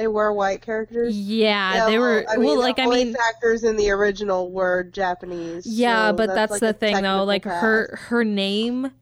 They 0.00 0.06
were 0.06 0.32
white 0.32 0.62
characters. 0.62 1.14
Yeah, 1.14 1.74
Yeah, 1.74 1.86
they 1.86 1.98
were 1.98 2.24
I 2.26 2.38
well 2.38 2.56
mean, 2.56 2.58
like 2.58 2.76
the 2.76 2.82
I 2.84 2.86
mean 2.86 3.14
actors 3.28 3.64
in 3.64 3.76
the 3.76 3.90
original 3.90 4.50
were 4.50 4.84
Japanese. 4.84 5.66
Yeah, 5.66 6.08
so 6.08 6.16
but 6.16 6.34
that's, 6.34 6.52
like 6.52 6.60
the 6.60 6.72
thing 6.72 7.02
though. 7.02 7.24
Like 7.24 7.42
pass. 7.42 7.60
her 7.60 7.98
her 8.08 8.24
name 8.24 8.92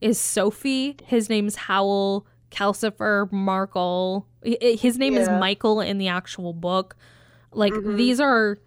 is 0.00 0.20
Sophie. 0.20 0.96
His 1.04 1.28
name's 1.28 1.56
Howl 1.56 2.26
Calcifer 2.52 3.28
Markl. 3.32 4.24
His 4.44 4.98
name 4.98 5.14
is 5.14 5.28
Michael 5.28 5.80
in 5.80 5.98
the 5.98 6.06
actual 6.06 6.52
book. 6.52 6.94
Like 7.50 7.72
Mhm. 7.72 7.96
these 7.96 8.20
are 8.20 8.58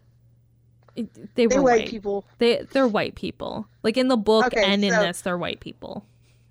they 1.36 1.48
were 1.48 1.62
white 1.62 1.82
white. 1.84 1.90
people. 1.90 2.26
They 2.40 2.68
they're 2.74 2.90
white 2.90 3.16
people. 3.16 3.68
Like 3.84 3.96
in 3.96 4.10
the 4.10 4.18
book 4.18 4.48
Okay, 4.48 4.66
and 4.66 4.84
in 4.84 4.92
this, 4.92 5.22
they're 5.22 5.38
white 5.38 5.62
people. 5.62 6.06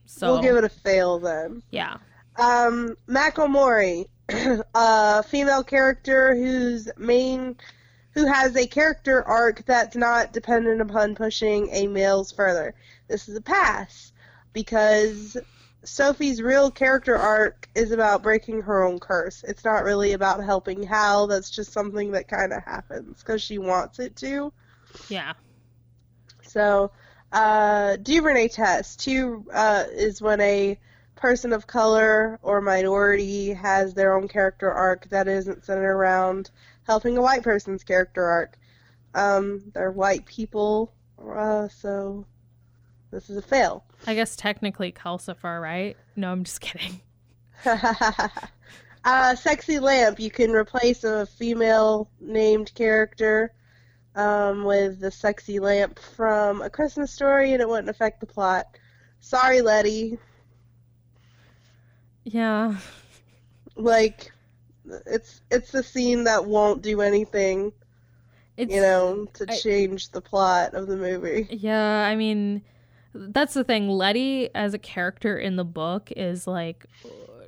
So 0.07 0.33
We'll 0.33 0.43
give 0.43 0.57
it 0.57 0.65
a 0.65 0.71
fail 0.71 1.19
then. 1.19 1.63
yeah, 1.71 1.99
Um, 2.37 2.97
Mako 3.07 3.47
Mori, 3.47 4.07
a 4.75 5.23
female 5.23 5.65
character 5.65 6.35
whose 6.35 6.89
main, 6.97 7.57
who 8.13 8.27
has 8.27 8.57
a 8.57 8.67
character 8.67 9.23
arc 9.25 9.65
that's 9.65 9.97
not 9.97 10.33
dependent 10.33 10.81
upon 10.81 11.15
pushing 11.15 11.69
a 11.73 11.87
male's 11.87 12.33
further. 12.33 12.75
This 13.09 13.29
is 13.29 13.37
a 13.37 13.41
pass 13.41 14.13
because 14.53 15.37
Sophie's 15.85 16.43
real 16.43 16.71
character 16.71 17.17
arc 17.17 17.69
is 17.75 17.93
about 17.93 18.23
breaking 18.23 18.63
her 18.63 18.83
own 18.83 18.99
curse. 18.99 19.45
It's 19.47 19.65
not 19.65 19.85
really 19.85 20.13
about 20.13 20.45
helping 20.45 20.83
Howl. 20.83 21.27
That's 21.27 21.51
just 21.51 21.73
something 21.73 22.13
that 22.13 22.29
kind 22.29 22.53
of 22.53 22.63
happens 22.65 23.21
because 23.23 23.41
she 23.41 23.59
wants 23.59 23.99
it 23.99 24.17
to. 24.17 24.53
yeah, 25.09 25.33
So, 26.43 26.91
uh, 27.33 27.97
Duvernay 27.97 28.49
test 28.49 29.01
two 29.01 29.45
uh, 29.53 29.85
is 29.91 30.21
when 30.21 30.41
a 30.41 30.79
person 31.19 31.53
of 31.53 31.67
color 31.67 32.39
or 32.43 32.61
minority 32.61 33.53
has 33.53 33.93
their 33.93 34.17
own 34.17 34.29
character 34.29 34.71
arc 34.71 35.09
that 35.11 35.29
isn't 35.29 35.65
centered 35.65 35.91
around 35.91 36.51
helping 36.85 37.19
a 37.19 37.21
white 37.23 37.43
person's 37.43 37.85
character 37.85 38.25
arc. 38.25 38.59
Um, 39.15 39.63
they're 39.75 39.91
white 39.91 40.25
people, 40.27 40.93
uh, 41.23 41.69
so 41.69 42.25
this 43.11 43.29
is 43.29 43.37
a 43.37 43.43
fail. 43.43 43.85
I 44.07 44.15
guess 44.15 44.37
technically 44.37 44.93
Calcifer, 44.93 45.61
right? 45.61 45.97
No, 46.17 46.31
I'm 46.31 46.45
just 46.45 46.61
kidding. 46.61 47.01
uh, 49.05 49.35
sexy 49.35 49.79
lamp. 49.79 50.21
You 50.21 50.31
can 50.31 50.53
replace 50.53 51.05
a 51.05 51.27
female 51.27 52.09
named 52.21 52.73
character 52.75 53.53
um, 54.15 54.65
with 54.65 55.01
the 55.01 55.11
sexy 55.11 55.59
lamp 55.59 55.99
from 55.99 56.63
A 56.63 56.71
Christmas 56.71 57.13
Story, 57.13 57.53
and 57.53 57.63
it 57.63 57.69
wouldn't 57.69 57.91
affect 57.91 58.21
the 58.21 58.27
plot. 58.27 58.67
Sorry, 59.21 59.63
Letty. 59.63 60.19
Yeah, 62.33 62.77
Like, 63.77 64.33
it's 65.07 65.41
it's 65.51 65.71
the 65.71 65.83
scene 65.83 66.25
that 66.25 66.45
won't 66.45 66.83
do 66.83 67.01
anything, 67.01 67.73
it's 68.57 68.75
you 68.75 68.81
know, 68.81 69.27
to 69.35 69.47
I- 69.49 69.57
change 69.57 70.11
the 70.11 70.21
plot 70.21 70.75
of 70.75 70.87
the 70.89 70.97
movie. 70.97 71.47
Yeah, 71.51 72.05
I 72.05 72.17
mean, 72.17 72.63
that's 73.15 73.55
the 73.55 73.65
thing. 73.65 73.89
Letty, 73.89 74.51
as 74.55 74.75
a 74.75 74.79
character 74.79 75.39
in 75.39 75.57
the 75.57 75.65
book, 75.65 76.11
is 76.17 76.47
like, 76.47 76.87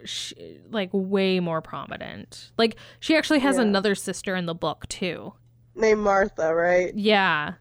sh 0.05 0.32
like 0.70 0.89
way 0.93 1.40
more 1.40 1.61
prominent. 1.61 2.52
Like, 2.57 2.77
she 3.01 3.16
actually 3.16 3.40
has 3.40 3.57
Yeah. 3.57 3.62
another 3.62 3.94
sister 3.94 4.35
in 4.36 4.47
the 4.47 4.55
book 4.55 4.86
too. 4.89 5.35
Named 5.74 6.01
Martha, 6.01 6.55
right? 6.55 6.94
Yeah, 6.94 7.55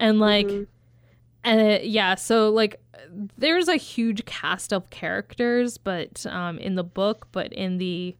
and 0.00 0.20
like, 0.20 0.46
mm-hmm. 0.46 0.64
Mhm. 1.44 1.76
uh, 1.76 1.82
yeah. 1.82 2.14
So 2.14 2.50
like, 2.50 2.80
there's 3.36 3.68
a 3.68 3.76
huge 3.76 4.24
cast 4.24 4.72
of 4.72 4.90
characters, 4.90 5.78
but 5.78 6.24
um, 6.26 6.58
in 6.58 6.74
the 6.76 6.84
book, 6.84 7.28
but 7.32 7.52
in 7.52 7.78
the 7.78 8.16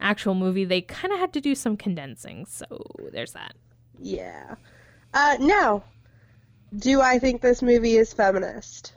actual 0.00 0.34
movie, 0.34 0.64
they 0.64 0.80
kind 0.82 1.12
of 1.12 1.18
had 1.20 1.32
to 1.34 1.40
do 1.40 1.54
some 1.54 1.76
condensing. 1.76 2.46
So 2.46 2.66
there's 3.12 3.32
that. 3.32 3.54
Yeah. 3.98 4.56
Uh, 5.14 5.36
now, 5.40 5.84
do 6.76 7.00
I 7.00 7.18
think 7.18 7.40
this 7.42 7.62
movie 7.62 7.96
is 7.96 8.12
feminist? 8.12 8.92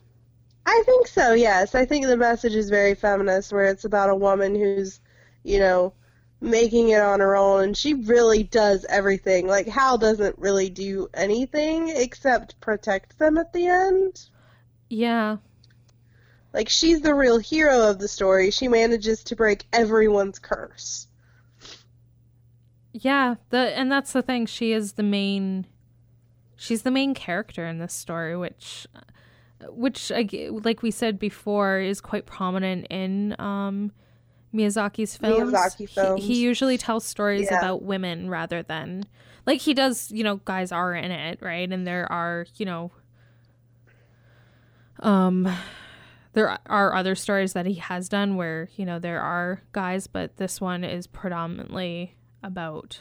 I 0.66 0.84
think 0.86 1.08
so, 1.08 1.34
yes. 1.34 1.76
I 1.76 1.86
think 1.86 2.06
the 2.06 2.18
message 2.18 2.56
is 2.56 2.70
very 2.70 2.94
feminist, 2.96 3.52
where 3.54 3.66
it's 3.66 3.86
about 3.86 4.10
a 4.10 4.16
woman 4.16 4.56
who's, 4.56 5.00
you 5.44 5.60
know, 5.60 5.94
making 6.42 6.90
it 6.90 7.02
on 7.02 7.20
her 7.20 7.36
own, 7.36 7.64
and 7.64 7.78
she 7.78 7.94
really 7.96 8.44
does 8.44 8.86
everything. 8.90 9.48
Like, 9.48 9.68
Howl 9.68 9.98
doesn't 9.98 10.38
really 10.40 10.70
do 10.70 11.08
anything 11.14 11.90
except 11.90 12.60
protect 12.62 13.18
them 13.20 13.38
at 13.38 13.54
the 13.54 13.68
end. 13.68 14.30
Yeah, 14.90 15.38
Like, 16.54 16.70
she's 16.70 17.02
the 17.02 17.16
real 17.16 17.40
hero 17.40 17.90
of 17.90 17.98
the 18.00 18.08
story. 18.08 18.52
She 18.52 18.68
manages 18.68 19.24
to 19.26 19.36
break 19.36 19.66
everyone's 19.74 20.38
curse. 20.40 21.08
Yeah, 22.94 23.36
the 23.50 23.58
and 23.78 23.92
that's 23.92 24.14
the 24.14 24.22
thing. 24.22 24.46
She 24.46 24.72
is 24.74 24.94
the 24.94 25.04
main. 25.04 25.68
She's 26.56 26.82
the 26.82 26.92
main 26.92 27.14
character 27.14 27.66
in 27.68 27.80
this 27.80 27.94
story, 27.94 28.36
which, 28.36 28.88
which 29.70 30.12
like 30.12 30.82
we 30.82 30.92
said 30.92 31.20
before 31.20 31.80
is 31.80 32.02
quite 32.02 32.26
prominent 32.26 32.88
in 32.90 33.36
um, 33.40 33.92
Miyazaki's 34.54 35.16
films. 35.16 35.54
Miyazaki 35.54 36.16
He- 36.18 36.22
He, 36.22 36.42
usually 36.42 36.78
tells 36.78 37.06
stories 37.06 37.48
Yeah. 37.52 37.58
about 37.60 37.84
women 37.84 38.30
rather 38.30 38.64
than 38.64 39.06
like 39.46 39.62
he 39.62 39.74
does. 39.74 40.12
You 40.12 40.24
know, 40.24 40.38
guys 40.38 40.72
are 40.72 40.94
in 40.94 41.12
it, 41.12 41.40
right? 41.42 41.72
And 41.72 41.86
there 41.86 42.12
are 42.12 42.46
you 42.58 42.66
know, 42.66 42.92
um, 45.02 45.48
there 46.34 46.58
are 46.68 46.94
other 46.94 47.16
stories 47.16 47.54
that 47.54 47.66
he 47.66 47.76
has 47.76 48.10
done 48.10 48.36
where 48.36 48.70
you 48.76 48.86
know 48.86 49.00
there 49.00 49.22
are 49.22 49.62
guys, 49.72 50.08
but 50.08 50.38
this 50.38 50.60
one 50.62 50.84
is 50.84 51.08
predominantly 51.08 52.16
about 52.44 53.00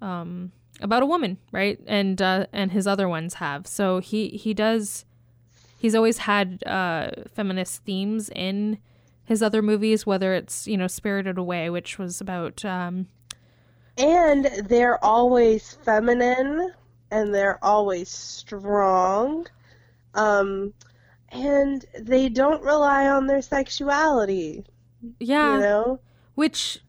um 0.00 0.52
about 0.80 1.02
a 1.02 1.06
woman, 1.06 1.38
right? 1.52 1.78
And 1.86 2.20
uh 2.20 2.46
and 2.52 2.72
his 2.72 2.86
other 2.86 3.08
ones 3.08 3.34
have. 3.34 3.66
So 3.66 3.98
he 4.00 4.28
he 4.30 4.54
does 4.54 5.04
he's 5.78 5.94
always 5.94 6.18
had 6.18 6.62
uh 6.66 7.10
feminist 7.32 7.84
themes 7.84 8.30
in 8.34 8.78
his 9.24 9.42
other 9.42 9.62
movies 9.62 10.06
whether 10.06 10.34
it's, 10.34 10.66
you 10.66 10.76
know, 10.76 10.86
Spirited 10.86 11.38
Away 11.38 11.70
which 11.70 11.98
was 11.98 12.20
about 12.20 12.64
um 12.64 13.06
And 13.96 14.46
they're 14.66 15.02
always 15.04 15.74
feminine 15.82 16.72
and 17.10 17.34
they're 17.34 17.64
always 17.64 18.08
strong. 18.08 19.46
Um, 20.14 20.72
and 21.30 21.84
they 21.98 22.28
don't 22.28 22.62
rely 22.62 23.08
on 23.08 23.26
their 23.26 23.42
sexuality, 23.42 24.64
yeah, 25.18 25.54
you 25.54 25.60
know? 25.60 26.00
which 26.34 26.80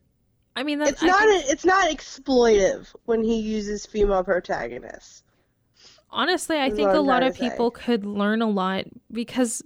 I 0.55 0.63
mean 0.63 0.79
that's 0.79 0.91
It's 0.91 1.03
not 1.03 1.23
it's 1.27 1.65
not 1.65 1.89
exploitive 1.89 2.93
when 3.05 3.23
he 3.23 3.39
uses 3.39 3.85
female 3.85 4.23
protagonists. 4.23 5.23
honestly 6.11 6.57
i 6.59 6.69
think 6.69 6.89
a 6.91 6.99
lot 6.99 7.23
of 7.23 7.35
people 7.35 7.71
could 7.71 8.05
learn 8.05 8.41
a 8.41 8.49
lot 8.49 8.85
because 9.11 9.61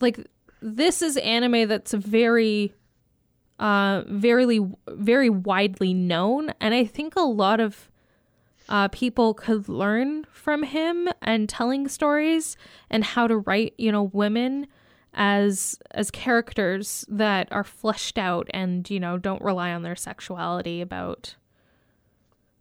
like 0.00 0.26
this 0.62 1.02
is 1.02 1.16
anime 1.18 1.66
that's 1.68 1.92
very 1.92 2.72
uh 3.58 4.02
very 4.06 4.58
very 4.88 5.28
widely 5.28 5.92
known 5.92 6.52
and 6.60 6.72
i 6.74 6.84
think 6.84 7.16
a 7.16 7.20
lot 7.20 7.58
of 7.60 7.90
uh 8.68 8.88
people 8.88 9.34
could 9.34 9.68
learn 9.68 10.24
from 10.32 10.62
him 10.62 11.08
and 11.20 11.48
telling 11.48 11.88
stories 11.88 12.56
and 12.90 13.04
how 13.04 13.26
to 13.26 13.36
write 13.38 13.74
you 13.76 13.90
know 13.90 14.04
women 14.04 14.66
as 15.14 15.78
as 15.90 16.10
characters 16.10 17.04
that 17.08 17.46
are 17.50 17.64
fleshed 17.64 18.16
out 18.16 18.48
and 18.54 18.88
you 18.88 18.98
know 19.00 19.18
don't 19.18 19.42
rely 19.42 19.72
on 19.72 19.82
their 19.82 19.96
sexuality 19.96 20.80
about 20.80 21.34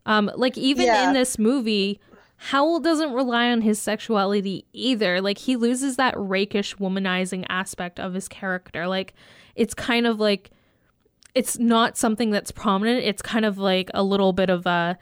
um 0.05 0.29
like 0.35 0.57
even 0.57 0.87
Yeah. 0.87 1.07
in 1.07 1.13
this 1.13 1.37
movie 1.39 1.99
Howl 2.43 2.79
doesn't 2.79 3.13
rely 3.13 3.51
on 3.51 3.61
his 3.61 3.79
sexuality 3.79 4.65
either. 4.73 5.21
Like 5.21 5.37
he 5.37 5.55
loses 5.55 5.97
that 5.97 6.15
rakish 6.17 6.75
womanizing 6.77 7.45
aspect 7.49 7.99
of 7.99 8.15
his 8.15 8.27
character. 8.27 8.87
Like 8.87 9.13
it's 9.55 9.75
kind 9.75 10.07
of 10.07 10.19
like 10.19 10.49
it's 11.35 11.59
not 11.59 11.99
something 11.99 12.31
that's 12.31 12.49
prominent. 12.49 13.05
It's 13.05 13.21
kind 13.21 13.45
of 13.45 13.59
like 13.59 13.91
a 13.93 14.01
little 14.01 14.33
bit 14.33 14.49
of 14.49 14.65
a 14.65 14.97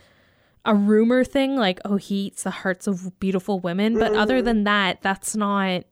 a 0.66 0.76
rumor 0.76 1.24
thing 1.24 1.56
like 1.56 1.80
oh 1.86 1.96
he 1.96 2.26
eats 2.26 2.44
the 2.44 2.52
hearts 2.52 2.88
of 2.88 3.18
beautiful 3.22 3.62
women. 3.62 3.98
But 3.98 4.16
other 4.16 4.42
mm. 4.42 4.44
than 4.44 4.64
that 4.66 5.02
that's 5.02 5.34
not 5.34 5.86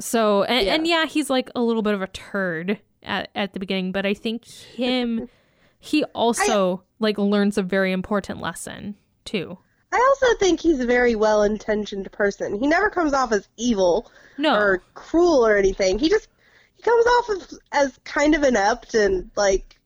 so 0.00 0.44
and 0.44 0.66
yeah. 0.66 0.74
and 0.74 0.86
yeah 0.86 1.04
he's 1.04 1.28
like 1.28 1.50
a 1.54 1.60
little 1.60 1.82
bit 1.82 1.92
of 1.92 2.00
a 2.00 2.06
turd 2.06 2.80
at, 3.02 3.28
at 3.34 3.52
the 3.52 3.60
beginning. 3.60 3.92
But 3.92 4.06
i 4.06 4.14
think 4.14 4.46
him 4.46 5.28
he 5.78 6.02
also 6.14 6.82
like 6.98 7.18
learns 7.18 7.58
a 7.58 7.62
very 7.62 7.92
important 7.92 8.40
lesson 8.40 8.94
too 9.26 9.58
I 9.92 9.98
also 9.98 10.34
think 10.38 10.60
he's 10.60 10.80
a 10.80 10.86
very 10.86 11.14
well 11.14 11.42
intentioned 11.42 12.10
person. 12.12 12.58
He 12.58 12.66
never 12.66 12.88
comes 12.90 13.12
off 13.12 13.30
as 13.32 13.48
evil 13.56 14.10
no 14.38 14.54
or 14.56 14.82
cruel 14.94 15.46
or 15.46 15.56
anything. 15.56 15.98
He 15.98 16.08
just 16.08 16.28
he 16.74 16.82
comes 16.82 17.06
off 17.06 17.30
as, 17.30 17.58
as 17.72 17.98
kind 18.04 18.34
of 18.34 18.42
inept 18.42 18.94
and 18.94 19.30
like 19.36 19.78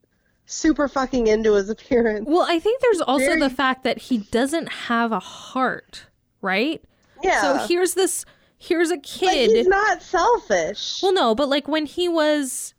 super 0.47 0.87
fucking 0.89 1.27
into 1.27 1.55
his 1.55 1.69
appearance. 1.77 2.25
well 2.29 2.47
i 2.49 2.59
think 2.61 2.81
there's 2.81 3.01
also 3.01 3.25
Very- 3.27 3.41
the 3.41 3.51
fact 3.51 3.83
that 3.83 3.99
he 3.99 4.19
doesn't 4.19 4.69
have 4.71 5.11
a 5.11 5.19
heart 5.19 6.07
right 6.41 6.81
Yeah. 7.23 7.41
so 7.43 7.67
here's 7.67 7.95
this 7.95 8.25
here's 8.57 8.93
a 8.93 8.97
but 8.97 9.03
kid 9.03 9.51
he's 9.51 9.67
not 9.67 10.03
selfish. 10.03 11.01
Well, 11.03 11.13
no, 11.13 11.35
but 11.35 11.49
like 11.49 11.67
when 11.67 11.85
he 11.87 12.09
was 12.09 12.75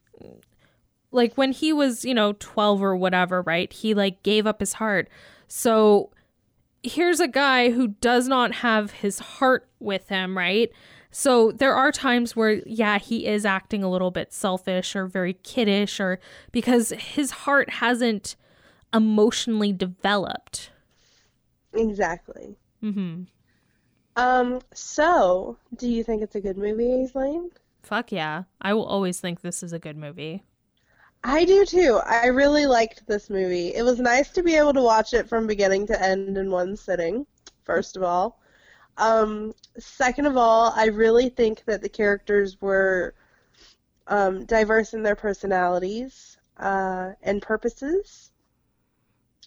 like 1.11 1.35
when 1.35 1.51
he 1.51 1.71
was, 1.73 2.03
you 2.05 2.13
know, 2.13 2.33
12 2.39 2.81
or 2.81 2.95
whatever, 2.95 3.41
right? 3.41 3.71
He 3.71 3.93
like 3.93 4.23
gave 4.23 4.45
up 4.47 4.59
his 4.59 4.73
heart. 4.73 5.09
So 5.47 6.09
here's 6.87 7.19
a 7.19 7.27
guy 7.27 7.71
who 7.71 7.89
does 7.89 8.27
not 8.27 8.55
have 8.55 8.91
his 8.91 9.19
heart 9.19 9.67
with 9.79 10.09
him, 10.09 10.37
right? 10.37 10.71
So 11.11 11.51
there 11.51 11.73
are 11.73 11.91
times 11.91 12.35
where 12.35 12.61
yeah, 12.65 12.99
he 12.99 13.25
is 13.25 13.45
acting 13.45 13.83
a 13.83 13.89
little 13.89 14.11
bit 14.11 14.33
selfish 14.33 14.95
or 14.95 15.07
very 15.07 15.33
kiddish 15.33 15.99
or 15.99 16.19
because 16.51 16.89
his 16.89 17.31
heart 17.31 17.69
hasn't 17.69 18.35
emotionally 18.93 19.73
developed. 19.73 20.71
exactly. 21.73 22.55
Mm-hmm. 22.83 23.23
Um. 24.15 24.61
So, 24.73 25.57
do 25.75 25.87
you 25.87 26.03
think 26.03 26.21
it's 26.21 26.35
a 26.35 26.41
good 26.41 26.57
movie, 26.57 26.85
Aislinn? 26.85 27.49
Fuck 27.83 28.11
yeah. 28.11 28.43
I 28.61 28.73
will 28.73 28.85
always 28.85 29.19
think 29.19 29.41
this 29.41 29.63
is 29.63 29.73
a 29.73 29.79
good 29.79 29.97
movie. 29.97 30.43
I 31.23 31.45
do 31.45 31.65
too. 31.65 32.01
I 32.05 32.27
really 32.27 32.65
liked 32.65 33.05
this 33.07 33.29
movie. 33.29 33.73
It 33.75 33.83
was 33.83 33.99
nice 33.99 34.29
to 34.31 34.43
be 34.43 34.55
able 34.55 34.73
to 34.73 34.81
watch 34.81 35.13
it 35.13 35.27
from 35.29 35.47
beginning 35.47 35.87
to 35.87 36.01
end 36.01 36.37
in 36.37 36.49
one 36.51 36.75
sitting, 36.75 37.25
first 37.63 37.95
of 37.97 38.03
all. 38.03 38.39
Um, 38.97 39.53
second 39.77 40.25
of 40.25 40.37
all, 40.37 40.71
I 40.75 40.85
really 40.87 41.29
think 41.29 41.65
that 41.65 41.81
the 41.81 41.89
characters 41.89 42.61
were 42.61 43.15
um, 44.07 44.45
diverse 44.45 44.93
in 44.93 45.03
their 45.03 45.15
personalities 45.15 46.37
uh, 46.57 47.13
and 47.21 47.41
purposes. 47.41 48.31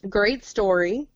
Great 0.09 0.43
story. 0.45 1.09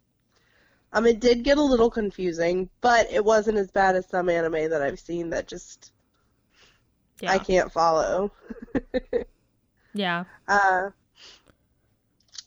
Um, 0.94 1.06
it 1.06 1.20
did 1.20 1.44
get 1.44 1.58
a 1.58 1.64
little 1.64 1.90
confusing, 1.92 2.70
but 2.82 3.12
it 3.12 3.24
wasn't 3.24 3.58
as 3.58 3.72
bad 3.72 3.96
as 3.96 4.08
some 4.08 4.30
anime 4.30 4.70
that 4.70 4.82
I've 4.82 5.00
seen 5.00 5.30
that 5.30 5.48
just 5.48 5.92
Yeah. 7.22 7.32
I 7.32 7.40
can't 7.40 7.72
follow. 7.72 8.32
yeah. 9.96 10.26
Uh, 10.48 10.90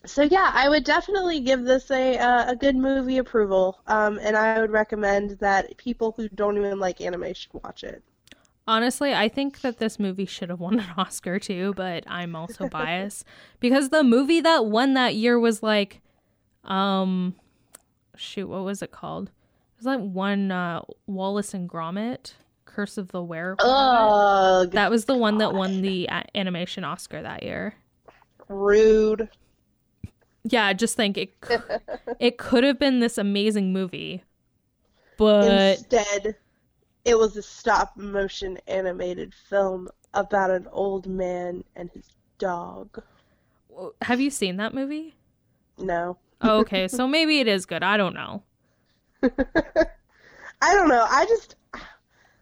so 0.06 0.22
yeah, 0.22 0.50
I 0.54 0.68
would 0.68 0.84
definitely 0.84 1.40
give 1.40 1.64
this 1.64 1.90
a 1.90 2.16
uh, 2.18 2.50
a 2.50 2.56
good 2.56 2.76
movie 2.76 3.18
approval, 3.18 3.80
um, 3.86 4.18
and 4.22 4.36
I 4.36 4.60
would 4.60 4.70
recommend 4.70 5.38
that 5.40 5.76
people 5.76 6.14
who 6.16 6.28
don't 6.28 6.56
even 6.56 6.78
like 6.78 7.00
anime 7.00 7.34
should 7.34 7.52
watch 7.54 7.82
it. 7.82 8.02
Honestly, 8.66 9.14
I 9.14 9.28
think 9.28 9.62
that 9.62 9.78
this 9.78 9.98
movie 9.98 10.26
should 10.26 10.50
have 10.50 10.60
won 10.60 10.78
an 10.78 10.86
Oscar 10.96 11.38
too, 11.38 11.72
but 11.74 12.04
I'm 12.06 12.36
also 12.36 12.68
biased 12.68 13.24
because 13.60 13.88
the 13.88 14.04
movie 14.04 14.40
that 14.42 14.66
won 14.66 14.94
that 14.94 15.14
year 15.14 15.38
was 15.38 15.62
like, 15.62 16.02
um, 16.64 17.34
shoot, 18.14 18.46
what 18.46 18.64
was 18.64 18.82
it 18.82 18.92
called? 18.92 19.28
It 19.28 19.78
was 19.78 19.86
like 19.86 20.00
one 20.00 20.52
uh, 20.52 20.82
Wallace 21.06 21.54
and 21.54 21.68
Gromit, 21.68 22.34
Curse 22.78 22.96
of 22.96 23.10
the 23.10 23.24
Were. 23.24 23.56
Ugh, 23.58 24.70
That 24.70 24.88
was 24.88 25.06
the 25.06 25.16
one 25.16 25.38
that 25.38 25.52
won 25.52 25.82
the 25.82 26.08
uh, 26.08 26.22
animation 26.36 26.84
Oscar 26.84 27.20
that 27.20 27.42
year. 27.42 27.74
rude. 28.46 29.28
Yeah, 30.44 30.72
just 30.74 30.94
think 30.94 31.18
it 31.18 31.34
it 32.20 32.38
could 32.38 32.62
have 32.62 32.78
been 32.78 33.00
this 33.00 33.18
amazing 33.18 33.72
movie, 33.72 34.22
but 35.16 35.72
Instead, 35.72 36.36
it 37.04 37.18
was 37.18 37.36
a 37.36 37.42
stop 37.42 37.96
motion 37.96 38.58
animated 38.68 39.34
film 39.34 39.88
about 40.14 40.50
an 40.52 40.68
old 40.70 41.08
man 41.08 41.64
and 41.74 41.90
his 41.90 42.08
dog. 42.38 43.02
have 44.02 44.20
you 44.20 44.30
seen 44.30 44.56
that 44.58 44.72
movie? 44.72 45.16
No, 45.78 46.16
Oh, 46.42 46.58
okay, 46.60 46.86
so 46.86 47.08
maybe 47.08 47.40
it 47.40 47.48
is 47.48 47.66
good. 47.66 47.82
I 47.82 47.96
don't 47.96 48.14
know. 48.14 48.44
I 49.22 50.74
don't 50.74 50.88
know. 50.88 51.04
I 51.10 51.26
just 51.26 51.56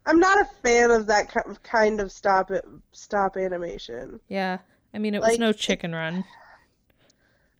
I'm 0.07 0.21
not 0.21 0.41
a 0.41 0.45
fan 0.63 0.91
of 0.91 1.07
that 1.07 1.35
kind 1.63 2.01
of 2.01 2.13
stop 2.13 2.51
it, 2.51 2.65
stop 2.93 3.37
animation. 3.37 4.21
Yeah, 4.29 4.59
I 4.95 4.99
mean 4.99 5.15
it 5.15 5.21
was 5.21 5.39
no 5.39 5.53
Chicken 5.53 5.95
Run. 5.95 6.25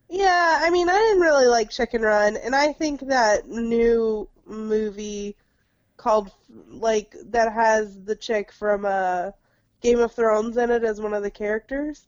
Yeah, 0.09 0.59
I 0.61 0.69
mean, 0.69 0.89
I 0.89 0.93
didn't 0.93 1.21
really 1.21 1.47
like 1.47 1.69
Chicken 1.69 2.01
Run, 2.01 2.37
and 2.37 2.55
I 2.55 2.71
think 2.71 3.01
that 3.01 3.49
new 3.49 4.29
movie 4.45 5.35
called 5.97 6.31
like 6.69 7.13
that 7.25 7.51
has 7.51 8.01
the 8.03 8.15
chick 8.15 8.51
from 8.53 8.85
uh, 8.85 9.31
Game 9.81 9.99
of 9.99 10.13
Thrones 10.13 10.55
in 10.55 10.71
it 10.71 10.83
as 10.83 11.01
one 11.01 11.13
of 11.13 11.23
the 11.23 11.31
characters. 11.31 12.07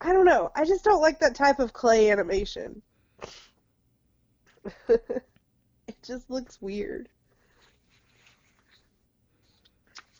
I 0.00 0.12
don't 0.12 0.24
know. 0.24 0.50
I 0.56 0.64
just 0.64 0.84
don't 0.84 1.02
like 1.02 1.20
that 1.20 1.34
type 1.34 1.58
of 1.58 1.72
clay 1.72 2.10
animation. 2.10 2.80
it 4.88 6.02
just 6.02 6.30
looks 6.30 6.60
weird. 6.62 7.08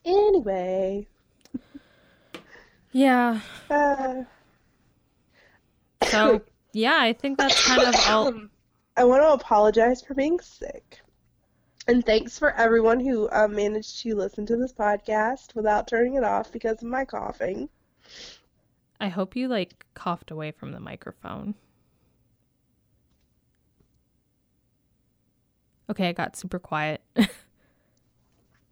Anyway, 0.04 1.06
Yeah. 2.92 3.40
uh, 3.70 4.24
So 6.04 6.42
yeah, 6.72 6.98
I 7.00 7.12
think 7.12 7.38
that's 7.38 7.66
kind 7.66 7.82
of 7.82 7.94
all. 8.08 8.32
I 8.96 9.04
want 9.04 9.22
to 9.22 9.32
apologize 9.32 10.02
for 10.02 10.14
being 10.14 10.38
sick. 10.40 11.00
And 11.88 12.04
thanks 12.04 12.38
for 12.38 12.52
everyone 12.52 13.00
who 13.00 13.28
uh, 13.30 13.48
managed 13.48 14.00
to 14.02 14.14
listen 14.14 14.46
to 14.46 14.56
this 14.56 14.72
podcast 14.72 15.54
without 15.54 15.88
turning 15.88 16.14
it 16.14 16.24
off 16.24 16.52
because 16.52 16.82
of 16.82 16.88
my 16.88 17.04
coughing. 17.04 17.68
I 19.00 19.08
hope 19.08 19.34
you 19.34 19.48
like 19.48 19.84
coughed 19.94 20.30
away 20.30 20.52
from 20.52 20.72
the 20.72 20.78
microphone. 20.80 21.54
Okay, 25.90 26.08
I 26.08 26.12
got 26.12 26.36
super 26.36 26.58
quiet. 26.58 27.00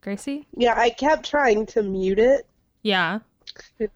Gracie? 0.00 0.46
Yeah, 0.56 0.74
I 0.76 0.90
kept 0.90 1.28
trying 1.28 1.66
to 1.66 1.82
mute 1.82 2.18
it. 2.18 2.46
Yeah. 2.82 3.20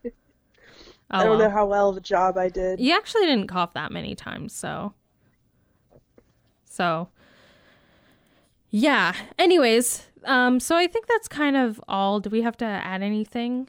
Oh, 1.11 1.19
I 1.19 1.25
don't 1.25 1.39
well. 1.39 1.49
know 1.49 1.55
how 1.55 1.67
well 1.67 1.91
of 1.91 1.97
a 1.99 2.01
job 2.01 2.39
I 2.39 2.49
did. 2.49 2.81
You 2.81 2.93
actually 2.95 3.27
didn't 3.27 3.47
cough 3.47 3.75
that 3.75 3.93
many 3.93 4.15
times, 4.15 4.53
so. 4.53 4.95
So. 6.65 7.09
Yeah. 8.71 9.15
Anyways, 9.39 10.07
um, 10.25 10.59
so 10.59 10.75
I 10.77 10.87
think 10.87 11.07
that's 11.07 11.29
kind 11.29 11.57
of 11.57 11.81
all. 11.87 12.21
Do 12.21 12.31
we 12.31 12.43
have 12.43 12.57
to 12.57 12.65
add 12.65 13.03
anything 13.03 13.69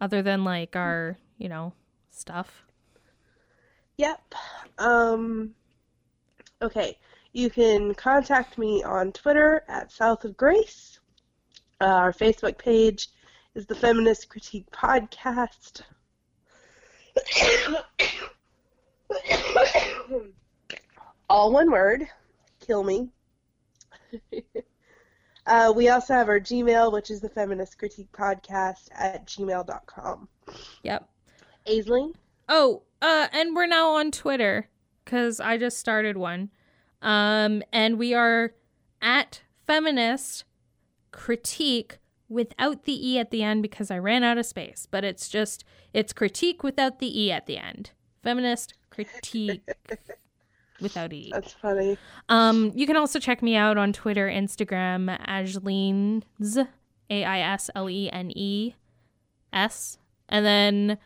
other 0.00 0.22
than 0.22 0.44
like 0.44 0.76
our, 0.76 1.18
you 1.36 1.48
know, 1.48 1.72
stuff? 2.10 2.64
Yep. 3.98 4.34
Um. 4.78 5.54
Okay. 6.62 6.96
You 7.32 7.50
can 7.50 7.94
contact 7.94 8.56
me 8.56 8.82
on 8.84 9.12
Twitter 9.12 9.64
at 9.68 9.92
South 9.92 10.24
of 10.24 10.36
Grace. 10.36 10.95
Uh, 11.80 11.84
our 11.84 12.12
Facebook 12.12 12.56
page 12.56 13.08
is 13.54 13.66
the 13.66 13.74
Feminist 13.74 14.30
Critique 14.30 14.70
Podcast. 14.70 15.82
All 21.28 21.52
one 21.52 21.70
word. 21.70 22.08
Kill 22.66 22.82
me. 22.82 23.10
uh, 25.46 25.72
we 25.76 25.90
also 25.90 26.14
have 26.14 26.30
our 26.30 26.40
Gmail, 26.40 26.92
which 26.92 27.10
is 27.10 27.20
the 27.20 27.28
Feminist 27.28 27.78
Critique 27.78 28.10
Podcast 28.10 28.88
at 28.94 29.26
gmail.com. 29.26 30.28
Yep. 30.82 31.08
Aisling? 31.66 32.14
Oh, 32.48 32.84
uh, 33.02 33.28
and 33.32 33.54
we're 33.54 33.66
now 33.66 33.90
on 33.90 34.10
Twitter 34.10 34.70
because 35.04 35.40
I 35.40 35.58
just 35.58 35.76
started 35.76 36.16
one. 36.16 36.50
Um, 37.02 37.62
and 37.70 37.98
we 37.98 38.14
are 38.14 38.54
at 39.02 39.42
feminist 39.66 40.44
critique 41.16 41.98
without 42.28 42.84
the 42.84 43.08
E 43.08 43.18
at 43.18 43.30
the 43.30 43.42
end 43.42 43.62
because 43.62 43.90
I 43.90 43.98
ran 43.98 44.22
out 44.22 44.36
of 44.36 44.44
space, 44.44 44.86
but 44.90 45.02
it's 45.02 45.30
just, 45.30 45.64
it's 45.94 46.12
critique 46.12 46.62
without 46.62 46.98
the 46.98 47.24
E 47.24 47.32
at 47.32 47.46
the 47.46 47.56
end. 47.56 47.92
Feminist 48.22 48.74
critique 48.90 49.66
without 50.80 51.14
E. 51.14 51.30
That's 51.32 51.54
funny. 51.54 51.96
Um, 52.28 52.70
you 52.74 52.86
can 52.86 52.96
also 52.96 53.18
check 53.18 53.42
me 53.42 53.56
out 53.56 53.78
on 53.78 53.94
Twitter, 53.94 54.28
Instagram, 54.28 55.18
Aislene's, 55.26 56.58
A 57.08 57.24
I 57.24 57.38
S 57.40 57.70
L 57.74 57.88
E 57.88 58.10
N 58.12 58.30
E 58.36 58.74
S. 59.54 59.96
And 60.28 60.44
then 60.44 60.98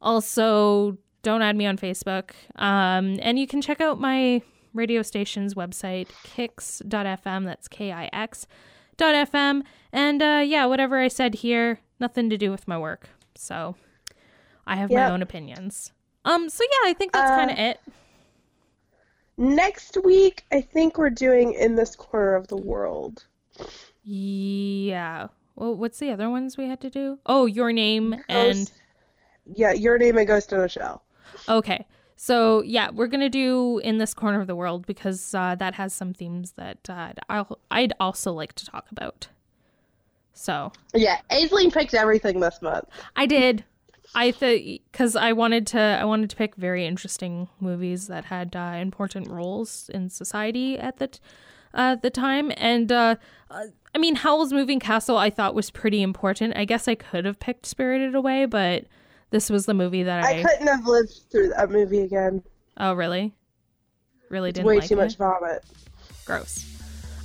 also, 0.00 0.96
don't 1.22 1.42
add 1.42 1.56
me 1.56 1.66
on 1.66 1.76
Facebook. 1.76 2.30
Um, 2.54 3.18
and 3.20 3.36
you 3.36 3.48
can 3.48 3.60
check 3.60 3.80
out 3.80 3.98
my 3.98 4.42
radio 4.74 5.02
station's 5.02 5.54
website, 5.54 6.08
kix.fm. 6.24 7.44
That's 7.44 7.66
K 7.66 7.90
I 7.90 8.08
X 8.12 8.46
dot 8.96 9.14
FM. 9.30 9.62
And 9.92 10.22
uh, 10.22 10.42
yeah, 10.44 10.66
whatever 10.66 10.98
I 10.98 11.08
said 11.08 11.36
here, 11.36 11.80
nothing 12.00 12.28
to 12.30 12.36
do 12.36 12.50
with 12.50 12.66
my 12.68 12.78
work. 12.78 13.08
So 13.34 13.76
I 14.66 14.76
have 14.76 14.90
my 14.90 15.10
own 15.10 15.22
opinions. 15.22 15.92
Um, 16.24 16.48
so 16.48 16.64
yeah, 16.64 16.90
I 16.90 16.94
think 16.94 17.12
that's 17.12 17.30
Uh, 17.30 17.36
kind 17.36 17.50
of 17.50 17.58
it. 17.58 17.80
Next 19.38 19.98
week, 20.02 20.44
I 20.50 20.60
think 20.62 20.96
we're 20.98 21.10
doing 21.10 21.52
In 21.52 21.74
This 21.74 21.94
Corner 21.94 22.34
of 22.34 22.48
the 22.48 22.56
World. 22.56 23.24
Yeah. 24.02 25.28
Well, 25.54 25.74
what's 25.74 25.98
the 25.98 26.10
other 26.10 26.30
ones 26.30 26.56
we 26.56 26.66
had 26.68 26.80
to 26.80 26.90
do? 26.90 27.18
Oh, 27.26 27.46
your 27.46 27.72
name 27.72 28.16
and 28.28 28.70
Yeah, 29.54 29.72
Your 29.72 29.98
Name 29.98 30.18
and 30.18 30.26
Ghost 30.26 30.52
in 30.52 30.60
a 30.60 30.68
Shell. 30.68 31.02
okay. 31.48 31.86
So 32.16 32.62
yeah, 32.62 32.90
we're 32.90 33.06
gonna 33.06 33.28
do 33.28 33.78
in 33.78 33.98
this 33.98 34.14
corner 34.14 34.40
of 34.40 34.46
the 34.46 34.56
world 34.56 34.86
because 34.86 35.34
uh, 35.34 35.54
that 35.56 35.74
has 35.74 35.92
some 35.92 36.14
themes 36.14 36.52
that 36.52 36.88
uh, 36.88 37.12
I'll, 37.28 37.58
I'd 37.70 37.92
also 38.00 38.32
like 38.32 38.54
to 38.54 38.66
talk 38.66 38.86
about. 38.90 39.28
So 40.32 40.72
Yeah, 40.94 41.18
Aisling 41.30 41.72
picked 41.72 41.94
everything 41.94 42.40
this 42.40 42.60
month. 42.62 42.88
I 43.14 43.26
did. 43.26 43.64
I 44.14 44.32
thought 44.32 44.60
because 44.90 45.14
I 45.14 45.32
wanted 45.32 45.66
to, 45.68 45.80
I 45.80 46.04
wanted 46.04 46.30
to 46.30 46.36
pick 46.36 46.56
very 46.56 46.86
interesting 46.86 47.48
movies 47.60 48.06
that 48.06 48.26
had 48.26 48.56
uh, 48.56 48.76
important 48.80 49.28
roles 49.28 49.90
in 49.92 50.08
society 50.08 50.78
at 50.78 50.96
the 50.96 51.08
t- 51.08 51.20
uh, 51.74 51.96
the 51.96 52.08
time, 52.08 52.50
and 52.56 52.90
uh, 52.90 53.16
uh, 53.50 53.64
I 53.94 53.98
mean, 53.98 54.16
Howl's 54.16 54.52
Moving 54.52 54.80
Castle 54.80 55.18
I 55.18 55.28
thought 55.28 55.54
was 55.54 55.70
pretty 55.70 56.00
important. 56.00 56.56
I 56.56 56.64
guess 56.64 56.88
I 56.88 56.94
could 56.94 57.26
have 57.26 57.38
picked 57.38 57.66
Spirited 57.66 58.14
Away, 58.14 58.46
but 58.46 58.84
this 59.30 59.50
was 59.50 59.66
the 59.66 59.74
movie 59.74 60.02
that 60.02 60.24
I. 60.24 60.40
I 60.40 60.42
couldn't 60.42 60.66
have 60.66 60.86
lived 60.86 61.12
through 61.30 61.50
that 61.56 61.70
movie 61.70 62.00
again. 62.00 62.42
oh, 62.78 62.92
really? 62.94 63.34
Really 64.28 64.50
It's 64.50 64.56
didn't 64.56 64.66
way 64.68 64.78
like 64.78 64.88
too 64.88 64.94
it? 64.94 65.04
much 65.04 65.16
vomit. 65.16 65.64
Gross. 66.24 66.64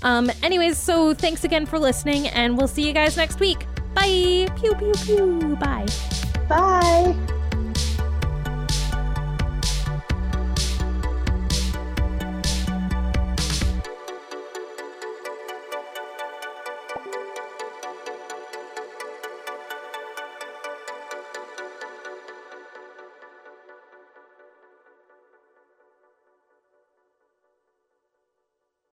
Um. 0.04 0.32
Anyways, 0.44 0.78
so 0.78 1.14
thanks 1.14 1.44
again 1.44 1.66
for 1.66 1.78
listening, 1.80 2.28
and 2.30 2.58
we'll 2.58 2.68
see 2.68 2.86
you 2.88 2.94
guys 2.94 3.18
next 3.18 3.40
week. 3.40 3.66
Bye. 3.94 4.48
Pew 4.60 4.74
pew 4.76 4.94
pew. 5.06 5.56
Bye. 5.60 5.86
Bye. 6.48 7.38